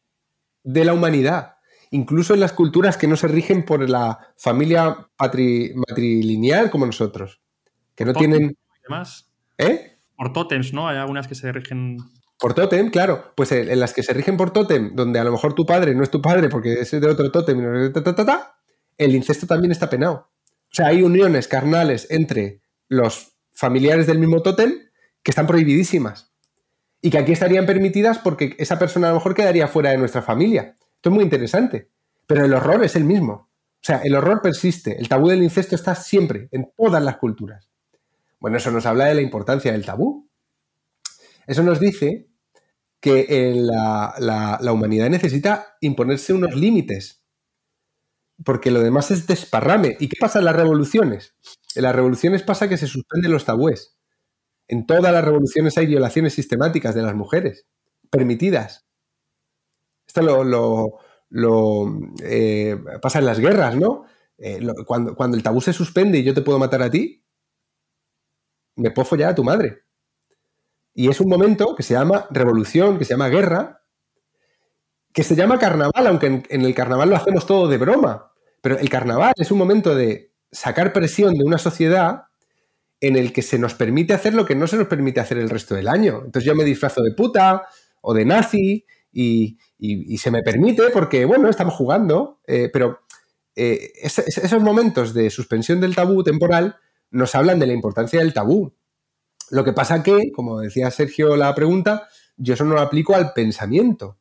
de 0.63 0.85
la 0.85 0.93
humanidad, 0.93 1.55
incluso 1.89 2.35
en 2.35 2.39
las 2.39 2.53
culturas 2.53 2.97
que 2.97 3.07
no 3.07 3.15
se 3.15 3.27
rigen 3.27 3.65
por 3.65 3.89
la 3.89 4.19
familia 4.37 5.09
matrilineal 5.17 6.69
como 6.69 6.85
nosotros, 6.85 7.41
que 7.95 8.05
no 8.05 8.13
tienen... 8.13 8.55
¿Eh? 9.57 9.97
Por 10.15 10.33
tótems, 10.33 10.71
¿no? 10.71 10.87
Hay 10.87 10.97
algunas 10.97 11.27
que 11.27 11.33
se 11.33 11.51
rigen 11.51 11.97
por 12.37 12.53
tótem, 12.53 12.91
claro. 12.91 13.33
Pues 13.35 13.51
en 13.53 13.79
las 13.79 13.93
que 13.93 14.03
se 14.03 14.13
rigen 14.13 14.37
por 14.37 14.51
tótem, 14.51 14.95
donde 14.95 15.17
a 15.17 15.23
lo 15.23 15.31
mejor 15.31 15.55
tu 15.55 15.65
padre 15.65 15.95
no 15.95 16.03
es 16.03 16.11
tu 16.11 16.21
padre 16.21 16.47
porque 16.47 16.73
es 16.73 16.91
de 16.91 17.07
otro 17.07 17.31
tótem, 17.31 17.91
el 18.99 19.15
incesto 19.15 19.47
también 19.47 19.71
está 19.71 19.89
penado. 19.89 20.29
O 20.45 20.75
sea, 20.75 20.89
hay 20.89 21.01
uniones 21.01 21.47
carnales 21.47 22.05
entre 22.11 22.61
los 22.87 23.31
familiares 23.51 24.05
del 24.05 24.19
mismo 24.19 24.43
tótem 24.43 24.86
que 25.27 25.31
están 25.31 25.45
prohibidísimas. 25.45 26.31
Y 27.01 27.09
que 27.09 27.17
aquí 27.17 27.33
estarían 27.33 27.65
permitidas 27.65 28.17
porque 28.17 28.55
esa 28.59 28.79
persona 28.79 29.07
a 29.07 29.09
lo 29.09 29.17
mejor 29.17 29.35
quedaría 29.35 29.67
fuera 29.67 29.89
de 29.89 29.97
nuestra 29.97 30.21
familia. 30.21 30.77
Esto 30.95 31.09
es 31.09 31.13
muy 31.13 31.25
interesante. 31.25 31.91
Pero 32.25 32.45
el 32.45 32.53
horror 32.53 32.81
es 32.85 32.95
el 32.95 33.03
mismo. 33.03 33.33
O 33.33 33.81
sea, 33.81 33.97
el 34.05 34.15
horror 34.15 34.41
persiste. 34.41 34.97
El 34.97 35.09
tabú 35.09 35.27
del 35.27 35.43
incesto 35.43 35.75
está 35.75 35.95
siempre, 35.95 36.47
en 36.53 36.71
todas 36.77 37.03
las 37.03 37.17
culturas. 37.17 37.69
Bueno, 38.39 38.55
eso 38.55 38.71
nos 38.71 38.85
habla 38.85 39.03
de 39.03 39.15
la 39.15 39.21
importancia 39.21 39.73
del 39.73 39.83
tabú. 39.83 40.29
Eso 41.45 41.61
nos 41.61 41.81
dice 41.81 42.29
que 43.01 43.53
la, 43.53 44.15
la, 44.61 44.71
humanidad 44.71 45.09
necesita 45.09 45.75
imponerse 45.81 46.31
unos 46.31 46.55
límites, 46.55 47.21
porque 48.45 48.71
lo 48.71 48.79
demás 48.79 49.11
es 49.11 49.27
desparrame. 49.27 49.97
¿Y 49.99 50.07
qué 50.07 50.15
pasa 50.17 50.39
en 50.39 50.45
las 50.45 50.55
revoluciones? 50.55 51.35
En 51.75 51.83
las 51.83 51.93
revoluciones 51.93 52.43
pasa 52.43 52.69
que 52.69 52.77
se 52.77 52.87
suspenden 52.87 53.33
los 53.33 53.43
tabúes. 53.43 53.96
En 54.67 54.85
todas 54.85 55.13
las 55.13 55.23
revoluciones 55.23 55.77
hay 55.77 55.85
violaciones 55.85 56.33
sistemáticas 56.33 56.93
de 56.95 57.01
las 57.01 57.15
mujeres, 57.15 57.67
permitidas. 58.09 58.87
Esto 60.05 60.21
lo, 61.29 61.99
eh, 62.23 62.77
pasa 63.01 63.19
en 63.19 63.25
las 63.25 63.39
guerras, 63.39 63.75
¿no? 63.75 64.05
Eh, 64.37 64.65
cuando, 64.85 65.15
cuando 65.15 65.37
el 65.37 65.43
tabú 65.43 65.61
se 65.61 65.73
suspende 65.73 66.19
y 66.19 66.23
yo 66.23 66.33
te 66.33 66.41
puedo 66.41 66.59
matar 66.59 66.81
a 66.81 66.91
ti, 66.91 67.23
me 68.75 68.91
puedo 68.91 69.05
follar 69.05 69.29
a 69.29 69.35
tu 69.35 69.43
madre. 69.43 69.83
Y 70.93 71.09
es 71.09 71.19
un 71.21 71.29
momento 71.29 71.75
que 71.75 71.83
se 71.83 71.93
llama 71.93 72.27
revolución, 72.31 72.97
que 72.97 73.05
se 73.05 73.13
llama 73.13 73.29
guerra, 73.29 73.83
que 75.13 75.23
se 75.23 75.35
llama 75.35 75.59
carnaval, 75.59 76.07
aunque 76.07 76.43
en, 76.47 76.61
el 76.61 76.75
carnaval 76.75 77.09
lo 77.09 77.15
hacemos 77.15 77.45
todo 77.45 77.67
de 77.67 77.77
broma. 77.77 78.31
Pero 78.61 78.77
el 78.77 78.89
carnaval 78.89 79.33
es 79.37 79.51
un 79.51 79.57
momento 79.57 79.95
de 79.95 80.33
sacar 80.51 80.93
presión 80.93 81.33
de 81.33 81.43
una 81.43 81.57
sociedad 81.57 82.26
en 82.99 83.15
el 83.15 83.31
que 83.31 83.41
se 83.41 83.59
nos 83.59 83.73
permite 83.73 84.13
hacer 84.13 84.33
lo 84.33 84.45
que 84.45 84.55
no 84.55 84.67
se 84.67 84.77
nos 84.77 84.87
permite 84.87 85.19
hacer 85.19 85.37
el 85.37 85.49
resto 85.49 85.75
del 85.75 85.87
año. 85.87 86.21
Entonces 86.25 86.45
yo 86.45 86.55
me 86.55 86.63
disfrazo 86.63 87.01
de 87.01 87.13
puta 87.13 87.63
o 88.01 88.13
de 88.13 88.25
nazi 88.25 88.85
y, 89.11 89.57
se 90.17 90.31
me 90.31 90.41
permite 90.41 90.89
porque, 90.91 91.25
bueno, 91.25 91.49
estamos 91.49 91.73
jugando, 91.73 92.39
eh, 92.47 92.69
pero 92.71 92.99
eh, 93.55 93.91
esos 94.01 94.61
momentos 94.61 95.13
de 95.13 95.29
suspensión 95.29 95.79
del 95.79 95.95
tabú 95.95 96.23
temporal 96.23 96.75
nos 97.11 97.35
hablan 97.35 97.59
de 97.59 97.67
la 97.67 97.73
importancia 97.73 98.19
del 98.19 98.33
tabú. 98.33 98.75
Lo 99.49 99.63
que 99.63 99.73
pasa 99.73 100.03
que, 100.03 100.31
como 100.35 100.59
decía 100.59 100.91
Sergio 100.91 101.35
la 101.37 101.53
pregunta, 101.55 102.07
yo 102.35 102.53
eso 102.53 102.65
no 102.65 102.75
lo 102.75 102.81
aplico 102.81 103.15
al 103.15 103.33
pensamiento. 103.33 104.19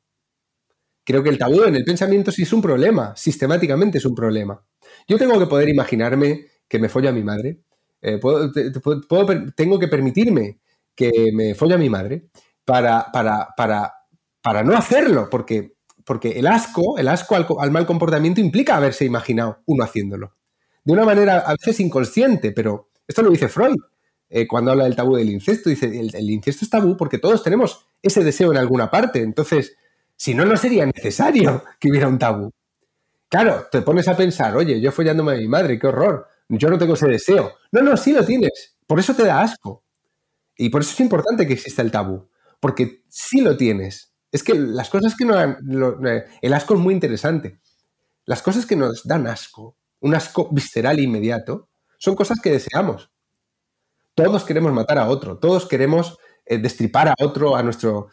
Creo 1.05 1.23
que 1.23 1.29
el 1.29 1.39
tabú 1.39 1.63
en 1.65 1.77
el 1.77 1.85
pensamiento 1.85 2.33
sí 2.33 2.43
es 2.43 2.53
un 2.53 2.63
problema, 2.63 3.15
sistemáticamente 3.17 3.99
es 3.99 4.05
un 4.05 4.15
problema. 4.15 4.65
Yo 5.07 5.19
tengo 5.19 5.39
que 5.39 5.47
poder 5.47 5.69
imaginarme 5.69 6.47
que 6.69 6.79
me 6.79 6.89
folla 6.89 7.13
mi 7.13 7.23
madre, 7.23 7.61
eh, 8.07 8.21
tengo 9.57 9.79
que 9.79 9.89
permitirme 9.89 10.61
que 10.95 11.31
me 11.33 11.55
folla 11.57 11.77
mi 11.77 11.91
madre 11.91 12.29
para, 12.65 13.11
para, 13.13 13.49
para, 13.57 13.93
para 14.41 14.63
no 14.63 14.77
hacerlo, 14.77 15.29
porque, 15.29 15.75
porque 16.05 16.39
el 16.39 16.47
asco, 16.47 16.99
el 16.99 17.09
asco 17.09 17.35
al, 17.35 17.47
al, 17.59 17.71
mal 17.73 17.85
comportamiento 17.85 18.41
implica 18.41 18.77
haberse 18.77 19.05
imaginado 19.05 19.59
uno 19.67 19.83
haciéndolo. 19.83 20.35
De 20.85 20.93
una 20.93 21.05
manera 21.05 21.39
a 21.39 21.53
veces 21.53 21.81
inconsciente, 21.81 22.53
pero 22.53 22.91
esto 23.09 23.23
lo 23.23 23.31
dice 23.31 23.49
Freud. 23.49 23.77
Eh, 24.29 24.47
cuando 24.47 24.71
habla 24.71 24.85
del 24.85 24.97
tabú 24.97 25.17
del 25.17 25.31
incesto, 25.31 25.69
dice, 25.69 25.87
el, 25.87 26.31
incesto 26.31 26.65
es 26.65 26.71
tabú 26.71 26.97
porque 26.97 27.19
todos 27.19 27.43
tenemos 27.43 27.87
ese 28.03 28.23
deseo 28.23 28.53
en 28.53 28.59
alguna 28.59 28.89
parte. 28.89 29.21
Entonces, 29.21 29.77
si 30.17 30.33
no, 30.33 30.45
no 30.45 30.57
sería 30.57 30.87
necesario 30.87 31.65
que 31.81 31.91
hubiera 31.91 32.09
un 32.09 32.19
tabú. 32.19 32.53
Claro, 33.29 33.67
te 33.71 33.83
pones 33.83 34.07
a 34.07 34.17
pensar, 34.17 34.57
oye, 34.57 34.81
yo 34.81 34.93
follándome 34.93 35.33
a 35.33 35.37
mi 35.37 35.49
madre, 35.49 35.79
qué 35.79 35.89
horror, 35.89 36.29
yo 36.49 36.69
no 36.71 36.79
tengo 36.79 36.95
ese 36.95 37.09
deseo. 37.09 37.55
No, 37.73 37.83
no, 37.83 37.97
sí 37.97 38.13
lo 38.13 38.25
tienes, 38.25 38.77
por 38.87 38.99
eso 38.99 39.15
te 39.15 39.25
da 39.25 39.41
asco. 39.41 39.85
Y 40.57 40.71
por 40.71 40.83
eso 40.83 40.93
es 40.93 41.01
importante 41.01 41.47
que 41.47 41.55
exista 41.55 41.83
el 41.83 41.91
tabú, 41.91 42.29
porque 42.61 43.03
sí 43.09 43.41
lo 43.41 43.57
tienes. 43.57 44.15
Es 44.33 44.43
que 44.43 44.55
las 44.55 44.89
cosas 44.89 45.15
que 45.17 45.25
no... 45.25 46.07
Eh, 46.07 46.25
el 46.41 46.55
asco 46.55 46.75
es 46.75 46.81
muy 46.81 46.95
interesante. 46.95 47.61
Las 48.25 48.43
cosas 48.43 48.67
que 48.67 48.77
nos 48.77 49.05
dan 49.05 49.27
asco, 49.27 49.77
un 50.01 50.15
asco 50.15 50.49
visceral 50.51 50.99
inmediato, 50.99 51.69
son 51.99 52.17
cosas 52.17 52.41
que 52.41 52.51
deseamos. 52.51 53.11
Todos 54.15 54.45
queremos 54.45 54.73
matar 54.73 54.99
a 54.99 55.09
otro, 55.09 55.39
todos 55.39 55.67
queremos 55.67 56.19
eh, 56.45 56.59
destripar 56.59 57.09
a 57.09 57.15
otro, 57.21 57.55
a 57.57 57.63
nuestro... 57.63 58.09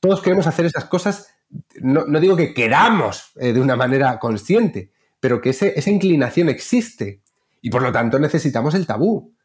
Todos 0.00 0.22
queremos 0.22 0.46
hacer 0.46 0.66
esas 0.66 0.86
cosas, 0.86 1.34
no, 1.82 2.04
digo 2.18 2.36
que 2.36 2.54
queramos 2.54 3.32
eh, 3.36 3.52
de 3.52 3.60
una 3.60 3.76
manera 3.76 4.18
consciente, 4.18 4.92
pero 5.18 5.40
que 5.40 5.50
esa 5.50 5.90
inclinación 5.90 6.48
existe 6.48 7.22
y 7.60 7.70
por 7.70 7.82
lo 7.82 7.92
tanto 7.92 8.18
necesitamos 8.18 8.74
el 8.74 8.86
tabú. 8.86 9.36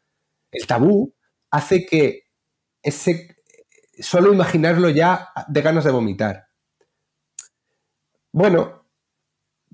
El 0.50 0.66
tabú 0.66 1.14
hace 1.50 1.86
que 1.86 2.24
ese, 2.82 3.36
solo 3.98 4.32
imaginarlo 4.32 4.88
ya 4.90 5.30
de 5.48 5.62
ganas 5.62 5.84
de 5.84 5.90
vomitar. 5.90 6.48
Bueno, 8.32 8.86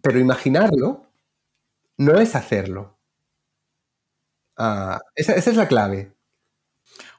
pero 0.02 0.18
imaginarlo 0.18 1.12
no 1.98 2.18
es 2.18 2.34
hacerlo. 2.34 2.98
Ah, 4.56 5.00
esa, 5.14 5.34
es 5.34 5.56
la 5.56 5.68
clave. 5.68 6.12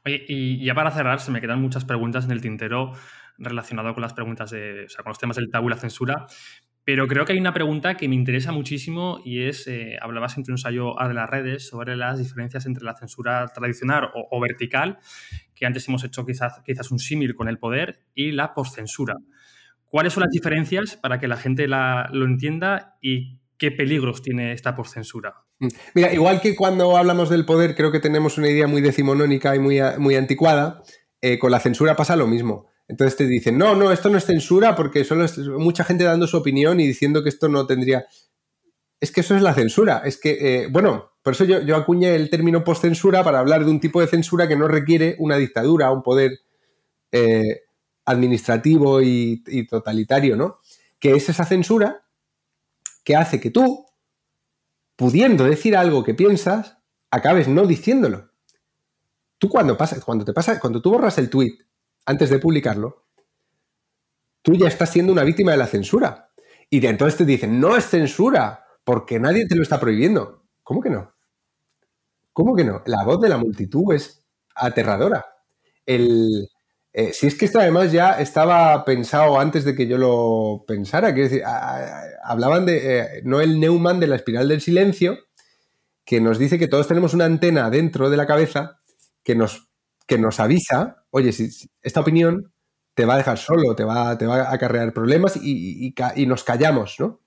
Oye, 0.05 0.23
y 0.27 0.63
ya 0.65 0.75
para 0.75 0.91
cerrar, 0.91 1.19
se 1.19 1.31
me 1.31 1.41
quedan 1.41 1.61
muchas 1.61 1.85
preguntas 1.85 2.25
en 2.25 2.31
el 2.31 2.41
tintero 2.41 2.93
relacionado 3.37 3.93
con 3.93 4.01
las 4.01 4.13
preguntas 4.13 4.51
de, 4.51 4.85
o 4.85 4.89
sea, 4.89 5.03
con 5.03 5.11
los 5.11 5.19
temas 5.19 5.37
del 5.37 5.49
tabú 5.49 5.67
y 5.67 5.71
la 5.71 5.77
censura, 5.77 6.27
pero 6.85 7.07
creo 7.07 7.23
que 7.25 7.33
hay 7.33 7.39
una 7.39 7.53
pregunta 7.53 7.95
que 7.95 8.09
me 8.09 8.15
interesa 8.15 8.51
muchísimo 8.51 9.19
y 9.23 9.43
es, 9.43 9.67
eh, 9.67 9.97
hablabas 10.01 10.37
entre 10.37 10.51
un 10.51 10.55
ensayo 10.55 10.95
de 11.07 11.13
las 11.13 11.29
redes 11.29 11.67
sobre 11.67 11.95
las 11.95 12.19
diferencias 12.19 12.65
entre 12.65 12.83
la 12.83 12.95
censura 12.95 13.47
tradicional 13.47 14.09
o, 14.13 14.39
vertical, 14.41 14.99
que 15.55 15.65
antes 15.65 15.87
hemos 15.87 16.03
hecho 16.03 16.25
quizás, 16.25 16.61
quizás 16.65 16.91
un 16.91 16.99
símil 16.99 17.35
con 17.35 17.47
el 17.47 17.57
poder, 17.57 18.01
y 18.13 18.31
la 18.31 18.53
postcensura. 18.53 19.15
¿Cuáles 19.85 20.13
son 20.13 20.21
las 20.21 20.31
diferencias 20.31 20.97
para 20.97 21.19
que 21.19 21.27
la 21.27 21.37
gente 21.37 21.67
lo 21.67 22.25
entienda 22.25 22.97
y 22.99 23.39
qué 23.57 23.71
peligros 23.71 24.21
tiene 24.21 24.51
esta 24.51 24.75
postcensura? 24.75 25.35
Mm. 25.59 25.67
Mira, 25.93 26.13
igual 26.13 26.41
que 26.41 26.55
cuando 26.55 26.97
hablamos 26.97 27.29
del 27.29 27.45
poder, 27.45 27.75
creo 27.75 27.91
que 27.91 27.99
tenemos 27.99 28.37
una 28.37 28.49
idea 28.49 28.67
muy 28.67 28.81
decimonónica 28.81 29.55
y 29.55 29.59
muy, 29.59 29.79
muy 29.99 30.15
anticuada, 30.15 30.83
eh, 31.21 31.39
con 31.39 31.51
la 31.51 31.59
censura 31.59 31.95
pasa 31.95 32.17
lo 32.17 32.27
mismo. 32.27 32.72
Entonces 32.87 33.17
te 33.17 33.25
dicen, 33.25 33.57
no, 33.57 33.75
no, 33.75 33.91
esto 33.91 34.09
no 34.09 34.17
es 34.17 34.25
censura 34.25 34.75
porque 34.75 35.03
solo 35.03 35.25
es 35.25 35.37
mucha 35.37 35.83
gente 35.83 36.03
dando 36.03 36.27
su 36.27 36.37
opinión 36.37 36.79
y 36.79 36.87
diciendo 36.87 37.23
que 37.23 37.29
esto 37.29 37.47
no 37.47 37.65
tendría... 37.65 38.05
Es 38.99 39.11
que 39.11 39.21
eso 39.21 39.35
es 39.35 39.41
la 39.41 39.53
censura. 39.53 40.01
Es 40.05 40.17
que, 40.17 40.37
eh, 40.63 40.67
bueno, 40.67 41.11
por 41.21 41.33
eso 41.33 41.45
yo, 41.45 41.61
yo 41.61 41.75
acuñé 41.75 42.15
el 42.15 42.29
término 42.29 42.63
postcensura 42.63 43.23
para 43.23 43.39
hablar 43.39 43.65
de 43.65 43.71
un 43.71 43.79
tipo 43.79 44.01
de 44.01 44.07
censura 44.07 44.47
que 44.47 44.55
no 44.55 44.67
requiere 44.67 45.15
una 45.19 45.37
dictadura, 45.37 45.91
un 45.91 46.03
poder 46.03 46.39
eh, 47.11 47.61
administrativo 48.05 49.01
y, 49.01 49.67
totalitario, 49.69 50.35
¿no? 50.35 50.59
Que 50.99 51.11
es 51.15 51.29
esa 51.29 51.45
censura 51.45 52.05
que 53.03 53.15
hace 53.15 53.39
que 53.39 53.51
tú, 53.51 53.85
pudiendo 54.95 55.45
decir 55.45 55.77
algo 55.77 56.03
que 56.03 56.13
piensas, 56.13 56.77
acabes 57.11 57.47
no 57.47 57.65
diciéndolo. 57.65 58.31
Tú 59.37 59.47
cuando 59.47 59.77
pasa, 59.77 60.01
cuando 60.01 60.25
te 60.25 60.33
pasa, 60.33 60.59
cuando 60.59 60.81
tú 60.81 60.91
borras 60.91 61.17
el 61.17 61.29
tweet 61.29 61.57
antes 62.05 62.29
de 62.29 62.39
publicarlo, 62.39 63.05
tú 64.41 64.55
ya 64.55 64.67
estás 64.67 64.89
siendo 64.91 65.11
una 65.11 65.23
víctima 65.23 65.51
de 65.51 65.57
la 65.57 65.67
censura. 65.67 66.31
Y 66.69 66.79
de 66.79 66.89
entonces 66.89 67.17
te 67.17 67.25
dicen, 67.25 67.59
no 67.59 67.75
es 67.77 67.85
censura, 67.85 68.65
porque 68.83 69.19
nadie 69.19 69.47
te 69.47 69.55
lo 69.55 69.63
está 69.63 69.79
prohibiendo. 69.79 70.45
¿Cómo 70.63 70.81
que 70.81 70.89
no? 70.89 71.13
¿Cómo 72.33 72.55
que 72.55 72.63
no? 72.63 72.81
La 72.85 73.03
voz 73.03 73.21
de 73.21 73.29
la 73.29 73.37
multitud 73.37 73.93
es 73.93 74.25
aterradora. 74.55 75.25
El, 75.85 76.49
eh, 76.91 77.11
si 77.13 77.27
es 77.27 77.35
que 77.35 77.45
esto 77.45 77.59
además 77.59 77.91
ya 77.91 78.19
estaba 78.19 78.85
pensado 78.85 79.39
antes 79.39 79.65
de 79.65 79.75
que 79.75 79.87
yo 79.87 79.97
lo 79.97 80.63
pensara, 80.67 81.13
quiero 81.13 81.29
decir, 81.29 81.43
hablaban 82.23 82.65
de 82.65 82.99
eh, 82.99 83.21
Noel 83.23 83.59
Neumann 83.59 83.99
de 83.99 84.07
la 84.07 84.15
espiral 84.15 84.47
del 84.47 84.61
silencio, 84.61 85.17
que 86.05 86.21
nos 86.21 86.37
dice 86.37 86.59
que 86.59 86.67
todos 86.67 86.87
tenemos 86.87 87.13
una 87.13 87.25
antena 87.25 87.69
dentro 87.69 88.09
de 88.09 88.17
la 88.17 88.27
cabeza 88.27 88.79
que 89.23 89.35
nos, 89.35 89.69
que 90.05 90.17
nos 90.17 90.39
avisa, 90.39 91.02
oye, 91.15 91.31
si, 91.31 91.69
esta 91.81 92.01
opinión 92.01 92.51
te 92.95 93.05
va 93.05 93.13
a 93.13 93.17
dejar 93.17 93.37
solo, 93.37 93.75
te 93.75 93.83
va, 93.83 94.09
a 94.09 94.53
acarrear 94.53 94.93
problemas 94.93 95.37
y, 95.37 95.93
nos 96.27 96.43
callamos, 96.43 96.95
¿no? 96.99 97.21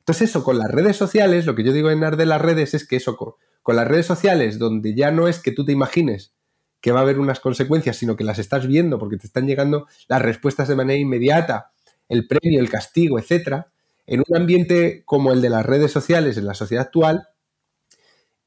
Entonces 0.00 0.30
eso, 0.30 0.42
con 0.42 0.58
las 0.58 0.70
redes 0.70 0.96
sociales, 0.96 1.46
lo 1.46 1.54
que 1.54 1.62
yo 1.62 1.72
digo 1.72 1.90
en 1.90 2.00
de 2.00 2.26
las 2.26 2.40
redes 2.40 2.74
es 2.74 2.86
que 2.86 2.96
eso, 2.96 3.16
con 3.16 3.76
las 3.76 3.86
redes 3.86 4.06
sociales, 4.06 4.58
donde 4.58 4.94
ya 4.94 5.10
no 5.10 5.28
es 5.28 5.38
que 5.38 5.52
tú 5.52 5.64
te 5.64 5.72
imagines 5.72 6.34
que 6.80 6.92
va 6.92 7.00
a 7.00 7.02
haber 7.02 7.18
unas 7.18 7.40
consecuencias, 7.40 7.96
sino 7.96 8.16
que 8.16 8.24
las 8.24 8.38
estás 8.38 8.66
viendo 8.66 8.98
porque 8.98 9.16
te 9.16 9.26
están 9.26 9.46
llegando 9.46 9.86
las 10.08 10.22
respuestas 10.22 10.68
de 10.68 10.76
manera 10.76 10.98
inmediata, 10.98 11.72
el 12.08 12.26
premio, 12.26 12.60
el 12.60 12.70
castigo, 12.70 13.18
etcétera, 13.18 13.70
en 14.06 14.22
un 14.26 14.36
ambiente 14.36 15.02
como 15.04 15.32
el 15.32 15.42
de 15.42 15.50
las 15.50 15.66
redes 15.66 15.92
sociales 15.92 16.38
en 16.38 16.46
la 16.46 16.54
sociedad 16.54 16.86
actual, 16.86 17.28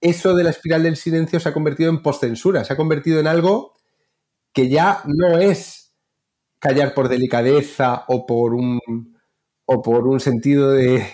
eso 0.01 0.35
de 0.35 0.43
la 0.43 0.49
espiral 0.49 0.83
del 0.83 0.97
silencio 0.97 1.39
se 1.39 1.47
ha 1.47 1.53
convertido 1.53 1.89
en 1.91 2.01
postcensura, 2.01 2.63
se 2.63 2.73
ha 2.73 2.77
convertido 2.77 3.19
en 3.19 3.27
algo 3.27 3.70
que 4.53 4.69
ya 4.69 5.01
no 5.05 5.37
es 5.37 5.93
callar 6.59 6.93
por 6.93 7.09
delicadeza 7.09 8.05
o 8.07 8.25
por 8.25 8.53
un, 8.53 8.79
o 9.65 9.81
por 9.81 10.07
un 10.07 10.19
sentido 10.19 10.71
de... 10.71 11.05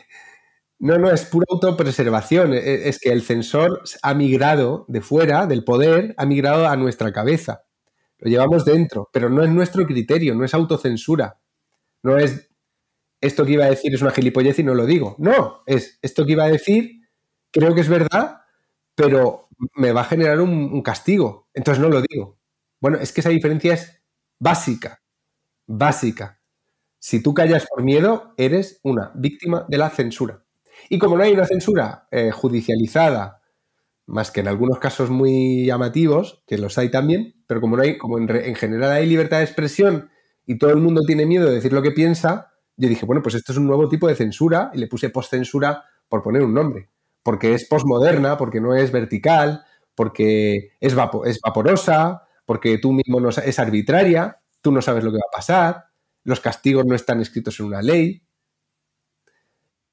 No, 0.79 0.97
no, 0.97 1.09
es 1.11 1.25
pura 1.25 1.45
autopreservación. 1.49 2.53
E, 2.53 2.87
es 2.87 2.99
que 2.99 3.09
el 3.09 3.23
censor 3.23 3.81
ha 4.03 4.13
migrado 4.13 4.85
de 4.87 5.01
fuera, 5.01 5.47
del 5.47 5.63
poder, 5.63 6.13
ha 6.17 6.25
migrado 6.25 6.67
a 6.67 6.75
nuestra 6.75 7.11
cabeza. 7.11 7.63
Lo 8.19 8.29
llevamos 8.29 8.65
dentro, 8.65 9.09
pero 9.11 9.29
no 9.29 9.43
es 9.43 9.49
nuestro 9.49 9.85
criterio, 9.85 10.35
no 10.35 10.45
es 10.45 10.53
autocensura. 10.53 11.39
No 12.03 12.17
es 12.17 12.49
esto 13.21 13.45
que 13.45 13.53
iba 13.53 13.65
a 13.65 13.69
decir 13.69 13.93
es 13.93 14.01
una 14.01 14.11
gilipollez 14.11 14.59
y 14.59 14.63
no 14.63 14.75
lo 14.75 14.85
digo. 14.85 15.15
No, 15.19 15.63
es 15.65 15.99
esto 16.01 16.25
que 16.25 16.33
iba 16.33 16.45
a 16.45 16.49
decir, 16.49 17.01
creo 17.51 17.73
que 17.73 17.81
es 17.81 17.89
verdad, 17.89 18.41
pero 18.95 19.49
me 19.75 19.91
va 19.91 20.01
a 20.01 20.05
generar 20.05 20.39
un, 20.41 20.81
castigo. 20.81 21.47
Entonces 21.53 21.81
no 21.81 21.89
lo 21.89 22.01
digo. 22.01 22.36
Bueno, 22.79 22.97
es 22.97 23.11
que 23.11 23.21
esa 23.21 23.29
diferencia 23.29 23.73
es 23.73 24.01
básica, 24.39 25.01
básica. 25.67 26.41
Si 26.99 27.21
tú 27.23 27.33
callas 27.33 27.67
por 27.69 27.83
miedo, 27.83 28.33
eres 28.37 28.79
una 28.83 29.11
víctima 29.15 29.65
de 29.69 29.77
la 29.77 29.89
censura. 29.89 30.43
Y 30.89 30.99
como 30.99 31.17
no 31.17 31.23
hay 31.23 31.33
una 31.33 31.45
censura 31.45 32.07
eh, 32.11 32.31
judicializada, 32.31 33.41
más 34.07 34.31
que 34.31 34.39
en 34.41 34.47
algunos 34.47 34.79
casos 34.79 35.09
muy 35.09 35.65
llamativos, 35.65 36.43
que 36.47 36.57
los 36.57 36.77
hay 36.77 36.89
también, 36.89 37.35
pero 37.47 37.61
como 37.61 37.77
no 37.77 37.83
hay, 37.83 37.97
como 37.97 38.17
en 38.19 38.55
general 38.55 38.91
hay 38.91 39.05
libertad 39.05 39.39
de 39.39 39.43
expresión 39.43 40.09
y 40.45 40.57
todo 40.57 40.71
el 40.71 40.77
mundo 40.77 41.01
tiene 41.05 41.25
miedo 41.25 41.47
de 41.47 41.55
decir 41.55 41.73
lo 41.73 41.81
que 41.81 41.91
piensa, 41.91 42.53
yo 42.77 42.87
dije, 42.89 43.05
bueno, 43.05 43.21
pues 43.21 43.35
esto 43.35 43.51
es 43.51 43.57
un 43.57 43.67
nuevo 43.67 43.89
tipo 43.89 44.07
de 44.07 44.15
censura 44.15 44.71
y 44.73 44.77
le 44.79 44.87
puse 44.87 45.09
postcensura 45.09 45.83
por 46.07 46.23
poner 46.23 46.43
un 46.43 46.53
nombre, 46.53 46.89
porque 47.23 47.53
es 47.53 47.65
postmoderna, 47.67 48.37
porque 48.37 48.61
no 48.61 48.75
es 48.75 48.91
vertical, 48.91 49.65
porque 49.95 50.71
es, 50.79 50.95
es 51.25 51.39
vaporosa, 51.41 52.26
porque 52.47 52.77
tú 52.77 52.93
mismo 52.93 53.19
no 53.19 53.27
es 53.27 53.59
arbitraria, 53.59 54.39
tú 54.61 54.71
no 54.71 54.81
sabes 54.81 55.03
lo 55.03 55.11
que 55.11 55.17
va 55.17 55.27
a 55.27 55.35
pasar, 55.35 55.87
los 56.23 56.39
castigos 56.39 56.85
no 56.85 56.95
están 56.95 57.19
escritos 57.19 57.59
en 57.59 57.65
una 57.65 57.81
ley. 57.81 58.23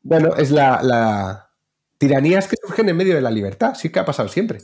Bueno, 0.03 0.37
es 0.37 0.53
la, 0.53 1.51
tiranías 1.99 2.47
que 2.47 2.57
surgen 2.65 2.89
en 2.89 2.97
medio 2.97 3.17
de 3.17 3.23
la 3.23 3.33
libertad, 3.33 3.75
sí 3.75 3.91
que 3.91 3.99
ha 3.99 4.05
pasado 4.05 4.29
siempre. 4.29 4.61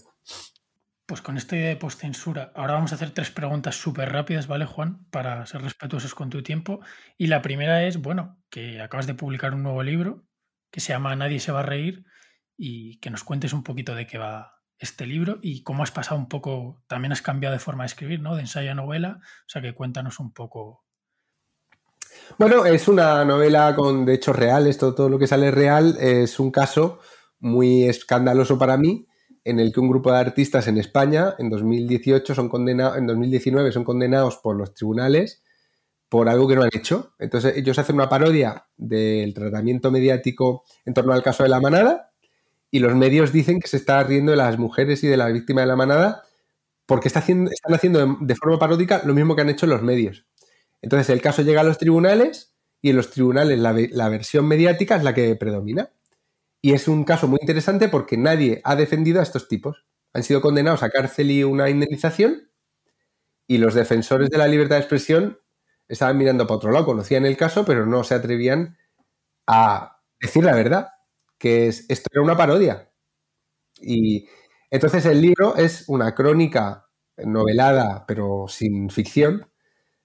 Pues 1.05 1.21
con 1.21 1.37
esta 1.37 1.57
idea 1.57 1.71
de 1.71 1.77
postcensura, 1.77 2.53
ahora 2.55 2.75
vamos 2.75 2.93
a 2.93 2.95
hacer 2.95 3.11
tres 3.11 3.33
preguntas 3.33 3.75
súper 3.75 4.12
rápidas, 4.12 4.47
¿vale, 4.47 4.67
Juan? 4.67 5.05
Para 5.11 5.45
ser 5.47 5.62
respetuosos 5.62 6.15
con 6.15 6.31
tu 6.31 6.45
tiempo. 6.45 6.79
Y 7.19 7.27
la 7.27 7.43
primera 7.43 7.83
es, 7.83 8.01
bueno, 8.01 8.39
que 8.51 8.81
acabas 8.81 9.09
de 9.09 9.15
publicar 9.15 9.53
un 9.53 9.65
nuevo 9.65 9.83
libro 9.83 10.25
que 10.71 10.79
se 10.79 10.93
llama 10.93 11.17
Nadie 11.17 11.41
se 11.41 11.51
va 11.51 11.61
a 11.61 11.65
reír 11.65 12.05
y 12.57 13.01
que 13.01 13.11
nos 13.11 13.25
cuentes 13.25 13.53
un 13.53 13.65
poquito 13.65 13.97
de 13.97 14.07
qué 14.07 14.17
va 14.17 14.60
este 14.81 15.07
libro 15.07 15.39
y 15.43 15.62
cómo 15.62 15.82
has 15.82 15.90
pasado 15.93 16.19
un 16.19 16.28
poco, 16.28 16.82
también 16.89 17.12
has 17.12 17.23
cambiado 17.23 17.52
de 17.52 17.61
forma 17.61 17.85
de 17.85 17.89
escribir, 17.89 18.20
¿no? 18.20 18.35
De 18.35 18.40
ensayo 18.40 18.73
a 18.73 18.74
novela, 18.74 19.20
o 19.20 19.48
sea 19.48 19.61
que 19.61 19.74
cuéntanos 19.74 20.19
un 20.19 20.32
poco. 20.32 20.85
Bueno, 22.39 22.65
es 22.65 22.89
una 22.89 23.24
novela 23.24 23.74
con 23.77 24.05
de 24.05 24.15
hechos 24.15 24.35
reales, 24.35 24.78
todo, 24.78 24.94
todo 24.94 25.09
lo 25.09 25.19
que 25.19 25.27
sale 25.27 25.51
real 25.51 25.97
es 26.01 26.40
un 26.40 26.51
caso 26.51 27.01
muy 27.39 27.85
escandaloso 27.85 28.59
para 28.59 28.77
mí 28.77 29.07
en 29.44 29.61
el 29.61 29.73
que 29.73 29.81
un 29.81 29.89
grupo 29.89 30.12
de 30.12 30.19
artistas 30.19 30.66
en 30.66 30.78
España 30.78 31.35
en 31.39 31.51
2018 31.51 32.35
son 32.35 32.48
condenados, 32.48 32.97
en 32.97 33.07
2019 33.07 33.73
son 33.73 33.85
condenados 33.85 34.39
por 34.39 34.57
los 34.57 34.74
tribunales 34.74 35.43
por 36.09 36.28
algo 36.28 36.48
que 36.48 36.57
no 36.57 36.62
han 36.62 36.70
hecho. 36.73 37.15
Entonces 37.19 37.57
ellos 37.57 37.78
hacen 37.78 37.97
una 37.97 38.09
parodia 38.09 38.66
del 38.77 39.32
tratamiento 39.32 39.90
mediático 39.90 40.65
en 40.85 40.94
torno 40.94 41.12
al 41.12 41.23
caso 41.23 41.43
de 41.43 41.48
la 41.51 41.61
manada 41.61 42.10
y 42.70 42.78
los 42.78 42.94
medios 42.94 43.32
dicen 43.32 43.60
que 43.60 43.68
se 43.68 43.76
está 43.76 44.02
riendo 44.05 44.30
de 44.32 44.36
las 44.36 44.59
mujeres 44.59 45.02
y 45.05 45.09
de 45.09 45.16
la 45.16 45.28
víctima 45.28 45.62
de 45.62 45.66
la 45.66 45.76
manada 45.76 46.22
porque 46.90 47.09
haciendo, 47.14 47.52
están 47.52 47.72
haciendo 47.72 48.16
de 48.20 48.34
forma 48.34 48.59
paródica 48.59 49.02
lo 49.05 49.14
mismo 49.14 49.36
que 49.36 49.42
han 49.42 49.48
hecho 49.48 49.66
los 49.66 49.80
medios. 49.80 50.26
Entonces 50.82 51.09
el 51.10 51.22
caso 51.22 51.42
llega 51.42 51.60
a 51.60 51.64
los 51.64 51.78
tribunales 51.78 52.52
y 52.82 52.90
en 52.90 52.97
los 52.97 53.10
tribunales 53.10 53.60
la, 53.60 53.72
la 53.92 54.09
versión 54.09 54.47
mediática 54.47 54.97
es 54.97 55.05
la 55.05 55.14
que 55.14 55.36
predomina. 55.36 55.90
Y 56.60 56.72
es 56.72 56.88
un 56.88 57.05
caso 57.05 57.28
muy 57.28 57.38
interesante 57.40 57.88
porque 57.88 58.16
nadie 58.16 58.60
ha 58.64 58.74
defendido 58.74 59.20
a 59.20 59.22
estos 59.22 59.47
tipos. 59.47 59.84
Han 60.12 60.24
sido 60.24 60.40
condenados 60.40 60.82
a 60.82 60.90
cárcel 60.90 61.30
y 61.30 61.44
una 61.44 61.70
indemnización 61.70 62.51
y 63.47 63.59
los 63.59 63.74
defensores 63.74 64.28
de 64.28 64.38
la 64.38 64.48
libertad 64.48 64.74
de 64.76 64.82
expresión 64.82 65.38
estaban 65.86 66.18
mirando 66.18 66.47
para 66.47 66.56
otro 66.56 66.72
lado, 66.72 66.86
conocían 66.86 67.24
el 67.24 67.36
caso, 67.36 67.64
pero 67.64 67.86
no 67.86 68.02
se 68.02 68.14
atrevían 68.14 68.78
a 69.47 70.01
decir 70.20 70.42
la 70.44 70.56
verdad, 70.56 70.88
que 71.41 71.67
es, 71.67 71.87
esto 71.89 72.09
era 72.12 72.23
una 72.23 72.37
parodia. 72.37 72.93
Y 73.81 74.29
entonces 74.71 75.07
el 75.07 75.21
libro 75.23 75.57
es 75.57 75.89
una 75.89 76.15
crónica 76.15 76.87
novelada, 77.17 78.05
pero 78.07 78.45
sin 78.47 78.91
ficción, 78.91 79.51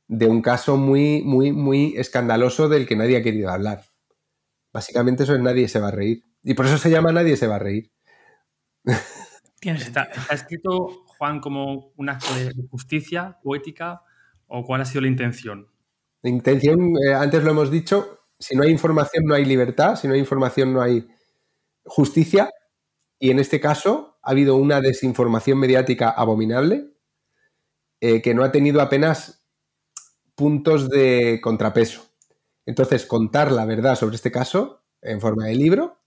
de 0.07 0.27
un 0.27 0.41
caso 0.41 0.77
muy, 0.77 1.21
muy, 1.23 1.51
muy 1.51 1.93
escandaloso 1.97 2.69
del 2.69 2.87
que 2.87 2.95
nadie 2.95 3.17
ha 3.17 3.23
querido 3.23 3.49
hablar. 3.49 3.83
Básicamente 4.73 5.23
eso 5.23 5.35
es 5.35 5.41
nadie 5.41 5.67
se 5.67 5.79
va 5.79 5.89
a 5.89 5.91
reír. 5.91 6.23
Y 6.41 6.53
por 6.53 6.65
eso 6.65 6.77
se 6.77 6.89
llama 6.89 7.11
Nadie 7.11 7.37
se 7.37 7.47
va 7.47 7.55
a 7.55 7.59
reír. 7.59 7.91
¿Está, 9.61 10.09
escrito, 10.31 11.05
Juan, 11.17 11.39
como 11.39 11.91
un 11.95 12.09
acto 12.09 12.33
de 12.35 12.53
justicia 12.69 13.39
poética 13.43 14.03
o 14.47 14.63
cuál 14.63 14.81
ha 14.81 14.85
sido 14.85 15.01
la 15.01 15.07
intención? 15.07 15.67
La 16.21 16.29
intención, 16.29 16.93
eh, 17.07 17.13
antes 17.13 17.43
lo 17.43 17.51
hemos 17.51 17.71
dicho, 17.71 18.19
si 18.37 18.55
no 18.55 18.63
hay 18.63 18.69
información 18.69 19.25
no 19.25 19.33
hay 19.33 19.45
libertad, 19.45 19.95
si 19.95 20.07
no 20.07 20.13
hay 20.13 20.19
información 20.19 20.73
no 20.73 20.81
hay 20.81 21.07
justicia. 21.85 22.49
Y 23.19 23.31
en 23.31 23.39
este 23.39 23.59
caso 23.59 24.17
ha 24.21 24.31
habido 24.31 24.55
una 24.55 24.81
desinformación 24.81 25.57
mediática 25.57 26.09
abominable 26.09 26.91
eh, 28.01 28.21
que 28.21 28.33
no 28.33 28.43
ha 28.43 28.51
tenido 28.51 28.81
apenas 28.81 29.47
puntos 30.35 30.89
de 30.89 31.39
contrapeso. 31.41 32.05
Entonces, 32.65 33.05
contar 33.05 33.51
la 33.51 33.65
verdad 33.65 33.95
sobre 33.95 34.15
este 34.15 34.31
caso 34.31 34.83
en 35.01 35.21
forma 35.21 35.45
de 35.45 35.55
libro 35.55 36.01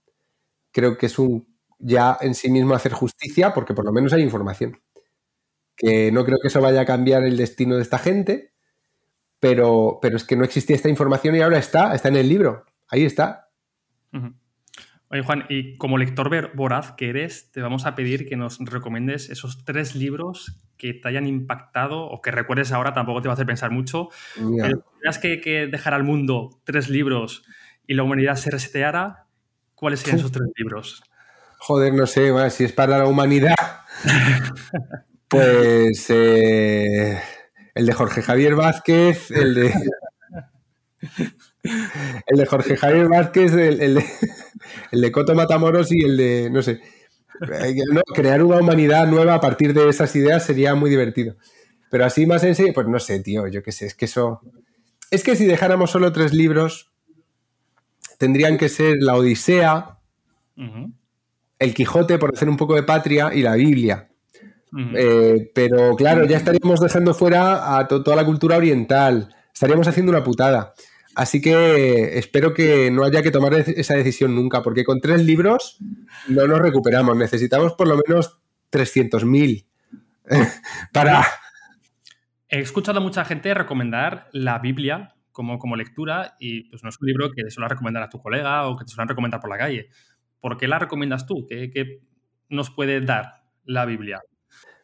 creo 0.71 0.97
que 0.97 1.07
es 1.07 1.19
un 1.19 1.47
ya 1.79 2.17
en 2.21 2.35
sí 2.35 2.49
mismo 2.49 2.75
hacer 2.75 2.91
justicia 2.91 3.53
porque 3.53 3.73
por 3.73 3.85
lo 3.85 3.91
menos 3.91 4.13
hay 4.13 4.21
información. 4.21 4.81
Que 5.75 6.11
no 6.11 6.25
creo 6.25 6.37
que 6.41 6.49
eso 6.49 6.61
vaya 6.61 6.81
a 6.81 6.85
cambiar 6.85 7.23
el 7.23 7.37
destino 7.37 7.77
de 7.77 7.83
esta 7.83 7.97
gente, 7.97 8.53
pero, 9.39 9.99
pero 10.01 10.17
es 10.17 10.25
que 10.25 10.35
no 10.35 10.43
existía 10.43 10.75
esta 10.75 10.89
información 10.89 11.35
y 11.35 11.41
ahora 11.41 11.57
está, 11.57 11.95
está 11.95 12.09
en 12.09 12.17
el 12.17 12.27
libro. 12.27 12.65
Ahí 12.89 13.05
está. 13.05 13.49
Oye, 15.11 15.23
Juan, 15.23 15.45
y 15.49 15.75
como 15.77 15.97
lector 15.97 16.51
voraz 16.55 16.91
que 16.91 17.09
eres, 17.09 17.51
te 17.51 17.61
vamos 17.61 17.85
a 17.85 17.95
pedir 17.95 18.27
que 18.27 18.35
nos 18.35 18.59
recomiendes 18.59 19.29
esos 19.29 19.65
tres 19.65 19.95
libros 19.95 20.61
que 20.77 20.93
te 20.93 21.07
hayan 21.07 21.25
impactado 21.27 22.03
o 22.03 22.21
que 22.21 22.31
recuerdes 22.31 22.71
ahora, 22.71 22.93
tampoco 22.93 23.21
te 23.21 23.27
va 23.27 23.33
a 23.33 23.35
hacer 23.35 23.47
pensar 23.47 23.71
mucho. 23.71 24.09
Pero 24.35 24.83
que, 25.21 25.41
que 25.41 25.67
dejar 25.67 25.93
al 25.93 26.03
mundo 26.03 26.61
tres 26.63 26.89
libros 26.89 27.43
y 27.87 27.95
la 27.95 28.03
humanidad 28.03 28.35
se 28.35 28.51
reseteara, 28.51 29.25
¿Cuáles 29.79 30.01
serían 30.01 30.19
esos 30.19 30.33
tres 30.33 30.49
libros? 30.57 31.01
Joder, 31.57 31.93
no 31.93 32.05
sé, 32.05 32.33
si 32.49 32.65
es 32.65 32.73
para 32.73 32.97
la 32.97 33.05
humanidad, 33.05 33.55
pues 35.29 36.09
eh, 36.09 37.17
el 37.75 37.85
de 37.85 37.93
Jorge 37.93 38.21
Javier 38.21 38.55
Vázquez, 38.55 39.31
el 39.31 39.55
de... 39.55 39.73
El 42.27 42.37
de 42.37 42.45
Jorge 42.45 42.75
Javier 42.75 43.07
Vázquez, 43.07 43.53
el, 43.53 43.95
de, 43.95 44.05
el 44.91 45.01
de 45.01 45.11
Coto 45.11 45.35
Matamoros 45.35 45.91
y 45.91 46.03
el 46.03 46.17
de, 46.17 46.49
no 46.49 46.61
sé, 46.61 46.81
crear 48.13 48.43
una 48.43 48.57
humanidad 48.57 49.07
nueva 49.07 49.35
a 49.35 49.41
partir 49.41 49.73
de 49.73 49.87
esas 49.89 50.15
ideas 50.15 50.45
sería 50.45 50.75
muy 50.75 50.89
divertido. 50.89 51.35
Pero 51.89 52.05
así 52.05 52.25
más 52.25 52.43
en 52.43 52.55
serio, 52.55 52.73
pues 52.73 52.87
no 52.87 52.99
sé, 52.99 53.19
tío, 53.19 53.47
yo 53.47 53.63
qué 53.63 53.71
sé, 53.71 53.87
es 53.87 53.95
que 53.95 54.05
eso... 54.05 54.41
Es 55.11 55.23
que 55.23 55.35
si 55.35 55.45
dejáramos 55.45 55.89
solo 55.89 56.11
tres 56.11 56.33
libros, 56.33 56.91
tendrían 58.19 58.57
que 58.57 58.69
ser 58.69 58.97
la 58.99 59.15
Odisea, 59.15 59.97
el 61.57 61.73
Quijote, 61.73 62.19
por 62.19 62.35
hacer 62.35 62.47
un 62.47 62.57
poco 62.57 62.75
de 62.75 62.83
patria, 62.83 63.31
y 63.33 63.41
la 63.41 63.55
Biblia. 63.55 64.09
Eh, 64.95 65.51
pero 65.55 65.95
claro, 65.95 66.25
ya 66.25 66.37
estaríamos 66.37 66.79
dejando 66.79 67.15
fuera 67.15 67.77
a 67.77 67.87
toda 67.87 68.15
la 68.15 68.25
cultura 68.25 68.57
oriental. 68.57 69.33
Estaríamos 69.51 69.87
haciendo 69.87 70.11
una 70.11 70.23
putada. 70.23 70.73
Así 71.15 71.41
que 71.41 72.17
espero 72.17 72.53
que 72.53 72.91
no 72.91 73.03
haya 73.03 73.21
que 73.21 73.31
tomar 73.31 73.53
esa 73.53 73.95
decisión 73.95 74.35
nunca, 74.35 74.61
porque 74.61 74.83
con 74.83 75.01
tres 75.01 75.23
libros 75.23 75.77
no 76.27 76.47
nos 76.47 76.59
recuperamos. 76.59 77.17
Necesitamos 77.17 77.73
por 77.73 77.87
lo 77.87 77.99
menos 78.07 78.39
300.000 78.71 79.65
para... 80.93 81.25
He 82.47 82.59
escuchado 82.59 82.99
a 82.99 83.03
mucha 83.03 83.25
gente 83.25 83.53
recomendar 83.53 84.27
la 84.31 84.57
Biblia 84.59 85.13
como, 85.31 85.75
lectura 85.75 86.35
y 86.39 86.69
pues 86.69 86.83
no 86.83 86.89
es 86.89 86.99
un 86.99 87.07
libro 87.07 87.31
que 87.31 87.49
suele 87.49 87.69
recomendar 87.69 88.03
a 88.03 88.09
tu 88.09 88.19
colega 88.19 88.67
o 88.67 88.75
que 88.75 88.85
te 88.85 88.91
suelen 88.91 89.07
recomendar 89.07 89.39
por 89.39 89.49
la 89.49 89.57
calle. 89.57 89.89
¿Por 90.41 90.57
qué 90.57 90.67
la 90.67 90.79
recomiendas 90.79 91.25
tú? 91.25 91.45
¿Qué, 91.47 92.01
nos 92.49 92.69
puede 92.71 93.01
dar 93.01 93.43
la 93.63 93.85
Biblia? 93.85 94.21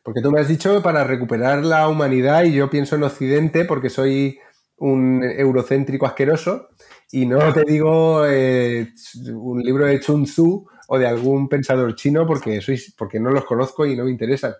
Porque 0.03 0.21
tú 0.21 0.31
me 0.31 0.39
has 0.39 0.47
dicho 0.47 0.81
para 0.81 1.03
recuperar 1.03 1.65
la 1.65 1.87
humanidad 1.89 2.43
y 2.43 2.53
yo 2.53 2.69
pienso 2.69 2.95
en 2.95 3.03
Occidente 3.03 3.65
porque 3.65 3.89
soy 3.89 4.39
un 4.77 5.23
eurocéntrico 5.23 6.05
asqueroso 6.05 6.69
y 7.11 7.25
no 7.25 7.53
te 7.53 7.63
digo 7.63 8.25
eh, 8.25 8.93
un 9.33 9.61
libro 9.61 9.85
de 9.85 9.99
Chun 9.99 10.25
Tzu 10.25 10.67
o 10.87 10.99
de 10.99 11.07
algún 11.07 11.47
pensador 11.47 11.95
chino 11.95 12.25
porque, 12.27 12.61
sois, 12.61 12.93
porque 12.97 13.19
no 13.19 13.31
los 13.31 13.45
conozco 13.45 13.85
y 13.85 13.95
no 13.95 14.05
me 14.05 14.11
interesan. 14.11 14.53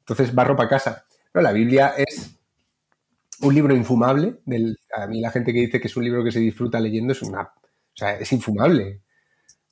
Entonces 0.00 0.34
barro 0.34 0.56
para 0.56 0.68
casa. 0.68 1.06
No, 1.32 1.40
la 1.40 1.52
Biblia 1.52 1.94
es 1.96 2.38
un 3.40 3.54
libro 3.54 3.74
infumable. 3.74 4.40
Del, 4.44 4.78
a 4.96 5.06
mí 5.06 5.20
la 5.20 5.30
gente 5.30 5.52
que 5.52 5.60
dice 5.60 5.80
que 5.80 5.88
es 5.88 5.96
un 5.96 6.04
libro 6.04 6.24
que 6.24 6.32
se 6.32 6.40
disfruta 6.40 6.80
leyendo 6.80 7.12
es 7.12 7.22
una... 7.22 7.42
O 7.42 7.96
sea, 7.96 8.18
es 8.18 8.32
infumable. 8.32 9.02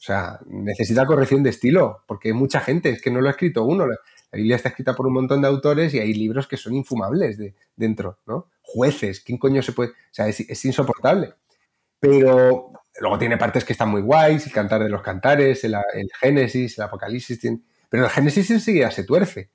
O 0.00 0.02
sea, 0.02 0.38
necesita 0.46 1.04
corrección 1.04 1.42
de 1.42 1.50
estilo, 1.50 2.04
porque 2.06 2.32
mucha 2.32 2.60
gente, 2.60 2.88
es 2.90 3.02
que 3.02 3.10
no 3.10 3.20
lo 3.20 3.28
ha 3.28 3.32
escrito 3.32 3.64
uno. 3.64 3.86
La, 4.30 4.36
Biblia 4.36 4.56
está 4.56 4.70
escrita 4.70 4.94
por 4.94 5.06
un 5.06 5.14
montón 5.14 5.42
de 5.42 5.48
autores 5.48 5.92
y 5.94 5.98
hay 5.98 6.14
libros 6.14 6.46
que 6.46 6.56
son 6.56 6.74
infumables 6.74 7.38
de, 7.38 7.54
dentro, 7.76 8.18
¿no? 8.26 8.48
Jueces, 8.62 9.20
¿quién 9.20 9.38
coño 9.38 9.62
se 9.62 9.72
puede...? 9.72 9.90
O 9.90 10.12
sea, 10.12 10.28
es, 10.28 10.64
insoportable. 10.64 11.34
Pero 11.98 12.72
luego 13.00 13.18
tiene 13.18 13.36
partes 13.36 13.64
que 13.64 13.72
están 13.72 13.90
muy 13.90 14.02
guays, 14.02 14.46
el 14.46 14.52
Cantar 14.52 14.82
de 14.82 14.88
los 14.88 15.02
Cantares, 15.02 15.64
el, 15.64 15.76
Génesis, 16.20 16.78
el 16.78 16.84
Apocalipsis, 16.84 17.40
pero 17.88 18.04
el 18.04 18.10
Génesis 18.10 18.50
enseguida 18.50 18.90
se 18.90 19.04
tuerce. 19.04 19.50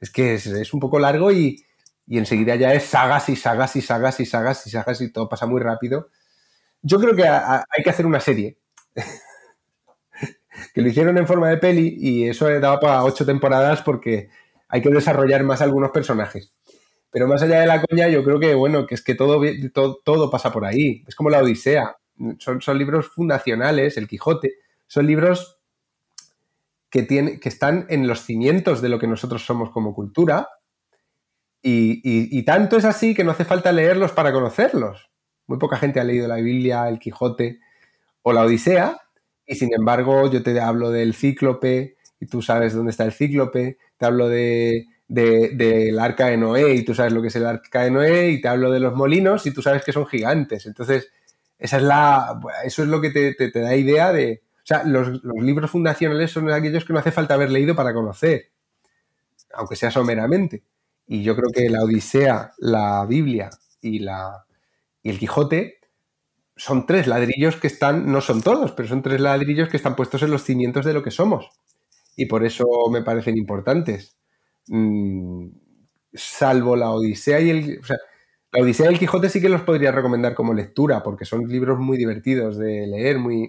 Es 0.00 0.10
que 0.10 0.34
es 0.34 0.74
un 0.74 0.80
poco 0.80 0.98
largo 0.98 1.32
y, 1.32 1.64
y 2.08 2.16
enseguida 2.16 2.56
ya 2.56 2.72
es 2.72 2.84
sagas 2.84 3.28
y 3.28 3.36
sagas 3.36 3.76
y 3.76 3.82
sagas 3.82 4.18
y 4.18 4.24
sagas 4.24 4.66
y 4.66 4.70
sagas 4.70 5.00
y 5.02 5.12
todo 5.12 5.28
pasa 5.28 5.46
muy 5.46 5.60
rápido. 5.60 6.08
Yo 6.80 6.98
creo 6.98 7.14
que 7.14 7.28
hay 7.28 7.82
que 7.84 7.90
hacer 7.90 8.06
una 8.06 8.20
serie. 8.20 8.56
Que 10.74 10.82
lo 10.82 10.88
hicieron 10.88 11.16
en 11.18 11.26
forma 11.26 11.48
de 11.48 11.58
peli 11.58 11.96
y 11.98 12.28
eso 12.28 12.48
daba 12.60 12.80
para 12.80 13.04
ocho 13.04 13.24
temporadas 13.24 13.82
porque 13.82 14.28
hay 14.68 14.82
que 14.82 14.90
desarrollar 14.90 15.44
más 15.44 15.60
algunos 15.60 15.90
personajes. 15.90 16.54
Pero 17.10 17.26
más 17.26 17.42
allá 17.42 17.60
de 17.60 17.66
la 17.66 17.82
coña, 17.82 18.08
yo 18.08 18.22
creo 18.22 18.38
que, 18.38 18.54
bueno, 18.54 18.86
que 18.86 18.94
es 18.94 19.02
que 19.02 19.14
todo, 19.14 19.40
todo, 20.04 20.30
pasa 20.30 20.52
por 20.52 20.66
ahí. 20.66 21.04
Es 21.06 21.14
como 21.14 21.30
la 21.30 21.42
Odisea. 21.42 21.96
Son, 22.38 22.60
son 22.60 22.78
libros 22.78 23.08
fundacionales, 23.08 23.96
el 23.96 24.06
Quijote. 24.06 24.56
Son 24.86 25.06
libros 25.06 25.58
que, 26.90 27.06
que 27.06 27.48
están 27.48 27.86
en 27.88 28.06
los 28.06 28.24
cimientos 28.24 28.82
de 28.82 28.90
lo 28.90 28.98
que 28.98 29.06
nosotros 29.06 29.44
somos 29.44 29.70
como 29.70 29.94
cultura 29.94 30.48
y, 31.62 32.42
tanto 32.44 32.76
es 32.76 32.84
así 32.84 33.14
que 33.14 33.24
no 33.24 33.32
hace 33.32 33.44
falta 33.44 33.72
leerlos 33.72 34.12
para 34.12 34.32
conocerlos. 34.32 35.10
Muy 35.46 35.58
poca 35.58 35.76
gente 35.76 36.00
ha 36.00 36.04
leído 36.04 36.28
la 36.28 36.36
Biblia, 36.36 36.88
el 36.88 36.98
Quijote 36.98 37.60
o 38.22 38.32
la 38.32 38.42
Odisea, 38.42 38.98
y 39.48 39.54
sin 39.54 39.72
embargo 39.72 40.30
yo 40.30 40.42
te 40.42 40.60
hablo 40.60 40.90
del 40.90 41.14
cíclope 41.14 41.96
y 42.20 42.26
tú 42.26 42.42
sabes 42.42 42.74
dónde 42.74 42.90
está 42.90 43.04
el 43.04 43.12
cíclope, 43.12 43.78
te 43.96 44.06
hablo 44.06 44.28
de, 44.28 44.86
del 45.08 45.98
arca 45.98 46.26
de 46.26 46.36
Noé 46.36 46.74
y 46.74 46.84
tú 46.84 46.94
sabes 46.94 47.12
lo 47.12 47.22
que 47.22 47.28
es 47.28 47.36
el 47.36 47.46
arca 47.46 47.82
de 47.82 47.90
Noé, 47.90 48.30
y 48.30 48.40
te 48.40 48.48
hablo 48.48 48.70
de 48.70 48.80
los 48.80 48.94
molinos 48.94 49.46
y 49.46 49.52
tú 49.52 49.62
sabes 49.62 49.82
que 49.82 49.92
son 49.92 50.06
gigantes. 50.06 50.66
Entonces, 50.66 51.10
esa 51.58 51.78
es 51.78 51.82
la, 51.82 52.38
eso 52.64 52.82
es 52.82 52.88
lo 52.88 53.00
que 53.00 53.10
te, 53.10 53.60
da 53.60 53.74
idea 53.74 54.12
de... 54.12 54.42
O 54.56 54.66
sea, 54.68 54.84
los, 54.84 55.24
los 55.24 55.36
libros 55.40 55.70
fundacionales 55.70 56.30
son 56.30 56.50
aquellos 56.50 56.84
que 56.84 56.92
no 56.92 56.98
hace 56.98 57.12
falta 57.12 57.34
haber 57.34 57.50
leído 57.50 57.74
para 57.74 57.94
conocer, 57.94 58.50
aunque 59.54 59.76
sea 59.76 59.90
someramente. 59.90 60.62
Y 61.06 61.22
yo 61.22 61.34
creo 61.34 61.50
que 61.50 61.70
la 61.70 61.82
Odisea, 61.82 62.52
la 62.58 63.06
Biblia 63.06 63.48
y, 63.80 64.00
la, 64.00 64.44
y 65.02 65.08
el 65.08 65.18
Quijote 65.18 65.77
son 66.58 66.86
tres 66.86 67.06
ladrillos 67.06 67.56
que 67.56 67.68
están, 67.68 68.10
no 68.10 68.20
son 68.20 68.42
todos, 68.42 68.72
pero 68.72 68.88
son 68.88 69.00
tres 69.00 69.20
ladrillos 69.20 69.68
que 69.68 69.76
están 69.76 69.96
puestos 69.96 70.22
en 70.22 70.30
los 70.30 70.42
cimientos 70.42 70.84
de 70.84 70.92
lo 70.92 71.02
que 71.02 71.12
somos. 71.12 71.50
Y 72.16 72.26
por 72.26 72.44
eso 72.44 72.66
me 72.90 73.02
parecen 73.02 73.38
importantes. 73.38 74.18
Mm, 74.66 75.50
salvo 76.12 76.76
la 76.76 76.90
Odisea 76.90 77.40
y 77.40 77.50
el... 77.50 77.80
La 78.50 78.62
Odisea 78.62 78.86
y 78.86 78.94
el 78.94 78.98
Quijote 78.98 79.28
sí 79.28 79.42
que 79.42 79.50
los 79.50 79.60
podría 79.60 79.92
recomendar 79.92 80.34
como 80.34 80.54
lectura, 80.54 81.02
porque 81.02 81.26
son 81.26 81.46
libros 81.46 81.78
muy 81.78 81.96
divertidos 81.96 82.58
de 82.58 82.86
leer, 82.86 83.18
muy... 83.18 83.48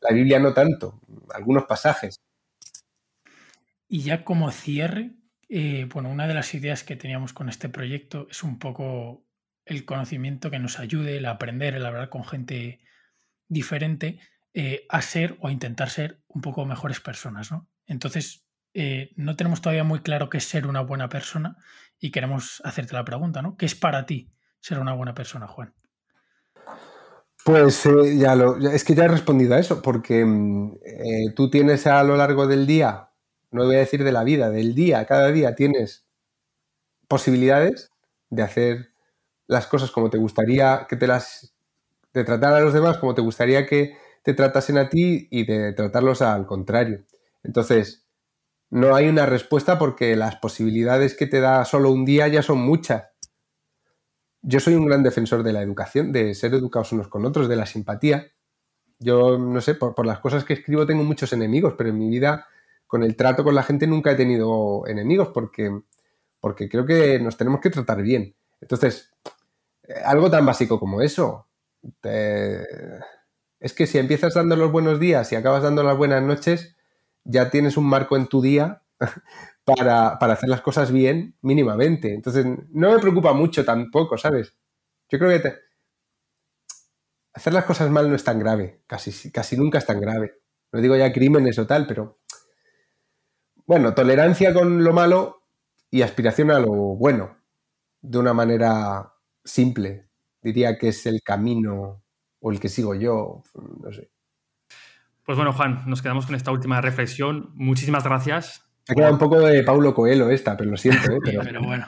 La 0.00 0.14
Biblia 0.14 0.38
no 0.38 0.54
tanto, 0.54 1.00
algunos 1.34 1.64
pasajes. 1.64 2.20
Y 3.86 4.02
ya 4.02 4.24
como 4.24 4.50
cierre, 4.52 5.10
eh, 5.48 5.86
bueno, 5.92 6.10
una 6.10 6.28
de 6.28 6.34
las 6.34 6.54
ideas 6.54 6.84
que 6.84 6.96
teníamos 6.96 7.32
con 7.32 7.48
este 7.48 7.68
proyecto 7.68 8.28
es 8.30 8.44
un 8.44 8.58
poco 8.58 9.24
el 9.70 9.84
conocimiento 9.84 10.50
que 10.50 10.58
nos 10.58 10.78
ayude, 10.78 11.16
el 11.16 11.26
aprender, 11.26 11.74
el 11.74 11.86
hablar 11.86 12.08
con 12.08 12.24
gente 12.24 12.80
diferente, 13.48 14.20
eh, 14.52 14.86
a 14.88 15.00
ser 15.02 15.36
o 15.40 15.48
a 15.48 15.52
intentar 15.52 15.90
ser 15.90 16.20
un 16.28 16.42
poco 16.42 16.64
mejores 16.66 17.00
personas, 17.00 17.50
¿no? 17.50 17.68
Entonces, 17.86 18.44
eh, 18.74 19.10
no 19.16 19.36
tenemos 19.36 19.60
todavía 19.60 19.84
muy 19.84 20.00
claro 20.00 20.28
qué 20.28 20.38
es 20.38 20.44
ser 20.44 20.66
una 20.66 20.80
buena 20.80 21.08
persona 21.08 21.56
y 21.98 22.10
queremos 22.10 22.60
hacerte 22.64 22.94
la 22.94 23.04
pregunta, 23.04 23.42
¿no? 23.42 23.56
¿Qué 23.56 23.66
es 23.66 23.74
para 23.74 24.06
ti 24.06 24.32
ser 24.60 24.78
una 24.78 24.92
buena 24.92 25.14
persona, 25.14 25.46
Juan? 25.46 25.74
Pues 27.44 27.88
ya 28.18 28.34
lo, 28.34 28.58
es 28.58 28.84
que 28.84 28.94
ya 28.94 29.04
he 29.04 29.08
respondido 29.08 29.54
a 29.54 29.58
eso, 29.58 29.80
porque 29.80 30.24
mm, 30.24 31.34
tú 31.34 31.48
tienes 31.48 31.86
a 31.86 32.02
lo 32.04 32.16
largo 32.16 32.46
del 32.46 32.66
día 32.66 33.10
no 33.50 33.64
voy 33.64 33.76
a 33.76 33.80
decir 33.80 34.04
de 34.04 34.12
la 34.12 34.24
vida, 34.24 34.50
del 34.50 34.74
día, 34.74 35.04
cada 35.06 35.30
día 35.32 35.54
tienes 35.54 36.06
posibilidades 37.08 37.90
de 38.28 38.42
hacer 38.42 38.89
las 39.50 39.66
cosas 39.66 39.90
como 39.90 40.10
te 40.10 40.16
gustaría 40.16 40.86
que 40.88 40.94
te 40.94 41.08
las 41.08 41.52
de 42.14 42.22
tratar 42.22 42.54
a 42.54 42.60
los 42.60 42.72
demás 42.72 42.98
como 42.98 43.16
te 43.16 43.20
gustaría 43.20 43.66
que 43.66 43.96
te 44.22 44.32
tratasen 44.32 44.78
a 44.78 44.88
ti 44.88 45.26
y 45.30 45.44
de 45.44 45.72
tratarlos 45.72 46.22
al 46.22 46.46
contrario. 46.46 47.04
Entonces, 47.42 48.06
no 48.70 48.94
hay 48.94 49.08
una 49.08 49.26
respuesta 49.26 49.76
porque 49.76 50.14
las 50.14 50.36
posibilidades 50.36 51.16
que 51.16 51.26
te 51.26 51.40
da 51.40 51.64
solo 51.64 51.90
un 51.90 52.04
día 52.04 52.28
ya 52.28 52.42
son 52.42 52.58
muchas. 52.58 53.08
Yo 54.42 54.60
soy 54.60 54.74
un 54.74 54.86
gran 54.86 55.02
defensor 55.02 55.42
de 55.42 55.52
la 55.52 55.62
educación, 55.62 56.12
de 56.12 56.34
ser 56.34 56.54
educados 56.54 56.92
unos 56.92 57.08
con 57.08 57.24
otros, 57.26 57.48
de 57.48 57.56
la 57.56 57.66
simpatía. 57.66 58.30
Yo, 59.00 59.36
no 59.36 59.60
sé, 59.60 59.74
por, 59.74 59.96
por 59.96 60.06
las 60.06 60.20
cosas 60.20 60.44
que 60.44 60.52
escribo 60.52 60.86
tengo 60.86 61.02
muchos 61.02 61.32
enemigos, 61.32 61.74
pero 61.76 61.90
en 61.90 61.98
mi 61.98 62.08
vida 62.08 62.46
con 62.86 63.02
el 63.02 63.16
trato 63.16 63.42
con 63.42 63.56
la 63.56 63.64
gente 63.64 63.88
nunca 63.88 64.12
he 64.12 64.16
tenido 64.16 64.86
enemigos 64.86 65.30
porque, 65.34 65.80
porque 66.38 66.68
creo 66.68 66.86
que 66.86 67.18
nos 67.18 67.36
tenemos 67.36 67.60
que 67.60 67.70
tratar 67.70 68.02
bien. 68.02 68.36
Entonces, 68.60 69.10
algo 70.04 70.30
tan 70.30 70.46
básico 70.46 70.78
como 70.78 71.02
eso, 71.02 71.48
es 73.60 73.72
que 73.74 73.86
si 73.86 73.98
empiezas 73.98 74.34
dando 74.34 74.56
los 74.56 74.72
buenos 74.72 75.00
días 75.00 75.30
y 75.32 75.36
acabas 75.36 75.62
dando 75.62 75.82
las 75.82 75.96
buenas 75.96 76.22
noches, 76.22 76.76
ya 77.24 77.50
tienes 77.50 77.76
un 77.76 77.86
marco 77.86 78.16
en 78.16 78.26
tu 78.26 78.40
día 78.40 78.82
para, 79.64 80.08
hacer 80.08 80.48
las 80.48 80.60
cosas 80.60 80.90
bien 80.90 81.36
mínimamente. 81.42 82.14
Entonces, 82.14 82.46
no 82.70 82.92
me 82.92 82.98
preocupa 82.98 83.32
mucho 83.32 83.64
tampoco, 83.64 84.16
¿sabes? 84.18 84.54
Yo 85.08 85.18
creo 85.18 85.30
que 85.40 85.54
hacer 87.32 87.52
las 87.52 87.64
cosas 87.64 87.90
mal 87.90 88.08
no 88.08 88.16
es 88.16 88.24
tan 88.24 88.38
grave, 88.38 88.82
casi, 88.86 89.30
casi 89.30 89.56
nunca 89.56 89.78
es 89.78 89.86
tan 89.86 90.00
grave. 90.00 90.40
No 90.72 90.80
digo 90.80 90.96
ya 90.96 91.12
crímenes 91.12 91.58
o 91.58 91.66
tal, 91.66 91.86
pero 91.86 92.18
bueno, 93.66 93.94
tolerancia 93.94 94.52
con 94.52 94.82
lo 94.82 94.92
malo 94.92 95.42
y 95.90 96.02
aspiración 96.02 96.50
a 96.50 96.58
lo 96.58 96.70
bueno, 96.70 97.38
de 98.00 98.18
una 98.18 98.32
manera 98.32 99.14
simple. 99.44 100.06
Diría 100.42 100.78
que 100.78 100.88
es 100.88 101.06
el 101.06 101.22
camino 101.22 102.02
o 102.40 102.52
el 102.52 102.60
que 102.60 102.68
sigo 102.68 102.94
yo, 102.94 103.42
no 103.82 103.92
sé. 103.92 104.10
Pues 105.24 105.36
bueno, 105.36 105.52
Juan, 105.52 105.82
nos 105.86 106.02
quedamos 106.02 106.26
con 106.26 106.34
esta 106.34 106.50
última 106.50 106.80
reflexión. 106.80 107.50
Muchísimas 107.54 108.04
gracias. 108.04 108.64
Ha 108.88 108.94
quedado 108.94 109.12
un 109.12 109.18
poco 109.18 109.38
de 109.40 109.62
Paulo 109.62 109.94
Coelho 109.94 110.30
esta, 110.30 110.56
pero 110.56 110.70
lo 110.70 110.76
siento. 110.76 111.12
¿eh? 111.12 111.18
Pero... 111.24 111.62
bueno. 111.62 111.86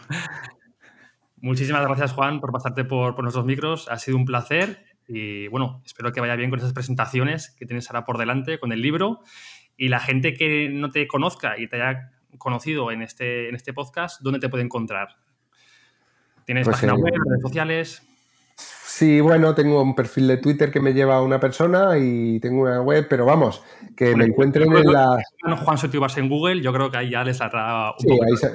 Muchísimas 1.37 1.83
gracias, 1.83 2.13
Juan, 2.13 2.41
por 2.41 2.53
pasarte 2.53 2.85
por, 2.85 3.17
por, 3.17 3.25
nuestros 3.25 3.45
micros. 3.45 3.89
Ha 3.89 3.99
sido 3.99 4.17
un 4.17 4.25
placer 4.25 4.85
y 5.09 5.49
bueno, 5.49 5.83
espero 5.85 6.13
que 6.13 6.21
vaya 6.21 6.37
bien 6.37 6.51
con 6.51 6.61
esas 6.61 6.73
presentaciones 6.73 7.51
que 7.59 7.67
tienes 7.67 7.91
ahora 7.91 8.05
por 8.05 8.19
delante 8.19 8.61
con 8.61 8.71
el 8.71 8.81
libro 8.81 9.21
y 9.77 9.89
la 9.89 9.99
gente 9.99 10.35
que 10.35 10.69
no 10.69 10.91
te 10.91 11.09
conozca 11.09 11.59
y 11.59 11.67
te 11.67 11.83
haya 11.83 12.13
conocido 12.39 12.93
en 12.93 13.03
este, 13.03 13.49
en 13.49 13.57
este 13.57 13.73
podcast, 13.73 14.21
¿dónde 14.23 14.39
te 14.39 14.49
puede 14.49 14.63
encontrar? 14.63 15.17
¿Tienes 16.45 16.65
pues 16.65 16.77
página 16.77 16.95
web, 16.95 17.15
redes 17.25 17.43
sociales? 17.43 18.03
Sí, 18.57 19.21
bueno, 19.21 19.55
tengo 19.55 19.83
un 19.83 19.95
perfil 19.95 20.29
de 20.29 20.37
Twitter 20.37 20.71
que 20.71 20.79
me 20.79 20.93
lleva 20.93 21.17
a 21.17 21.23
una 21.23 21.41
persona 21.41 21.97
y 21.99 22.39
tengo 22.41 22.63
una 22.63 22.83
web, 22.83 23.07
pero 23.09 23.25
vamos, 23.25 23.63
que 23.97 24.15
me 24.15 24.27
encuentren 24.27 24.71
en 24.77 24.93
la... 24.93 25.19
Juan 25.65 25.79
Sotibas 25.79 26.17
en 26.19 26.29
Google, 26.29 26.61
yo 26.61 26.73
creo 26.73 26.91
que 26.91 26.99
ahí 26.99 27.11
ya 27.11 27.25
les 27.25 27.41
un 27.41 27.49
sí, 27.99 28.47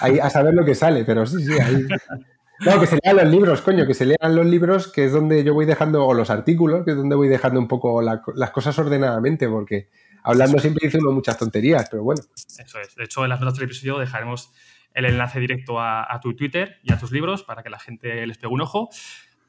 ahí, 0.00 0.18
a 0.18 0.28
saber 0.28 0.54
lo 0.54 0.64
que 0.64 0.74
sale, 0.74 1.04
pero 1.04 1.24
sí, 1.24 1.44
sí, 1.44 1.52
ahí... 1.52 1.86
No, 2.60 2.80
que 2.80 2.86
se 2.86 2.98
lean 3.02 3.16
los 3.16 3.26
libros, 3.26 3.60
coño, 3.60 3.86
que 3.86 3.94
se 3.94 4.06
lean 4.06 4.34
los 4.34 4.46
libros, 4.46 4.88
que 4.88 5.04
es 5.04 5.12
donde 5.12 5.44
yo 5.44 5.52
voy 5.52 5.66
dejando, 5.66 6.06
o 6.06 6.14
los 6.14 6.30
artículos, 6.30 6.84
que 6.84 6.92
es 6.92 6.96
donde 6.96 7.14
voy 7.14 7.28
dejando 7.28 7.60
un 7.60 7.68
poco 7.68 8.00
las 8.00 8.50
cosas 8.50 8.78
ordenadamente, 8.78 9.46
porque 9.48 9.90
hablando 10.22 10.58
siempre 10.58 10.86
dice 10.86 10.98
uno 10.98 11.12
muchas 11.12 11.36
tonterías, 11.36 11.88
pero 11.90 12.02
bueno. 12.02 12.22
Eso 12.34 12.80
es. 12.80 12.94
De 12.96 13.04
hecho, 13.04 13.24
en 13.24 13.30
las 13.30 13.40
notas 13.40 13.56
del 13.58 13.64
episodio 13.64 13.98
dejaremos 13.98 14.52
el 14.96 15.04
enlace 15.04 15.38
directo 15.38 15.78
a, 15.78 16.18
tu 16.22 16.34
Twitter 16.34 16.80
y 16.82 16.90
a 16.90 16.98
tus 16.98 17.12
libros 17.12 17.44
para 17.44 17.62
que 17.62 17.68
la 17.68 17.78
gente 17.78 18.26
les 18.26 18.38
pegue 18.38 18.52
un 18.52 18.62
ojo. 18.62 18.88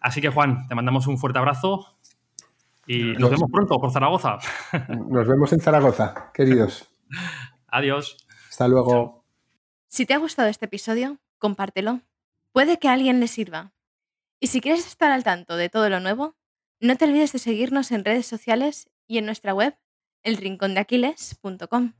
Así 0.01 0.19
que, 0.19 0.27
Juan, 0.27 0.67
te 0.67 0.75
mandamos 0.75 1.07
un 1.07 1.17
fuerte 1.17 1.39
abrazo 1.39 1.97
y 2.85 3.13
nos, 3.13 3.31
vemos 3.31 3.49
pronto 3.49 3.79
por 3.79 3.91
Zaragoza. 3.91 4.39
Nos 5.09 5.25
vemos 5.25 5.53
en 5.53 5.61
Zaragoza, 5.61 6.31
queridos. 6.33 6.89
Adiós. 7.67 8.17
Hasta 8.49 8.67
luego. 8.67 9.23
Si 9.87 10.05
te 10.05 10.13
ha 10.13 10.17
gustado 10.17 10.49
este 10.49 10.65
episodio, 10.65 11.17
compártelo. 11.37 12.01
Puede 12.51 12.77
que 12.77 12.89
a 12.89 12.93
alguien 12.93 13.21
le 13.21 13.27
sirva. 13.27 13.71
Y 14.41 14.47
si 14.47 14.59
quieres 14.59 14.85
estar 14.85 15.11
al 15.11 15.23
tanto 15.23 15.55
de 15.55 15.69
todo 15.69 15.89
lo 15.89 16.01
nuevo, 16.01 16.35
no 16.81 16.97
te 16.97 17.05
olvides 17.05 17.31
de 17.31 17.39
seguirnos 17.39 17.91
en 17.91 18.03
redes 18.03 18.25
sociales 18.25 18.89
y 19.07 19.17
en 19.17 19.25
nuestra 19.25 19.53
web, 19.53 19.77
elrincondeaquiles.com. 20.23 21.93